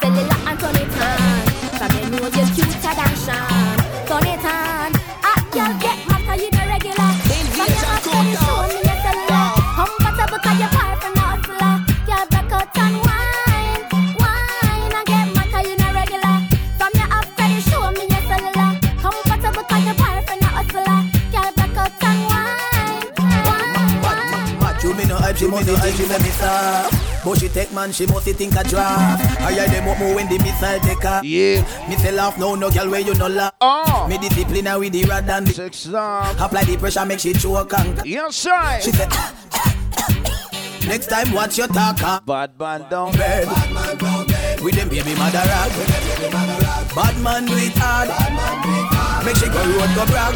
cellular 0.00 0.38
and 0.48 0.58
turn 0.60 0.76
it 0.76 0.90
know 2.10 2.26
you 2.26 2.46
cuter 2.54 2.94
than 2.98 3.14
Sean. 3.24 3.76
Turn 4.08 4.26
it 4.26 4.44
on. 4.44 4.92
Get 5.80 5.98
you 6.36 6.50
regular. 6.68 7.10
Body 7.56 8.34
show 8.36 8.62
me 8.68 8.80
your 8.84 8.98
cellular. 9.04 9.46
Comfortable 9.76 10.40
you 10.60 10.68
from 11.00 11.12
the 11.16 11.24
hustler. 11.32 11.74
Girl 12.06 12.26
and 12.76 12.96
wine, 13.06 13.82
wine 14.20 14.94
get 15.06 15.26
you 15.66 15.76
regular. 15.94 16.36
From 16.78 16.92
your 16.94 17.08
show 17.68 17.86
me 17.96 18.04
your. 18.28 18.70
Comfortable 19.02 19.64
you 19.86 19.94
out 20.06 20.30
and 20.30 20.42
wine, 23.46 24.02
wine, 24.04 24.76
you 25.66 25.76
hype, 25.76 25.94
she 25.94 26.06
make 26.08 26.22
me. 26.22 27.05
But 27.26 27.40
she 27.40 27.48
take 27.48 27.72
man, 27.72 27.90
she 27.90 28.06
must 28.06 28.24
think 28.24 28.54
a 28.54 28.62
draft. 28.62 29.40
I 29.42 29.52
hear 29.52 29.66
them 29.66 29.88
up 29.88 29.98
more 29.98 30.14
when 30.14 30.28
the 30.28 30.38
missile 30.38 30.78
take 30.78 31.04
off. 31.04 31.24
Yeah. 31.24 31.60
Me 31.88 31.96
say 31.96 32.12
laugh 32.12 32.38
no 32.38 32.54
no 32.54 32.70
girl 32.70 32.88
where 32.88 33.00
you 33.00 33.14
no 33.14 33.26
laugh. 33.26 33.52
Oh. 33.60 34.06
Me 34.08 34.16
discipline 34.16 34.66
her 34.66 34.78
with 34.78 34.92
the 34.92 35.04
rod 35.06 35.28
and 35.28 35.44
the 35.44 35.52
Six 35.52 35.92
off. 35.92 36.38
Apply 36.40 36.62
the 36.62 36.76
pressure 36.76 37.04
make 37.04 37.18
she 37.18 37.32
choke 37.32 37.72
and 37.76 38.00
Yes, 38.06 38.36
sir. 38.36 38.78
She 38.80 38.92
said 38.92 39.10
Next 40.86 41.08
time 41.08 41.32
watch 41.32 41.58
your 41.58 41.66
talk 41.66 41.96
ah. 42.02 42.22
Bad 42.24 42.56
man 42.60 42.88
down 42.88 43.10
bed. 43.14 43.48
With 44.62 44.76
them 44.76 44.88
baby 44.88 45.16
mother 45.16 45.42
rag. 45.42 45.72
Bad 46.94 47.18
man 47.24 47.46
do 47.46 47.54
it 47.56 47.74
hard. 47.74 48.06
Make 49.26 49.34
she 49.34 49.48
go 49.50 49.58
road 49.66 49.90
go 49.98 50.06
brag. 50.06 50.34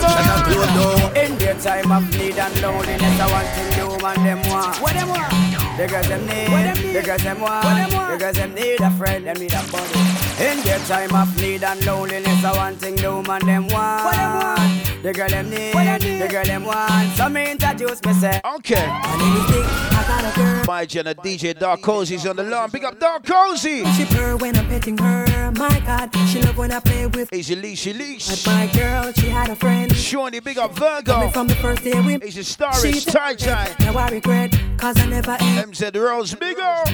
Shut 0.00 0.32
up 0.32 0.44
close 0.48 0.72
door. 0.72 1.12
In 1.22 1.36
their 1.36 1.54
time 1.60 1.92
of 1.92 2.08
need 2.16 2.38
and 2.38 2.62
loneliness, 2.62 3.20
I 3.20 3.28
want 3.28 3.48
to 3.52 3.62
you 3.76 4.06
and 4.06 4.24
them 4.24 4.50
want. 4.50 4.80
What 4.80 4.94
them 4.94 5.08
want? 5.10 5.53
The 5.76 5.88
girls 5.88 6.06
them 6.06 6.24
need. 6.26 6.94
The 6.94 7.02
girls 7.02 7.22
them 7.24 7.40
want. 7.40 7.90
The 7.90 8.16
girls 8.16 8.36
them 8.36 8.54
need 8.54 8.80
a 8.80 8.90
friend. 8.92 9.26
Them 9.26 9.36
need 9.38 9.52
a 9.52 9.62
buddy. 9.72 9.98
In 10.38 10.62
their 10.62 10.78
time 10.86 11.14
of 11.16 11.36
need 11.36 11.64
and 11.64 11.84
loneliness, 11.84 12.44
I 12.44 12.52
want 12.56 12.80
to 12.80 12.90
you 12.92 13.18
and 13.18 13.48
them 13.48 13.66
want. 13.68 14.93
What 15.04 15.16
them 15.16 15.50
want? 15.50 15.72
The 15.72 15.82
girl 15.84 15.92
them 15.92 16.00
need. 16.00 16.22
The 16.22 16.28
girl 16.28 16.44
them 16.44 16.64
want. 16.64 17.16
So 17.16 17.28
me 17.28 17.50
introduce 17.50 18.02
myself. 18.02 18.40
Okay. 18.56 18.86
My 18.86 19.16
name 19.18 19.36
is 19.36 19.46
Dick. 19.46 19.64
I 19.66 20.04
got 20.08 20.32
a 20.32 20.36
girl. 20.36 20.64
My 20.66 20.86
Jenna 20.86 21.14
DJ 21.14 21.58
Dark 21.58 21.82
Cozy's 21.82 22.26
on 22.26 22.36
the 22.36 22.42
lawn. 22.42 22.70
Big 22.70 22.84
up 22.84 22.98
Dark 22.98 23.26
Cozy. 23.26 23.84
She 23.92 24.06
purr 24.06 24.36
when 24.36 24.56
I'm 24.56 24.66
petting 24.66 24.96
her. 24.96 25.52
My 25.52 25.80
God, 25.80 26.10
she 26.28 26.40
love 26.40 26.56
when 26.56 26.72
I 26.72 26.80
play 26.80 27.06
with. 27.06 27.32
Easy 27.34 27.54
leash, 27.54 27.86
leash. 27.86 28.46
My 28.46 28.66
girl, 28.68 29.12
she 29.12 29.28
had 29.28 29.50
a 29.50 29.56
friend. 29.56 29.94
Shawnee, 29.94 30.40
big 30.40 30.56
up 30.56 30.72
Virgo. 30.72 31.12
Coming 31.12 31.32
from 31.32 31.46
the 31.48 31.56
first 31.56 31.84
day 31.84 32.00
we. 32.00 32.16
Easy 32.16 32.40
Starish, 32.40 33.10
tie 33.12 33.34
tie. 33.34 33.74
Now 33.80 33.98
I 33.98 34.08
regret, 34.08 34.58
cause 34.78 34.98
I 34.98 35.06
never. 35.06 35.36
MZ 35.36 35.94
Rose, 36.00 36.34
big 36.34 36.58
up. 36.58 36.88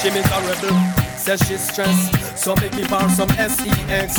She 0.00 0.10
miserable, 0.10 0.76
says 1.16 1.40
she's 1.46 1.68
stressed. 1.68 2.38
So 2.38 2.54
make 2.56 2.74
me 2.74 2.84
pour 2.84 3.08
some 3.08 3.28
sex. 3.30 4.14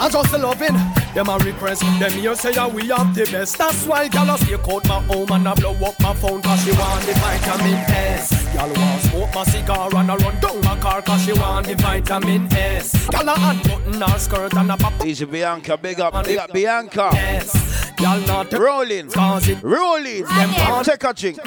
I 0.00 0.08
just 0.10 0.34
a 0.34 0.38
loving 0.38 0.74
them 1.14 1.28
a 1.28 1.38
request. 1.38 1.82
Them 1.98 2.12
here 2.12 2.34
say 2.34 2.52
yeah, 2.52 2.66
we 2.66 2.88
have 2.88 3.14
the 3.14 3.24
best. 3.30 3.58
That's 3.58 3.86
why 3.86 4.08
gal 4.08 4.36
stay 4.36 4.54
out 4.54 4.84
my 4.86 5.02
home 5.02 5.30
and 5.30 5.48
I 5.48 5.54
blow 5.54 5.72
up 5.72 5.98
my 6.00 6.14
phone 6.14 6.42
cause 6.42 6.64
she 6.64 6.72
want 6.72 7.04
the 7.06 7.12
vitamin 7.14 7.74
S. 7.88 8.30
Gal 8.54 8.68
want 8.68 9.02
smoke 9.02 9.34
my 9.34 9.44
cigar 9.44 9.94
and 9.94 10.10
I 10.10 10.16
run 10.16 10.40
down 10.40 10.60
my 10.62 10.78
car 10.78 11.02
cause 11.02 11.24
she 11.24 11.32
want 11.32 11.66
the 11.66 11.74
vitamin 11.76 12.52
S. 12.52 13.08
Gal 13.08 13.28
a 13.28 13.34
unbutton 13.34 14.00
her 14.00 14.18
skirt 14.18 14.54
and 14.54 14.70
a 14.72 14.76
pop. 14.76 15.06
Easy 15.06 15.24
Bianca, 15.24 15.76
big 15.76 16.00
up, 16.00 16.24
big 16.24 16.38
up 16.38 16.52
Bianca. 16.52 17.10
Yes. 17.12 17.90
Gal 17.96 18.20
not 18.26 18.52
rolling, 18.52 19.10
cause 19.10 19.48
it 19.48 19.62
rolling. 19.62 20.24
Them 20.24 20.84
Take 20.84 21.04
a 21.04 21.12
drink, 21.12 21.42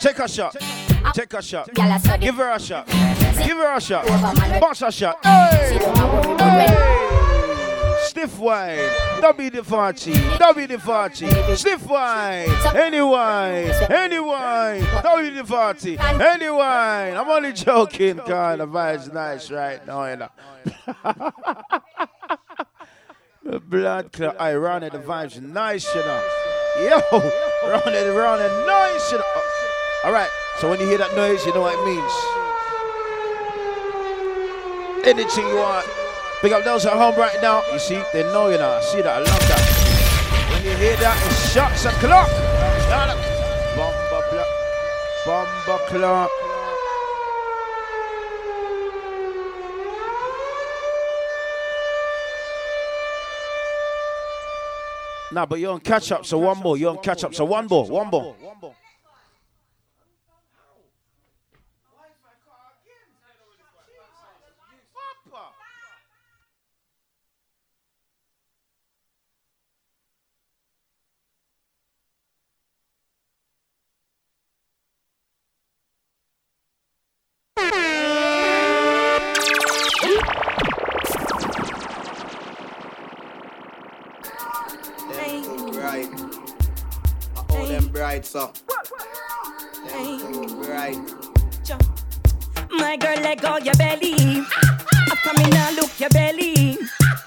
take 0.00 0.18
a 0.20 0.28
shot, 0.28 0.56
take 1.12 1.32
a 1.32 1.42
shot. 1.42 1.68
Give 2.20 2.36
her 2.36 2.47
a 2.52 2.60
shot, 2.60 2.86
give 2.86 3.56
her 3.56 3.76
a 3.76 3.80
shot, 3.80 4.06
boss 4.60 4.82
a 4.82 4.92
shot. 4.92 5.24
Hey, 5.24 5.78
hey. 6.38 6.94
Stiff 8.04 8.38
wine, 8.38 8.78
W 9.20 9.50
the 9.50 9.62
party, 9.62 10.12
W 10.38 10.66
the 10.66 10.78
party, 10.78 11.28
stiff 11.54 11.86
wine, 11.86 12.48
any 12.74 13.00
wine, 13.00 13.70
any 13.90 14.18
wine, 14.18 14.82
W 15.02 15.34
the 15.34 15.44
any 16.20 16.48
wine. 16.48 17.16
I'm 17.16 17.28
only 17.28 17.52
joking, 17.52 18.20
God, 18.26 18.60
the 18.60 18.66
vibe's 18.66 19.12
nice 19.12 19.50
right 19.50 19.86
now, 19.86 20.04
you 20.06 20.16
know. 20.16 21.32
The 23.48 23.60
blood 23.60 24.12
clot, 24.12 24.38
I 24.38 24.56
it, 24.82 24.92
the 24.92 24.98
vibes 24.98 25.40
nice, 25.40 25.94
you 25.94 26.02
know. 26.02 26.22
Yo, 26.80 27.18
run 27.70 27.94
it, 27.94 28.14
run 28.14 28.40
it, 28.42 28.66
nice, 28.66 29.10
you 29.10 29.16
know. 29.16 29.67
All 30.04 30.12
right, 30.12 30.30
so 30.58 30.70
when 30.70 30.78
you 30.78 30.86
hear 30.86 30.98
that 30.98 31.14
noise, 31.16 31.44
you 31.44 31.52
know 31.52 31.62
what 31.62 31.74
it 31.74 31.84
means. 31.84 32.12
Anything 35.04 35.48
you 35.48 35.56
want. 35.56 35.86
Big 36.40 36.52
up 36.52 36.62
those 36.64 36.86
at 36.86 36.92
home 36.92 37.16
right 37.16 37.36
now. 37.42 37.64
You 37.72 37.80
see, 37.80 38.00
they 38.12 38.22
know 38.22 38.48
you 38.48 38.58
know. 38.58 38.70
I 38.70 38.80
see 38.80 39.02
that. 39.02 39.08
I 39.08 39.18
love 39.18 39.48
that. 39.48 39.60
When 40.52 40.64
you 40.64 40.76
hear 40.76 40.96
that, 40.96 41.16
it's 41.26 41.52
shots 41.52 41.84
o'clock. 41.84 42.28
Shut 42.86 43.08
up. 43.10 43.18
Bomba 43.74 44.20
block. 44.30 44.48
Bomba 45.26 45.84
clock. 45.88 46.30
Nah, 55.32 55.44
but 55.44 55.58
you're 55.58 55.72
on 55.72 55.80
catch 55.80 56.12
up, 56.12 56.24
so 56.24 56.38
one 56.38 56.58
more. 56.58 56.76
You're 56.76 56.90
on 56.90 57.02
catch 57.02 57.24
up, 57.24 57.34
so 57.34 57.44
one 57.44 57.66
more. 57.66 57.84
One 57.84 58.08
more. 58.08 58.36
Right. 58.40 58.87
Bright, 88.08 88.24
so. 88.24 88.50
Right. 90.64 90.96
My 92.70 92.96
girl, 92.96 93.20
let 93.20 93.42
go 93.42 93.58
your 93.58 93.74
belly. 93.74 94.40
After 95.12 95.32
me 95.36 95.50
now 95.50 95.72
look 95.72 96.00
your 96.00 96.08
belly. 96.08 96.78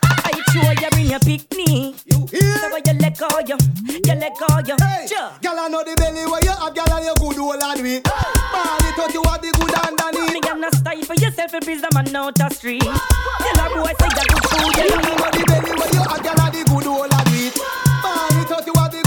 I 0.10 0.32
sure 0.50 0.74
you 0.74 0.90
bring 0.90 1.06
your 1.06 1.20
picnic. 1.20 2.02
You 2.10 2.26
hear? 2.32 2.58
So 2.58 2.78
you 2.78 2.94
let 2.98 3.16
go 3.16 3.28
you, 3.46 3.58
you 3.86 4.16
let 4.16 4.34
go 4.40 4.48
you. 4.66 4.76
Hey, 4.82 5.06
girl, 5.44 5.60
I 5.60 5.68
know 5.70 5.84
the 5.84 5.94
belly 5.98 6.26
where 6.26 6.42
you 6.42 6.50
have, 6.50 6.74
girl, 6.74 6.94
and 6.98 7.06
you 7.06 7.14
good 7.14 7.38
all 7.38 7.64
and 7.64 7.82
we. 7.84 8.00
Body 8.02 8.92
touch 8.98 9.14
you 9.14 9.22
have 9.22 9.40
the 9.40 9.54
good 9.54 9.76
underneath. 9.86 10.34
Me 10.34 10.42
gonna 10.42 10.72
style 10.72 11.04
for 11.04 11.14
yourself 11.14 11.54
and 11.54 11.64
please 11.64 11.82
the 11.84 11.92
man 11.94 12.16
out 12.16 12.34
the 12.34 12.50
street. 12.50 12.82
Tell 12.82 13.62
a 13.62 13.70
boy 13.70 13.94
say 14.02 14.10
you 14.18 14.26
good 14.34 14.46
food. 14.50 14.82
I 14.82 14.98
know 14.98 15.30
the 15.30 15.46
belly 15.46 15.72
where 15.78 15.94
you 15.94 16.02
have, 16.10 16.24
girl, 16.26 16.42
and 16.42 16.54
the 16.58 16.62
good 16.66 16.88
all 16.90 17.06
and 17.06 17.30
we. 17.30 17.54
Body 18.02 18.42
touch 18.50 18.66
you 18.66 18.74
have 18.82 18.92
the 18.92 19.01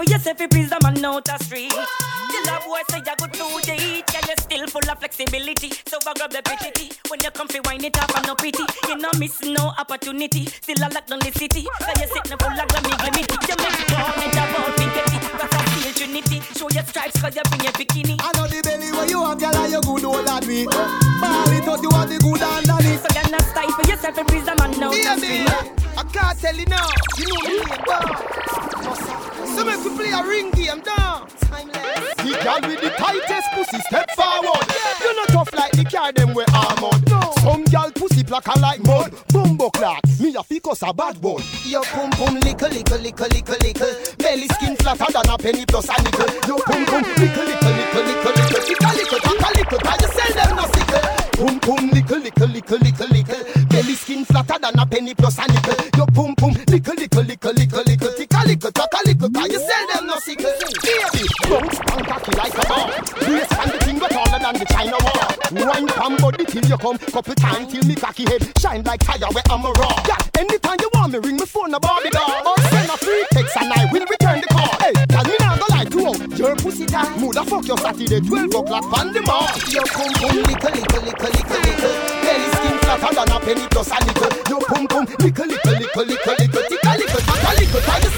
for 0.00 0.10
yourself 0.10 0.40
and 0.40 0.50
please 0.50 0.70
the 0.70 0.78
man 0.82 1.04
out 1.04 1.24
the 1.24 1.36
street. 1.44 1.72
Tell 1.72 2.48
a 2.48 2.56
boy 2.64 2.80
say 2.88 3.02
you 3.04 3.14
good 3.20 3.32
to 3.36 3.74
eat. 3.76 4.04
Yeah, 4.08 4.24
you're 4.26 4.40
still 4.40 4.66
full 4.68 4.88
of 4.88 4.98
flexibility. 4.98 5.70
So 5.84 5.98
I 6.06 6.12
grab 6.16 6.32
the 6.32 6.40
pretty 6.40 6.88
when 7.08 7.20
you 7.20 7.30
come 7.30 7.48
fi 7.48 7.60
wind 7.68 7.84
it 7.84 7.98
up 8.00 8.08
and 8.16 8.26
no 8.26 8.34
pity. 8.34 8.64
You 8.88 8.96
no 8.96 9.10
miss 9.18 9.42
no 9.44 9.74
opportunity. 9.76 10.46
Still 10.46 10.84
I 10.84 10.88
lock 10.88 11.04
down 11.06 11.20
the 11.20 11.32
city. 11.36 11.68
Cause 11.84 12.00
you 12.00 12.08
sitting 12.08 12.38
full 12.40 12.56
of 12.56 12.68
glammy 12.72 12.94
glimity. 12.96 13.36
You 13.44 13.56
make 13.60 13.76
it 13.76 13.92
all 13.92 14.16
in 14.24 14.30
the 14.32 14.44
ball, 14.56 14.70
forget 14.72 15.10
it. 15.12 15.22
Cause 15.36 15.52
I 15.52 15.60
feel 15.68 15.92
Trinity. 15.92 16.38
Show 16.56 16.70
your 16.72 16.84
stripes 16.88 17.20
cause 17.20 17.36
you 17.36 17.44
bring 17.52 17.60
your 17.68 17.74
bikini. 17.76 18.16
I 18.24 18.32
know 18.40 18.46
the 18.48 18.60
belly 18.64 18.88
where 18.96 19.08
you 19.10 19.20
have, 19.20 19.36
girl, 19.36 19.56
and 19.56 19.72
you 19.72 19.82
good 19.84 20.04
all 20.08 20.28
and 20.32 20.44
we. 20.48 20.64
Body 20.64 21.60
touch 21.60 21.82
you 21.84 21.90
have 21.92 22.08
the 22.08 22.16
good 22.24 22.40
underneath. 22.40 23.04
So 23.04 23.10
you're 23.12 23.28
not 23.28 23.44
style 23.52 23.72
for 23.76 23.84
yourself 23.84 24.16
and 24.16 24.28
please 24.28 24.46
the 24.48 24.54
man 24.56 24.80
out 24.80 24.96
the 24.96 25.02
Yeah, 25.04 25.16
street. 25.20 25.44
me. 25.44 25.92
I 25.92 26.02
can't 26.08 26.38
tell 26.40 26.56
you 26.56 26.66
now. 26.72 26.88
You 27.20 27.26
know 27.28 27.40
me, 27.52 27.76
boss. 27.84 29.29
So 29.56 29.64
make 29.64 29.82
we 29.84 29.90
play 29.96 30.10
a 30.10 30.22
ring 30.26 30.50
game, 30.52 30.80
down. 30.80 31.28
Timeless. 31.50 32.14
The 32.16 32.32
girl 32.44 32.60
with 32.68 32.80
the 32.80 32.90
tightest 32.96 33.48
pussy 33.54 33.80
step 33.88 34.10
forward. 34.12 34.64
You're 35.02 35.16
not 35.16 35.28
tough 35.28 35.52
like 35.54 35.72
the 35.72 35.84
car 35.84 36.12
them 36.12 36.34
we 36.34 36.44
armored. 36.54 37.02
Some 37.40 37.64
girl 37.64 37.90
pussy 37.94 38.22
blacker 38.22 38.58
like 38.60 38.84
mud. 38.86 39.12
Bumbo 39.32 39.70
clock. 39.70 40.00
Me 40.20 40.34
a 40.36 40.42
ficus 40.42 40.82
a 40.82 40.92
bad 40.92 41.18
one. 41.22 41.42
Your 41.66 41.82
pum 41.84 42.10
pum 42.10 42.38
lickle 42.40 42.70
lickle 42.70 42.98
lickle 42.98 43.28
lickle 43.28 43.58
lickle. 43.58 44.16
Belly 44.18 44.46
skin 44.54 44.76
flatter 44.76 45.10
than 45.12 45.28
a 45.28 45.38
penny 45.38 45.64
plus 45.66 45.88
a 45.88 46.02
nickel. 46.02 46.28
Your 46.46 46.60
pum 46.62 46.84
pum 46.86 47.02
lickle 47.02 47.44
lickle 47.44 47.72
lickle 47.74 48.02
lickle 48.06 48.32
lickle. 48.32 48.62
Tickle 48.62 48.94
lickle 48.94 49.20
tackle 49.20 49.54
lickle. 49.58 49.80
Cause 49.80 50.00
you 50.02 50.10
sell 50.14 50.46
them 50.46 50.56
no 50.56 50.64
sickle. 50.70 51.20
Pum 51.40 51.60
pum 51.60 51.90
lickle 51.90 52.18
lickle 52.20 52.48
lickle 52.48 52.78
lickle 52.78 53.08
lickle. 53.08 53.68
Belly 53.68 53.94
skin 53.94 54.24
flatter 54.24 54.58
than 54.60 54.78
a 54.78 54.86
penny 54.86 55.14
plus 55.14 55.38
a 55.38 55.46
nickel. 55.48 55.74
Your 55.96 56.06
pum 56.06 56.34
pum, 56.36 56.52
lickle, 56.68 56.94
lickle, 56.94 57.22
lickle, 57.22 57.52
lickle, 57.52 57.84
lickle, 57.84 58.12
lickle, 58.50 58.72
tack 58.72 58.90
a 58.92 59.08
lickle, 59.08 59.30
cause 59.30 59.52
you 59.52 59.60
sell 59.60 59.86
them 59.94 60.06
no 60.06 60.16
sickle. 60.18 60.50
Baby, 60.82 61.22
bounce 61.46 61.78
and 61.78 62.06
cocky 62.06 62.32
like 62.36 62.54
a 62.58 62.64
ball. 62.66 62.90
Brace 63.22 63.54
and 63.54 63.70
the 63.70 63.78
thing 63.84 63.98
taller 64.00 64.38
than 64.42 64.54
the 64.58 64.66
China 64.66 64.98
wall. 64.98 65.30
Wind 65.50 65.90
from 65.92 66.16
body 66.16 66.44
till 66.44 66.64
you 66.66 66.78
come, 66.78 66.98
couple 66.98 67.34
times 67.34 67.72
till 67.72 67.84
me 67.86 67.94
cocky 67.94 68.24
head 68.26 68.42
shine 68.58 68.82
like 68.82 69.02
fire 69.04 69.30
where 69.30 69.46
I'm 69.50 69.64
a 69.64 69.70
raw. 69.70 69.94
Yeah, 70.06 70.18
anytime 70.38 70.78
you 70.80 70.90
want 70.94 71.12
me, 71.12 71.18
ring 71.18 71.36
me 71.36 71.46
phone 71.46 71.74
a 71.74 71.80
Barbie 71.80 72.10
doll. 72.10 72.46
Or 72.46 72.58
send 72.70 72.90
a 72.90 72.96
free 72.98 73.24
text 73.30 73.56
and 73.56 73.72
I 73.72 73.86
will 73.92 74.06
return 74.06 74.40
the 74.40 74.48
call. 74.50 74.74
Hey, 74.82 74.94
tell 75.06 75.24
me 75.24 75.36
now 75.38 75.56
go 75.56 75.66
lie 75.70 75.86
to 75.86 75.98
out. 76.10 76.38
Your 76.38 76.56
pussy 76.56 76.86
mood 77.18 77.36
a 77.36 77.44
fuck 77.44 77.66
your 77.66 77.78
Saturday 77.78 78.20
12 78.20 78.54
o'clock 78.54 78.86
on 78.98 79.12
the 79.12 79.22
mall. 79.22 79.46
Your 79.70 79.86
pum 79.86 80.10
pum, 80.18 80.36
lickle, 80.42 80.74
lickle, 80.74 81.02
lickle, 81.06 81.30
lickle, 81.30 81.60
lickle. 81.62 81.94
Belly 82.26 82.48
skin 82.58 82.76
flatter 82.82 83.14
than 83.14 83.30
a 83.30 83.38
penny 83.40 83.66
plus 83.70 83.90
a 83.90 83.98
little. 84.06 84.32
Your 84.50 84.62
pum, 84.66 84.86
lickle, 84.86 85.46
lickle, 85.46 85.46
lickle, 85.46 86.06
lickle, 86.10 86.34
lickle, 86.34 86.64
tick 86.66 86.82
a 86.82 86.92
lickle, 86.98 87.22
tack 87.22 87.42
a 87.46 87.50
lickle, 87.60 87.80
try 87.86 87.98
to 88.00 88.06
sell 88.06 88.09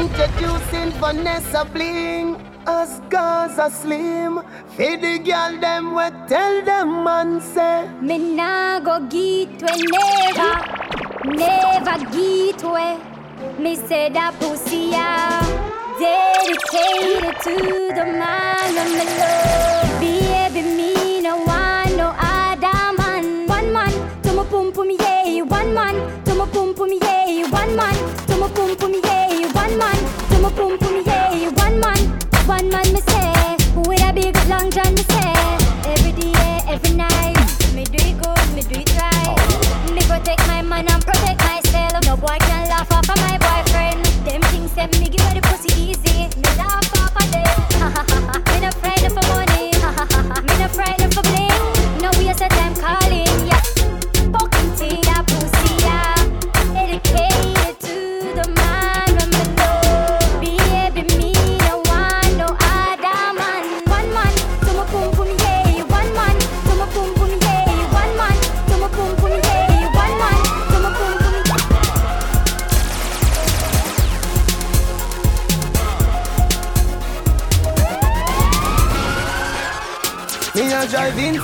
Introducing 0.00 0.92
Vanessa 0.92 1.62
Bling. 1.66 2.36
Us 2.66 3.00
Gaza 3.10 3.68
Slim. 3.70 4.40
Feed 4.74 5.02
the 5.02 5.18
girl 5.18 5.60
them 5.60 5.94
we 5.94 6.06
tell 6.26 6.64
them 6.64 7.04
man 7.04 7.38
say. 7.42 7.86
Me 8.00 8.16
nah 8.18 8.80
go 8.80 8.98
get 9.00 9.60
we 9.60 9.72
never, 9.92 10.54
never 11.42 11.96
get 12.16 12.62
we. 12.74 12.86
Me 13.62 13.76
say 13.76 14.08
that 14.08 14.32
pussy 14.40 14.90
ah, 14.94 15.44
dedicated 16.00 17.36
to 17.44 17.54
the 17.98 18.06
man 18.20 18.72
of 18.80 18.88
me 18.96 19.04
love. 19.20 20.00
Baby, 20.00 20.62
me 20.78 21.20
no 21.20 21.36
want 21.44 21.94
no 21.98 22.08
other 22.16 22.96
man. 22.96 23.46
One 23.46 23.70
man 23.70 23.92
to 24.22 24.32
my 24.32 24.44
pum 24.46 24.72
pum 24.72 24.90
yeah, 24.98 25.42
one 25.42 25.74
man 25.74 26.24
to 26.24 26.34
my 26.34 26.46
pum 26.46 26.74
pum 26.74 26.90
yeah, 26.90 27.50
one 27.50 27.76
man 27.76 28.19
to 28.40 28.46
my 28.46 28.54
pum 28.54 28.76
pum 28.76 28.94
yeah, 29.04 29.52
one 29.52 29.76
man 29.76 29.96
to 30.30 30.50
pum 30.56 30.78
pum 30.78 31.02
yeah, 31.04 31.50
one 31.60 31.78
man, 31.78 31.98
one 32.46 32.68
man 32.70 32.92
me 32.92 33.00
say 33.00 33.56
with 33.76 34.02
a 34.02 34.12
big 34.14 34.34
long 34.48 34.70
john 34.70 34.94
me 34.94 35.02
say 35.02 35.50
every 35.84 36.12
day, 36.12 36.60
every 36.66 36.94
night. 36.94 37.36
Me 37.74 37.84
do 37.84 37.98
it 38.00 38.16
good, 38.22 38.54
me 38.54 38.62
do 38.62 38.80
it 38.80 38.96
right. 38.96 39.92
Me 39.92 40.00
protect 40.08 40.46
my 40.48 40.62
man 40.62 40.88
and 40.88 41.04
protect 41.04 41.40
myself. 41.40 42.04
No 42.06 42.16
boy 42.16 42.38
can 42.40 42.68
laugh 42.68 42.90
off 42.92 43.08
of 43.10 43.16
my 43.20 43.36
boyfriend. 43.36 44.04
Them 44.24 44.40
things 44.50 44.70
say 44.72 44.86
me 44.86 45.08
give 45.08 45.20
her 45.20 45.34
the 45.34 45.42
pussy 45.42 45.72
easy. 45.78 46.28
Me 46.40 46.48
laugh 46.56 46.88
off 46.96 47.16
of 47.20 47.30
them. 47.32 48.44
me 48.54 48.60
no 48.60 48.70
frightened 48.80 49.12
for 49.12 49.36
me 49.38 49.49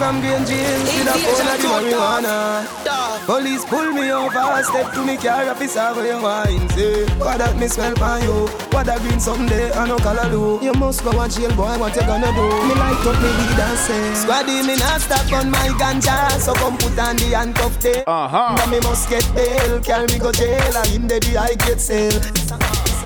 from 0.06 0.20
Green 0.20 0.46
James 0.46 0.86
with 0.94 1.10
a 1.10 1.18
phone 1.18 1.48
of 1.50 1.58
the 1.58 1.66
marijuana. 1.66 3.26
Police 3.26 3.64
pull 3.64 3.90
me 3.92 4.12
over, 4.12 4.62
step 4.62 4.92
to 4.94 5.04
me 5.04 5.16
car, 5.16 5.48
officer 5.50 5.92
where 5.94 6.14
you 6.14 6.22
wine 6.22 6.68
say. 6.70 7.06
What 7.18 7.38
that 7.38 7.56
me 7.56 7.66
smell 7.66 7.94
by 7.96 8.22
you? 8.22 8.46
What 8.70 8.86
that 8.86 9.00
green 9.00 9.18
someday 9.18 9.72
I 9.72 9.88
no 9.88 9.96
color 9.98 10.30
do. 10.30 10.64
You 10.64 10.74
must 10.74 11.02
go 11.02 11.10
and 11.20 11.32
jail, 11.32 11.50
boy. 11.56 11.74
What 11.78 11.96
you 11.96 12.02
gonna 12.02 12.30
do? 12.38 12.46
Me 12.68 12.74
light 12.78 13.02
up 13.02 13.18
me 13.18 13.30
weed 13.34 13.58
and 13.66 13.78
say. 13.78 14.04
Squaddy 14.14 14.62
me 14.64 14.76
not 14.76 15.00
stop 15.00 15.26
on 15.32 15.50
my 15.50 15.68
ganja, 15.74 16.38
so 16.38 16.54
come 16.54 16.76
put 16.78 16.96
on 16.98 17.16
the 17.16 17.34
handcuff 17.34 17.80
there. 17.80 18.04
Uh 18.06 18.28
huh. 18.28 18.54
Now 18.54 18.70
me 18.70 18.78
must 18.80 19.10
get 19.10 19.26
bail, 19.34 19.80
carry 19.80 20.06
me 20.06 20.18
go 20.20 20.30
jail, 20.30 20.76
and 20.76 20.94
in 20.94 21.08
the 21.08 21.18
day 21.18 21.36
I 21.36 21.54
get 21.54 21.80
sale. 21.80 22.20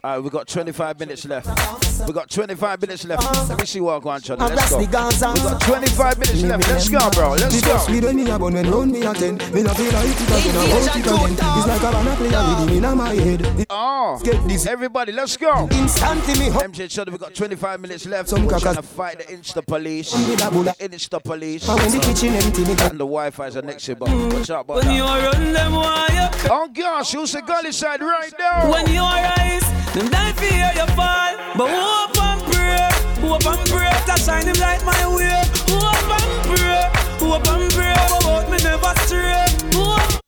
Alright, 0.04 0.22
we 0.22 0.28
got 0.28 0.46
25 0.46 1.00
minutes 1.00 1.24
left. 1.24 1.89
We 2.06 2.12
got 2.12 2.30
25 2.30 2.80
minutes 2.80 3.04
left. 3.04 3.22
Uh-huh. 3.22 3.46
Let 3.48 3.60
me 3.60 3.66
see 3.66 3.80
what 3.80 3.94
I'm 3.94 4.02
going 4.02 4.22
on. 4.30 4.40
I 4.42 4.54
Let's 4.54 4.70
go. 4.70 4.78
We 4.78 4.86
got 4.86 5.60
25 5.60 6.18
minutes 6.18 6.42
left. 6.42 6.68
Let's 6.68 6.88
go, 6.88 7.10
bro. 7.10 7.30
Let's 7.32 7.60
go. 7.60 7.70
first 7.80 7.90
weed 7.90 8.04
when 8.04 8.16
me 8.16 8.30
a 8.30 8.38
bun 8.38 8.54
when 8.54 8.70
round 8.70 8.92
me 8.92 9.02
a 9.02 9.14
ten 9.14 9.36
Me 9.52 9.62
no 9.62 9.72
feel 9.74 9.92
like 9.92 10.08
it 10.08 10.20
again, 10.20 10.56
I 10.56 10.72
want 10.72 10.86
it 10.86 10.96
again 10.96 11.32
It's 11.32 11.66
like 11.66 11.82
a 11.82 11.90
banana 11.90 12.16
play 12.16 12.28
a 12.28 12.42
rhythm 12.48 12.68
inna 12.76 12.96
my 12.96 13.14
head 13.14 13.66
Oh, 13.70 14.20
Get 14.22 14.48
this 14.48 14.66
everybody, 14.66 15.12
let's 15.12 15.36
go. 15.36 15.68
Instantly 15.70 16.38
me 16.38 16.48
hot 16.48 16.64
MJ 16.64 16.90
Chudder, 16.90 17.12
we 17.12 17.18
got 17.18 17.34
25 17.34 17.80
minutes 17.80 18.06
left. 18.06 18.28
Some 18.28 18.46
We're 18.46 18.58
trying 18.58 18.76
to 18.76 18.82
fight 18.82 19.18
the 19.18 19.24
Insta 19.24 19.64
police. 19.66 20.12
With 20.12 20.44
a 20.44 20.50
bullet. 20.50 20.76
Insta 20.78 21.22
police. 21.22 21.68
And 21.68 21.80
when 21.80 21.90
the 21.92 21.98
kitchen 21.98 22.34
empty 22.34 22.64
me 22.64 22.74
got 22.74 22.90
And 22.90 23.00
the 23.00 23.04
Wi-Fi's 23.04 23.56
are 23.56 23.62
next 23.62 23.84
to 23.84 23.92
you, 23.92 23.96
but 23.96 24.08
mm. 24.08 24.32
watch 24.32 24.50
out 24.50 24.64
about 24.64 24.84
When 24.84 24.94
you 24.94 25.02
that. 25.02 25.32
run 25.34 25.52
them, 25.52 25.72
why 25.72 26.06
you 26.10 26.50
Oh 26.50 26.68
gosh, 26.68 27.12
who's 27.12 27.32
the 27.32 27.42
gully 27.42 27.72
side 27.72 28.00
right 28.00 28.32
now? 28.38 28.70
When 28.70 28.86
you 28.92 29.00
rise, 29.00 29.62
them 29.94 30.08
die 30.10 30.32
fear 30.32 30.72
you 30.74 30.86
fall. 30.94 31.36
But 31.56 31.68
hope 31.90 32.18
and 32.28 32.40
pray, 32.48 32.88
hope 33.20 33.46
and 33.52 33.62
pray 33.70 33.92
to 34.06 34.14
shine 34.22 34.46
him 34.46 34.58
light 34.60 34.82
my 34.84 35.02
way. 35.16 35.42
Hope 35.70 36.12
and 36.18 36.32
pray, 36.48 36.82
hope 37.18 37.48
and 37.52 37.66
pray, 37.74 37.94
about 38.16 38.46
me 38.50 38.58
never 38.62 38.92
stray. 39.06 39.46
Hope, 39.74 40.20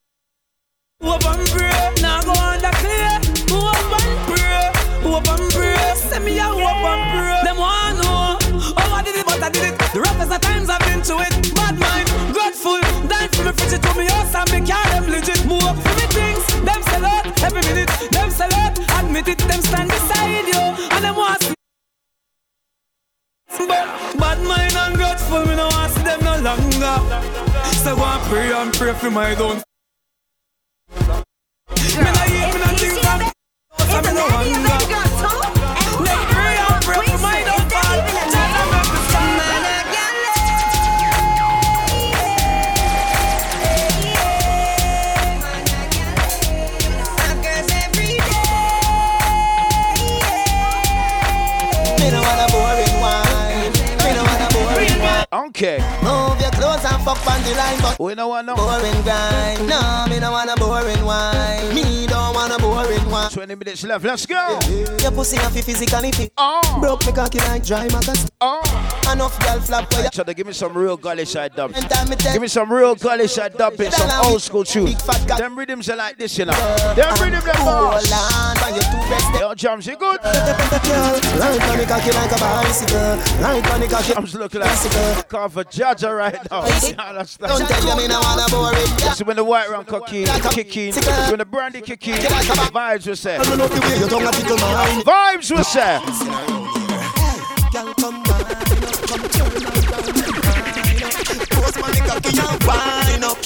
hope 1.03 1.27
and 1.31 1.45
pray, 1.55 1.81
now 2.03 2.23
go 2.23 2.35
under 2.35 2.75
clear. 2.83 3.13
Hope 3.53 3.95
and 3.99 4.15
pray, 4.29 4.63
hope 5.07 5.29
and 5.35 5.47
pray. 5.53 5.95
Send 5.97 6.25
me 6.25 6.39
a 6.39 6.45
hope 6.45 6.87
and 6.93 7.03
pray. 7.15 7.39
Them 7.47 7.57
want 7.59 7.95
know 8.03 8.39
how 8.77 8.99
I 8.99 9.03
did 9.03 9.17
it, 9.17 9.27
but 9.27 9.43
I 9.43 9.51
did 9.51 9.65
it. 9.73 9.79
The 9.95 10.01
roughest 10.01 10.33
of 10.33 10.41
times 10.41 10.69
I've 10.71 10.81
been 10.87 11.03
to 11.11 11.15
it. 11.27 11.33
Bad 11.55 11.79
mind, 11.79 12.09
grateful, 12.33 12.81
dying 13.09 13.31
for 13.31 13.45
me, 13.45 13.53
fridge 13.53 13.81
to 13.81 13.91
me 13.99 14.07
house 14.07 14.35
and 14.35 14.49
me 14.53 14.59
car 14.67 14.85
them 14.91 15.05
legit. 15.11 15.45
Move 15.47 15.65
up 15.65 15.77
for 15.77 15.95
me 15.99 16.07
things, 16.17 16.45
them 16.65 16.83
sell 16.91 17.05
out 17.05 17.27
every 17.43 17.63
minute. 17.69 17.91
Them 18.11 18.31
sell 18.31 18.52
admit 19.17 19.29
it, 19.29 19.39
them 19.47 19.61
stand 19.61 19.91
beside 19.91 20.47
you, 20.47 20.89
and 20.91 21.05
them 21.05 21.17
want 21.17 21.43
see. 21.43 21.55
But 23.59 23.87
bad 24.19 24.39
mind 24.43 24.75
and 24.75 24.95
grateful, 24.97 25.45
me 25.47 25.55
no 25.55 25.69
want 25.69 25.93
see 25.93 26.03
them 26.03 26.21
no 26.25 26.39
longer. 26.41 26.97
So 27.83 27.97
go 27.97 28.05
and 28.05 28.23
pray 28.29 28.53
and 28.53 28.73
pray 28.73 28.95
for 28.95 29.11
my 29.11 29.35
don't. 29.35 29.63
Me 31.77 32.11
no 32.17 32.23
eat, 32.37 32.49
me 32.55 32.59
no 32.63 32.71
drink 32.79 32.99
from. 33.03 33.21
So 33.91 34.01
me 34.01 34.13
no 34.15 34.25
hunger. 34.31 35.12
Boring 55.33 56.42
Move 56.83 56.93
and 56.93 57.03
fuck 57.05 57.27
on 57.31 57.43
the 57.43 57.55
line 57.55 57.79
But 57.81 58.01
we 58.01 58.15
no 58.15 58.29
want 58.29 58.47
no 58.47 58.57
boring 58.57 59.03
grind. 59.03 59.69
No, 59.69 60.07
me 60.09 60.19
don't 60.19 60.33
want 60.33 60.51
a 60.51 60.57
boring 60.57 61.05
wine. 61.05 61.75
Me 61.75 62.07
don't 62.07 62.35
want 62.35 62.53
a 62.53 62.59
boring 62.59 63.09
wine. 63.11 63.31
20 63.31 63.55
minutes 63.55 63.85
left, 63.85 64.05
let's 64.05 64.27
go. 64.27 64.59
Your 65.01 65.13
pussy 65.13 65.37
have 65.37 65.53
physically 65.53 66.11
fit. 66.13 66.33
Oh. 66.37 66.79
Broke 66.81 67.07
me 67.07 67.13
cocky 67.13 67.39
like 67.39 67.65
dry 67.65 67.85
magas 67.89 68.29
Oh. 68.41 68.61
Enough 69.13 69.39
girl 69.41 69.61
flap 69.61 69.93
where 69.93 70.05
you 70.05 70.11
Try 70.11 70.25
to 70.25 70.35
give 70.35 70.47
me 70.47 70.53
some 70.53 70.77
real 70.77 70.97
gully 70.97 71.25
side 71.25 71.55
time 71.55 71.73
Give 71.73 72.43
me 72.43 72.49
some 72.49 72.73
real 72.73 72.95
gully 72.95 73.29
side 73.29 73.55
dubbing, 73.55 73.91
some 73.91 74.25
old 74.25 74.43
school 74.43 74.65
tunes. 74.65 75.03
Them 75.39 75.57
rhythms 75.57 75.89
are 75.89 75.97
like 75.97 76.19
this, 76.19 76.37
you 76.39 76.47
know. 76.47 76.53
Them 76.97 77.15
rhythms 77.23 77.47
are 77.47 77.55
boss. 77.65 78.11
Hold 78.11 78.59
on, 78.59 78.73
when 78.73 78.75
you 78.75 78.81
two 78.81 79.11
best 79.11 79.41
Yo, 79.41 79.55
Jams, 79.55 79.87
you 79.87 79.97
good? 79.97 80.19
Right 80.25 81.63
on 81.63 81.79
the 81.79 81.85
cocky 81.87 82.11
like 82.11 82.33
a 82.33 82.41
bicycle. 82.41 83.43
Right 83.43 83.71
on 83.73 83.81
the 83.81 83.87
cocky 83.89 84.15
Jams 84.15 84.35
look 84.35 84.55
like 84.55 84.71
for 85.53 85.65
Jaja 85.65 86.17
right 86.17 86.51
now. 86.51 86.72
You? 86.81 86.95
Don't 86.95 87.69
tell 87.69 87.97
me 87.97 88.03
me 88.03 88.09
no 88.09 88.21
want 88.21 88.41
a 88.41 88.51
boring 88.51 88.97
This 88.97 89.21
is 89.21 89.25
when 89.25 89.37
the 89.37 89.45
white 89.45 89.69
rum 89.71 89.85
cocky 89.85 90.25
kick 90.51 90.77
in, 90.77 90.95
when 91.29 91.39
the 91.39 91.45
brandy 91.45 91.81
kick 91.81 92.07
in, 92.09 92.15
vibes 92.17 93.07
will 93.07 93.17
say. 93.17 93.37
I 93.37 93.45
don't 93.45 93.59
know 93.59 93.69
the 93.69 93.81
way 93.81 93.99
you 93.99 94.09
don't 94.09 94.23
have 94.23 94.47
to 94.47 94.57
mind 94.57 95.05
Vibes 95.05 95.51
will 95.51 95.65
say. 95.65 96.01
Come 97.73 97.95
come 97.95 98.23
turn 98.25 98.43
Post 101.51 101.77
my 101.81 101.91
cocky 102.07 102.39
and 102.39 102.65
wind 102.65 103.25
up 103.25 103.43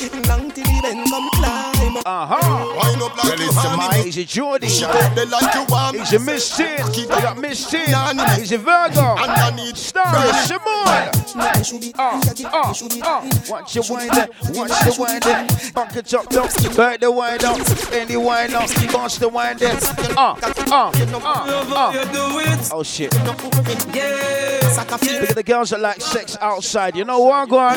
Long 2.06 2.28
till 2.28 2.38
the 2.38 2.46
bend 2.46 2.60
come 2.60 2.70
climb 2.70 2.70
up 2.70 2.76
Uh-huh. 2.76 2.88
Wind 2.88 3.02
up 3.02 3.16
like 3.16 3.24
you 3.24 3.32
Release 3.32 3.54
the 3.54 3.60
honey. 3.60 3.98
mic. 3.98 4.06
Easy 4.06 4.24
Jordy. 4.24 4.68
She 4.68 4.82
got 4.82 5.14
the 5.14 5.26
like 5.26 5.54
you 5.54 5.64
want. 5.68 5.96
Easy 5.96 6.18
Miss 6.18 6.56
Tin. 6.56 6.94
You 6.94 7.06
got 7.08 7.38
Miss 7.38 7.70
Tin. 7.70 7.94
Easy 8.40 8.56
Virgo. 8.56 9.16
Underneath. 9.16 9.76
Star 9.76 10.32
Simone. 10.44 11.10
Uh, 11.36 12.20
uh, 12.52 12.72
uh. 13.02 13.28
Watch 13.48 13.74
your 13.74 13.84
wind 13.90 14.10
up. 14.12 14.30
Watch 14.50 14.70
the 14.70 14.96
wind 14.98 15.26
up. 15.26 15.74
Buck 15.74 15.96
it 15.96 16.14
up, 16.14 16.32
up. 16.32 16.76
Back 16.76 17.00
the 17.00 17.10
wind 17.10 17.44
up. 17.44 17.58
Any 17.92 18.16
wind 18.16 18.54
up. 18.54 18.70
Bounce 18.92 19.18
the 19.18 19.28
wind 19.28 19.62
up. 19.62 19.82
Uh, 20.16 20.36
uh, 20.70 20.92
uh, 20.92 20.92
uh. 21.74 22.68
Oh 22.72 22.82
shit. 22.82 23.12
Look 23.24 23.42
at 25.30 25.34
the 25.34 25.42
girls 25.44 25.70
that 25.70 25.80
like 25.80 26.00
sex 26.00 26.36
outside. 26.40 26.96
You 26.96 27.04
know 27.04 27.18
what, 27.20 27.48
go 27.48 27.58
on? 27.58 27.76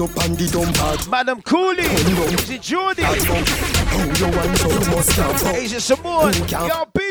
it 0.00 0.10
up 0.10 0.24
and 0.24 0.36
the 0.36 0.48
dump 0.48 0.76
hard. 0.76 1.08
Madam 1.08 1.42
Cooley, 1.42 1.84
easy 1.84 2.58
Jordy. 2.58 3.02
How 3.02 3.14
you 3.14 3.32
want 3.32 4.58
so 4.58 4.68
must 4.90 5.12
have 5.12 5.62
Easy 5.62 5.80
Simone. 5.80 6.32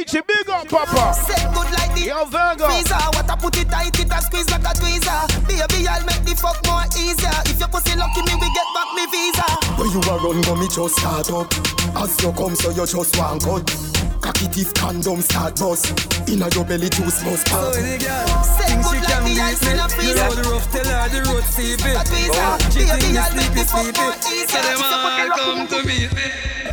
Peachy, 0.10 0.24
big 0.26 0.50
up, 0.50 0.68
Papa. 0.68 1.14
Set 1.14 1.54
good 1.54 1.70
like 1.78 1.94
the 1.94 2.10
Yo, 2.10 2.26
Virgo. 2.26 2.66
Visa, 2.74 2.98
what 3.14 3.30
I 3.30 3.36
put 3.36 3.58
it 3.62 3.70
tight, 3.70 3.94
it 3.94 4.10
a 4.10 4.22
squeeze 4.22 4.50
like 4.50 4.66
a 4.66 4.74
tweezer. 4.74 5.22
Baby, 5.46 5.86
I'll 5.86 6.02
make 6.06 6.26
the 6.26 6.34
fuck 6.34 6.58
more 6.66 6.82
easier. 6.98 7.30
If 7.46 7.60
your 7.60 7.70
pussy 7.70 7.94
lucky 7.94 8.26
me, 8.26 8.34
we 8.42 8.50
get 8.50 8.70
back 8.74 8.90
me 8.98 9.06
visa. 9.14 9.46
When 9.78 9.90
you 9.94 10.02
are 10.10 10.18
run, 10.18 10.42
go 10.42 10.56
me 10.58 10.66
just 10.66 10.98
start 10.98 11.30
up. 11.30 11.54
As 11.94 12.18
you 12.24 12.32
come, 12.34 12.56
so 12.56 12.74
you 12.74 12.90
just 12.90 13.14
want 13.22 13.46
cut. 13.46 13.70
Cocky 14.22 14.48
teeth 14.50 14.74
condom 14.74 15.22
start 15.22 15.60
bust. 15.62 15.94
Inna 16.26 16.50
your 16.58 16.66
belly 16.66 16.90
juice 16.90 17.22
must 17.22 17.46
pop. 17.46 17.70
Think 17.78 18.02
she 18.02 18.98
can 19.06 19.22
beat 19.30 19.62
me. 19.62 19.78
You 20.10 20.18
know 20.18 20.34
the 20.34 20.44
rough, 20.50 20.66
tell 20.74 20.90
her 20.90 21.06
the 21.14 21.22
road 21.30 21.46
steep 21.54 21.86
it. 21.86 21.94
Oh, 21.94 22.58
she 22.74 22.82
think 22.82 23.14
ah, 23.14 23.30
me 23.38 23.46
sleepy 23.46 23.62
sleepy. 23.62 24.10
So 24.50 24.58
them 24.58 24.82
all 24.82 25.38
come 25.38 25.68
to 25.70 25.80
meet 25.86 26.10
me. 26.18 26.26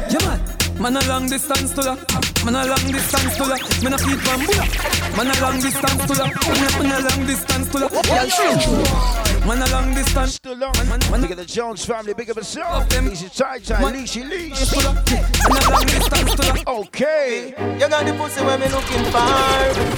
Yeah 0.09 0.25
man, 0.25 0.56
man 0.81 0.97
a 0.97 1.09
long 1.09 1.27
distance 1.29 1.73
to 1.75 1.83
ya. 1.83 1.97
Man 2.45 2.55
a 2.55 2.65
long 2.67 2.93
distance 2.93 3.37
to 3.37 3.45
ya. 3.45 3.57
Man 3.83 3.93
a 3.93 3.97
on 3.97 4.47
bulla. 4.47 4.67
Man 5.17 5.31
a 5.31 5.41
long 5.41 5.61
distance 5.61 6.07
to 6.07 6.15
ya. 6.15 6.27
Man 6.79 6.93
a 6.93 7.09
long 7.09 7.27
distance 7.27 7.69
to 7.71 7.79
ya. 7.79 7.89
Yeah, 8.07 8.27
sure. 8.27 9.26
Man 9.47 9.63
a 9.63 9.71
long 9.71 9.95
distance 9.95 10.41
to 10.41 10.57
ya. 10.57 10.73
Man, 10.89 10.99
man, 11.09 11.21
Look 11.21 11.31
at 11.31 11.37
the 11.37 11.45
Jones 11.45 11.85
family, 11.85 12.15
big 12.15 12.29
up 12.31 12.37
yourself. 12.37 12.93
Easy 12.93 13.29
tight, 13.29 13.63
tight, 13.63 13.95
leashy, 13.95 14.29
leash. 14.29 14.75
Man 14.75 15.63
a 15.63 15.71
long 15.71 15.87
distance 15.87 16.31
to 16.33 16.43
the. 16.43 16.65
Okay. 16.67 17.55
You 17.79 17.89
got 17.89 18.05
the 18.05 18.13
pussy 18.15 18.43
where 18.43 18.59
me 18.59 18.67
looking 18.67 19.05
for. 19.15 19.23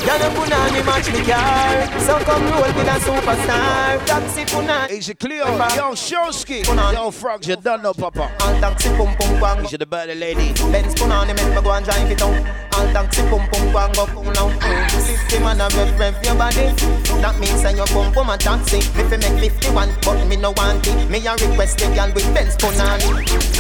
Girl, 0.05 0.21
you 0.21 0.31
put 0.37 0.53
on 0.53 0.73
me 0.75 0.83
match 0.83 1.11
me 1.11 1.25
car. 1.25 2.01
So 2.01 2.19
come 2.25 2.45
roll 2.51 2.61
with 2.61 2.77
a 2.77 2.99
superstar. 3.01 4.05
Taxi 4.05 4.45
puna. 4.45 4.87
Easy 4.91 5.15
Cleo, 5.15 5.47
yo 5.47 5.95
Showski, 5.95 6.67
yo 6.93 7.11
Frogs, 7.11 7.49
you 7.49 7.57
done 7.57 7.81
no 7.81 7.95
papa. 7.95 8.31
All 8.41 8.61
taxi 8.61 8.91
pum 8.91 9.17
pum 9.17 9.41
bang. 9.41 9.65
Easy 9.65 9.79
the 9.79 9.87
birthday 9.87 10.15
lady. 10.15 10.53
Benz 10.71 10.93
put 10.93 11.11
on 11.11 11.27
him, 11.27 11.37
make 11.37 11.55
me 11.57 11.63
go 11.63 11.73
and 11.73 11.87
drive 11.87 12.11
it 12.11 12.21
out. 12.21 12.68
All 12.79 12.87
taxi 12.93 13.23
pum 13.23 13.43
pum 13.51 13.73
bang 13.73 13.93
go 13.93 14.07
pull 14.07 14.39
out. 14.39 14.53
Mm. 14.63 14.91
Fifty 15.07 15.39
man 15.41 15.61
a 15.61 15.69
rev 15.75 15.99
rev 15.99 16.15
your 16.25 16.37
body. 16.37 16.71
That 17.19 17.35
means 17.41 17.63
that 17.63 17.75
you 17.77 17.85
pum 17.91 18.13
pum 18.13 18.31
a 18.31 18.39
taxi. 18.39 18.79
Me 18.95 19.03
fi 19.11 19.17
make 19.17 19.39
fifty 19.43 19.69
one, 19.75 19.91
but 20.03 20.25
me 20.29 20.37
no 20.37 20.53
want 20.53 20.87
it. 20.87 21.11
Me 21.11 21.19
a 21.27 21.33
request 21.33 21.79
the 21.79 21.87
girl 21.95 22.13
with 22.15 22.33
Benz 22.33 22.55
put 22.55 22.79
on. 22.79 23.01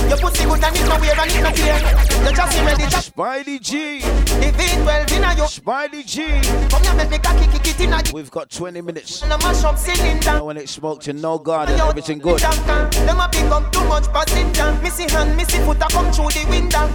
Your 0.09 0.19
pussy 0.19 0.45
good 0.45 0.63
and 0.63 0.77
it 0.77 0.87
no 0.87 0.97
wear 1.03 1.19
and 1.19 1.31
it 1.35 1.43
no 1.43 1.51
tear. 1.51 1.79
You 2.23 2.37
just 2.37 2.59
ready 2.63 2.87
to 2.87 3.01
Spidey 3.03 3.61
G. 3.61 4.01
The 4.39 4.53
V12 4.55 5.13
inna 5.17 5.35
you. 5.35 5.49
Spidey 5.51 6.07
G. 6.07 6.23
Come 6.71 6.83
here, 6.83 6.95
make 6.95 7.11
me 7.11 7.19
cocky 7.19 7.47
kick 7.51 7.67
it 7.75 7.81
inna 7.81 8.01
you. 8.07 8.13
We've 8.15 8.31
got 8.31 8.51
20 8.51 8.81
minutes. 8.83 9.23
And 9.23 9.33
I 9.33 9.37
mash 9.39 9.65
up 9.65 9.79
cylinder. 9.79 10.31
And 10.31 10.47
when 10.47 10.57
it's 10.57 10.73
smoked 10.73 11.09
in 11.09 11.21
no 11.21 11.39
garden, 11.39 11.81
everything 11.81 12.21
good. 12.21 12.39
Them 12.39 13.19
a 13.19 13.29
pick 13.33 13.51
up 13.51 13.73
too 13.73 13.85
much 13.87 14.07
passenger. 14.13 14.79
Missy 14.81 15.11
hand, 15.11 15.37
missy 15.37 15.59
foot 15.59 15.79
a 15.79 15.89
come 15.91 16.13
through 16.13 16.31
the 16.31 16.47
window. 16.49 16.87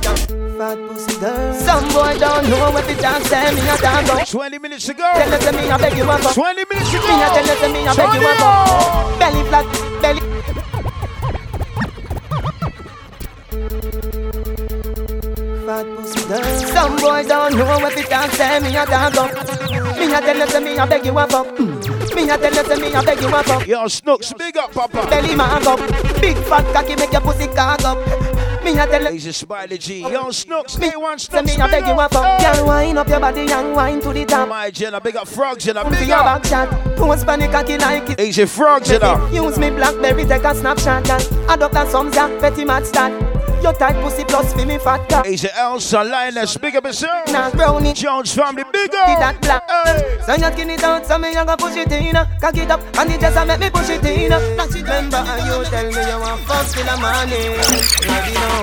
Fat 0.58 0.78
pussy 0.88 1.20
girl. 1.20 1.54
Some 1.54 1.88
boy 1.90 2.13
don't 2.18 2.50
know 2.50 2.72
what 2.72 2.86
the 2.88 2.96
dance 2.96 3.28
say 3.28 3.54
me 3.54 3.62
a 3.62 3.78
dance 3.78 4.10
go. 4.10 4.40
20 4.40 4.60
minutes 4.60 4.86
to 4.88 4.94
go. 4.94 5.12
Tell 5.14 5.34
us 5.34 5.52
me 5.54 5.70
a 5.70 5.78
beg 5.78 5.98
you 5.98 6.04
a 6.04 6.22
go. 6.22 6.32
20 6.34 6.66
minutes 6.70 6.92
to 6.92 6.98
go. 6.98 7.08
Me 7.08 7.24
a 7.24 7.28
tell 7.28 7.50
us 7.50 7.62
me 7.74 7.82
a 7.88 7.94
beg 7.96 8.14
you 8.14 8.28
a 8.28 8.34
go. 8.38 9.20
Belly 9.20 9.44
flat, 9.50 9.66
belly. 10.02 10.22
Fat 15.66 15.86
pussy 15.96 16.28
girl. 16.28 16.44
Some 16.74 16.96
boy 16.98 17.24
don't 17.28 17.56
know 17.56 17.80
what 17.80 17.96
the 17.96 18.04
dance 18.04 18.34
say 18.34 18.60
me 18.60 18.76
a 18.76 18.86
dance 18.86 19.16
go. 19.16 19.26
Me 19.98 20.14
a 20.14 20.20
tell 20.22 20.42
us 20.42 20.60
me 20.62 20.78
a 20.78 20.86
beg 20.88 21.06
you 21.06 21.18
a 21.18 21.28
go. 21.28 21.44
Me 22.16 22.30
a 22.30 22.38
tell 22.38 22.60
us 22.60 22.80
me 22.80 22.94
a 22.94 23.02
beg 23.04 23.22
you 23.22 23.28
a 23.28 23.44
go. 23.44 23.60
Yo, 23.62 23.88
Snooks, 23.88 24.34
big 24.34 24.58
up, 24.58 24.72
Papa. 24.74 25.08
Belly 25.10 25.36
man 25.36 25.66
up. 25.68 25.80
Big 26.22 26.38
fat 26.38 26.66
cocky 26.74 26.96
make 26.96 27.12
your 27.12 27.22
pussy 27.22 27.48
cock 27.48 27.84
up. 27.86 27.98
Me 28.64 28.80
a 28.80 28.88
tell 28.88 29.12
He's 29.12 29.26
a 29.26 29.30
Spidey 29.30 29.80
G. 29.80 30.02
Yo, 30.02 30.32
Snooks, 30.32 30.78
me 30.78 30.90
Say 30.90 31.18
Snooks, 31.18 31.46
me 31.46 31.54
a 31.56 31.68
beg 31.68 31.86
you 31.86 32.00
a 32.00 32.10
fuck. 32.10 32.40
Girl, 32.42 32.68
wind 32.68 32.98
up 32.98 33.08
your 33.10 33.20
body 33.20 33.52
and 33.52 33.76
wind 33.76 34.02
to 34.04 34.14
the 34.14 34.26
top. 34.26 34.48
My 34.48 34.72
Jenna, 34.72 35.02
big 35.02 35.18
up 35.18 35.28
Frogs, 35.28 35.66
Jenna, 35.66 35.84
big 35.90 36.10
up. 36.10 36.42
back 36.42 36.46
shot, 36.46 36.96
post 36.96 37.26
panic 37.26 37.52
cocky 37.52 37.78
like 37.78 38.10
it. 38.10 38.20
Easy 38.20 38.46
Frogs, 38.46 38.88
Jenna. 38.88 39.30
Use 39.34 39.60
me 39.60 39.70
Blackberry, 39.70 40.26
take 40.26 40.44
a 40.44 40.56
snapshot 40.56 41.10
and 41.10 41.52
adopt 41.52 41.76
a 41.76 41.90
some 41.90 42.12
ya, 42.14 42.28
petty 42.40 42.64
mad 42.64 42.86
stat. 42.86 43.43
Your 43.64 43.72
tight 43.74 43.96
pussy 44.04 44.26
plus 44.26 44.54
me 44.58 44.78
fat 44.78 45.08
cat. 45.08 45.26
Easy 45.26 45.48
Elsa, 45.56 46.04
Linus, 46.04 46.58
big 46.58 46.76
up 46.76 46.84
yourself. 46.86 47.32
Nah, 47.32 47.50
brownie. 47.52 47.94
Jones 47.94 48.34
family, 48.36 48.64
big 48.74 48.94
up. 48.94 49.20
that 49.20 49.40
black. 49.42 49.64
So 50.26 50.34
you 50.36 50.52
skin 50.54 50.70
it 50.72 50.84
out, 50.84 51.06
so 51.06 51.18
me 51.18 51.34
a 51.34 51.46
go 51.46 51.56
push 51.56 51.78
it 51.78 51.92
in. 51.92 52.14
Cock 52.42 52.58
it 52.58 52.70
up, 52.70 52.82
and 53.00 53.12
it 53.12 53.22
just 53.22 53.48
make 53.48 53.60
me 53.60 53.70
push 53.70 53.90
it 53.90 54.04
in. 54.06 54.34
uh. 54.34 54.40
Remember 54.74 55.18
how 55.18 55.38
you 55.38 55.64
tell 55.66 55.86
me 55.86 56.12
you 56.12 56.20
want 56.20 56.42
fuck 56.44 56.68
till 56.76 56.84
the 56.84 56.96
morning. 57.00 57.56
Now. 58.36 58.60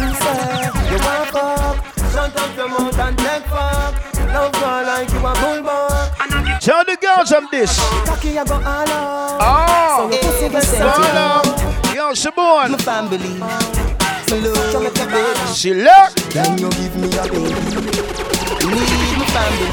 You 0.00 0.08
say 0.16 0.70
you 0.88 0.98
want 1.04 1.28
fuck. 1.28 1.76
Shut 2.12 2.36
up 2.36 2.56
your 2.56 2.68
mouth 2.68 2.98
and 2.98 3.18
take 3.18 3.44
fuck. 3.44 3.92
Love 4.32 4.52
girl 4.52 4.82
like 4.88 5.10
you 5.12 5.18
a 5.18 5.32
bulldog. 5.36 6.60
Tell 6.62 6.84
the 6.84 6.96
girls 7.00 7.30
I'm 7.32 7.46
this. 7.50 7.78
Cocky 8.06 8.36
a 8.38 8.44
go 8.46 8.54
all 8.54 8.64
out. 8.64 9.38
Oh, 9.42 10.08
So 10.10 10.16
your 10.16 10.50
pussy 10.50 10.78
go 10.78 10.88
all 10.88 11.04
out. 11.04 11.46
out. 11.46 11.94
Yo, 11.94 12.14
Simone. 12.14 12.72
My 12.72 12.78
family. 12.78 13.99
My 14.30 14.36
love, 14.38 14.82
make 14.84 14.94
a 14.94 15.06
baby. 15.06 15.46
Select. 15.50 16.30
Then 16.30 16.56
you 16.56 16.70
give 16.70 16.94
me 16.94 17.08
a 17.18 17.22
baby. 17.26 17.50
Need 18.62 19.18
my 19.18 19.26
family. 19.34 19.70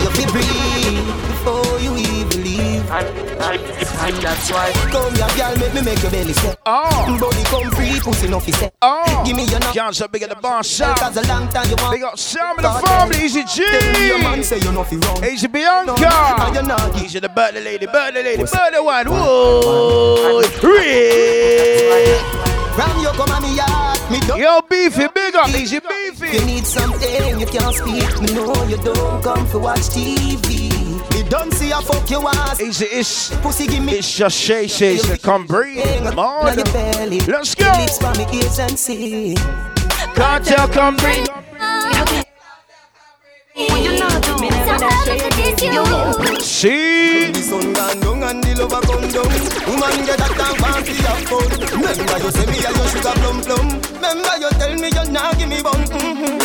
You 0.00 0.08
feel 0.16 0.30
breathe 0.32 1.04
before 1.28 1.76
you 1.78 1.92
even 1.98 2.44
leave. 2.44 2.90
And, 2.90 3.06
and, 3.44 3.60
and 3.60 4.16
that's 4.24 4.50
why. 4.50 4.72
Come 4.90 5.14
here, 5.14 5.28
girl, 5.36 5.54
make 5.58 5.74
me 5.74 5.82
make 5.82 6.00
your 6.00 6.10
belly 6.10 6.32
step. 6.32 6.58
Oh. 6.64 7.18
Body 7.20 7.42
come 7.44 7.70
free, 7.72 8.00
pussy 8.00 8.28
no 8.28 8.40
fi 8.40 8.52
set. 8.52 8.72
Oh. 8.80 9.22
Give 9.26 9.36
me 9.36 9.44
your 9.44 9.60
number. 9.60 9.74
Johnson, 9.74 10.08
big 10.10 10.22
up 10.22 10.30
the 10.30 10.36
boss, 10.36 10.66
Sam. 10.66 10.96
Cause 10.96 11.18
a 11.18 11.28
long 11.28 11.46
time 11.50 11.68
you 11.68 11.76
want. 11.76 11.92
Big 11.92 12.04
up 12.04 12.18
Sam 12.18 12.56
and 12.56 12.64
the 12.64 12.70
family, 12.86 13.22
Easy 13.22 13.44
Tell 13.44 13.92
me 13.92 14.06
your 14.08 14.18
man 14.20 14.42
say 14.44 14.60
you 14.60 14.72
no 14.72 14.82
fi 14.82 14.96
wrong. 14.96 15.22
Easy 15.22 15.46
Bianca. 15.46 15.92
Easy 17.04 17.20
the 17.20 17.28
birthday 17.28 17.62
lady, 17.62 17.84
birthday 17.84 18.22
lady, 18.22 18.42
birthday 18.44 18.80
one. 18.80 19.08
Whoa. 19.08 20.40
Real. 20.62 22.47
From 22.78 23.00
you 23.00 23.08
come 23.08 23.28
on 23.30 23.42
me 23.42 23.56
yard, 23.56 23.98
me 24.08 24.20
don't. 24.20 24.38
Yo, 24.38 24.60
Beefy, 24.70 25.08
big 25.12 25.34
up. 25.34 25.48
Easy 25.48 25.80
You 26.32 26.46
need 26.46 26.64
something 26.64 27.40
you 27.40 27.46
can't 27.46 27.74
speak. 27.74 28.22
Me 28.22 28.32
know 28.32 28.54
you 28.68 28.76
don't 28.76 29.20
come 29.20 29.44
for 29.48 29.58
watch 29.58 29.80
TV. 29.90 30.70
Me 31.12 31.28
don't 31.28 31.52
see 31.52 31.72
a 31.72 31.80
fuck 31.80 32.08
you 32.08 32.20
ass. 32.28 32.60
Easy, 32.60 32.84
it's, 32.84 33.34
Pussy 33.38 33.66
give 33.66 33.82
me. 33.82 33.94
it's 33.94 34.16
just 34.16 34.38
Shay 34.38 34.68
Shay. 34.68 34.96
So 34.98 35.16
come 35.16 35.44
breathe. 35.44 36.06
On. 36.16 36.54
Let's 36.54 37.56
go. 37.56 37.68
Lips 37.72 37.98
for 37.98 38.14
me 38.14 38.38
ears 38.38 38.60
and 38.60 38.78
see. 38.78 39.34
Can't 40.14 40.44
tell, 40.44 40.68
come 40.68 40.96
breathe. 40.98 41.47
See? 46.40 47.32
The 47.32 47.40
sun 47.42 47.72
gone 47.72 47.98
down 47.98 48.22
and 48.22 48.40
the 48.44 48.54
lover 48.54 48.80
come 48.86 49.08
down. 49.10 49.26
Woman 49.66 50.06
get 50.06 50.18
that 50.18 50.30
down 50.38 50.54
fancy 50.62 50.94
have 51.02 51.18
fun. 51.26 51.42
Remember 51.74 52.18
you 52.22 52.30
say 52.30 52.46
me 52.46 52.58
a 52.62 52.70
your 52.70 52.86
sugar 52.86 53.18
plum 53.18 53.42
plum. 53.42 53.82
Remember 53.98 54.38
you 54.38 54.46
tell 54.58 54.74
me 54.78 54.88
you 54.94 55.04
nah 55.10 55.32
give 55.34 55.48
me 55.48 55.58
bun. 55.60 55.82
Mm-hmm. 55.90 56.38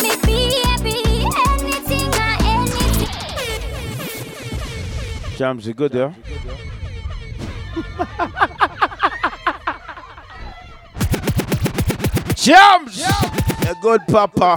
Jams 5.36 5.66
are 5.68 5.72
good, 5.72 5.94
yeah? 5.94 6.12
Jams! 12.34 13.02
A 13.68 13.74
good 13.80 14.00
papa. 14.08 14.56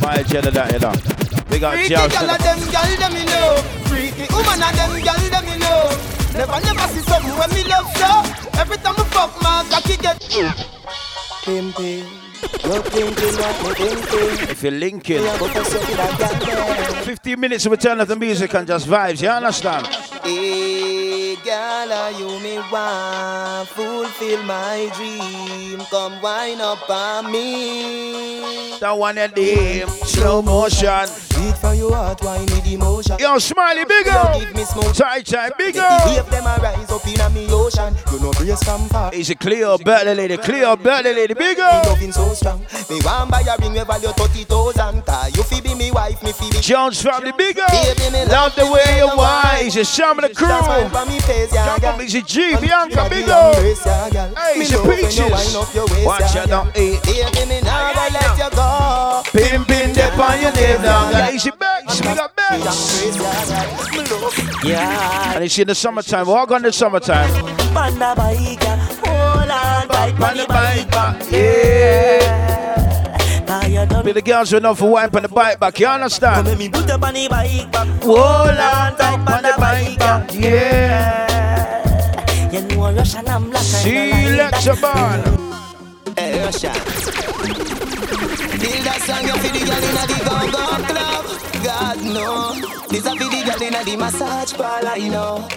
My 0.00 0.14
agenda 0.16 0.50
that, 0.50 0.72
you 0.72 0.78
know. 0.78 1.15
Big 1.48 1.62
up 1.62 1.74
Freaky 1.74 1.88
Josh. 1.88 2.14
of 2.14 2.38
them 2.38 2.60
gal 2.70 2.90
them 2.96 3.12
me 3.14 3.24
know. 3.24 3.56
Freaky 3.86 4.26
woman 4.32 4.62
of 4.62 4.72
them 4.76 4.92
gal 5.02 5.18
them 5.18 5.44
me 5.46 5.56
know. 5.58 5.82
Never 6.34 6.60
never 6.60 6.86
see 6.92 7.00
something 7.00 7.36
when 7.38 7.50
me 7.54 7.64
love 7.64 7.88
so. 7.96 8.60
Every 8.60 8.76
time 8.78 8.94
I 8.98 9.04
fuck 9.14 9.32
my 9.42 9.64
cocky 9.70 9.96
get. 9.96 10.20
Pimpin'. 11.44 12.04
No 12.64 12.82
thinking 12.82 13.36
what 13.38 13.76
thinking. 13.76 14.50
If 14.50 14.62
you're 14.62 14.72
linking, 14.72 15.22
Me 15.22 15.28
a 15.28 15.38
go 15.38 15.48
for 15.48 15.64
something 15.64 15.96
that 15.96 16.18
gal 16.18 16.94
them. 16.94 17.04
15 17.04 17.40
minutes 17.40 17.66
of 17.66 17.72
return 17.72 18.00
of 18.00 18.08
the 18.08 18.16
music 18.16 18.52
and 18.54 18.66
just 18.66 18.86
vibes, 18.86 19.22
you 19.22 19.28
understand? 19.28 19.86
Hey, 20.24 21.36
are 21.48 22.10
you 22.12 22.40
me 22.40 22.58
want 22.70 23.68
fulfill 23.68 24.42
my 24.42 24.90
dream? 24.96 25.80
Come 25.90 26.20
wind 26.20 26.60
up 26.60 26.88
on 26.90 27.30
me. 27.30 28.78
That 28.80 28.96
one 28.98 29.18
at 29.18 29.34
the 29.34 29.86
slow 30.04 30.42
motion. 30.42 31.25
Beat 31.36 31.56
for 31.58 31.74
your 31.74 31.94
heart, 31.94 32.22
wine 32.22 32.46
with 32.46 32.66
emotion. 32.66 33.16
Yo, 33.18 33.38
Smiley, 33.38 33.84
big 33.84 34.08
up. 34.08 34.38
give 34.40 34.54
me 34.54 34.64
smoke. 34.64 34.94
Tight, 34.94 35.26
tight, 35.26 35.52
big 35.58 35.74
The 35.74 35.82
up. 35.84 36.06
wave 36.06 36.30
them 36.30 36.46
a 36.46 36.56
rise 36.62 36.90
up 36.90 37.06
in 37.06 37.20
a 37.20 37.28
me 37.30 37.46
ocean. 37.50 37.94
You 38.10 38.20
know 38.20 38.32
brace 38.32 38.62
from 38.62 38.88
far. 38.88 39.12
Is 39.12 39.28
it 39.30 39.38
clear, 39.38 39.76
birthday 39.78 40.14
lady? 40.14 40.36
Clear, 40.38 40.76
birthday 40.76 41.14
lady, 41.14 41.34
big 41.34 41.58
up. 41.60 41.84
Loving 41.86 42.12
so 42.12 42.32
strong. 42.32 42.60
Me 42.88 42.98
want 43.04 43.30
buy 43.30 43.42
a 43.42 43.56
ring 43.60 43.74
we 43.74 43.84
value 43.84 44.08
thirty 44.16 44.44
thousand. 44.44 45.04
Cause 45.04 45.36
you 45.36 45.42
fi 45.42 45.60
be 45.60 45.74
me 45.74 45.90
wife, 45.90 46.22
me 46.22 46.32
fi 46.32 46.50
be. 46.50 46.58
Jones 46.60 47.02
family, 47.02 47.32
big 47.36 47.58
up. 47.58 47.70
Love 48.28 48.54
the 48.56 48.64
way 48.72 48.96
you 48.98 49.08
wine. 49.16 49.66
It's 49.66 49.94
sham 49.94 50.16
the 50.16 50.30
crew. 50.32 50.46
Smile 50.48 50.88
for 50.88 51.04
me 51.10 51.18
face, 51.20 51.52
Come 51.52 51.84
on, 51.84 52.00
it's 52.00 52.14
a 52.14 52.22
G, 52.22 52.56
Bianca, 52.56 53.08
big 53.10 53.28
up. 53.28 53.54
embrace, 53.56 53.84
yeah, 53.84 54.08
gal. 54.10 54.34
Hey, 54.34 54.58
Me 54.58 54.64
it's 54.64 54.70
the 54.70 54.78
peaches. 54.82 55.18
wind 55.20 55.56
up 55.56 55.74
your 55.74 55.86
waist, 55.92 56.06
Watch 56.06 56.32
gal. 56.32 56.46
don't 56.46 56.76
eat. 56.78 57.02
Baby, 57.04 57.44
me 57.44 57.60
gonna 57.60 58.08
let 58.08 58.38
you 58.38 58.50
go. 58.56 59.22
Pimpin' 59.36 59.92
dip 59.94 60.18
on 60.18 60.40
your 60.40 60.52
name 60.52 60.80
now. 60.82 61.25
Got 61.26 61.34
easy 61.34 61.50
backs, 61.50 62.00
we 62.00 62.06
got 62.06 62.36
backs. 62.36 63.04
Yeah. 64.64 65.34
And 65.34 65.42
it's 65.42 65.58
in 65.58 65.66
the 65.66 65.74
summertime. 65.74 66.28
Walk 66.28 66.52
on 66.52 66.62
the 66.62 66.70
summertime. 66.72 67.28
Panda 67.74 68.14
bike, 68.16 68.62
hold 68.62 69.50
on 69.50 69.88
tight, 69.88 70.14
Panda 70.14 70.46
bike 70.46 70.86
yeah. 71.32 72.22
Be 74.04 74.12
the 74.12 74.22
girls 74.22 74.52
who 74.52 74.60
know 74.60 74.76
for 74.76 74.88
wipe 74.88 75.16
on 75.16 75.22
the 75.22 75.28
bike 75.28 75.58
back, 75.58 75.80
you 75.80 75.88
understand? 75.88 76.46
Let 76.46 76.58
me 76.58 76.68
put 76.68 76.88
up 76.90 77.02
on 77.02 77.14
the 77.14 77.26
bike 77.28 77.72
back. 77.72 77.88
Hold 78.04 78.20
on 78.20 78.96
tight 78.96 79.18
on 79.28 79.42
the 79.42 79.52
bike 79.58 79.98
back, 79.98 80.32
yeah. 80.32 81.26
You 82.52 82.62
know 82.68 82.92
Russian 82.92 83.26
I'm 83.26 83.50
black 83.50 83.62
See, 83.62 84.12
let's 84.36 84.80
band. 84.80 85.26
Hey, 86.16 86.44
Russia. 86.44 86.72
Build 88.56 88.84
that 88.86 89.02
song, 89.04 89.24
you 89.26 89.34
for 89.36 89.65
no, 92.12 92.54
this 92.88 93.06
a 93.06 93.14
the 93.14 93.42
girl 93.44 93.62
inna 93.62 93.84
the 93.84 93.96
massage 93.96 94.52
parlor, 94.54 94.96
you 94.96 95.10
know. 95.10 95.48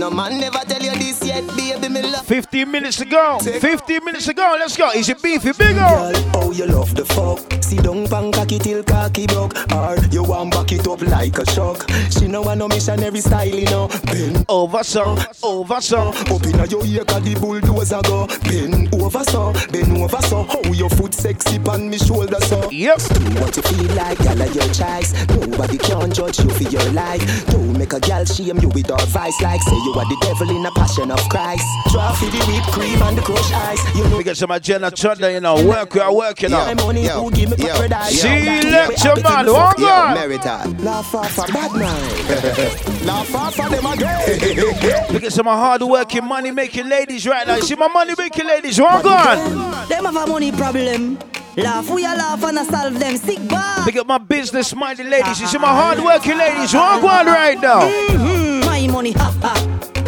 No 0.00 0.08
man 0.08 0.40
never 0.40 0.60
tell 0.60 0.82
you 0.82 0.92
this 0.92 1.22
yet, 1.22 1.46
baby, 1.48 1.90
me 1.90 2.00
love. 2.00 2.24
15 2.24 2.70
minutes 2.70 2.96
to 2.96 3.04
go. 3.04 3.38
15 3.38 4.02
minutes 4.02 4.24
to 4.24 4.32
go. 4.32 4.56
Let's 4.58 4.74
go. 4.74 4.90
Is 4.92 5.10
it 5.10 5.22
beefy? 5.22 5.52
Big 5.52 5.76
up. 5.76 6.16
Oh, 6.36 6.50
you 6.52 6.64
love 6.64 6.94
the 6.94 7.04
fuck. 7.04 7.38
Sit 7.62 7.84
down 7.84 8.06
pan 8.06 8.32
cocky 8.32 8.58
till 8.58 8.82
cocky 8.82 9.26
broke. 9.26 9.52
Or 9.74 9.98
you 10.10 10.22
want 10.24 10.52
back 10.52 10.72
it 10.72 10.88
up 10.88 11.02
like 11.02 11.36
a 11.36 11.44
shock. 11.50 11.86
She 12.10 12.28
know 12.28 12.42
I 12.44 12.54
no 12.54 12.66
missionary 12.66 13.20
style, 13.20 13.46
you 13.46 13.66
know. 13.66 13.88
Bend 14.06 14.46
over 14.48 14.82
so, 14.82 15.18
over 15.42 15.82
so. 15.82 15.98
Up 16.08 16.46
inna 16.46 16.66
your 16.66 16.84
ear, 16.86 17.04
cause 17.04 17.22
the 17.22 17.34
bulldozer 17.38 18.00
go. 18.02 18.26
Bend 18.44 18.94
over 18.94 19.22
so, 19.24 19.52
bend 19.70 19.98
over 19.98 20.22
so. 20.22 20.44
How 20.44 20.72
your 20.72 20.88
foot 20.88 21.12
sexy 21.12 21.58
pan 21.58 21.90
me 21.90 21.98
shoulder 21.98 22.40
so. 22.40 22.70
Yep. 22.70 22.98
Do 22.98 23.40
what 23.40 23.54
you 23.54 23.62
feel 23.62 23.94
like, 23.96 24.16
gal 24.18 24.38
your 24.38 24.72
choice. 24.72 25.12
Nobody 25.28 25.76
can 25.76 26.10
judge 26.10 26.40
you 26.40 26.48
for 26.48 26.62
your 26.62 26.90
life. 26.92 27.46
Don't 27.48 27.76
make 27.76 27.92
a 27.92 28.00
gal 28.00 28.24
shame 28.24 28.56
you 28.60 28.70
with 28.70 28.90
advice 28.90 29.38
like 29.42 29.60
say 29.60 29.76
you 29.76 29.89
are 29.98 30.08
the 30.08 30.16
devil 30.20 30.50
in 30.50 30.64
a 30.64 30.70
passion 30.72 31.10
of 31.10 31.20
Christ. 31.28 31.64
Draw 31.90 32.12
for 32.14 32.26
the 32.26 32.38
whipped 32.46 32.72
cream 32.72 33.00
and 33.02 33.16
the 33.18 33.22
crushed 33.22 33.52
ice. 33.54 33.96
You 33.96 34.08
know 34.08 34.16
We 34.18 34.24
get 34.24 34.36
some 34.36 34.50
agenda 34.50 34.90
Chudda, 34.90 35.32
you 35.32 35.40
know. 35.40 35.64
Work, 35.66 35.94
we 35.94 36.00
are 36.00 36.14
working 36.14 36.50
yeah, 36.50 36.70
on. 36.70 36.76
money 36.76 37.06
who 37.06 37.30
give 37.30 37.50
me 37.50 37.56
paradise. 37.56 38.20
See, 38.20 38.28
let 38.28 39.02
your 39.04 39.20
man, 39.22 39.46
walk 39.46 39.78
on. 39.78 40.84
Laugh 40.84 41.14
off 41.14 41.38
a 41.38 41.52
bad 41.52 41.72
man. 41.72 43.06
Laugh 43.06 43.34
off 43.34 43.60
of 43.60 43.70
them 43.70 43.86
again. 43.86 45.12
Look 45.12 45.24
at 45.24 45.32
some 45.32 45.46
hard 45.46 45.82
working, 45.82 46.24
money 46.24 46.50
making 46.50 46.88
ladies 46.88 47.26
right 47.26 47.46
now. 47.46 47.56
You 47.56 47.62
see 47.62 47.76
my 47.76 47.88
money 47.88 48.14
making 48.16 48.46
ladies, 48.46 48.80
walk 48.80 49.04
on. 49.04 49.88
Them 49.88 50.04
have 50.04 50.16
a 50.16 50.26
money 50.26 50.52
problem. 50.52 51.18
Laugh, 51.56 51.90
we 51.90 52.04
a 52.04 52.08
laugh 52.08 52.42
and 52.44 52.58
a 52.58 52.64
solve 52.64 52.98
them 52.98 53.16
sick 53.16 53.48
bar. 53.48 53.84
Pick 53.84 53.96
up 53.96 54.06
my 54.06 54.18
business 54.18 54.74
minded 54.74 55.06
ladies. 55.06 55.40
You 55.40 55.46
see 55.46 55.58
my 55.58 55.68
hard 55.68 55.98
working 55.98 56.38
ladies, 56.38 56.72
walk 56.72 57.02
on 57.02 57.26
right 57.26 57.60
now. 57.60 57.80
Mm-hmm. 57.80 58.66
My 58.66 58.86
money, 58.86 59.12
ha 59.12 59.30
ha. 59.42 59.54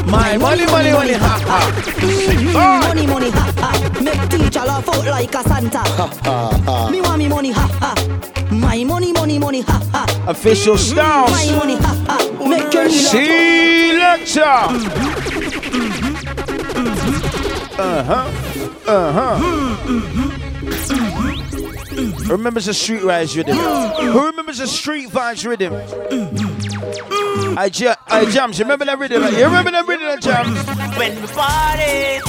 My 0.07 0.37
money, 0.37 0.67
money, 0.67 0.93
money, 0.93 1.13
ha 1.15 1.39
ha. 1.45 1.61
Mm, 1.99 2.81
money, 2.89 3.07
money, 3.07 3.31
ha 3.31 3.53
ha. 3.59 4.01
Make 4.01 4.29
teacher 4.31 4.61
laugh 4.61 4.89
out 4.89 5.05
like 5.07 5.35
a 5.35 5.43
Santa. 5.43 5.79
Ha 5.79 6.07
ha 6.23 6.51
ha. 6.65 6.91
Me 6.91 7.01
want 7.01 7.19
me 7.19 7.29
money, 7.29 7.51
ha 7.51 7.67
ha. 7.81 7.95
My 8.51 8.85
money, 8.85 9.13
money, 9.13 9.39
money, 9.39 9.61
ha 9.63 9.81
ha. 9.93 10.07
Official 10.29 10.77
styles. 10.79 11.31
My 11.31 11.47
money, 11.57 11.77
ha 11.77 11.95
ha. 12.07 12.19
Make 12.49 12.73
your 12.73 12.89
See, 12.89 13.97
lecture. 13.99 14.69
Uh 17.79 18.03
huh. 18.05 18.31
Uh 18.87 19.13
huh. 19.13 19.39
Remembers 22.11 22.67
the 22.67 22.75
street 22.75 23.03
rise 23.05 23.37
rhythm? 23.37 23.57
Who 23.57 24.27
remembers 24.27 24.59
the 24.59 24.67
street 24.67 25.09
vibes 25.09 25.47
rhythm? 25.47 25.73
I, 27.57 27.71
ja- 27.73 27.95
I 28.09 28.25
jams. 28.31 28.59
You 28.59 28.65
remember 28.65 28.85
that 28.87 28.99
rhythm? 28.99 29.23
You 29.35 29.45
remember 29.45 29.71
that 29.71 29.87
rhythm, 29.87 30.21
jams? 30.21 30.59
When 30.99 31.21
we 31.21 31.27
party, 31.29 32.21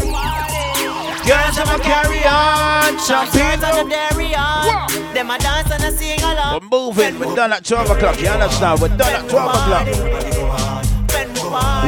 Girls, 1.26 1.58
I'ma 1.58 1.78
carry 1.80 2.20
on, 2.28 2.98
champion 3.08 3.64
on 3.64 3.88
the 3.88 3.96
dairy 3.96 4.36
on. 4.36 5.14
Them 5.14 5.30
a 5.32 5.38
dance 5.40 5.72
and 5.72 5.84
a 5.84 5.92
sing 5.92 6.20
along. 6.22 6.60
We're 6.62 6.68
moving. 6.70 7.18
We're 7.20 7.34
done 7.36 7.54
at 7.54 7.64
12 7.64 7.90
o'clock. 7.92 8.20
You 8.20 8.28
understand? 8.28 8.82
We're 8.82 8.90
done 8.90 9.14
at 9.24 9.30
12 9.30 9.50
o'clock. 9.56 9.88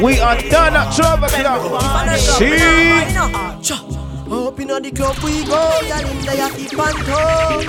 We 0.01 0.19
are 0.21 0.37
done 0.49 0.75
at 0.75 0.95
12 0.95 1.23
o'clock. 1.23 2.17
See? 3.77 3.94
Up 4.31 4.59
inna 4.59 4.79
the 4.81 4.91
club 4.91 5.15
we 5.23 5.43
go, 5.45 5.69
girl 5.87 6.09
in 6.09 6.25
there 6.25 6.49
keep 6.57 6.79
on 6.79 6.93
toe. 7.05 7.61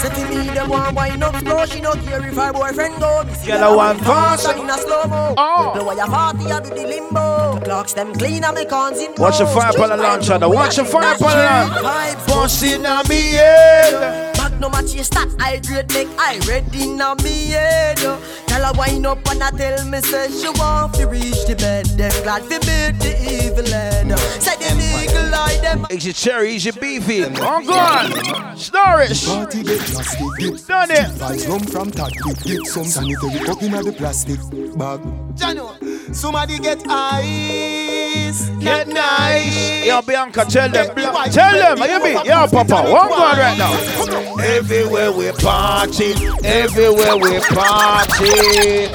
Say 0.00 0.08
to 0.08 0.28
me 0.28 0.54
them 0.54 0.68
want 0.70 0.96
wine 0.96 1.22
up 1.22 1.36
slow, 1.36 1.64
she 1.66 1.80
no 1.80 1.92
care 1.92 2.26
if 2.26 2.34
her 2.34 2.52
boyfriend 2.52 2.98
go. 3.00 3.22
Me 3.24 3.34
see 3.34 3.46
Girl, 3.48 3.58
her 3.58 3.64
I 3.66 3.76
want 3.76 4.00
fast 4.00 4.44
fast. 4.46 4.56
and 4.56 4.64
in 4.64 4.70
a 4.70 4.78
slow 4.78 5.04
mo. 5.04 5.34
Oh. 5.38 5.72
Blow 5.74 5.92
your 5.92 6.06
party, 6.06 6.46
I 6.50 6.60
do 6.60 6.70
the 6.70 6.86
limbo. 6.86 7.54
The 7.60 7.64
Clocks 7.64 7.92
them 7.92 8.12
clean 8.14 8.42
and 8.44 8.56
me 8.56 8.64
cons 8.64 8.98
in. 9.00 9.14
Watch 9.18 9.38
the 9.38 9.46
fire 9.46 9.70
upon 9.70 9.90
the 9.90 9.96
launch, 9.98 10.26
Shada. 10.28 10.52
Watch 10.52 10.76
the 10.76 10.84
fire 10.84 11.14
upon 11.14 11.36
the 11.74 11.82
launch. 11.82 12.26
Busting 12.26 12.86
on 12.86 13.06
me 13.08 13.32
head. 13.32 14.39
Magnum 14.50 14.74
a 14.74 14.82
chase 14.88 15.08
that 15.10 15.28
I 15.38 15.58
grade 15.60 15.92
make 15.92 16.08
I 16.18 16.38
ready 16.46 16.86
now 16.86 17.14
me 17.14 17.50
head. 17.50 17.98
Tell 17.98 18.64
her 18.64 18.72
wind 18.78 19.06
up 19.06 19.26
and 19.30 19.42
I 19.42 19.50
tell 19.50 19.84
me 19.86 20.00
say 20.00 20.30
she 20.30 20.48
want 20.58 20.94
to 20.94 21.06
reach 21.06 21.46
the 21.46 21.54
bed. 21.56 21.86
Them 21.86 22.12
glad 22.22 22.42
fi 22.42 22.58
beat 22.58 22.98
the 23.00 23.12
evil 23.30 23.64
head. 23.66 24.18
Say 24.42 24.56
them 24.56 24.78
eagle 24.80 25.34
eye 25.34 25.58
them. 25.62 25.86
Is 25.90 26.06
it 26.06 26.16
cherry? 26.16 26.56
Is 26.56 26.66
it 26.66 26.80
beefy? 26.80 27.24
Oh, 27.24 27.62
God. 27.64 28.58
Snorrish. 28.58 29.26
Party 29.26 29.62
get 29.62 29.80
plastic, 29.80 30.26
get 30.38 30.66
Done 30.66 30.90
it. 30.90 31.06
Vibes 31.18 31.48
rum 31.48 31.60
from 31.60 31.88
that 31.90 32.12
quick, 32.20 32.38
get 32.42 32.66
some 32.66 32.84
sanitary 32.84 33.44
cup 33.44 33.62
in 33.62 33.70
the 33.72 33.92
plastic 33.92 34.40
bag. 34.76 35.00
Jano, 35.36 36.14
somebody 36.14 36.58
get 36.58 36.84
ice. 38.16 38.48
Get 38.58 38.88
nice. 38.88 39.86
Yo, 39.86 40.02
Bianca, 40.02 40.44
tell 40.44 40.68
them. 40.68 40.94
Tell 40.94 41.76
them. 41.76 41.78
You 41.78 42.02
me? 42.02 42.12
Yo, 42.28 42.46
Papa. 42.48 42.90
One 42.90 43.08
going 43.08 43.38
right 43.38 43.58
now. 43.58 43.72
Everywhere 44.42 45.12
we 45.12 45.32
party. 45.32 46.14
Everywhere 46.44 47.16
we 47.16 47.40
party. 47.40 48.88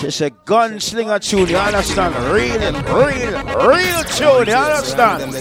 It's 0.00 0.20
a 0.20 0.30
gunslinger 0.30 1.20
tune, 1.20 1.48
you 1.48 1.56
understand? 1.56 2.14
Real, 2.32 2.72
real, 2.94 3.42
real 3.68 4.04
tune, 4.04 4.46
you 4.46 4.54
understand? 4.54 5.34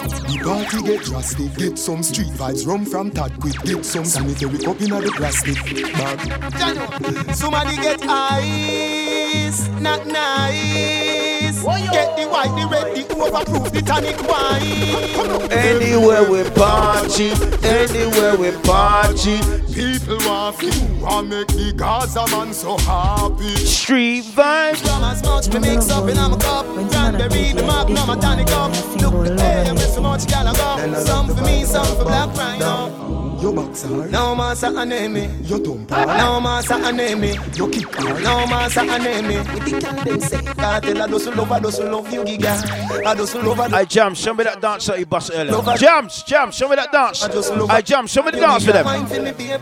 The 0.00 0.40
party 0.42 0.82
get 0.82 1.04
drastic, 1.04 1.54
get 1.56 1.78
some 1.78 2.02
street 2.02 2.28
vibes 2.28 2.66
rum 2.66 2.86
from 2.86 3.10
that 3.10 3.38
quick, 3.38 3.60
get 3.64 3.84
some 3.84 4.06
sanitary 4.06 4.58
cup 4.58 4.80
in 4.80 4.90
the 4.90 5.12
plastic 5.14 5.56
bag. 5.92 6.18
Jano, 6.56 7.34
somebody 7.34 7.76
get 7.76 8.00
ice. 8.08 9.68
Not 9.80 10.06
nice. 10.06 11.62
ice. 11.64 11.90
Get 11.90 12.16
the 12.16 12.28
white, 12.28 12.48
the 12.56 12.66
red, 12.68 12.96
the 12.96 13.14
overproof, 13.14 13.70
the 13.72 13.82
tonic 13.82 14.16
wine. 14.26 15.50
Anywhere 15.50 16.24
we 16.30 16.48
party, 16.50 17.30
anywhere 17.62 18.36
we 18.36 18.52
party. 18.62 19.38
People 19.74 20.18
want 20.26 20.56
flew 20.56 21.06
and 21.06 21.28
make 21.28 21.48
the 21.48 21.72
Gaza 21.76 22.26
man 22.28 22.52
so 22.54 22.76
happy. 22.78 23.54
Street 23.56 24.24
vibes. 24.24 24.78
From 24.78 25.04
as 25.04 25.22
much 25.22 25.52
me 25.52 25.60
mix 25.60 25.90
up 25.90 26.08
in 26.08 26.16
a 26.16 26.36
cup. 26.38 26.66
Cranberry, 26.90 27.52
the 27.52 27.62
map, 27.62 27.88
no 27.88 28.06
my 28.06 28.16
tonic 28.18 28.50
up. 28.52 28.72
Look 29.00 29.24
the 29.24 29.42
air 29.42 29.74
with 29.74 29.89
so 29.90 30.00
much 30.00 30.26
gal 30.26 30.52
go. 30.54 30.94
Some 31.04 31.34
for 31.34 31.42
me, 31.42 31.64
some 31.64 31.84
for 31.96 32.04
black 32.04 32.36
rhino. 32.36 33.10
Your 33.40 33.54
box 33.54 33.82
hard. 33.84 34.12
No 34.12 34.34
massa 34.34 34.66
anemi. 34.68 35.48
Your 35.48 35.58
thump 35.60 35.90
No 35.90 36.40
massa 36.40 36.74
anemi. 36.74 37.32
Your 37.56 37.70
kick 37.70 37.92
hard. 37.94 38.22
No 38.22 38.46
massa 38.46 38.80
anemi. 38.80 39.38
With 39.54 39.64
the 39.64 39.80
gal 39.80 40.04
them 40.04 40.20
say. 40.20 40.42
Can't 40.42 41.00
I 41.00 41.06
do 41.06 41.18
so 41.18 41.30
love, 41.30 41.50
I 41.50 41.58
do 41.58 41.70
so 41.70 41.90
love 41.90 42.12
you, 42.12 42.22
giga. 42.22 43.06
I 43.06 43.14
do 43.14 43.24
so 43.26 43.40
love, 43.40 43.60
I 43.60 43.84
jam, 43.86 44.14
show 44.14 44.34
me 44.34 44.44
that 44.44 44.60
dance 44.60 44.86
that 44.86 44.98
you 44.98 45.06
bust 45.06 45.30
earlier. 45.32 45.76
Jams, 45.76 46.22
jams, 46.24 46.54
show 46.54 46.68
me 46.68 46.76
that 46.76 46.92
dance. 46.92 47.22
I 47.22 47.80
jam, 47.80 48.06
show 48.06 48.22
me 48.22 48.30
the 48.32 48.40
dance 48.40 48.64
for 48.66 48.72
them. 48.72 48.84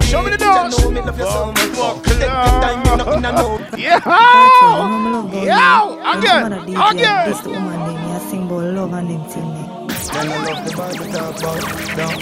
Show 0.02 0.22
me 0.22 0.30
the 0.30 0.38
dance. 0.38 0.76
Yeah, 3.78 4.00
yo, 5.48 6.18
again, 6.18 6.52
again. 6.52 7.30
This 7.30 7.44
woman 7.44 7.78
name, 7.86 7.94
me 7.94 8.12
I 8.12 8.18
sing 8.28 8.48
love 8.48 8.92
and 8.92 9.10
them 9.10 9.24
thing 9.28 9.57
me. 10.12 10.18
Girl, 10.18 10.32
I 10.32 10.44
love 10.44 10.64
the 10.64 10.76
Bible 10.76 11.06
talk 11.12 11.39
about 11.39 11.97
down. 11.97 12.20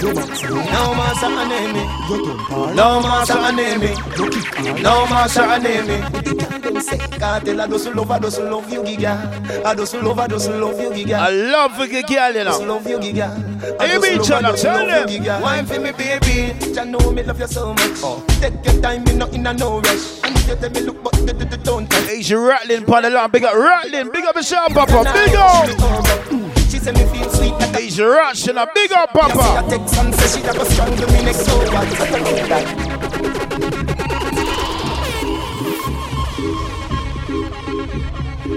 Your 0.00 0.14
box 0.14 0.40
hard. 0.40 0.66
No 0.72 0.94
massa 0.94 1.26
anemi. 1.26 1.84
Your 2.08 2.26
thump 2.26 2.40
hard. 2.48 2.76
No 2.76 3.00
massa 3.00 3.34
anemi. 3.34 3.90
Your 4.18 4.30
kick. 4.30 4.82
No 4.82 5.06
massa 5.06 5.40
anemi. 5.42 6.12
With 6.12 6.24
the 6.24 6.34
gal 6.34 6.60
them 6.60 6.80
say. 6.80 6.98
Can't 6.98 7.44
tell 7.44 7.60
I 7.60 7.66
do 7.66 7.78
so 7.78 7.90
love, 7.90 8.10
I 8.10 8.18
do 8.18 8.30
so 8.30 8.50
love 8.50 8.72
you, 8.72 8.82
giga. 8.82 9.64
I 9.64 9.74
do 9.74 9.86
so 9.86 10.00
love, 10.00 10.18
I 10.18 10.26
do 10.26 10.38
so 10.38 10.58
love 10.58 10.80
you, 10.80 10.90
giga. 10.90 11.18
I 11.18 11.30
love 11.30 11.78
a 11.78 11.86
good 11.86 12.06
girl, 12.06 12.32
you 12.32 12.40
I 12.40 12.44
know. 12.44 12.58
love 12.60 12.86
you, 12.88 12.98
giga. 12.98 13.80
I 13.80 13.86
Hey, 13.88 13.98
me, 13.98 14.16
love, 14.16 14.26
Chana, 14.26 14.44
I 14.44 14.50
do 14.52 14.56
so 14.56 14.62
tell 14.72 14.86
them. 14.86 15.08
you, 15.08 15.18
giga. 15.20 15.40
Wine 15.42 15.66
for 15.66 15.80
me, 15.80 15.92
baby. 15.92 16.54
You 16.66 16.84
know 16.86 17.10
me 17.12 17.22
love 17.22 17.38
you 17.40 17.46
so 17.46 17.72
much. 17.74 18.00
Oh, 18.02 18.24
take 18.40 18.54
your 18.64 18.80
time, 18.82 19.04
me 19.04 19.12
not 19.14 19.32
in 19.34 19.46
a 19.46 19.52
no 19.52 19.80
rush. 19.80 20.22
And 20.24 20.34
if 20.36 20.48
you 20.48 20.56
tell 20.56 20.70
me 20.70 20.80
look, 20.80 21.02
but 21.02 21.12
the, 21.12 21.32
the, 21.34 21.44
the 21.44 21.56
don't 21.58 21.90
touch. 21.90 22.08
He's 22.10 22.32
rattling 22.32 22.84
upon 22.84 23.02
the 23.02 23.10
line. 23.10 23.30
Big 23.30 23.44
up, 23.44 23.54
rattling. 23.54 24.10
Big 24.10 24.24
up 24.24 24.34
yourself, 24.36 24.72
Papa. 24.72 25.04
Big 25.12 25.34
up. 25.36 26.59
She 26.70 26.78
say 26.78 26.92
me 26.92 27.04
feel 27.06 27.28
sweet 27.30 27.50
like 27.50 27.74
a 27.76 27.80
He's 27.80 28.00
ratching 28.00 28.56
a 28.56 28.64
big 28.72 28.92
up, 28.92 29.10
I 29.16 29.28
Papa. 29.28 29.68
take 29.70 29.88
some 29.88 30.12
say 30.12 30.38
she 30.38 30.46
never 30.46 30.64
strangle 30.64 31.06
me 31.08 31.22
next 31.24 31.44
so 31.44 31.58
bad. 31.66 32.90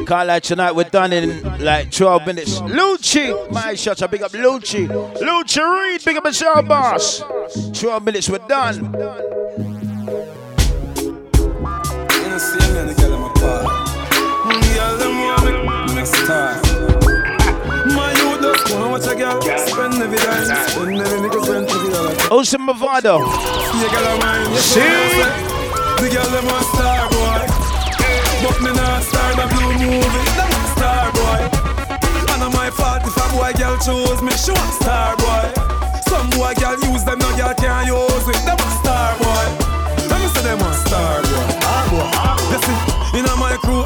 Can't 0.06 0.28
lie, 0.28 0.40
tonight 0.42 0.74
we're 0.74 0.84
done 0.84 1.12
in 1.12 1.42
like 1.64 1.90
12 1.90 2.28
minutes. 2.28 2.62
Lucci, 2.62 3.52
my 3.52 3.74
shots, 3.74 4.04
I 4.04 4.08
big 4.08 4.22
up 4.22 4.32
Lucci. 4.34 4.88
Lucci 4.88 5.62
Reed, 5.92 6.06
big 6.06 6.18
up 6.18 6.26
yourself, 6.26 6.68
boss. 6.68 7.24
12 7.80 8.04
minutes, 8.04 8.30
we're 8.30 8.38
done. 8.48 8.76
You 8.76 8.92
know, 8.92 9.18
see 12.38 12.60
me 12.60 12.78
and 12.78 12.90
the 12.90 12.96
girl 12.96 13.14
in 13.16 13.22
my 13.22 13.30
part. 13.34 13.64
Girl, 14.76 14.98
them 14.98 15.18
want 15.18 15.46
me 15.46 15.52
mm, 15.52 15.96
next 15.96 16.28
time. 16.28 16.73
Watch 18.94 19.08
a 19.08 19.16
girl 19.16 19.42
spend 19.42 19.96
every 19.96 20.18
dime, 20.22 20.46
spend 20.70 21.02
every 21.02 21.42
spend 21.42 21.68
every 21.68 21.90
dollar. 21.90 22.14
Ocean 22.30 22.62
Movado. 22.62 23.26
Yeah, 23.26 23.90
girl, 23.90 24.06
I'm 24.06 24.20
mine. 24.22 24.54
See? 24.62 24.86
The 25.98 26.14
girl, 26.14 26.30
them 26.30 26.46
a 26.46 26.62
star 26.62 27.10
boy. 27.10 27.42
But 28.46 28.62
me 28.62 28.70
not 28.70 29.02
star 29.02 29.34
the 29.34 29.50
blue 29.50 29.74
movie. 29.82 30.26
Them 30.38 30.46
a 30.46 30.62
star 30.78 31.10
boy. 31.10 31.42
And 32.38 32.44
I'm 32.46 32.54
my 32.54 32.70
fault 32.70 33.02
if 33.02 33.18
a 33.18 33.26
boy 33.34 33.54
girl 33.58 33.82
chose 33.82 34.22
me. 34.22 34.30
She 34.38 34.52
want 34.52 34.74
star 34.78 35.18
boy. 35.18 35.50
Some 36.06 36.30
boy 36.38 36.54
girl 36.62 36.78
use 36.78 37.04
them, 37.04 37.18
no 37.18 37.36
girl 37.36 37.56
can't 37.56 37.88
use 37.90 38.28
it. 38.30 38.46
Them 38.46 38.62
a 38.62 38.70
star 38.78 39.18
boy. 39.18 39.46
Let 40.06 40.22
me 40.22 40.28
say 40.38 40.44
them 40.44 40.62
a 40.62 40.72
star 40.86 41.23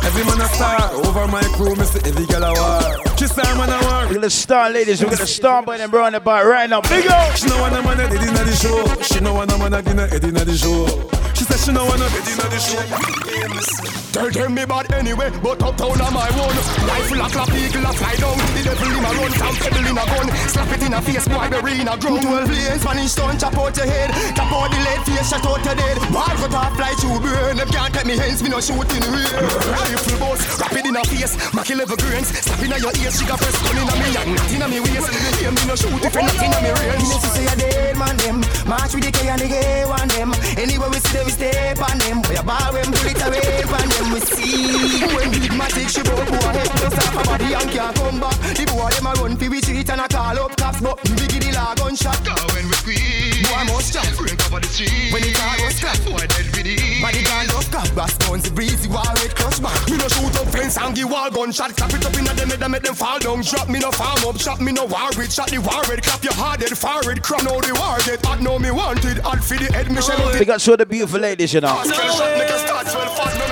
every 0.08 0.24
man 0.24 0.42
a 0.42 0.48
star. 0.48 0.94
Over 1.06 1.28
my 1.28 1.44
crew, 1.56 1.76
see 1.76 2.00
every 2.08 2.26
girl 2.26 2.44
a 2.44 2.54
war. 2.54 3.18
She 3.18 3.28
star 3.28 3.56
man 3.56 3.70
a 3.70 3.78
war. 3.86 4.08
We're 4.08 4.16
gonna 4.16 4.30
start, 4.30 4.74
ladies. 4.74 5.04
We're 5.04 5.12
gonna 5.12 5.28
start 5.28 5.66
by 5.66 5.78
them, 5.78 5.92
bro, 5.92 6.06
on 6.06 6.14
the 6.14 6.20
bar 6.20 6.48
right 6.50 6.70
now. 6.70 6.82
Big 6.82 7.08
up. 7.08 7.36
She 7.36 7.48
know 7.48 7.60
man 7.60 8.00
a 8.00 8.06
inna 8.06 8.44
the 8.44 8.56
show. 8.56 9.02
She 9.02 9.20
know 9.20 9.34
man 9.36 9.74
a 9.74 9.82
gonna 9.82 10.08
head 10.08 10.24
inna 10.24 10.46
the 10.46 10.56
show. 10.56 11.27
Said 11.48 11.60
she 11.60 11.72
know 11.72 11.88
inna 11.88 12.08
the 12.10 12.60
show. 12.60 13.88
Tell 14.12 14.32
them 14.32 14.56
me 14.56 14.66
bad 14.66 14.92
anyway, 14.94 15.30
but 15.44 15.62
uptown 15.62 16.02
am 16.02 16.14
my 16.14 16.26
own. 16.42 16.56
Rifle 16.90 17.22
a 17.22 17.28
clap, 17.30 17.54
eagle 17.54 17.86
a 17.86 17.94
fly 17.94 18.16
down. 18.18 18.38
The 18.58 18.62
devil 18.66 18.90
in 18.90 19.06
a 19.06 19.12
run, 19.14 19.32
some 19.38 19.56
pebble 19.62 19.86
in 19.86 19.98
a 19.98 20.06
gun. 20.10 20.28
Slap 20.50 20.72
it 20.74 20.84
in 20.84 20.94
a 20.94 21.02
face, 21.02 21.28
boy, 21.28 21.48
bury 21.54 21.80
in 21.80 21.88
a 21.88 21.96
ground. 21.96 22.22
Twelve 22.26 22.50
lanes, 22.50 22.82
Spanish 22.82 23.12
stone, 23.14 23.38
chop 23.38 23.58
out 23.58 23.78
your 23.78 23.86
head. 23.86 24.10
Tap 24.34 24.52
out 24.52 24.74
the 24.74 24.80
lead, 24.82 25.02
face, 25.06 25.30
shut 25.30 25.46
out 25.46 25.62
your 25.64 25.76
dead. 25.78 25.98
Ball 26.10 26.34
cut 26.34 26.54
off, 26.58 26.74
fly 26.76 26.92
through 26.98 27.20
burn. 27.22 27.58
Them 27.62 27.70
can't 27.70 27.94
take 27.94 28.08
me 28.10 28.18
hands, 28.18 28.42
me 28.42 28.50
no 28.50 28.60
shooting 28.60 29.06
real. 29.14 29.38
Rifle 29.70 30.18
boss, 30.18 30.42
rapid 30.60 30.86
in 30.90 30.98
a 30.98 31.04
face. 31.06 31.38
Mac 31.54 31.70
11 31.70 31.96
grains, 32.02 32.28
slap 32.42 32.62
in 32.66 32.74
a 32.74 32.78
your 32.82 32.94
ears. 32.98 33.22
She 33.22 33.26
got 33.30 33.38
first 33.38 33.62
gun 33.62 33.78
in 33.78 33.86
a 33.86 33.96
me 34.02 34.10
and 34.18 34.30
not 34.34 34.50
in 34.50 34.62
a 34.62 34.68
me 34.68 34.80
waist. 34.82 35.14
Hear 35.38 35.54
me 35.54 35.62
no 35.70 35.76
shoot 35.78 35.94
if 35.94 36.10
you're 36.10 36.26
not 36.26 36.42
in 36.42 36.52
a 36.52 36.60
me 36.66 36.72
range. 36.74 37.06
You 37.06 37.22
see 37.38 37.46
a 37.46 37.56
dead 37.56 37.96
man 38.02 38.18
them. 38.18 38.42
March 38.66 38.98
with 38.98 39.06
the 39.06 39.12
K 39.14 39.30
and 39.30 39.42
the 39.42 39.48
gay 39.48 39.86
one 39.86 40.10
them. 40.10 40.34
Anywhere 40.58 40.90
we 40.90 40.98
see 41.06 41.22
them, 41.22 41.30
step 41.38 41.80
on 41.86 41.98
them. 42.00 42.22
We 42.28 42.36
a 42.36 42.44
bar 42.44 42.74
when 42.74 42.90
bullet 42.90 43.22
away 43.22 43.62
from 43.70 43.86
them. 43.86 44.08
We 44.14 44.20
see 44.26 45.06
when 45.14 45.30
big 45.32 45.54
matic 45.54 45.90
she 45.94 46.02
broke 46.02 46.28
boy 46.28 46.54
head 46.58 46.70
just 46.82 46.98
off 46.98 47.16
a 47.16 47.24
body 47.24 47.54
and 47.54 47.70
can't 47.70 47.96
come 47.96 48.20
back. 48.20 48.38
The 48.58 48.66
boy 48.66 48.90
them 48.90 49.08
a 49.08 49.12
run 49.22 49.38
fi 49.38 49.48
we 49.50 49.62
street 49.62 49.90
and 49.90 50.02
a 50.02 50.08
call 50.08 50.38
up 50.40 50.58
cops, 50.58 50.82
but 50.82 50.98
we 51.06 51.28
give 51.30 51.46
the 51.46 51.52
law 51.54 51.74
gunshot. 51.76 52.18
when 52.54 52.66
we 52.68 52.76
squeeze, 52.82 53.46
boy 53.46 53.64
must 53.70 53.94
jump. 53.94 54.10
Break 54.18 54.42
over 54.50 54.60
the 54.60 54.68
street. 54.68 55.14
When 55.14 55.22
the 55.22 55.32
car 55.38 55.56
was 55.62 55.76
scrap, 55.78 56.00
boy 56.04 56.26
dead 56.26 56.50
with 56.58 56.66
it. 56.66 57.02
Body 57.02 57.22
gone 57.24 57.48
just 57.48 57.72
cut, 57.72 57.90
bass 57.94 58.18
guns 58.18 58.50
breezy, 58.50 58.90
war 58.90 59.06
red 59.22 59.32
clutch 59.38 59.62
back. 59.62 59.78
Me 59.90 59.98
no 59.98 60.08
shoot 60.10 60.36
up 60.42 60.50
fence 60.50 60.78
and 60.78 60.96
give 60.98 61.10
wall 61.10 61.30
gunshot. 61.30 61.78
Clap 61.78 61.94
it 61.94 62.06
up 62.06 62.18
inna 62.18 62.34
them 62.34 62.50
head 62.50 62.64
and 62.64 62.72
make 62.74 62.84
them 62.84 62.96
fall 62.96 63.20
down. 63.20 63.42
Drop 63.46 63.70
me 63.70 63.80
no 63.80 63.92
farm 63.92 64.26
up, 64.26 64.38
shot 64.42 64.60
me 64.60 64.72
no 64.74 64.86
war 64.86 65.14
with. 65.18 65.32
Shot 65.32 65.54
the 65.54 65.62
war 65.62 65.86
red, 65.86 66.02
clap 66.02 66.24
your 66.24 66.34
hard 66.34 66.62
head, 66.62 66.74
forward. 66.74 67.22
Crap 67.22 67.44
now 67.44 67.62
the 67.62 67.74
war 67.78 68.02
get 68.06 68.26
hot, 68.26 68.42
now 68.42 68.58
me 68.58 68.72
wanted. 68.72 69.20
Hot 69.22 69.44
for 69.44 69.58
the 69.58 69.70
head, 69.72 69.92
me 69.92 70.02
shell 70.02 70.18
out 70.18 70.34
oh. 70.34 70.40
Big 70.40 70.50
up 70.50 70.62
the 70.62 70.86
beautiful 70.86 71.24
ladies, 71.28 71.54
you 71.54 71.62
know. 71.62 71.82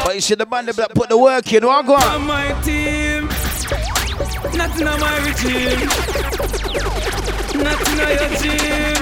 But 0.06 0.16
you 0.16 0.22
see 0.22 0.36
the 0.36 0.46
band 0.46 0.70
that 0.70 0.94
put 0.94 1.10
the 1.10 1.18
work 1.18 1.52
in. 1.52 1.66
What 1.66 1.86
go 1.86 1.96
On 1.96 2.26
my 2.26 2.54
team, 2.62 3.28
nothing 4.56 4.88
on 4.88 5.00
my 5.00 5.18
regime, 5.26 5.80
nothing 7.64 8.00
on 8.06 8.10
your 8.22 8.32
team. 8.40 8.96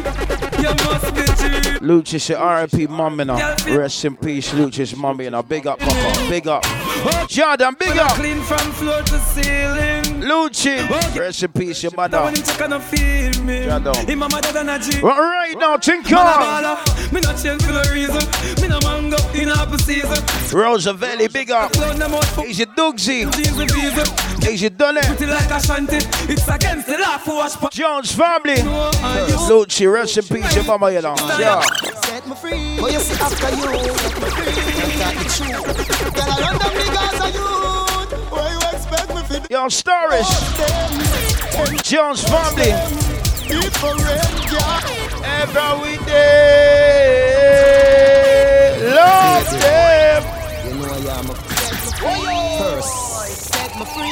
Lucius, 1.81 2.31
R.I.P. 2.31 2.87
mum, 2.87 3.19
you 3.19 3.25
know. 3.25 3.55
Rest 3.67 4.05
in 4.05 4.15
peace, 4.15 4.53
Lucius, 4.53 4.95
mummy, 4.95 5.25
you 5.25 5.31
know. 5.31 5.43
Big 5.43 5.67
up, 5.67 5.79
Papa. 5.79 6.29
Big 6.29 6.47
up. 6.47 6.63
Jordan, 7.27 7.75
big 7.79 7.97
up. 7.97 8.11
clean 8.15 8.41
from 8.41 8.71
floor 8.73 9.01
to 9.01 9.19
ceiling. 9.19 10.03
Lucci, 10.21 10.87
rest 11.17 11.43
in 11.43 11.51
peace, 11.51 11.83
your 11.83 11.91
mother. 11.95 12.21
when 12.21 12.35
him 12.35 12.43
check 12.43 12.61
and 12.61 12.83
feel 12.83 13.43
me. 13.43 13.65
Jordan. 13.65 14.07
Him 14.07 14.21
a 14.23 14.29
mother 14.29 14.51
than 14.51 14.69
a 14.69 14.79
G. 14.79 15.01
Well, 15.01 15.17
right 15.17 15.55
now, 15.57 15.77
think 15.77 16.09
a 16.11 16.15
on. 16.15 16.77
Me 17.13 17.21
not 17.21 17.41
change 17.41 17.63
for 17.63 17.71
no 17.73 17.81
reason. 17.91 18.21
Me 18.61 18.67
no 18.67 18.79
mango 18.81 19.17
in 19.33 19.49
apple 19.49 19.77
season. 19.79 20.23
Roosevelt, 20.57 21.33
big 21.33 21.51
up. 21.51 21.71
Clown 21.73 21.97
them 21.97 22.13
out 22.13 22.25
for 22.25 22.45
Easy 22.45 22.65
Dugsy. 22.65 23.25
jeans 23.25 23.59
and 23.59 23.71
visa. 23.71 24.49
Easy 24.51 24.69
done 24.69 24.97
it. 24.97 25.05
Pretty 25.05 25.25
like 25.27 25.49
a 25.49 25.59
shanty. 25.61 25.97
It's 26.31 26.47
against 26.47 26.87
the 26.87 26.97
law 26.97 27.17
for 27.17 27.35
wash. 27.35 27.55
Jones 27.73 28.11
family. 28.13 28.57
Lucci, 29.47 29.91
rest 29.91 30.17
in 30.17 30.23
peace, 30.25 30.55
your 30.55 30.65
mama, 30.65 30.91
you 30.91 31.01
know. 31.01 31.15
Yeah. 31.39 31.61
Me 32.33 32.39
free. 32.39 32.77
But 32.77 32.85
oh, 32.85 32.89
you 32.89 32.99
see 32.99 33.13
after 33.21 33.49
you, 33.51 33.61
set 33.93 34.15
me 34.17 34.29
free. 34.33 34.49
You 34.49 34.97
got 34.97 35.13
the 35.13 35.25
truth. 35.29 35.65
Girl, 36.15 36.29
I 36.29 36.35
run 36.41 36.55
them 36.57 36.73
niggas 36.81 37.19
a 37.21 37.29
youth. 37.37 38.11
Where 38.31 38.49
you 38.49 38.59
expect 38.73 39.09
me 39.13 39.21
Yo, 39.51 39.61
Starish. 39.69 40.31
Jones 41.83 42.23
family. 42.23 42.71
different, 43.47 43.99
yeah. 44.51 45.43
Every 45.43 45.97
day. 46.05 46.23
Love 48.95 49.49
them. 49.61 49.92
Me 53.83 53.91
free. 53.93 54.11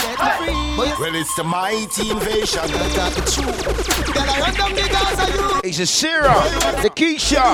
Set 0.00 0.18
me 0.20 0.30
free. 0.38 0.76
But 0.76 0.88
you 0.88 0.94
Well, 1.00 1.14
it's 1.14 1.34
the 1.34 1.44
mighty 1.44 2.10
invasion. 2.10 2.60
I 2.60 2.96
got 2.96 3.12
the 3.12 3.22
truth. 3.30 4.14
Girl, 4.14 4.24
I 4.28 4.40
run 4.40 4.54
them 4.54 4.72
niggas 4.76 5.28
a 5.28 5.32
youth. 5.32 5.64
He's 5.64 5.80
a 5.80 5.86
Sarah. 5.86 6.42
The 6.82 6.90
Keisha. 6.90 7.44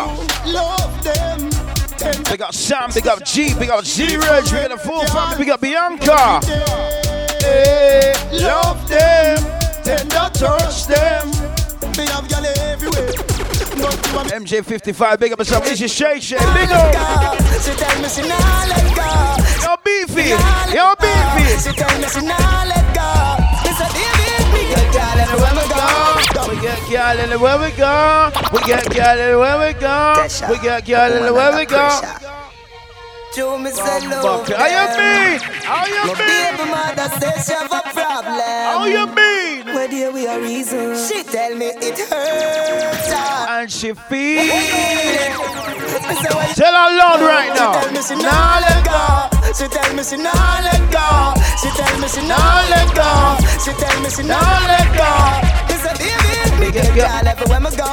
Love 0.47 1.03
them. 1.03 1.51
Big 2.31 2.43
up 2.43 2.55
Sam, 2.55 2.91
big 2.95 3.09
up 3.09 3.25
G, 3.25 3.55
big 3.59 3.71
up 3.71 3.85
Z-Reg, 3.85 4.45
big 4.45 4.71
up 4.71 4.71
the 4.71 4.79
full 4.79 5.05
family, 5.07 5.37
big 5.39 5.51
up 5.51 5.61
Bianca. 5.61 6.41
Hey, 7.41 8.13
love 8.41 8.89
them, 8.89 9.39
tender 9.83 10.31
touch 10.33 10.87
them. 10.87 11.29
Me 11.97 12.07
have 12.07 12.29
gyal 12.29 12.47
everywhere. 12.59 13.28
But 13.79 14.27
MJ55, 14.35 15.21
big 15.21 15.33
up 15.33 15.39
yourself. 15.39 15.65
This 15.65 15.81
is 15.81 15.93
Shay 15.93 16.19
Shay, 16.21 16.37
big 16.55 16.71
up. 16.71 17.39
She 17.63 17.73
tell 17.75 18.03
me 18.03 18.09
she 18.09 18.23
nah 18.23 18.67
let 18.67 18.87
go. 18.97 19.09
Yo, 19.63 19.77
beefy. 19.85 20.31
Yo, 20.75 20.95
beefy. 20.99 21.45
She 21.63 21.73
tell 21.77 21.95
me 22.01 22.09
she 22.09 22.21
nah 22.27 22.65
let 22.67 22.87
go. 22.95 23.09
Me 23.63 23.71
say, 23.79 23.89
baby, 23.95 24.51
we 24.51 24.63
get 24.75 24.93
girl 24.93 25.19
everywhere 25.23 25.55
we 25.55 25.65
go. 25.71 25.85
We 26.51 26.57
get 26.61 26.81
girl 26.91 27.19
anywhere 27.23 27.59
we 27.59 27.71
go. 27.77 28.31
We 28.53 28.59
get 28.67 28.85
girl 28.91 29.19
anywhere 29.19 29.59
we 29.63 29.73
go. 29.79 30.27
We 30.51 30.57
get 30.59 30.85
girl 30.87 31.13
anywhere 31.13 31.53
we 31.57 31.65
go. 31.67 32.01
To 33.35 33.59
me 33.59 33.71
say 33.71 34.09
love. 34.09 34.49
How 34.49 34.67
you 34.67 34.85
mean? 34.99 35.39
How 35.63 35.87
you 35.87 36.03
My 36.03 36.15
mean? 36.19 36.57
baby 36.57 36.65
mother 36.71 37.09
says 37.21 37.47
she 37.47 37.53
have 37.55 37.71
a 37.71 37.83
problem. 37.93 38.41
How 38.41 38.85
you 38.87 39.07
mean? 39.07 39.48
Where 39.75 39.89
dear 39.89 40.11
we 40.13 40.27
are 40.27 40.41
reason. 40.41 40.97
She 40.97 41.23
tell 41.23 41.55
me 41.55 41.67
it 41.67 41.99
hurts 41.99 43.13
her. 43.13 43.61
And 43.61 43.71
she 43.71 43.93
feel. 43.93 44.45
Tell 46.55 46.75
her 46.75 46.91
loud 46.97 47.21
right 47.21 47.53
now. 47.55 47.81
She 47.81 47.85
tell 47.85 47.91
me 47.91 47.95
now. 47.95 48.03
she 48.03 48.17
nah 48.17 48.61
let 48.65 48.85
go. 48.85 49.29
She 49.55 49.67
tell 49.69 49.95
me 49.97 50.03
she 50.03 50.17
nah 50.17 50.61
let 50.65 50.85
go. 50.93 51.07
She 51.61 51.69
tell 51.77 51.95
me 52.01 52.09
she 52.09 52.23
nah 52.27 52.65
let 52.73 52.89
go. 52.95 53.09
She 53.63 53.73
tell 53.77 53.97
me 54.01 54.09
she 54.11 54.23
nah 54.23 54.67
let 54.69 54.89
go. 54.97 55.11
Me 55.69 55.75
say 55.81 55.95
baby, 56.01 56.61
me 56.61 56.73
get 56.73 56.89
girl 56.95 57.29
everywhere 57.29 57.61
me 57.61 57.71
go. 57.77 57.89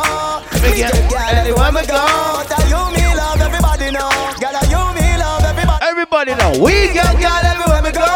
Me 0.64 0.69
get 0.80 0.95
girl 1.11 1.35
everywhere 1.39 1.72
me 1.72 1.84
go. 1.85 2.02
Tell 2.49 2.65
you 2.72 2.81
me 2.95 3.06
love 3.15 3.41
everybody 3.41 3.91
know. 3.91 4.11
Girl, 4.39 4.57
you 4.72 4.84
me 4.95 5.07
love 5.19 5.43
everybody. 5.43 5.81
Everybody 5.85 6.31
know. 6.35 6.52
We 6.64 6.93
get 6.93 7.14
girl 7.19 7.43
everywhere 7.52 7.81
me 7.84 7.91
go. 7.91 8.07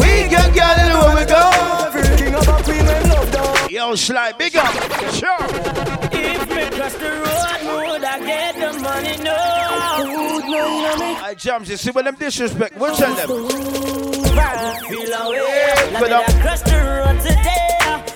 We 0.00 0.28
get 0.28 0.50
girl 0.54 0.76
everywhere 0.78 1.14
we 1.16 1.24
go. 1.24 1.55
Yo, 3.70 3.94
Sly, 3.94 4.32
big 4.38 4.56
up. 4.56 4.72
Sure. 5.12 5.36
If 6.12 6.48
me 6.48 6.64
cross 6.76 6.94
the 6.94 7.10
road, 7.10 7.90
would 7.90 8.04
I 8.04 8.18
get 8.24 8.54
the 8.54 8.72
money? 8.80 9.16
No. 9.22 9.34
I 11.22 11.34
jumps, 11.36 11.68
you 11.70 11.76
see 11.76 11.90
when 11.90 12.04
them 12.04 12.14
disrespect. 12.14 12.76
What's 12.76 13.00
that 13.00 13.16
them? 13.16 13.28
Feel 13.28 15.12
away. 15.14 15.90
Now 15.92 16.00
But, 16.00 16.08
me 16.10 16.14
uh, 16.14 16.42
cross 16.42 16.62
the 16.62 16.76
road 16.76 17.20
today. 17.20 18.15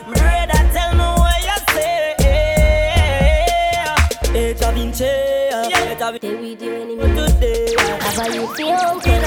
It's 4.42 4.62
a 4.62 4.72
vinci. 4.72 5.04
It's 5.04 6.00
a 6.00 6.12
vinci. 6.12 6.56
Today. 6.56 7.74
How 8.00 8.26
you 8.26 8.46
feel? 8.54 9.00
Can 9.00 9.24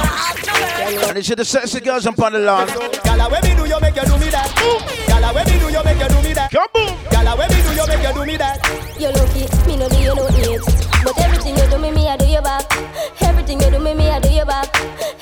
And 1.08 1.18
they 1.18 1.22
should 1.22 1.38
have 1.38 1.48
sexy 1.48 1.80
girls 1.82 2.08
up 2.08 2.20
on 2.20 2.34
the 2.34 2.40
lawn. 2.40 2.68
Gala, 3.04 3.30
when 3.30 3.44
me 3.44 3.54
do 3.56 3.66
you 3.68 3.80
make 3.80 3.96
you 3.96 4.06
do 4.06 4.18
me 4.18 4.30
that? 4.30 4.50
Gala, 5.08 5.34
when 5.34 5.46
me 5.46 5.60
do 5.60 5.70
you 5.70 5.84
make 5.84 6.00
you 6.00 6.08
do 6.10 6.22
me 6.28 6.34
that? 6.34 6.52
Come 6.52 6.68
on. 6.74 7.12
Gala, 7.12 7.38
when 7.38 7.48
me 7.52 7.62
do 7.62 7.74
you 7.76 7.88
make 7.88 8.02
you 8.02 8.14
do 8.14 8.26
me 8.26 8.38
that? 8.38 8.58
You 9.00 9.10
lucky, 9.10 9.68
me 9.68 9.78
no 9.78 9.88
do 9.88 9.98
you 10.02 10.16
no 10.16 10.28
age. 10.30 10.93
But 11.04 11.20
everything 11.20 11.58
you 11.58 11.68
do 11.70 11.78
me, 11.78 11.92
me 11.92 12.08
I 12.08 12.16
do 12.18 12.26
you 12.26 12.42
back. 12.42 12.66
Everything 13.22 13.60
you 13.60 13.70
do 13.70 13.80
me, 13.80 13.94
me 13.94 14.10
I 14.10 14.20
do 14.20 14.30
you 14.30 14.46
back. 14.46 14.70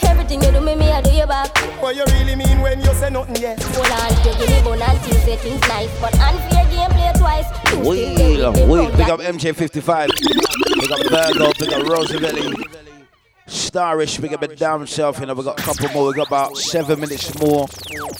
Everything 0.04 0.42
you 0.44 0.52
do 0.52 0.62
me, 0.62 0.76
me 0.76 0.92
I 0.92 1.02
do 1.02 1.12
you 1.12 1.26
back. 1.26 1.58
What 1.82 1.96
you 1.96 2.04
really 2.06 2.36
mean 2.36 2.62
when 2.62 2.80
you 2.80 2.94
say 2.94 3.10
nothing 3.10 3.36
yet? 3.38 3.62
Hold 3.64 3.88
on, 3.90 4.26
you 4.26 4.38
give 4.38 4.50
me 4.50 4.62
bone 4.64 4.82
and 4.82 5.04
teeth, 5.04 5.24
say 5.24 5.38
things 5.38 5.62
nice. 5.62 5.90
But 6.00 6.14
unfair 6.20 6.66
game, 6.70 6.92
play 6.92 7.12
twice. 7.18 7.50
You 7.74 7.84
still 7.84 8.54
Wheel, 8.54 8.68
wheel. 8.68 8.92
Big 8.96 9.10
up 9.10 9.20
MJ55. 9.22 10.08
Big 10.80 10.92
up 10.92 11.00
Virgo. 11.10 11.52
Big 11.58 11.74
up 11.74 11.88
Roosevelt. 11.88 12.56
Starish, 13.48 14.22
big 14.22 14.34
up 14.34 14.44
it 14.44 14.58
down 14.58 14.80
himself. 14.80 15.20
You 15.20 15.26
know, 15.26 15.34
we 15.34 15.44
got 15.44 15.60
a 15.60 15.64
couple 15.64 15.90
more. 15.90 16.08
We 16.08 16.14
got 16.14 16.28
about 16.28 16.58
seven 16.58 17.00
minutes 17.00 17.38
more. 17.40 17.68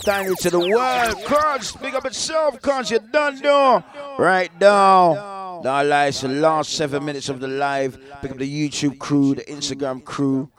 Down 0.04 0.26
into 0.26 0.50
the 0.50 0.60
world. 0.60 1.24
Crunch, 1.26 1.80
big 1.80 1.94
up 1.94 2.06
itself. 2.06 2.62
Crunch, 2.62 2.92
you're 2.92 3.00
done 3.00 3.40
do. 3.40 3.84
Right 4.18 4.50
down. 4.60 5.41
Now, 5.64 5.84
lies 5.84 6.22
the 6.22 6.28
last 6.28 6.74
seven 6.74 7.06
minutes 7.06 7.30
of 7.30 7.40
the 7.40 7.48
live. 7.48 8.00
Pick 8.22 8.32
up 8.32 8.38
the 8.38 8.70
YouTube 8.70 8.98
crew, 9.00 9.36
the 9.36 9.44
Instagram 9.44 10.04
crew. 10.04 10.50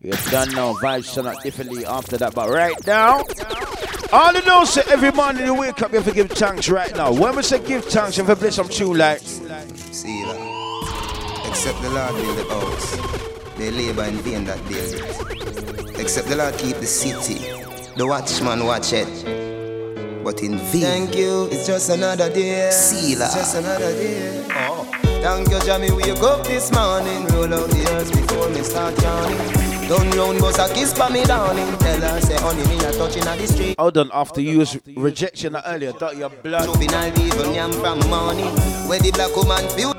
You're 0.00 0.16
done 0.30 0.52
now. 0.52 0.74
Vibes 0.74 1.14
turn 1.14 1.26
out 1.26 1.42
differently 1.42 1.84
after 1.84 2.16
that. 2.18 2.34
But 2.34 2.48
right 2.48 2.74
now, 2.86 3.24
all 4.12 4.32
you 4.32 4.42
know, 4.42 4.64
say 4.64 4.82
every 4.88 5.10
morning 5.12 5.46
you 5.46 5.54
wake 5.54 5.80
up, 5.82 5.90
you 5.92 5.98
have 5.98 6.06
to 6.06 6.12
give 6.12 6.30
thanks 6.30 6.68
right 6.68 6.94
now. 6.94 7.12
When 7.12 7.34
we 7.36 7.42
say 7.42 7.58
give 7.64 7.84
thanks, 7.84 8.16
you 8.16 8.24
have 8.24 8.36
to 8.36 8.40
play 8.40 8.50
some 8.50 8.68
tune 8.68 8.98
like. 8.98 9.20
See 9.20 10.22
that? 10.24 11.46
Except 11.48 11.80
the 11.82 11.90
Lord 11.90 12.14
build 12.14 12.38
the 12.38 12.44
house. 12.54 13.58
They 13.58 13.70
labor 13.70 14.04
in 14.04 14.16
vain 14.16 14.44
that 14.44 14.58
build 14.68 14.94
it. 14.94 16.00
Except 16.00 16.28
the 16.28 16.36
Lord 16.36 16.56
keep 16.56 16.76
the 16.76 16.86
city. 16.86 17.38
The 17.96 18.06
watchman 18.06 18.64
watch 18.64 18.92
it. 18.92 19.51
But 20.22 20.42
in 20.42 20.56
vain. 20.58 20.82
Thank 20.82 21.16
you, 21.16 21.48
it's 21.50 21.66
just 21.66 21.90
another 21.90 22.32
day. 22.32 22.70
See 22.70 23.12
It's 23.12 23.34
just 23.34 23.56
another 23.56 23.92
day. 23.92 24.46
Oh. 24.50 24.88
Thank 25.22 25.50
you, 25.50 25.60
Jamie. 25.60 25.90
Wake 25.90 26.22
up 26.22 26.46
this 26.46 26.70
morning. 26.72 27.26
Roll 27.26 27.52
out 27.54 27.70
the 27.70 27.88
earth 27.92 28.12
before 28.12 28.48
me 28.50 28.62
start 28.62 29.00
yawning. 29.02 29.38
Turn 29.88 30.10
round, 30.12 30.38
bust 30.40 30.58
a 30.58 30.72
kiss 30.72 30.92
for 30.92 31.10
me, 31.10 31.24
darling. 31.24 31.76
Tell 31.78 32.00
her, 32.00 32.20
say, 32.20 32.36
honey, 32.36 32.64
me 32.68 32.76
a 32.84 32.92
touching 32.92 33.24
at 33.24 33.38
the 33.38 33.46
street. 33.46 33.76
Hold 33.78 33.98
on, 33.98 34.10
after 34.12 34.40
you 34.40 34.58
was 34.58 34.78
rejection 34.96 35.56
earlier, 35.66 35.92
thought 35.92 36.16
your 36.16 36.30
blood. 36.30 36.66
Moving 36.68 36.94
all 36.94 37.18
even 37.18 37.54
yam 37.54 37.72
from 37.72 37.98
morning. 38.08 38.46
Where 38.88 39.00
the 39.00 39.10
black 39.10 39.34
woman 39.36 39.68
feel. 39.70 39.92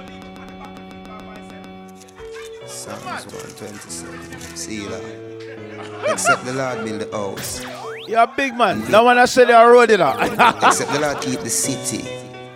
Psalms 2.66 3.26
127. 3.28 4.58
See 4.58 4.86
that? 4.88 6.12
Except 6.12 6.46
the 6.46 6.54
Lord 6.54 6.84
build 6.86 7.02
the 7.02 7.18
house. 7.18 7.93
You're 8.08 8.20
a 8.22 8.28
big 8.36 8.56
man. 8.56 8.90
No 8.92 9.04
one 9.06 9.18
has 9.18 9.32
said 9.32 9.48
they 9.48 9.54
are 9.54 9.72
roading 9.72 10.00
out. 10.00 10.22
Except 10.64 10.92
the 10.92 11.00
Lord 11.00 11.22
keep 11.22 11.40
the 11.40 11.50
city. 11.50 12.04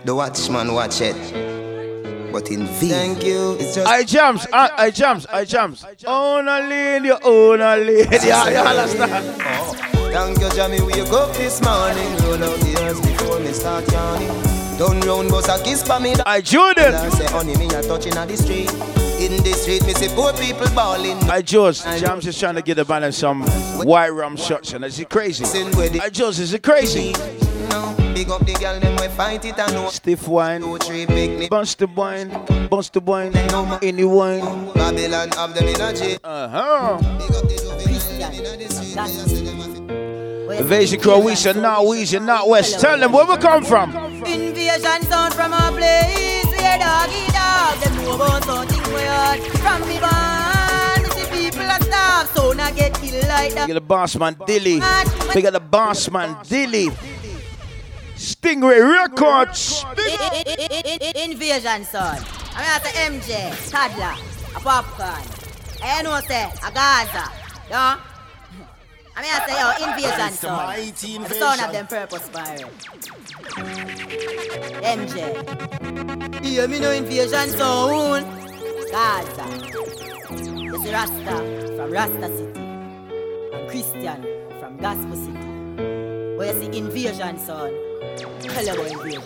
The 0.04 0.14
watchman 0.14 0.72
watch 0.74 1.00
it. 1.00 1.16
But 2.32 2.50
in 2.50 2.66
vain. 2.66 2.90
Thank 2.90 3.24
you, 3.24 3.54
it's 3.58 3.74
just. 3.74 3.86
I 3.86 4.04
jumps, 4.04 4.44
uh, 4.46 4.68
I, 4.76 4.84
I 4.84 4.90
jumps, 4.90 5.26
I 5.26 5.44
jumps. 5.46 5.84
Own 6.06 6.46
a 6.46 6.60
lady, 6.60 7.10
own 7.10 7.60
a 7.60 7.76
lady. 7.76 8.26
Yeah, 8.26 8.48
you 8.50 8.56
understand? 8.58 9.40
Oh. 9.40 9.74
Thank 10.12 10.38
you, 10.40 10.50
Jamie. 10.50 10.80
Wake 10.82 11.10
up 11.12 11.34
this 11.34 11.62
morning. 11.62 12.08
Roll 12.24 12.44
out 12.44 12.60
the 12.60 12.76
earth 12.82 13.02
before 13.02 13.40
me 13.40 13.52
start 13.52 13.90
yawning. 13.90 14.28
Turn 14.78 15.00
round, 15.00 15.30
bust 15.30 15.48
a 15.48 15.62
kiss 15.64 15.82
for 15.82 15.98
me. 16.00 16.14
I 16.26 16.40
Jordan. 16.42 16.94
I 16.94 17.08
say, 17.10 17.26
honey, 17.26 17.56
me 17.56 17.66
a 17.66 17.82
touching 17.82 18.14
at 18.14 18.28
the 18.28 18.36
street. 18.36 18.70
In 19.28 19.42
the 19.44 19.52
street, 19.52 19.84
me 19.84 19.92
see 19.92 20.08
poor 20.14 20.32
people 20.32 20.66
balling. 20.74 21.18
I 21.28 21.42
George, 21.42 21.82
Jams 21.82 22.26
is 22.26 22.38
trying 22.38 22.54
to 22.54 22.62
get 22.62 22.76
the 22.76 22.84
balance 22.86 23.18
some 23.18 23.42
white 23.84 24.08
rum 24.08 24.36
shots, 24.38 24.72
and 24.72 24.82
is 24.86 24.98
it 24.98 25.10
crazy? 25.10 25.44
I 26.00 26.08
George, 26.08 26.38
is 26.38 26.54
it 26.54 26.62
crazy? 26.62 27.12
No, 27.68 27.94
Big 28.14 28.30
up 28.30 28.46
the 28.46 28.54
girl, 28.54 28.80
them 28.80 28.96
we 28.96 29.06
fight 29.08 29.44
it 29.44 29.58
and 29.58 29.72
no. 29.74 29.90
Stiff 29.90 30.26
wine, 30.26 30.62
bust 31.50 31.78
the 31.78 31.86
wine, 31.94 32.30
bust 32.70 32.94
the 32.94 33.00
wine, 33.00 33.36
any 33.82 34.04
wine. 34.04 34.72
Babylon 34.72 35.28
have 35.32 35.54
them 35.54 35.68
in 35.68 35.78
a 35.78 35.92
jail. 35.92 36.18
Uh 36.24 36.48
huh. 36.48 36.98
Invasion 40.58 41.00
Croatia, 41.00 41.52
not 41.52 41.80
Weezy, 41.82 42.24
not 42.24 42.48
West. 42.48 42.80
Tell 42.80 42.98
them 42.98 43.12
where 43.12 43.26
we 43.26 43.36
come 43.36 43.62
from. 43.62 43.94
Invasion 44.24 45.02
sound 45.02 45.34
from 45.34 45.52
a 45.52 45.70
place 45.70 46.46
where 46.46 46.78
doggy 46.78 47.26
dog 47.30 47.78
them 47.80 47.94
know 48.04 48.14
about 48.14 48.77
something 48.88 48.94
weird. 48.94 49.40
From 49.58 49.80
me 49.88 49.98
born, 49.98 51.02
me 51.02 51.08
see 51.10 51.48
people 51.48 51.66
are 51.70 51.80
starve, 51.82 52.28
so 52.34 52.52
now 52.52 52.70
get 52.70 52.94
killed 52.94 53.26
like 53.28 53.48
We 53.50 53.54
that. 53.54 53.66
got 53.68 53.74
the 53.74 53.80
boss 53.80 54.16
man 54.16 54.36
Dilly. 54.46 54.80
We 55.34 55.42
got 55.42 55.52
the 55.52 55.60
boss 55.60 56.10
man 56.10 56.36
Dilly. 56.44 56.88
Stingray 58.16 58.80
Records. 58.82 59.84
Invasion 61.14 61.84
son. 61.84 62.18
I 62.54 62.60
mean, 62.60 62.70
I 62.74 62.78
say 62.82 62.92
MJ, 63.08 63.70
toddler, 63.70 64.16
a 64.56 64.60
Popcaan. 64.60 65.24
I 65.82 66.02
know 66.02 66.18
say 66.26 66.42
a 66.44 66.70
Gaza, 66.72 67.30
yeah. 67.70 67.98
I 69.16 69.22
mean, 69.22 69.30
I 69.32 69.46
say 69.46 69.54
yo 69.58 69.90
invasion 69.90 70.28
It's 70.28 70.40
the 70.40 70.46
son. 70.48 70.66
mighty 70.66 71.18
The 71.18 71.34
son 71.34 71.60
of 71.64 71.72
them 71.72 71.86
purpose 71.86 72.28
pirate. 72.28 72.66
MJ. 74.82 76.44
Hear 76.44 76.66
me 76.68 76.80
no 76.80 76.90
invasion 76.90 77.48
sound. 77.50 78.47
Gaza. 78.90 79.44
This 80.30 80.84
is 80.84 80.92
Rasta 80.92 81.74
from 81.76 81.90
Rasta 81.90 82.28
City. 82.36 82.60
And 83.52 83.68
Christian 83.68 84.26
from 84.60 84.76
Gospel 84.78 85.16
City. 85.16 86.36
Where 86.36 86.54
you 86.54 86.60
see 86.60 86.78
invasion 86.78 87.38
son. 87.38 87.72
About 88.08 88.78
invasion. 88.78 89.22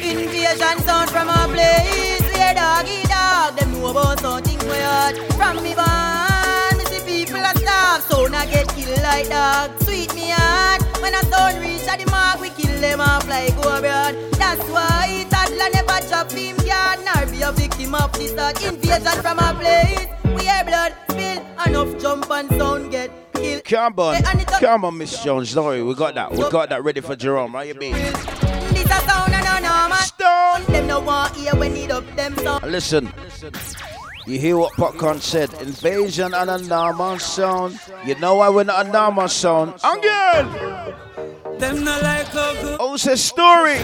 Invasion 0.00 0.78
sound 0.86 1.10
from 1.10 1.28
our 1.28 1.48
place 1.48 2.22
where 2.32 2.54
doggy 2.54 3.02
dog 3.02 3.56
them 3.56 3.72
know 3.72 3.90
about 3.90 4.20
something 4.20 4.58
weird. 4.58 5.16
From 5.34 5.62
me 5.64 5.74
born, 5.74 6.78
me 6.78 6.84
see 6.84 7.24
people 7.24 7.40
are 7.40 7.56
starve, 7.56 8.02
so 8.02 8.26
now 8.26 8.44
get 8.44 8.68
killed 8.68 9.02
like 9.02 9.28
dog. 9.28 9.70
Sweet 9.82 10.14
me 10.14 10.30
heart, 10.30 10.82
when 11.02 11.14
a 11.14 11.24
son 11.26 11.60
reach 11.60 11.88
at 11.88 11.98
the 11.98 12.10
mark, 12.10 12.40
we 12.40 12.50
kill 12.50 12.80
them 12.80 13.00
off 13.00 13.28
like 13.28 13.54
go 13.60 13.76
abroad. 13.76 14.14
That's 14.32 14.62
why 14.70 15.26
toddler 15.50 15.70
never 15.72 16.08
chop 16.08 16.30
him 16.30 16.56
yard, 16.66 17.00
nor 17.04 17.26
be 17.26 17.42
a 17.42 17.52
victim 17.52 17.94
of 17.94 18.12
this. 18.12 18.32
Invasion 18.62 19.22
from 19.22 19.38
a 19.38 19.54
place 19.54 20.06
where 20.22 20.64
blood 20.64 20.94
spill, 21.10 21.42
enough 21.66 22.00
jump 22.00 22.30
and 22.30 22.48
sound 22.58 22.90
get 22.90 23.10
killed. 23.34 23.64
Come 23.64 23.94
on, 23.98 24.16
and 24.16 24.40
it 24.40 24.48
a- 24.48 24.60
come 24.60 24.84
on, 24.84 24.98
Miss 24.98 25.22
Jones. 25.22 25.52
Don't 25.54 25.66
worry, 25.66 25.82
we 25.82 25.94
got 25.94 26.14
that. 26.14 26.32
We 26.32 26.48
got 26.50 26.68
that 26.70 26.82
ready 26.84 27.00
for 27.00 27.16
Jerome. 27.16 27.54
Right, 27.54 27.68
you 27.68 27.74
mean? 27.74 27.92
This 27.94 28.86
a 28.86 29.00
sound 29.08 29.32
and 29.34 29.64
a 29.64 29.68
normal. 29.68 29.96
Stop. 29.98 30.20
sound. 30.20 30.74
Them 30.74 30.86
no 30.86 31.00
want 31.00 31.36
hear 31.36 31.54
when 31.54 31.74
need 31.74 31.90
up 31.90 32.04
them 32.16 32.36
sound. 32.38 32.64
Listen. 32.70 33.12
You 34.26 34.38
hear 34.38 34.56
what 34.58 34.72
Popcaan 34.74 35.20
said? 35.20 35.52
Invasion 35.62 36.34
and 36.34 36.50
a 36.50 36.58
normal 36.58 37.18
sound. 37.18 37.78
You 38.04 38.14
know 38.16 38.36
why 38.36 38.48
we're 38.50 38.64
not 38.64 38.86
a 38.86 38.92
normal 38.92 39.28
sound? 39.28 39.74
Again! 39.82 40.94
Them 41.60 41.84
not 41.84 42.02
like. 42.02 42.26
Oh, 42.80 42.96
story. 42.96 43.76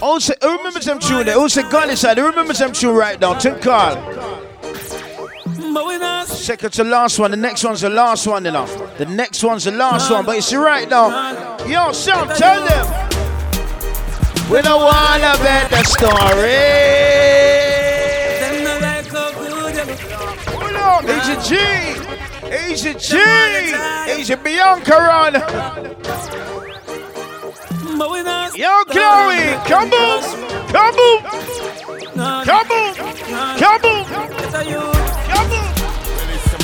Oh, 0.00 0.18
say, 0.20 0.34
who 0.40 0.56
remembers 0.56 0.84
them 0.84 0.98
tune 1.00 1.26
there? 1.26 1.48
Said 1.48 1.70
God 1.70 1.90
inside? 1.90 2.18
Who 2.18 2.26
remembers 2.26 2.58
them 2.58 2.72
tune 2.72 2.94
right 2.94 3.20
now? 3.20 3.34
Tim 3.34 3.58
Carl. 3.60 3.96
Second 6.26 6.72
to 6.74 6.84
last 6.84 7.18
one. 7.18 7.32
The 7.32 7.36
next 7.36 7.64
one's 7.64 7.80
the 7.80 7.90
last 7.90 8.26
one, 8.26 8.44
you 8.44 8.52
know. 8.52 8.66
The 8.98 9.06
next 9.06 9.42
one's 9.42 9.64
the 9.64 9.72
last 9.72 10.10
one, 10.10 10.24
but 10.24 10.36
it's 10.36 10.54
right 10.54 10.88
now. 10.88 11.58
Yo, 11.66 11.92
Sam, 11.92 12.28
tell 12.28 12.64
them. 12.64 12.86
We 14.50 14.62
don't 14.62 14.80
wanna 14.80 15.34
bet 15.42 15.70
the 15.70 15.82
story. 15.82 16.52
Them 18.40 18.62
not 18.64 18.80
like 18.80 19.06
how. 19.10 19.32
Hold 20.54 20.76
on, 20.76 21.04
Agent 22.52 23.00
G. 23.00 23.16
Agent 24.08 24.42
Bianca 24.44 24.92
run. 24.92 25.34
Yo, 28.54 28.84
Chloe, 28.84 29.56
come 29.66 29.90
boom, 29.90 30.22
come 30.72 30.94
boom, 30.94 31.22
come 32.44 32.68
boom, 32.68 32.94
come 33.58 33.80
boom, 33.82 34.04
come. 34.06 35.56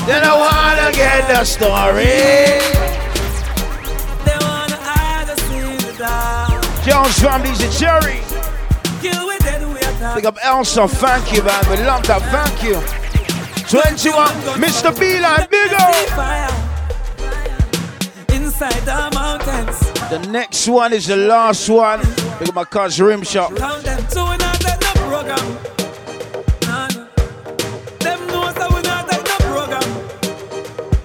Then 0.06 0.22
I 0.24 0.34
wanna 0.34 0.92
get 0.92 1.28
the 1.28 1.44
story. 1.44 2.72
Jones 6.84 7.18
family's 7.20 7.62
a 7.62 7.70
cherry. 7.78 8.20
Big 10.14 10.26
up 10.26 10.38
Elsa, 10.42 10.88
thank 10.88 11.32
you, 11.32 11.42
man. 11.42 11.64
We 11.70 11.76
love 11.84 12.06
that, 12.06 12.22
thank 12.30 12.62
you. 12.62 13.01
21, 13.72 14.26
Mr. 14.60 14.92
Beeline, 15.00 15.48
big 15.50 15.72
up. 15.72 15.94
Inside 18.28 18.82
the 18.82 19.10
mountains. 19.14 19.80
The 20.10 20.18
next 20.30 20.68
one 20.68 20.92
is 20.92 21.06
the 21.06 21.16
last 21.16 21.70
one. 21.70 22.00
Look 22.00 22.48
at 22.48 22.54
my 22.54 22.64
cousin 22.64 23.06
Rim 23.06 23.22
Shop. 23.22 23.56
Count 23.56 23.82
them 23.82 24.06
so 24.10 24.30
we 24.30 24.36
not 24.36 24.60
take 24.60 24.78
no 24.78 24.92
program. 25.08 25.58
Nah, 26.64 26.86
nah. 26.88 27.06
Them 28.00 28.26
know 28.26 28.52
so 28.52 28.76
we 28.76 28.82
not 28.82 29.08
take 29.08 29.24
no 29.24 29.36
program. 29.38 29.88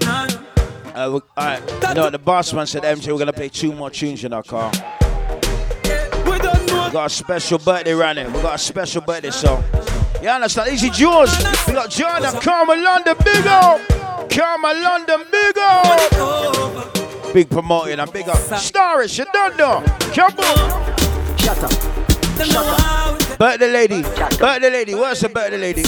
Nah, 0.01 0.25
nah. 0.25 1.05
Uh, 1.05 1.09
we, 1.11 1.19
all 1.37 1.45
right, 1.45 1.95
know 1.95 2.09
the 2.09 2.19
boss 2.19 2.51
man 2.51 2.67
said, 2.67 2.83
MJ, 2.83 3.13
we're 3.13 3.19
gonna 3.19 3.31
play 3.31 3.47
two 3.47 3.71
more 3.71 3.89
tunes 3.89 4.25
in 4.25 4.33
our 4.33 4.43
car. 4.43 4.73
We. 6.25 6.31
We 6.31 6.93
got 6.93 7.05
a 7.05 7.09
special 7.09 7.59
birthday 7.59 7.93
running. 7.93 8.27
We 8.33 8.41
got 8.41 8.55
a 8.55 8.57
special 8.57 9.01
birthday 9.01 9.31
song. 9.31 9.63
You 10.21 10.29
understand? 10.29 10.73
Easy 10.73 10.89
Jaws. 10.89 11.37
We 11.67 11.73
got 11.73 11.91
John. 11.91 12.23
Jordan, 12.23 12.41
Karma 12.41 12.75
London, 12.75 13.15
big 13.23 13.45
up. 13.45 13.81
Karma 14.29 14.73
London, 14.73 15.23
big 15.31 15.57
up. 15.59 17.33
Big 17.33 17.49
promoting 17.49 17.99
and 17.99 18.11
big 18.11 18.27
up. 18.27 18.37
Starish, 18.37 19.19
you 19.19 19.25
don't 19.31 19.55
know. 19.57 19.83
Come 20.13 20.33
on. 20.39 21.37
Shut 21.37 21.63
up. 21.63 21.71
How 22.39 23.13
we 23.13 23.35
Birthday 23.37 23.71
lady. 23.71 24.01
Birthday 24.01 24.69
lady. 24.71 24.95
Where's 24.95 25.19
the 25.19 25.29
birthday 25.29 25.57
lady? 25.57 25.83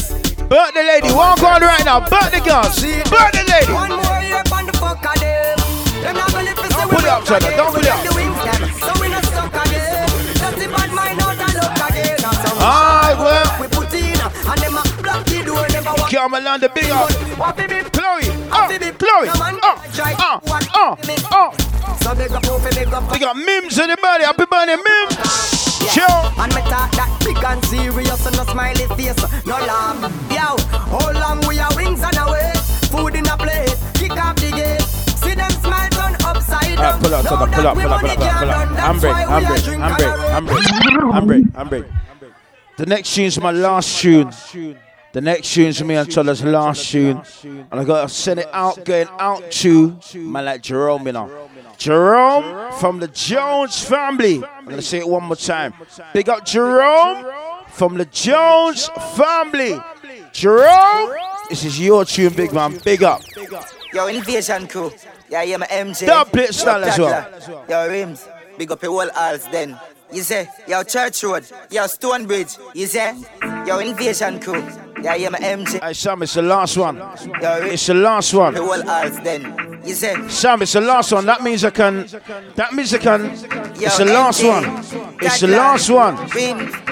Birthday 0.47 0.85
lady. 0.85 1.11
Walk 1.13 1.41
on 1.41 1.61
right 1.61 1.83
now. 1.83 1.99
Birthday 1.99 2.39
girls. 2.39 2.79
Birthday 3.09 3.43
lady. 3.49 3.73
One 3.73 3.89
more 3.89 4.21
year 4.21 4.43
on 4.53 4.65
the 4.65 4.73
fuck 4.77 5.03
of 5.05 5.19
them. 5.19 5.57
Them 6.03 6.15
not 6.15 6.31
gonna 6.31 6.53
Don't 6.53 6.89
pull 6.89 6.99
it 6.99 7.05
up, 7.05 7.25
Jordan. 7.25 7.57
Don't 7.57 7.73
pull 7.73 7.83
it 7.83 7.89
up. 7.89 8.03
the 8.05 8.13
wings 8.13 8.37
them. 8.45 8.69
So 8.77 9.01
we 9.01 9.09
not 9.09 9.25
stuck 9.25 9.65
again. 9.65 10.07
That's 10.37 10.57
the 10.61 10.67
bad 10.69 10.93
mind 10.93 11.19
out 11.19 11.33
and 11.33 11.53
look 11.53 11.89
again. 11.89 12.19
Alright, 12.61 13.17
well. 13.17 13.78
Never 16.11 16.39
walk. 16.39 16.73
Big 16.73 16.89
up. 16.89 17.09
Chloe. 17.93 18.29
Uh, 18.51 18.67
Chloe. 18.97 19.29
Uh. 19.29 19.35
So 22.01 22.15
big 22.15 22.31
up, 22.31 22.43
up. 22.93 23.11
We 23.11 23.19
got 23.19 23.35
Mims 23.35 23.77
in 23.77 23.89
the 23.89 23.97
body. 24.01 24.23
Happy 24.23 24.45
birthday, 24.45 24.75
Mims. 24.75 25.17
Chill. 25.93 26.05
And 26.37 26.53
me 26.53 26.61
talk 26.69 26.91
that 26.91 27.09
big 27.23 27.37
and 27.43 27.65
serious 27.65 28.25
and 28.25 28.35
no 28.37 28.43
smiley 28.45 28.85
face, 28.95 29.17
no 29.45 29.57
laugh. 29.57 29.99
Yo, 30.29 30.57
how 30.69 31.11
long 31.13 31.41
we 31.47 31.59
are 31.59 31.73
wings 31.75 32.03
on 32.03 32.15
our 32.17 32.31
way? 32.31 32.51
Food 32.91 33.15
in 33.15 33.25
a 33.27 33.37
plate, 33.37 33.75
kick 33.95 34.11
off 34.11 34.35
the 34.35 34.51
gate. 34.51 34.81
See 35.17 35.33
them 35.33 35.49
smile 35.61 35.89
turn 35.89 36.15
upside 36.25 36.77
down. 36.77 36.99
pull 37.01 37.13
up, 37.13 37.25
pull 37.25 37.37
up, 37.37 37.51
pull 37.51 37.67
up, 37.67 37.75
pull 37.75 37.93
up, 37.93 38.01
pull 38.01 38.01
up, 38.01 38.01
pull 38.01 38.09
up, 38.09 38.17
pull 38.39 38.49
up. 38.49 38.67
Handbrake, 38.77 39.25
handbrake, 39.25 39.77
handbrake, 39.77 40.17
handbrake, 40.33 40.65
handbrake, 41.11 41.47
handbrake. 41.53 41.85
The 42.77 42.85
next 42.85 43.13
tune's 43.13 43.39
my 43.39 43.51
last 43.51 43.99
tune. 43.99 44.31
The 45.11 45.21
next 45.21 45.53
tune's 45.53 45.83
me 45.83 45.95
and 45.95 46.09
Toller's 46.09 46.43
last 46.43 46.91
tune. 46.91 47.23
And 47.43 47.79
I 47.79 47.83
gotta 47.83 48.09
send 48.09 48.41
it 48.41 48.47
out, 48.53 48.85
going 48.85 49.07
out 49.19 49.49
to 49.51 49.97
my 50.15 50.41
like 50.41 50.61
Jerome, 50.61 51.07
you 51.07 51.13
know. 51.13 51.49
Jerome 51.77 52.71
from 52.73 52.99
the 52.99 53.07
Jones 53.07 53.83
family. 53.83 54.43
I'm 54.43 54.65
gonna 54.65 54.81
say 54.81 54.99
it 54.99 55.07
one 55.07 55.23
more 55.23 55.35
time. 55.35 55.73
Big 56.13 56.29
up 56.29 56.45
Jerome 56.45 57.25
from 57.69 57.97
the 57.97 58.05
Jones 58.05 58.89
family. 59.15 59.79
Jerome, 60.31 61.15
this 61.49 61.63
is 61.63 61.79
your 61.79 62.05
tune, 62.05 62.33
big 62.33 62.53
man. 62.53 62.77
Big 62.83 63.01
up. 63.01 63.21
Yo, 63.93 64.05
Invasion 64.07 64.67
crew. 64.67 64.91
Yeah, 65.29 65.41
yeah, 65.41 65.57
my 65.57 65.65
MJ. 65.67 66.05
Dub 66.05 66.31
plate 66.31 66.53
style 66.53 66.83
as 66.83 66.99
well. 66.99 67.65
Yo, 67.67 67.87
Rims. 67.87 68.27
Big 68.57 68.71
up 68.71 68.83
your 68.83 68.91
whole 68.91 69.09
halls 69.13 69.47
then. 69.51 69.79
You 70.11 70.23
say, 70.23 70.49
yo, 70.67 70.83
Church 70.83 71.23
Road. 71.23 71.45
Yo, 71.69 71.85
Stonebridge. 71.85 72.57
You 72.73 72.87
say, 72.87 73.13
yo, 73.65 73.77
Invasion 73.79 74.39
crew. 74.39 74.63
Yeah, 75.03 75.15
yeah, 75.15 75.29
my 75.29 75.37
MJ. 75.39 75.81
Hey, 75.81 75.93
Sam, 75.93 76.23
it's 76.23 76.33
the 76.33 76.41
last 76.41 76.75
one. 76.77 76.97
Yo, 76.97 77.59
It's 77.63 77.85
the 77.87 77.93
last 77.93 78.33
one. 78.33 78.55
Your 78.55 78.65
whole 78.65 78.85
halls 78.87 79.19
then. 79.21 79.81
You 79.85 79.93
say, 79.93 80.15
Sam, 80.27 80.61
it's 80.61 80.73
the 80.73 80.81
last 80.81 81.11
one. 81.13 81.25
That 81.25 81.41
means 81.43 81.63
I 81.63 81.69
can. 81.69 82.07
That 82.55 82.73
means 82.73 82.93
I 82.93 82.97
can. 82.97 83.25
It's 83.25 83.97
the 83.97 84.05
last 84.05 84.43
one. 84.43 84.65
It's 85.21 85.39
the 85.39 85.47
last 85.47 85.89
one. 85.89 86.17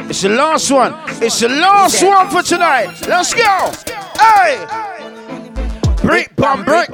It's 0.09 0.21
the 0.21 0.29
last 0.29 0.71
one. 0.71 0.93
It's 1.21 1.39
the 1.39 1.49
last 1.49 2.03
one 2.03 2.29
for 2.29 2.43
tonight. 2.43 2.93
Let's 3.07 3.33
go. 3.33 3.71
Hey. 4.19 4.65
Brick, 6.01 6.35
bam, 6.35 6.63
brick. 6.63 6.89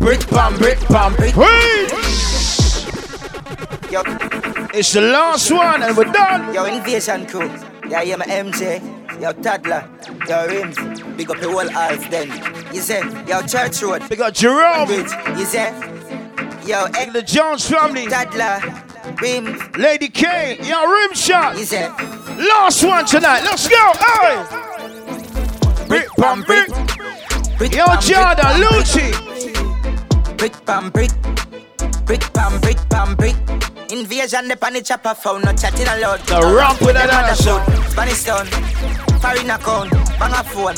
Brick, 0.00 0.28
bam, 0.30 0.56
brick, 0.56 0.78
bam, 0.88 1.14
brick. 1.14 1.34
Hey. 1.34 1.86
yo, 3.90 4.02
It's 4.76 4.92
the 4.92 5.02
last 5.02 5.52
one, 5.52 5.84
and 5.84 5.96
we're 5.96 6.10
done. 6.10 6.52
yo, 6.52 6.64
Invasion 6.64 7.26
crew. 7.26 7.48
Yeah, 7.88 8.02
yeah, 8.02 8.16
my 8.16 8.24
MJ. 8.24 8.82
Yo, 9.20 9.30
Toddler. 9.32 9.88
Yo, 10.28 10.46
Rims. 10.48 10.76
Big 11.16 11.30
up 11.30 11.38
the 11.38 11.48
whole 11.48 11.70
halls 11.70 12.08
then. 12.08 12.26
You 12.74 12.80
say, 12.80 13.00
yo, 13.28 13.40
Church 13.42 13.80
Road. 13.84 14.08
Big 14.08 14.20
up 14.20 14.34
Jerome. 14.34 14.90
You 14.90 15.44
say, 15.44 15.70
yo, 16.66 16.86
Egg. 16.96 17.12
The 17.12 17.22
Jones 17.22 17.70
family. 17.70 18.08
Toddler. 18.08 18.58
Rims. 19.22 19.62
Lady 19.76 20.08
K. 20.08 20.58
Yo, 20.60 20.90
rim 20.90 21.12
shot. 21.14 21.56
You 21.56 21.66
say, 21.66 21.88
Last 22.36 22.82
one 22.82 23.06
tonight. 23.06 23.44
Let's 23.44 23.68
go. 23.68 23.92
Hey. 23.94 25.86
Brick, 25.86 26.08
bam, 26.16 26.42
brick. 26.42 26.68
Yo, 27.72 27.86
Jordan, 28.00 28.60
Lucci. 28.60 29.34
Brick 30.36 30.66
pam 30.66 30.90
brick, 30.90 31.10
brick 31.22 31.43
pam 32.06 32.60
brick 32.60 32.76
pam 32.88 33.14
brick. 33.16 33.36
Invasion 33.90 34.48
the 34.48 34.56
pan 34.56 34.74
the 34.74 34.82
chopper 34.82 35.14
phone, 35.14 35.42
no 35.42 35.52
chatting 35.52 35.86
a 35.86 35.98
lot. 36.00 36.20
The 36.26 36.40
ramp 36.40 36.80
with 36.80 36.94
that 36.94 37.10
ass 37.10 37.46
up. 37.46 37.62
Spanish 37.90 38.24
town, 38.24 38.46
foreign 39.20 39.50
account, 39.50 39.90
bang 40.18 40.32
a 40.32 40.42
phone, 40.44 40.74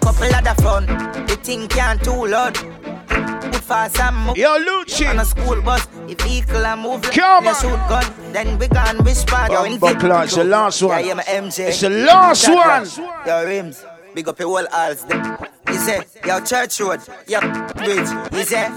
couple 0.00 0.28
the 0.28 0.54
phone. 0.62 0.86
The 1.26 1.36
thing 1.42 1.68
can't 1.68 2.02
too 2.02 2.26
loud. 2.26 2.54
Put 2.54 3.56
fast 3.56 4.00
and 4.00 4.16
move. 4.26 4.36
Yo, 4.36 4.58
Lucci. 4.58 5.08
On 5.08 5.18
a 5.18 5.24
school 5.24 5.60
bus, 5.62 5.86
if 6.08 6.20
vehicle 6.22 6.64
and 6.64 6.80
move. 6.80 7.02
Come 7.02 7.44
me 7.44 7.50
on. 7.50 7.54
shoot 7.56 7.88
gun, 7.88 8.32
then 8.32 8.58
we 8.58 8.68
gone 8.68 9.02
whisper. 9.04 9.46
Yo, 9.50 9.64
in 9.64 9.78
Clark, 9.78 10.24
it's 10.24 10.36
the 10.36 10.44
last 10.44 10.82
one. 10.82 11.04
Yeah, 11.04 11.14
yeah, 11.16 11.40
MJ. 11.40 11.68
It's 11.68 11.80
the 11.80 11.90
last 11.90 12.46
That 12.46 12.88
one. 12.96 13.26
Yo, 13.26 13.44
rims, 13.44 13.84
big 14.14 14.28
up 14.28 14.38
your 14.38 14.48
whole 14.48 14.66
halls. 14.70 15.04
He 15.68 15.74
say, 15.74 16.02
yo, 16.24 16.40
Church 16.40 16.80
Road, 16.80 17.00
yo, 17.26 17.40
Bridge. 17.74 18.08
He 18.32 18.44
say, 18.44 18.70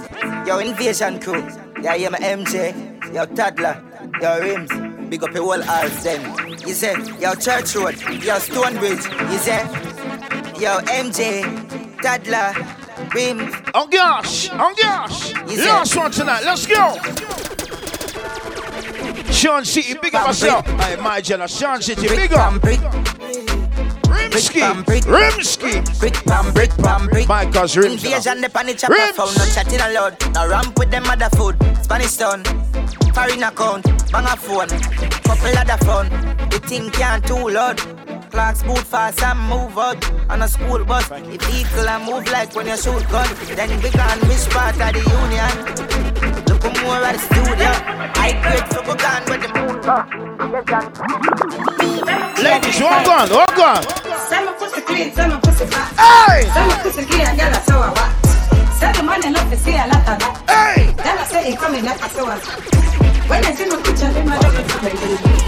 yo, 0.45 0.59
Invasion 0.59 1.19
Crew. 1.19 1.47
Yeah, 1.81 1.95
yeah, 1.95 2.09
my 2.09 2.17
MJ. 2.19 3.13
Yo, 3.13 3.25
Toddler, 3.25 3.83
yo, 4.21 4.39
Rims. 4.39 4.71
Big 5.09 5.23
up 5.23 5.31
your 5.33 5.43
whole 5.43 5.61
halls 5.61 6.03
then. 6.03 6.57
He 6.59 6.73
say, 6.73 6.95
yo, 7.19 7.33
Church 7.35 7.75
Road, 7.75 8.01
yo, 8.23 8.39
Stonebridge. 8.39 9.05
He 9.29 9.37
say, 9.37 9.63
yo, 10.59 10.79
MJ, 10.89 11.43
Toddler, 12.01 12.53
Rims. 13.13 13.53
Oh 13.73 13.87
gosh, 13.87 14.49
oh 14.51 14.73
gosh. 14.81 15.33
Last 15.33 15.95
one 15.95 16.11
tonight. 16.11 16.43
Let's 16.43 16.65
go. 16.65 16.97
Sean 19.31 19.63
City, 19.63 19.93
big 20.01 20.15
up 20.15 20.27
myself. 20.27 20.65
Hey, 20.65 20.95
my 20.95 21.21
Jenna, 21.21 21.47
Sean 21.47 21.81
City, 21.81 22.07
big 22.07 22.33
up. 22.33 22.61
Rimsky, 24.17 24.61
Rimsky. 25.05 25.99
Brick 25.99 26.13
pam, 26.25 26.53
brick 26.53 26.71
pam, 26.77 27.07
brick. 27.07 27.27
Cause 27.27 27.77
Rims. 27.77 28.03
Invasion 28.03 28.41
the 28.41 28.49
pan 28.49 28.65
the 28.65 28.73
chopper 28.73 28.95
phone, 29.13 29.33
no 29.35 29.45
chatting 29.53 29.79
a 29.79 29.93
loud. 29.93 30.33
No 30.33 30.47
ramp 30.49 30.77
with 30.77 30.89
them 30.89 31.05
other 31.05 31.29
food. 31.37 31.55
Spanish 31.81 32.17
town, 32.17 32.43
foreign 33.13 33.43
account, 33.43 33.85
bang 34.11 34.25
a 34.25 34.35
phone. 34.35 34.67
couple 34.67 35.53
the 35.53 35.77
fun. 35.85 36.09
The 36.49 36.59
thing 36.59 36.89
can't 36.91 37.25
too 37.25 37.49
loud. 37.49 37.77
Clocks 38.31 38.63
boot 38.63 38.79
fast 38.79 39.21
and 39.23 39.39
move 39.39 39.77
out 39.77 40.03
on 40.29 40.41
a 40.41 40.47
school 40.47 40.83
bus. 40.83 41.07
The 41.09 41.37
vehicle 41.49 41.87
and 41.87 42.05
move 42.05 42.27
like 42.31 42.55
when 42.55 42.67
you 42.67 42.77
shoot 42.77 43.07
gun. 43.09 43.27
Then 43.55 43.69
you 43.69 43.77
become 43.77 44.19
miss 44.27 44.47
part 44.47 44.75
of 44.75 44.93
the 44.93 45.01
union. 45.21 46.45
Look 46.47 46.76
more 46.87 47.03
at 47.03 47.19
the 47.19 47.21
studio. 47.27 47.69
I 48.15 48.31
for 48.87 48.95
gun 48.95 49.21
with 49.27 49.41
the 49.43 49.49
moon. 49.55 49.75
Ladies, 52.43 52.79
walk 52.79 53.07
on, 53.11 53.27
walk 53.29 53.59
on. 53.59 53.83
Say 54.29 54.39
my 54.45 54.53
pussy 54.59 54.81
clean, 54.87 55.11
pussy 55.43 55.65
fat. 55.67 55.87
Hey! 55.99 56.47
Say 56.55 56.63
my 56.71 56.75
pussy 56.83 57.03
clean, 57.03 57.27
I 57.27 57.59
saw 57.67 57.91
what. 57.91 58.11
Say 58.79 58.91
the 58.95 59.03
man 59.03 59.21
love 59.35 59.49
to 59.51 59.57
see 59.57 59.75
a 59.75 59.85
lot 59.91 60.07
of 60.07 60.15
that. 60.21 60.33
Hey! 60.47 60.79
Then 61.03 61.15
I 61.17 61.25
say 61.31 61.41
he 61.51 61.55
coming 61.57 61.83
like 61.83 61.99
a 61.99 62.09
saw 62.09 62.25
When 63.27 63.41
I 63.43 63.51
see 63.51 63.67
my 63.67 63.75
picture, 63.83 64.11
then 64.15 64.25
my 64.29 64.37
double 64.39 64.63
tap. 64.63 64.81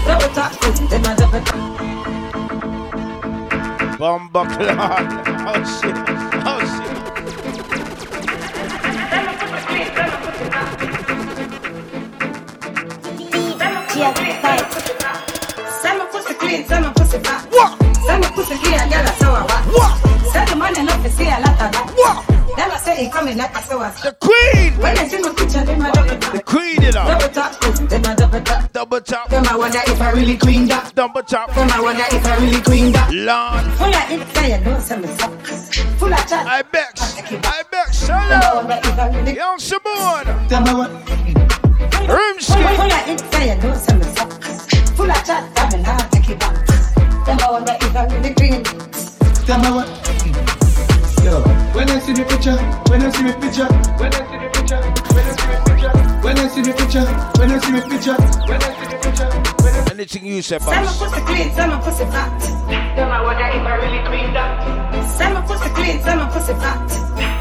Double 0.06 0.30
tap, 0.36 0.52
then 0.90 1.00
my 1.02 1.14
double 1.16 1.40
tap. 1.40 1.58
Bomba 3.98 4.42
clock. 4.52 5.08
Oh 5.52 5.60
shit. 5.64 5.96
Oh 6.46 6.60
shit. 6.60 6.79
Say 14.00 14.06
my 15.98 16.06
pussy 16.10 16.32
clean, 16.32 16.64
say 16.66 16.80
my 16.80 16.90
pussy 16.94 17.18
fat. 17.18 17.44
Say 17.52 18.18
my 18.18 18.30
pussy 18.30 18.56
clean, 18.56 18.80
girl, 18.88 19.04
I 19.04 19.12
saw 19.20 19.44
what. 19.44 19.92
Say 20.32 20.44
the 20.46 20.56
man 20.56 20.86
love 20.86 21.02
to 21.02 21.10
see 21.10 21.24
a 21.28 21.36
lot 21.36 21.60
of 21.60 21.68
that. 21.70 22.24
Then 22.56 22.70
I 22.70 22.76
say 22.78 23.04
he 23.04 23.10
coming 23.10 23.36
like 23.36 23.54
a 23.54 23.60
saw 23.60 23.90
The 23.90 24.16
queen. 24.18 24.72
When 24.80 24.96
I 24.96 25.06
see 25.06 25.20
my 25.20 25.34
picture, 25.34 25.62
then 25.66 25.82
my 25.82 25.90
double 25.90 26.16
tap. 26.16 26.32
The 26.32 26.42
queen, 26.42 26.80
you 26.80 26.92
know. 26.92 27.04
Double 27.04 27.28
tap, 27.28 27.56
oh, 27.60 27.72
then 27.72 28.00
my 28.00 28.14
double 28.14 28.40
tap. 28.40 28.72
Double 28.72 29.00
tap. 29.02 29.28
Then 29.28 29.46
I 29.46 29.56
wonder 29.56 29.80
if 29.86 30.00
I 30.00 30.10
really 30.12 30.36
clean 30.38 30.66
that. 30.68 30.94
Double 30.94 31.22
tap. 31.22 31.54
Then 31.54 31.70
I 31.70 31.80
wonder 31.82 32.04
if 32.10 32.24
I 32.24 32.36
really 32.38 32.62
clean 32.62 32.92
that. 32.92 33.12
Lord. 33.12 33.64
Full 33.76 33.94
of 33.94 34.10
it, 34.44 34.64
don't 34.64 34.80
send 34.80 35.02
me 35.02 35.08
socks. 35.08 35.78
Full 36.00 36.14
of 36.14 36.26
chat. 36.26 36.46
I 36.46 36.62
bet. 36.62 36.98
I 37.44 37.62
bet. 37.70 37.94
Shallow. 37.94 39.30
Young 39.30 39.58
Simone. 39.58 40.48
Then 40.48 40.68
I 40.68 40.74
want. 40.74 41.59
Rimsky. 42.10 42.58
Full 42.74 42.90
of 42.90 43.08
it, 43.08 43.20
say 43.32 43.54
you 43.54 43.60
don't 43.62 43.76
send 43.78 44.00
me 44.00 44.06
socks. 44.16 44.66
Full 44.98 45.10
of 45.10 45.24
chat, 45.24 45.46
I'm 45.56 45.78
in 45.78 45.84
hard 45.84 46.10
to 46.10 46.18
keep 46.20 46.42
up. 46.42 46.54
Then 47.24 47.38
I 47.40 47.50
wonder 47.50 47.76
if 47.80 47.94
I 47.94 48.04
really 48.10 48.34
clean. 48.34 48.64
Tell 49.46 49.58
me 49.62 49.70
what. 49.70 49.86
Yo, 51.22 51.38
when 51.70 51.88
I 51.88 52.00
see 52.00 52.12
the 52.12 52.24
picture, 52.26 52.56
when 52.90 53.02
I 53.02 53.10
see 53.10 53.22
the 53.22 53.34
picture, 53.38 53.70
when 54.00 54.10
I 54.10 54.20
see 54.26 54.38
the 54.42 54.48
picture, 54.50 54.82
when 55.14 55.22
I 55.22 55.34
see 55.38 55.46
the 55.46 55.62
picture, 55.62 55.94
when 56.26 56.38
I 56.38 56.48
see 56.48 56.62
the 56.62 56.72
picture, 56.74 57.06
when 57.38 57.50
I 57.52 57.58
see 57.62 57.72
the 57.78 57.82
picture, 57.86 58.16
when 58.48 58.58
I 58.58 58.70
see 58.74 58.86
the 58.90 58.98
picture, 58.98 59.90
Anything 59.92 60.26
you 60.26 60.42
say, 60.42 60.58
boss. 60.58 60.98
pussy 60.98 61.20
clean, 61.26 61.48
my 61.56 61.78
pussy 61.80 62.04
fat. 62.06 62.40
Then 62.96 63.08
I 63.08 63.22
wonder 63.22 63.44
if 63.44 63.62
I 63.62 63.74
really 63.76 64.02
clean 64.08 64.32
that. 64.34 64.66
My 65.32 65.42
pussy 65.46 65.70
clean, 65.74 66.02
my 66.18 66.28
pussy 66.32 66.54
fat. 66.54 66.88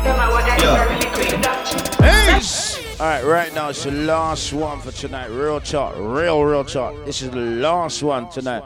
Then 0.04 0.20
I 0.20 0.30
wonder 0.30 0.54
if 0.54 0.64
I 0.64 0.86
really 0.94 1.10
clean 1.16 1.42
that. 1.42 1.66
Hey! 2.02 2.89
All 3.00 3.06
right, 3.06 3.24
right 3.24 3.54
now 3.56 3.70
it's 3.70 3.86
the 3.86 3.92
last 3.92 4.52
one 4.52 4.82
for 4.82 4.92
tonight. 4.92 5.28
Real 5.28 5.62
talk, 5.62 5.96
real, 5.96 6.44
real 6.44 6.66
talk. 6.66 6.94
This 7.06 7.22
is 7.22 7.30
the 7.30 7.38
last 7.38 8.04
one 8.04 8.30
tonight. 8.30 8.62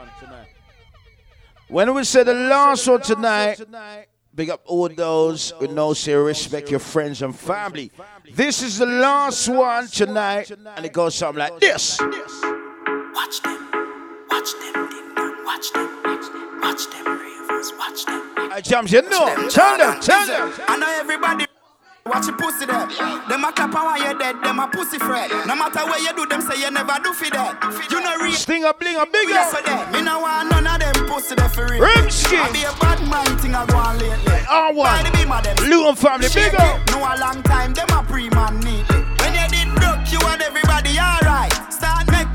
When 1.68 1.94
we 1.94 2.02
say 2.02 2.24
the 2.24 2.34
last 2.34 2.88
one 2.88 3.00
tonight, 3.00 3.60
big 4.34 4.50
up 4.50 4.62
all 4.64 4.88
those 4.88 5.52
who 5.60 5.68
know, 5.68 5.94
say, 5.94 6.14
respect 6.14 6.68
your 6.68 6.80
friends 6.80 7.22
and 7.22 7.32
family. 7.32 7.92
This 8.32 8.60
is 8.60 8.78
the 8.78 8.86
last 8.86 9.48
one 9.48 9.86
tonight, 9.86 10.50
and 10.50 10.84
it 10.84 10.92
goes 10.92 11.14
something 11.14 11.38
like 11.38 11.60
this. 11.60 12.00
Watch 12.00 13.40
them, 13.40 13.70
watch 14.28 14.50
them, 14.52 14.88
ding 14.90 15.14
dong, 15.14 15.44
watch 15.44 15.72
them, 15.72 16.02
watch 16.60 16.90
them, 16.90 17.06
ravers, 17.06 17.72
watch 17.78 18.04
them. 18.04 18.50
I 18.50 18.60
jumps, 18.60 18.90
you 18.90 19.02
know. 19.02 19.48
Tell 19.48 19.78
them, 19.78 20.00
tell 20.00 20.26
them. 20.26 20.52
I 20.66 20.76
know 20.76 20.90
everybody 20.98 21.46
watch 22.06 22.26
your 22.26 22.36
pussy 22.36 22.66
there. 22.66 22.86
Them 23.28 23.44
a 23.44 23.52
clap 23.52 23.74
and 23.74 23.84
while 23.84 23.98
you're 23.98 24.18
dead, 24.18 24.36
them 24.42 24.58
a 24.58 24.68
pussy 24.68 24.98
fret. 24.98 25.30
No 25.46 25.56
matter 25.56 25.84
where 25.86 26.00
you 26.00 26.12
do, 26.14 26.26
them 26.26 26.40
say 26.40 26.60
you 26.60 26.70
never 26.70 26.96
do 27.02 27.12
for 27.12 27.30
that. 27.30 27.56
You 27.90 28.00
know 28.00 28.16
real. 28.20 28.32
Sting 28.32 28.64
a 28.64 28.72
bling 28.74 28.96
a 28.96 29.06
big 29.06 29.28
Yes, 29.28 29.52
for 29.54 29.62
that. 29.64 29.92
Me 29.92 30.02
no 30.02 30.20
want 30.20 30.50
none 30.50 30.66
of 30.66 30.78
them 30.80 31.06
pussy 31.08 31.34
there 31.34 31.48
for 31.48 31.66
real. 31.66 31.80
Rimsky. 31.80 32.36
I 32.36 32.52
be 32.52 32.62
a 32.64 32.72
bad 32.80 33.00
mind 33.08 33.40
thing 33.40 33.54
I 33.54 33.64
go 33.66 33.76
on 33.76 33.98
lately. 33.98 34.38
R1. 34.44 34.84
By 34.84 35.02
the 35.02 35.12
beam 35.16 35.32
of 35.32 35.42
them. 35.44 35.56
Family, 35.96 36.28
big 36.34 36.54
up. 36.54 36.80
No 36.90 36.98
a 36.98 37.16
long 37.20 37.42
time, 37.44 37.72
them 37.72 37.88
a 37.90 38.02
pre-man 38.02 38.60
neatly. 38.60 39.00
When 39.20 39.32
you 39.32 39.46
did 39.48 39.68
broke, 39.76 40.04
you 40.12 40.20
and 40.28 40.42
everybody 40.42 40.98
alright. 40.98 41.52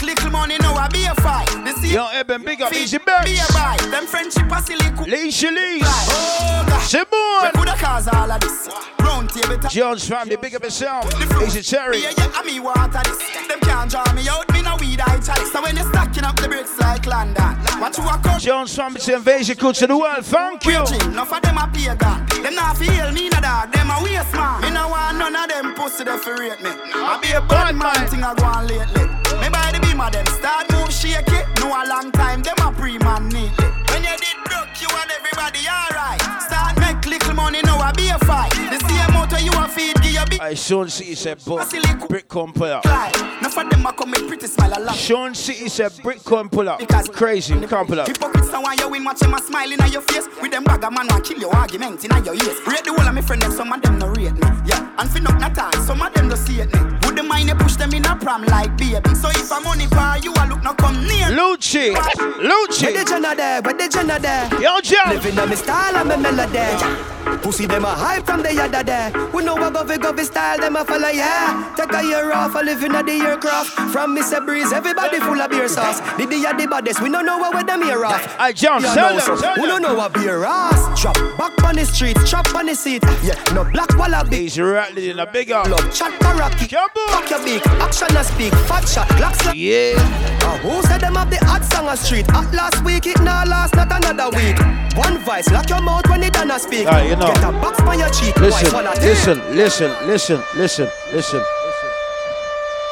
Little 0.10 0.32
money, 0.32 0.58
now 0.58 0.74
I 0.74 0.88
be 0.88 1.06
a 1.06 1.14
fight. 1.22 1.46
The 1.64 1.72
see 1.74 1.94
Yo, 1.94 2.08
Eben, 2.12 2.42
big 2.44 2.64
up, 2.64 2.74
Easy 2.74 2.98
Birds. 2.98 3.30
Be 3.30 3.38
a 3.38 3.46
buy. 3.54 3.78
Them 3.92 4.08
friendship 4.08 4.52
a 4.52 4.60
silly. 4.60 4.90
Leisha 5.06 5.54
Lees. 5.54 5.84
Oh, 5.86 6.66
God. 6.68 6.82
Simone. 6.82 7.46
We 7.46 7.52
coulda 7.54 7.76
cause 7.78 8.08
all 8.08 8.32
of 8.32 8.42
this. 8.42 8.68
Round 9.02 9.30
table 9.30 9.60
talk. 9.60 9.72
Jones 9.72 10.08
family, 10.08 10.36
big 10.36 10.56
up 10.56 10.64
yourself. 10.64 11.06
Easy 11.44 11.62
Cherry. 11.62 12.02
Yeah, 12.02 12.14
yeah, 12.18 12.32
I 12.34 12.44
me 12.44 12.60
water 12.60 13.02
this. 13.06 13.20
Them 13.48 13.60
can't 13.60 13.92
draw 13.92 14.12
me 14.14 14.28
out, 14.28 14.52
me 14.52 14.64
no 14.64 14.78
weed 14.82 15.00
I 15.00 15.20
chalice. 15.20 15.52
So 15.52 15.62
when 15.62 15.78
you 15.78 15.84
stacking 15.84 16.24
up 16.24 16.36
the 16.38 16.48
bricks 16.48 16.80
like 16.80 17.06
London, 17.06 17.56
watch 17.80 18.00
you 18.00 18.04
a 18.10 18.18
come. 18.18 18.40
Jones 18.40 18.76
family, 18.76 19.00
invasion 19.14 19.58
coach 19.58 19.78
to 19.78 19.86
the 19.86 19.96
world. 19.96 20.26
Thank 20.26 20.66
you. 20.66 20.82
Enough 21.06 21.34
of 21.34 21.42
them 21.44 21.58
a 21.60 21.70
pagan. 21.70 22.26
Them 22.42 22.56
not 22.56 22.78
feel 22.78 23.12
me 23.12 23.30
no 23.30 23.40
dog. 23.42 23.72
Them 23.72 23.92
a 23.92 24.02
waste 24.02 24.34
man. 24.34 24.62
Me 24.64 24.72
no 24.72 24.90
want 24.90 25.20
none 25.20 25.36
of 25.36 25.48
them 25.50 25.76
pussy 25.76 26.04
there 26.04 26.18
for 26.18 26.34
rate 26.36 26.60
me. 26.64 26.72
I 26.74 27.20
be 27.22 27.30
a 27.30 27.42
bad 27.42 27.76
man 27.76 28.08
thing 28.10 28.24
I 28.24 28.34
go 28.34 28.44
on 28.44 28.66
lately. 28.66 29.06
Me 29.38 29.50
by 29.54 29.70
the 29.72 29.80
beam 30.00 30.08
of 30.08 30.12
them 30.12 30.26
start 30.28 30.72
move 30.72 30.92
shake 30.92 31.28
it. 31.28 31.46
No 31.60 31.68
a 31.68 31.84
long 31.88 32.12
time 32.12 32.42
them 32.42 32.56
a 32.64 32.72
pre 32.72 32.98
man 33.00 33.30
neatly. 33.30 33.70
When 33.90 34.04
you 34.04 34.16
did 34.18 34.38
broke, 34.46 34.82
you 34.82 34.90
and 34.90 35.12
everybody 35.12 35.60
alright. 35.68 36.22
Start 36.42 36.78
make 36.80 37.06
little 37.06 37.34
money, 37.34 37.62
now 37.80 37.88
I 37.88 37.92
be 37.94 38.10
a 38.10 38.18
fight. 38.20 38.52
The 38.52 38.80
same 38.88 39.14
motor 39.14 39.40
you 39.40 39.52
a 39.54 39.68
feed, 39.68 39.96
give 40.02 40.14
you 40.14 40.26
big. 40.30 40.40
I 40.40 40.54
Sean 40.54 40.90
City 40.90 41.16
said, 41.16 41.40
but 41.46 41.70
brick 42.08 42.28
come 42.28 42.54
pull 42.54 42.72
up. 42.72 42.86
Enough 42.86 43.58
of 43.58 43.70
them 43.70 43.86
a 43.86 43.94
come 43.94 44.12
make 44.12 44.28
pretty 44.28 44.48
smile 44.48 44.74
a 44.76 44.80
lot. 44.80 44.96
Sean 44.96 45.34
City 45.34 45.70
said, 45.70 45.92
brick 46.04 46.24
come 46.24 46.50
pull 46.50 46.70
up. 46.70 46.82
Crazy, 47.14 47.56
we 47.56 47.68
can't 47.68 47.88
pull 47.88 48.00
up. 48.00 48.08
Hypocrites 48.08 48.52
now 48.52 48.62
want 48.62 48.80
you 48.80 48.90
win, 48.90 49.04
watch 49.04 49.20
them 49.20 49.34
a 49.34 49.42
smile 49.42 49.72
in 49.72 49.80
your 49.92 50.02
face. 50.02 50.28
With 50.42 50.52
them 50.52 50.64
bag 50.64 50.84
a 50.84 50.92
man 50.92 51.08
want 51.08 51.26
kill 51.26 51.40
your 51.40 51.56
argument 51.56 52.04
in 52.04 52.26
your 52.26 52.36
ears. 52.36 52.60
Rate 52.68 52.84
the 52.84 52.94
whole 52.96 53.08
of 53.08 53.14
my 53.14 53.22
friend, 53.22 53.42
them 53.42 53.52
some 53.52 53.72
of 53.72 53.82
them 53.82 54.00
no 54.00 54.08
rate 54.10 54.34
me. 54.34 54.48
Yeah, 54.66 54.96
and 54.98 55.10
fin 55.10 55.28
up 55.28 55.40
not 55.40 55.56
talk, 55.56 55.76
some 55.76 56.02
of 56.02 56.14
them 56.14 56.28
no 56.28 56.36
see 56.36 56.62
it 56.62 56.74
me. 56.74 56.80
Would 57.04 57.18
the 57.18 57.24
mind 57.24 57.50
you 57.50 57.56
push 57.56 57.76
them 57.76 57.94
in 57.94 58.06
a 58.06 58.16
pram 58.16 58.44
like 58.46 58.76
baby? 58.78 59.16
So 59.16 59.30
if 59.30 59.52
I'm 59.52 59.64
money 59.64 59.88
par, 59.88 60.20
you 60.20 60.34
a 60.34 60.44
look 60.48 60.64
no 60.64 60.74
come 60.74 61.02
near. 61.08 61.28
Lucci, 61.28 61.94
Lucci. 61.96 62.84
Where 62.84 63.04
the 63.04 63.10
Jenna 63.10 63.36
there? 63.36 63.62
Where 63.62 63.74
the 63.74 63.90
Jenna 63.90 64.20
there? 64.20 64.62
Yo, 64.62 64.80
John. 64.82 65.10
Living 65.10 65.40
on 65.40 65.50
me 65.50 65.56
style 65.56 65.96
and 65.96 66.10
me 66.10 66.18
melody. 66.18 67.40
Pussy 67.42 67.68
them 67.70 67.86
a 67.86 67.90
hype 67.96 68.26
from 68.26 68.42
the 68.42 68.54
yada 68.54 68.84
there. 68.84 69.12
We 69.34 69.44
know 69.44 69.56
what 69.56 69.74
govy 69.74 69.98
govy 69.98 70.26
style 70.26 70.58
them 70.60 70.76
a 70.76 70.84
follow 70.84 71.10
yeah. 71.10 71.74
Take 71.78 71.94
a 71.94 72.04
year 72.04 72.34
off, 72.34 72.56
a 72.56 72.60
living 72.60 72.94
at 72.96 73.06
the 73.06 73.14
aircraft. 73.14 73.70
From 73.92 74.16
Mr. 74.16 74.44
Breeze, 74.46 74.72
everybody 74.74 75.20
full 75.20 75.40
of 75.40 75.50
beer 75.50 75.68
sauce. 75.68 76.00
The 76.18 76.26
the 76.26 76.40
the 76.58 76.68
baddest, 76.68 77.02
we 77.02 77.10
don't 77.10 77.26
know 77.26 77.38
what 77.38 77.56
with 77.56 77.68
them 77.68 77.82
here 77.84 78.06
off. 78.06 78.36
I 78.40 78.52
jump, 78.52 78.84
Yeah, 78.84 78.94
tell 78.94 79.10
no, 79.14 79.20
them, 79.20 79.38
so 79.38 79.42
tell 79.42 79.56
We 79.62 79.68
don't 79.68 79.82
know 79.82 79.96
what 79.96 80.14
beer 80.14 80.44
ass. 80.44 81.02
Drop 81.02 81.16
back 81.38 81.64
on 81.64 81.76
the 81.76 81.86
street, 81.86 82.18
chop 82.26 82.54
on 82.56 82.66
the 82.66 82.76
seat. 82.76 83.04
Yeah, 83.24 83.42
no 83.54 83.64
black 83.64 83.96
wallaby. 83.98 84.38
He's 84.38 84.60
rattling 84.60 85.10
in 85.12 85.20
a 85.20 85.26
big 85.26 85.52
up. 85.52 85.68
Love 85.70 85.94
chat 85.94 86.12
karaoke. 86.20 86.70
Back 86.70 87.30
your 87.30 87.44
beak, 87.44 87.66
action 87.80 88.16
and 88.16 88.26
speak. 88.26 88.54
Fat 88.68 88.88
shot, 88.88 89.08
black 89.18 89.36
slap. 89.36 89.56
Yeah. 89.56 89.94
Uh, 90.42 90.58
who 90.60 90.82
said 90.84 91.02
them 91.02 91.16
have 91.16 91.30
the 91.30 91.38
hot 91.46 91.64
song 91.66 91.88
on 91.88 91.98
street? 91.98 92.28
At 92.30 92.52
last 92.54 92.84
week, 92.84 93.06
it 93.08 93.20
now 93.22 93.44
last, 93.46 93.76
not 93.76 93.92
another 93.92 94.36
week. 94.36 94.58
One 94.98 95.18
voice, 95.20 95.50
lock 95.52 95.70
your 95.70 95.82
mouth 95.82 96.08
when 96.10 96.24
it 96.24 96.34
done 96.34 96.52
a 96.52 96.60
speak. 96.60 96.88
Ah, 96.88 97.02
you 97.02 97.16
know. 97.16 97.28
Get 97.28 97.44
a 97.44 97.52
box 97.62 97.80
on 97.82 98.00
your 98.00 98.10
cheek. 98.10 98.36
Listen, 98.40 98.86
listen, 99.02 99.38
listen, 99.56 99.92
listen, 100.08 100.42
listen, 100.58 100.90
listen. 101.14 101.42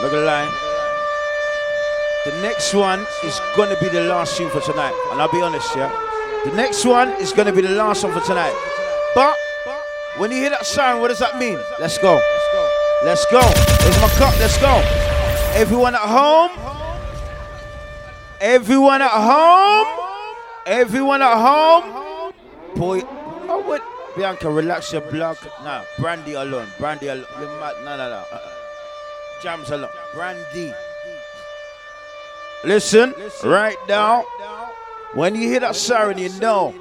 Look 0.02 0.14
at 0.14 0.20
the 0.20 0.26
line. 0.26 0.52
The 2.26 2.42
next 2.42 2.74
one 2.74 3.06
is 3.24 3.40
gonna 3.56 3.78
be 3.80 3.90
the 3.90 4.02
last 4.02 4.38
tune 4.38 4.50
for 4.50 4.62
tonight, 4.62 4.94
and 5.12 5.22
I'll 5.22 5.32
be 5.32 5.42
honest, 5.42 5.76
yeah. 5.76 5.92
The 6.46 6.52
next 6.52 6.86
one 6.86 7.10
is 7.22 7.32
gonna 7.34 7.54
be 7.54 7.62
the 7.62 7.72
last 7.72 8.04
one 8.04 8.14
for 8.14 8.20
tonight. 8.20 8.54
But 9.16 9.36
when 10.18 10.32
you 10.32 10.38
hear 10.38 10.50
that 10.50 10.66
sound, 10.66 11.02
what 11.02 11.08
does 11.08 11.20
that 11.20 11.40
mean? 11.40 11.58
Let's 11.80 11.98
go. 11.98 12.22
Let's 13.04 13.26
go. 13.32 13.42
Here's 13.82 14.02
my 14.02 14.10
cup. 14.10 14.38
Let's 14.40 14.58
go. 14.58 14.82
Everyone 15.56 15.96
at 15.96 16.02
home. 16.02 16.52
Everyone 18.42 19.02
at 19.02 19.10
home. 19.10 19.88
Everyone 20.66 21.22
at 21.22 21.38
home. 21.38 22.34
Boy, 22.76 23.02
oh 23.50 23.64
what? 23.66 23.82
Bianca, 24.18 24.50
relax 24.50 24.92
your 24.92 25.02
block. 25.02 25.38
Nah, 25.64 25.84
brandy 26.00 26.34
alone. 26.34 26.68
Brandy 26.80 27.08
alone. 27.08 27.26
No, 27.40 27.74
no, 27.86 27.98
no. 27.98 28.24
Uh-uh. 28.32 28.52
Jams 29.44 29.70
alone. 29.70 29.92
Brandy. 30.14 30.74
Listen, 32.64 33.14
right 33.44 33.78
now. 33.88 34.26
When 35.14 35.36
you 35.36 35.48
hear 35.48 35.60
that 35.62 35.76
siren, 35.76 36.18
you 36.18 36.30
know. 36.40 36.74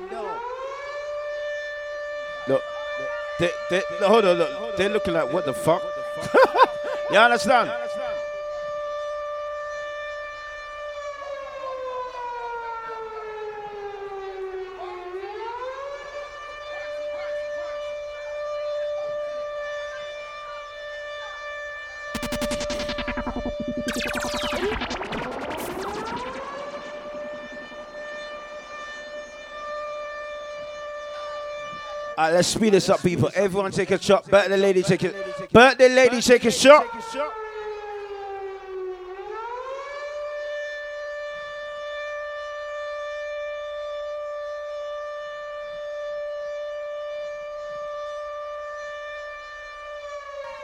Look, 2.48 2.62
they, 3.38 3.50
they, 3.70 3.82
look, 4.00 4.02
hold 4.02 4.24
on, 4.24 4.38
look. 4.38 4.76
They're 4.76 4.88
looking 4.88 5.14
like, 5.14 5.32
what 5.32 5.44
the 5.44 5.52
fuck? 5.52 5.82
you 7.10 7.18
understand? 7.18 7.70
Alright, 32.26 32.38
let's 32.38 32.48
speed 32.48 32.72
this 32.72 32.88
up, 32.88 33.00
people. 33.02 33.30
Everyone 33.36 33.70
take 33.70 33.92
a 33.92 34.02
shot. 34.02 34.28
Birthday 34.28 34.56
lady, 34.56 34.82
take 34.82 35.04
a 35.04 35.14
birthday 35.52 35.88
lady, 35.88 36.20
take 36.20 36.44
a 36.44 36.50
shot. 36.50 36.84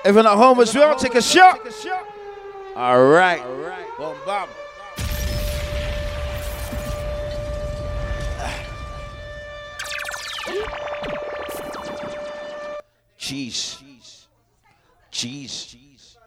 Everyone 0.05 0.26
at 0.26 0.36
home 0.36 0.59
as 0.59 0.74
well, 0.74 0.97
take 0.97 1.14
a 1.14 1.22
shot. 1.22 1.60
All 2.74 3.06
right. 3.06 3.40
Boom, 3.97 4.16
bam. 4.26 4.48
Cheese. 13.33 14.29
Cheese. 15.11 16.19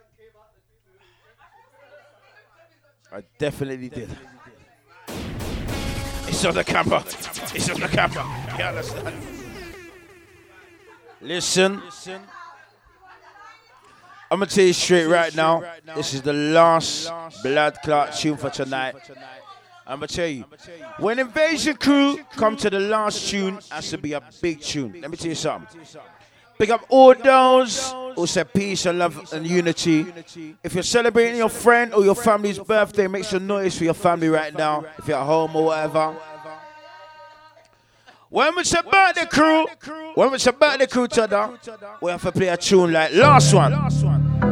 I 3.12 3.22
definitely 3.38 3.88
did. 3.88 4.10
It's 6.26 6.44
on 6.44 6.54
the 6.54 6.64
camera. 6.64 7.04
It's 7.06 7.70
on 7.70 7.78
the 7.78 7.86
camera. 7.86 8.26
You 8.58 8.64
understand? 8.64 9.14
Listen. 11.20 11.80
I'm 14.28 14.40
gonna 14.40 14.46
tell 14.46 14.64
you 14.64 14.72
straight 14.72 15.06
right 15.06 15.32
now. 15.36 15.62
This 15.94 16.12
is 16.12 16.22
the 16.22 16.32
last 16.32 17.08
blood 17.44 17.78
clot 17.84 18.14
tune 18.16 18.36
for 18.36 18.50
tonight. 18.50 18.96
I'm 19.86 20.00
gonna 20.00 20.08
tell 20.08 20.26
you, 20.26 20.44
when 20.98 21.20
Invasion 21.20 21.76
Crew 21.76 22.18
come 22.32 22.56
to 22.56 22.68
the 22.68 22.80
last 22.80 23.30
tune, 23.30 23.60
has 23.70 23.90
to 23.90 23.98
be 23.98 24.14
a 24.14 24.22
big 24.42 24.60
tune. 24.60 24.98
Let 25.00 25.08
me 25.08 25.16
tell 25.16 25.28
you 25.28 25.36
something. 25.36 25.80
Pick 26.58 26.70
up 26.70 26.86
all 26.88 27.14
those 27.14 27.92
who 28.14 28.26
say 28.26 28.44
peace 28.44 28.86
and 28.86 28.98
love 28.98 29.32
and 29.32 29.46
unity. 29.46 30.06
If 30.62 30.74
you're 30.74 30.82
celebrating 30.82 31.36
your 31.36 31.50
friend 31.50 31.92
or 31.92 32.02
your 32.04 32.14
family's 32.14 32.58
birthday, 32.58 33.06
make 33.06 33.24
some 33.24 33.46
noise 33.46 33.76
for 33.76 33.84
your 33.84 33.94
family 33.94 34.28
right 34.28 34.56
now. 34.56 34.84
If 34.98 35.06
you're 35.08 35.18
at 35.18 35.26
home 35.26 35.54
or 35.54 35.66
whatever. 35.66 36.16
When 38.28 38.56
we 38.56 38.64
say 38.64 38.80
birthday 38.90 39.26
crew, 39.26 39.66
when 40.14 40.32
we 40.32 40.38
say 40.38 40.50
birthday 40.50 40.86
crew 40.86 41.06
to 41.08 41.22
other, 41.24 41.58
we 42.00 42.10
have 42.10 42.22
to 42.22 42.32
play 42.32 42.48
a 42.48 42.56
tune 42.56 42.92
like 42.92 43.12
last 43.12 43.52
one. 43.54 44.45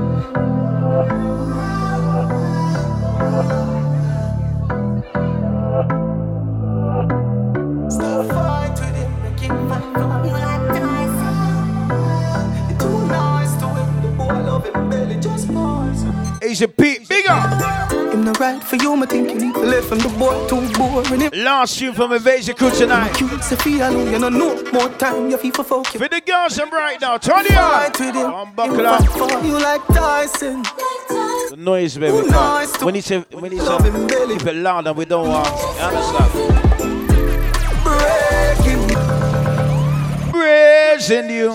Asian 16.55 16.71
Pete, 16.71 17.09
big 17.09 17.27
up. 17.29 17.91
Him 18.13 18.23
no 18.23 18.33
right 18.35 18.63
for 18.63 18.77
you, 18.77 18.95
you 18.95 19.35
need 19.35 19.55
to 19.55 19.61
live 19.61 19.87
from 19.87 19.99
the 19.99 20.09
boy 20.11 20.47
too 20.47 20.61
boring. 20.79 21.29
Last 21.43 21.81
tune 21.81 21.93
from 21.93 22.13
Invasion 22.13 22.55
Crew 22.55 22.71
tonight. 22.71 23.13
cute, 23.17 23.43
feel 23.43 23.89
alone, 23.89 24.13
you 24.13 24.21
know 24.21 24.29
no 24.29 24.63
more 24.73 24.89
time, 24.91 25.31
you 25.31 25.37
feel 25.37 25.51
for 25.51 25.65
folk. 25.65 25.89
For 25.89 26.07
the 26.07 26.23
girls, 26.25 26.57
I'm 26.61 26.71
right 26.71 27.01
now. 27.01 27.19
Turn 27.19 27.45
it 27.45 27.57
on. 27.57 27.91
Fight 27.91 27.99
with 27.99 28.15
him, 28.15 28.31
One 28.31 28.47
him 28.47 28.55
buckle 28.55 28.87
up. 28.87 29.45
you 29.45 29.59
like 29.59 29.85
Tyson. 29.89 30.63
The 30.63 31.57
noise, 31.59 31.99
baby. 31.99 32.17
Who 32.17 32.29
nice 32.29 32.71
to 32.79 32.85
When 32.85 32.95
he 32.95 33.01
say, 33.01 33.25
when 33.33 33.51
him, 33.51 33.59
say, 33.59 34.39
keep 34.39 34.47
it 34.47 34.55
loud 34.55 34.87
and 34.87 34.97
we 34.97 35.07
don't 35.07 35.27
want. 35.27 35.49
You 35.49 35.83
understand? 35.83 36.31
Praising 40.31 41.31
you. 41.31 41.51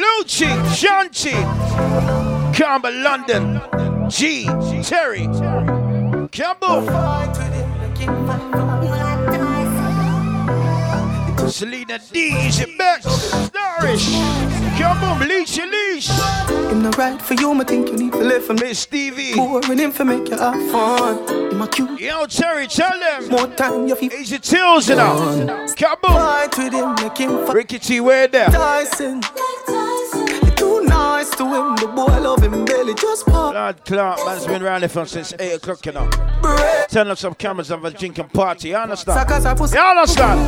Lucci, 0.00 0.48
Shanti, 0.72 1.34
Camba, 2.54 2.88
London, 2.88 3.60
G, 4.08 4.44
Terry, 4.82 5.26
Campbell, 6.30 6.82
Selena 11.48 11.98
D, 12.12 12.46
Easy 12.46 12.66
Bex, 12.76 13.06
Starish, 13.06 14.12
Campbell, 14.76 15.26
Leash, 15.26 15.58
Leash. 15.58 16.08
Him 16.08 16.82
no 16.82 16.90
right 16.90 17.20
for 17.20 17.34
you, 17.34 17.54
me 17.54 17.64
think 17.64 17.88
you 17.88 17.96
need 17.96 18.12
to 18.12 18.18
live 18.18 18.44
from 18.44 18.56
Miss 18.56 18.80
Stevie. 18.80 19.34
boring. 19.34 19.78
Him 19.78 19.92
for 19.92 20.04
make 20.04 20.28
you 20.28 20.36
have 20.36 20.70
fun. 20.70 21.18
Him 21.52 21.62
a 21.62 21.68
cute. 21.68 22.00
Yo, 22.00 22.26
Terry, 22.26 22.66
tell 22.66 22.98
them. 22.98 23.28
More 23.30 23.46
time, 23.48 23.86
you 23.86 23.94
feel 23.94 24.12
Easy 24.12 24.38
Tills, 24.38 24.88
you 24.88 24.96
know. 24.96 25.66
Campbell, 25.76 26.08
fight 26.10 26.58
with 26.58 26.72
him, 26.72 26.94
make 26.96 27.18
him. 27.18 27.46
Ricky 27.50 27.78
T, 27.78 28.00
where 28.00 28.26
there? 28.26 28.48
Tyson. 28.48 29.22
You 29.36 29.62
too 29.66 29.83
nice 31.24 31.36
to 31.36 31.44
him, 31.44 31.76
the 31.76 31.86
boy 31.86 32.20
love 32.20 32.42
him 32.42 32.64
belly 32.64 32.94
just 32.94 33.26
pop. 33.26 33.52
Blood 33.52 33.84
Clark, 33.84 34.18
man's 34.24 34.46
been 34.46 34.62
around 34.62 34.80
here 34.80 34.88
from 34.88 35.06
since 35.06 35.34
8 35.38 35.54
o'clock, 35.54 35.86
you 35.86 35.92
know. 35.92 36.08
Turn 36.88 37.08
up 37.08 37.18
some 37.18 37.34
cameras 37.34 37.70
and 37.70 37.82
have 37.82 37.94
a 37.94 37.96
drinking 37.96 38.28
party, 38.28 38.68
you 38.68 38.76
understand? 38.76 39.18
Suckers 39.18 39.44
are 39.46 39.56
pussy. 39.56 39.76
You 39.76 39.82
understand? 39.82 40.40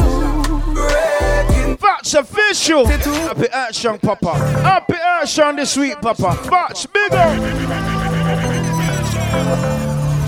Facts 1.80 2.14
official. 2.14 2.86
Happy 2.86 3.48
action, 3.52 3.98
Papa. 3.98 4.34
Happy 4.34 4.94
action 4.94 5.56
this 5.56 5.76
week, 5.76 6.00
Papa. 6.00 6.34
Facts 6.34 6.86
bigger. 6.86 7.36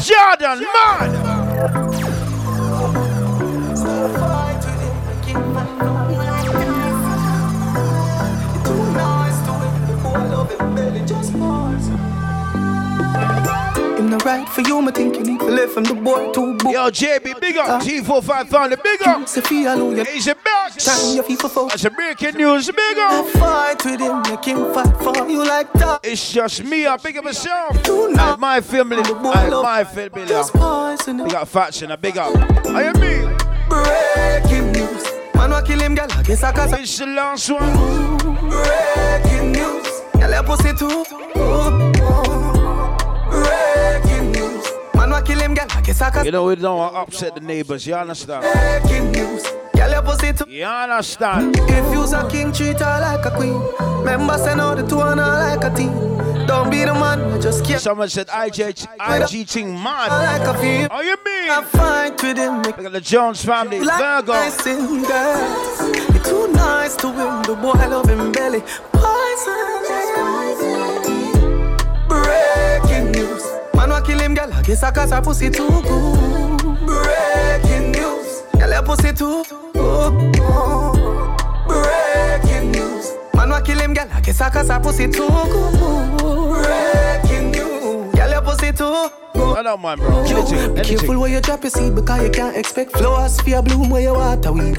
Jordan, 0.00 0.66
man. 0.74 1.98
Him 13.98 14.10
no 14.10 14.18
right 14.18 14.46
for 14.48 14.60
you, 14.60 14.82
me 14.82 14.92
think 14.92 15.16
you 15.16 15.22
need 15.22 15.40
to 15.40 15.46
live 15.46 15.72
from 15.72 15.84
the 15.84 15.94
boy 15.94 16.30
too 16.32 16.54
boy. 16.58 16.70
Yo, 16.70 16.90
JB, 16.90 17.40
big 17.40 17.56
up. 17.56 17.82
T45 17.82 18.48
found 18.48 18.72
the 18.72 18.76
big 18.76 19.00
up. 19.02 19.26
Say 19.26 19.40
feel 19.40 19.74
alone, 19.74 19.96
you 19.96 20.04
time 20.04 21.16
you 21.16 21.22
feel 21.22 21.48
for. 21.48 21.68
That's 21.68 21.84
a 21.84 21.90
breaking 21.90 22.34
news, 22.36 22.70
big 22.70 22.98
up. 22.98 23.26
Fight 23.26 23.84
with 23.84 24.00
him, 24.00 24.22
make 24.22 24.44
him 24.44 24.72
fight 24.74 24.96
for 24.98 25.28
you 25.28 25.44
like 25.46 25.72
that. 25.74 26.00
It's 26.04 26.30
just 26.30 26.62
me, 26.64 26.86
I 26.86 26.96
big 26.98 27.16
up 27.16 27.24
myself. 27.24 27.82
Too 27.82 28.14
And 28.18 28.40
my 28.40 28.60
family, 28.60 28.98
and 28.98 29.22
my 29.22 29.84
family. 29.84 30.26
Just 30.26 30.52
poison 30.52 31.24
Big 31.24 31.34
up 31.34 31.48
Faction, 31.48 31.90
a 31.90 31.96
big 31.96 32.18
up. 32.18 32.36
I 32.66 32.82
am 32.82 33.00
me. 33.00 33.34
Breaking 33.68 34.72
news. 34.72 35.04
Man, 35.34 35.50
wa 35.52 35.62
kill 35.62 35.80
him, 35.80 35.94
girl. 35.94 36.06
I 36.10 36.22
guess 36.22 36.42
I 36.42 36.52
cause 36.52 36.72
It's 36.74 36.98
the 36.98 37.06
last 37.06 37.50
one. 37.50 38.18
Breaking 38.50 39.52
news. 39.52 39.88
Your 40.38 40.46
pussy 40.46 40.72
too. 40.72 41.04
Breaking 43.28 44.30
news. 44.30 44.64
Man, 44.94 45.10
wa 45.10 45.20
kill 45.20 45.40
him, 45.40 45.54
girl. 45.54 45.66
I 45.70 45.80
guess 45.80 46.00
I 46.00 46.10
cause 46.10 46.24
You 46.24 46.30
know, 46.30 46.44
we 46.44 46.54
don't 46.54 46.78
want 46.78 46.94
to 46.94 47.00
upset 47.00 47.34
the 47.34 47.40
neighbors, 47.40 47.84
you 47.84 47.94
understand? 47.96 48.42
Breaking 48.44 49.10
news. 49.10 49.42
Girl, 49.74 49.90
your 49.90 50.02
pussy 50.02 50.32
too. 50.32 50.48
You 50.48 50.62
understand? 50.64 51.56
If 51.58 51.92
you's 51.92 52.12
a 52.12 52.28
king, 52.30 52.52
treat 52.52 52.78
her 52.78 53.00
like 53.00 53.26
a 53.26 53.32
queen. 53.36 53.60
Remember, 53.98 54.38
send 54.38 54.60
out 54.60 54.76
the 54.76 54.86
two 54.86 55.00
and 55.00 55.18
her 55.18 55.56
like 55.56 55.64
a 55.64 55.74
team. 55.74 55.92
Don't 56.46 56.70
be 56.70 56.84
the 56.84 56.94
man, 56.94 57.34
you 57.34 57.42
just 57.42 57.64
care. 57.64 57.80
Someone 57.80 58.08
said 58.08 58.28
IG, 58.32 58.60
IG 58.60 59.48
thing 59.48 59.72
mad. 59.74 60.08
Like 60.08 60.46
a 60.46 60.54
feel. 60.60 60.86
Oh, 60.92 61.00
you 61.00 61.16
mean? 61.26 61.50
I 61.50 61.64
fight 61.64 62.22
with 62.22 62.38
him. 62.38 62.62
Look 62.62 62.78
at 62.78 62.92
the 62.92 63.00
Jones 63.00 63.44
family, 63.44 63.80
Like 63.80 63.98
Virgo. 63.98 64.34
nice 64.34 64.66
in. 64.68 65.02
You're 66.14 66.22
too 66.22 66.46
nice 66.52 66.94
to 66.98 67.08
him. 67.08 67.42
The 67.42 67.58
boy 67.60 67.72
love 67.72 68.08
him 68.08 68.30
belly. 68.30 68.62
Poison. 68.92 69.77
Man, 74.28 74.36
wa 74.36 74.44
kill 74.44 74.48
him, 74.48 74.50
girl. 74.50 74.52
I 74.52 74.62
guess 74.62 74.82
I 74.82 74.90
cause 74.90 75.10
her 75.10 75.22
pussy 75.22 75.50
too 75.50 75.68
good. 75.68 76.86
Breaking 76.86 77.92
news. 77.92 78.42
Girl, 78.58 78.70
your 78.70 78.82
pussy 78.82 79.12
too. 79.12 79.44
Oh, 79.76 80.32
oh. 80.40 81.36
Breaking 81.66 82.72
news. 82.72 83.12
Man, 83.34 83.50
wa 83.50 83.60
kill 83.60 83.78
him, 83.78 83.94
girl. 83.94 84.08
I 84.12 84.20
guess 84.20 84.40
I 84.40 84.50
cause 84.50 84.68
her 84.68 84.80
pussy 84.80 85.06
too 85.08 85.28
good. 85.28 86.62
Breaking 86.62 87.50
news. 87.52 88.14
Girl, 88.14 88.30
your 88.30 88.42
pussy 88.42 88.72
too. 88.72 89.08
I 89.34 89.62
don't 89.62 89.80
mind, 89.80 90.00
bro. 90.00 90.24
Yo, 90.26 90.40
Anything, 90.40 90.74
be 90.74 90.82
careful 90.82 91.20
where 91.20 91.30
you 91.30 91.40
drop 91.40 91.62
your 91.62 91.70
seed 91.70 91.94
because 91.94 92.22
you 92.22 92.30
can't 92.30 92.56
expect 92.56 92.92
flowers 92.92 93.40
for 93.40 93.48
your 93.50 93.62
bloom 93.62 93.88
where 93.90 94.02
you 94.02 94.12
water 94.14 94.52
weed. 94.52 94.76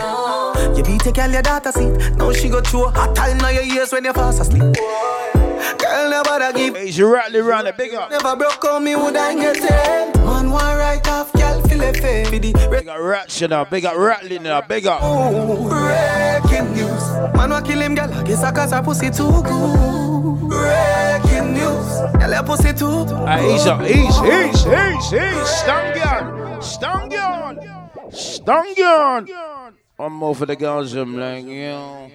You 0.77 0.83
beat 0.83 1.05
a 1.05 1.11
girl 1.11 1.31
your 1.31 1.41
daughter 1.41 1.71
seat. 1.71 2.15
Now 2.17 2.31
she 2.33 2.49
go 2.49 2.61
through 2.61 2.85
a 2.85 2.91
hot 2.91 3.15
time 3.15 3.37
now 3.39 3.49
your 3.49 3.63
ears 3.63 3.91
when 3.91 4.05
you 4.05 4.13
fast 4.13 4.41
asleep. 4.41 4.75
Girl 5.77 6.09
never 6.09 6.53
give. 6.53 6.75
Hey, 6.75 6.89
you 6.89 7.13
rattling 7.13 7.43
around 7.43 7.67
it, 7.67 7.77
big 7.77 7.93
up. 7.93 8.09
Never 8.09 8.35
broke 8.35 8.65
on 8.65 8.83
me 8.83 8.95
would 8.95 9.15
I 9.15 9.35
get 9.35 9.57
it. 9.57 10.17
Man 10.17 10.49
one 10.49 10.77
right 10.77 11.07
off, 11.07 11.31
girl 11.33 11.61
feel 11.63 11.81
it 11.81 11.97
fair. 11.97 12.29
Big 12.31 12.87
up 12.87 12.99
rats, 12.99 13.41
you 13.41 13.47
know. 13.47 13.65
Big 13.65 13.85
up 13.85 13.95
rattling, 13.95 14.43
know. 14.43 14.61
Big 14.67 14.85
up. 14.87 15.01
breaking 15.01 16.73
news. 16.73 17.03
Man 17.35 17.49
wa 17.49 17.61
kill 17.61 17.81
him, 17.81 17.95
girl. 17.95 18.13
I 18.13 18.23
guess 18.23 18.43
I 18.43 18.51
cause 18.51 18.71
her 18.71 18.81
pussy 18.81 19.09
too 19.09 19.31
good. 19.43 20.49
Breaking 20.49 21.53
news. 21.53 21.89
Girl 22.19 22.31
your 22.31 22.43
pussy 22.43 22.73
too. 22.73 23.05
Hey, 23.25 23.55
ease 23.55 23.67
up, 23.67 23.81
ease, 23.81 24.19
ease, 24.23 24.65
ease, 24.65 25.13
ease. 25.13 25.49
Stangion, 25.61 26.61
Stangion, 26.61 27.57
Stangion. 28.11 29.73
One 29.97 30.13
more 30.13 30.35
for 30.35 30.45
the 30.45 30.55
girls, 30.55 30.93
I'm 30.93 31.17
like, 31.17 31.45
yo. 31.45 32.09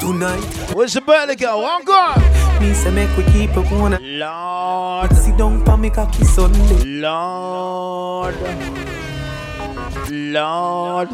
Tonight. 0.00 0.42
Where's 0.74 0.94
the 0.94 1.00
birthday 1.00 1.32
oh, 1.32 1.36
girl? 1.36 1.64
I'm 1.64 1.84
gone. 1.84 2.20
Me 2.60 2.74
say 2.74 2.90
make 2.90 3.16
we 3.16 3.22
keep 3.24 3.50
it 3.50 3.70
one. 3.70 3.96
Lord. 4.18 5.12
Sit 5.14 5.36
down 5.36 5.64
pa 5.64 5.76
me 5.76 5.90
cocky 5.90 6.24
Sunday. 6.24 6.84
Lord. 7.00 8.34
Lord. 10.10 11.10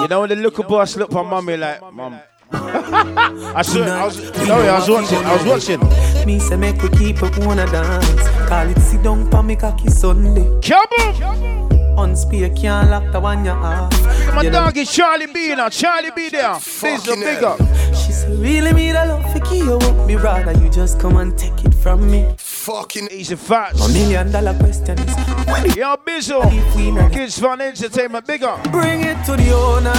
You 0.00 0.08
know 0.08 0.20
when 0.20 0.28
the 0.30 0.36
little 0.36 0.64
boss 0.64 0.96
look 0.96 1.12
for 1.12 1.22
mommy 1.22 1.56
like, 1.56 1.80
mom. 1.92 2.20
I 2.52 3.62
saw 3.62 3.82
I 3.84 4.04
was, 4.06 4.16
sorry, 4.16 4.68
I 4.68 4.78
was 4.78 4.88
watching. 4.88 5.18
I 5.18 5.32
was 5.36 5.44
watching. 5.44 6.26
Me 6.26 6.38
say 6.40 6.56
make 6.56 6.82
we 6.82 6.88
keep 6.90 7.22
it 7.22 7.38
one 7.38 7.58
dance. 7.58 8.37
Call 8.48 8.70
it 8.70 8.78
sit 8.80 9.02
down 9.02 9.28
pa 9.30 9.42
me 9.42 9.56
cocky 9.56 9.90
Sunday. 9.90 10.44
Kaboom! 10.60 11.68
Unspear 11.98 12.48
can't 12.56 12.88
lock 12.90 13.10
the 13.12 13.20
one 13.20 13.44
you 13.44 13.50
have. 13.50 13.90
My 14.34 14.42
You 14.42 14.50
know- 14.50 14.64
dog 14.66 14.76
is 14.76 14.90
Charlie 14.90 15.26
B 15.26 15.54
now. 15.54 15.68
Charlie 15.68 16.10
B 16.14 16.28
there. 16.30 16.54
Please, 16.54 17.06
a 17.08 17.16
big 17.16 17.42
up. 17.44 17.58
She 17.94 18.12
said, 18.12 18.38
really 18.38 18.72
me 18.72 18.92
the 18.92 19.04
love 19.04 19.24
for 19.32 19.54
you 19.54 19.74
up. 19.74 20.06
Me 20.06 20.14
rather 20.16 20.52
you 20.52 20.70
just 20.70 20.98
come 21.00 21.16
and 21.18 21.36
take 21.36 21.62
it 21.64 21.74
from 21.74 22.08
me. 22.10 22.24
Fucking 22.38 23.08
easy 23.10 23.34
facts. 23.36 23.84
A 23.84 23.88
million 23.92 24.30
dollar 24.30 24.54
question 24.58 24.98
is 24.98 25.14
when 25.48 25.64
Yo, 25.76 25.96
Bizzle. 25.96 27.12
Kids 27.12 27.38
Fun 27.40 27.60
Entertainment, 27.60 28.26
big 28.26 28.44
up. 28.44 28.62
bring 28.70 29.00
it 29.04 29.22
to 29.26 29.36
the 29.36 29.50
owner. 29.52 29.92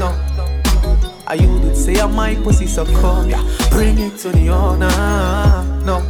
No. 0.00 0.08
I 1.26 1.34
you 1.34 1.58
did 1.60 1.76
say 1.76 2.00
I 2.00 2.06
my 2.06 2.34
pussy 2.36 2.66
so 2.66 2.84
come, 3.00 3.28
yeah. 3.30 3.42
Bring 3.70 3.98
it 3.98 4.16
to 4.18 4.30
the 4.30 4.48
owner. 4.48 4.88
No. 5.84 6.00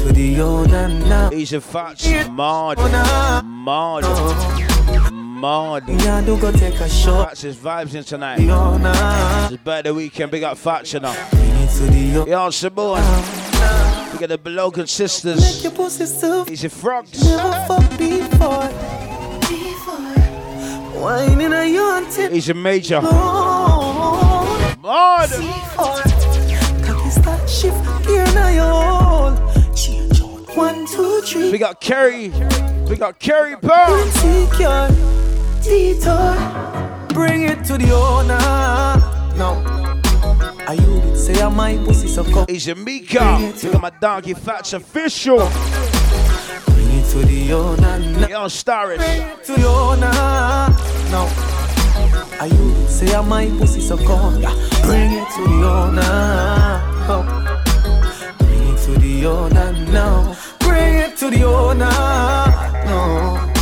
To 0.00 0.12
the 0.12 0.40
owner 0.40 0.88
now. 0.88 1.30
Easy 1.30 1.60
facts. 1.60 2.08
Mod. 2.30 2.78
Mod. 3.44 4.04
Mod. 5.12 5.88
Yeah, 5.88 6.22
do 6.24 6.38
go 6.40 6.50
take 6.52 6.80
a 6.80 6.88
shot. 6.88 7.28
Facts 7.28 7.44
is 7.44 7.56
vibes 7.56 7.94
in 7.94 8.04
tonight. 8.04 8.38
It's 8.40 9.62
birthday 9.62 9.90
weekend. 9.90 10.30
Big 10.30 10.42
up 10.42 10.56
the 11.86 12.24
owner. 12.24 12.26
Yo, 12.26 12.50
Simone. 12.50 13.02
We 14.12 14.18
got 14.18 14.28
the 14.30 14.38
Belogan 14.42 14.88
sisters. 14.88 15.62
So 16.20 16.44
Easy 16.48 16.68
frogs. 16.68 17.22
never 17.22 17.52
fuck 17.68 17.98
before. 17.98 18.70
In 21.32 21.52
a 22.50 22.54
major. 22.54 23.00
Mod. 24.80 25.30
Cocky 26.86 27.10
start 27.10 27.48
shift 27.50 28.06
gear 28.06 28.24
now 28.34 28.48
you 28.48 28.62
hold. 28.62 29.49
Change 30.50 30.58
out. 30.58 30.74
One, 30.76 30.86
two, 30.86 31.20
three. 31.22 31.50
We 31.50 31.58
got 31.58 31.80
Kerry. 31.80 32.28
We 32.88 32.96
got 32.96 33.18
Kerry 33.18 33.56
Pearl. 33.56 34.04
Secure. 34.06 34.88
Detour. 35.62 36.36
Bring 37.14 37.42
it 37.42 37.64
to 37.64 37.76
the 37.78 37.92
owner. 37.92 38.38
No. 39.36 39.62
I 40.66 40.74
you 40.74 41.00
did 41.00 41.16
say 41.16 41.40
I'm 41.42 41.56
my 41.56 41.76
pussy 41.78 42.08
so 42.08 42.24
come. 42.24 42.46
Easy 42.48 42.74
Mika. 42.74 43.52
We 43.62 43.70
got 43.70 43.80
my 43.80 43.90
doggy 44.00 44.34
Facts 44.34 44.72
official. 44.72 45.38
Bring 46.66 46.90
it 46.98 47.10
to 47.10 47.18
the 47.26 47.52
owner. 47.52 47.98
now. 47.98 48.28
Yo, 48.28 48.48
Starrett. 48.48 49.00
to 49.44 49.52
the 49.52 49.66
owner. 49.66 50.10
No. 51.10 51.28
I 52.40 52.46
you 52.50 52.74
did 52.74 52.90
say 52.90 53.14
I'm 53.14 53.28
my 53.28 53.46
pussy 53.58 53.80
so 53.80 53.96
come. 53.96 54.40
Yeah. 54.40 54.54
Bring 54.82 55.12
it 55.12 55.28
to 55.36 55.42
the 55.44 55.68
owner. 55.68 57.06
No. 57.08 57.49
Bring 59.20 59.28
it 59.28 59.36
to 59.36 59.50
the 59.50 59.52
owner 59.52 59.72
now. 59.92 60.36
Bring 60.60 60.94
it 60.94 61.16
to 61.18 61.30
the 61.30 61.42
owner. 61.44 61.90
No. 62.86 63.52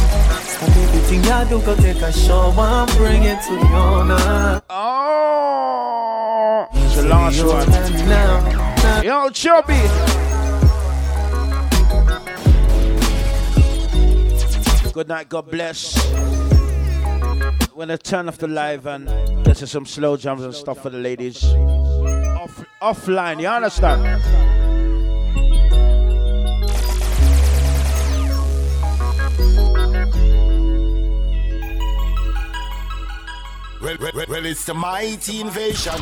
Stop 0.44 0.76
everything 0.76 1.24
you 1.24 1.44
do, 1.48 1.66
go 1.66 1.74
take 1.74 2.00
a 2.00 2.12
shower 2.12 2.60
and 2.60 2.90
bring 2.96 3.24
it 3.24 3.42
to 3.42 3.54
the 3.56 3.66
owner. 3.74 4.62
Oh. 4.70 6.68
It's 6.74 6.96
the 6.96 7.08
last 7.08 7.42
one. 7.44 7.68
Now. 8.08 9.02
Yo, 9.02 9.30
Chubby. 9.30 9.82
Good 14.92 15.08
night, 15.08 15.28
God 15.28 15.50
bless. 15.50 15.98
When 17.74 17.90
I 17.90 17.96
turn 17.96 18.28
off 18.28 18.38
the 18.38 18.46
live 18.46 18.86
and 18.86 19.08
to 19.44 19.66
some 19.66 19.86
slow 19.86 20.16
jams 20.16 20.44
and 20.44 20.54
stuff 20.54 20.82
for 20.82 20.90
the 20.90 20.98
ladies. 20.98 21.42
Off, 21.44 22.64
offline, 22.80 23.40
you 23.40 23.48
understand? 23.48 24.47
Well, 33.80 33.96
well, 34.00 34.24
well, 34.28 34.46
it's 34.46 34.64
the 34.64 34.74
mighty 34.74 35.40
invasion. 35.40 35.94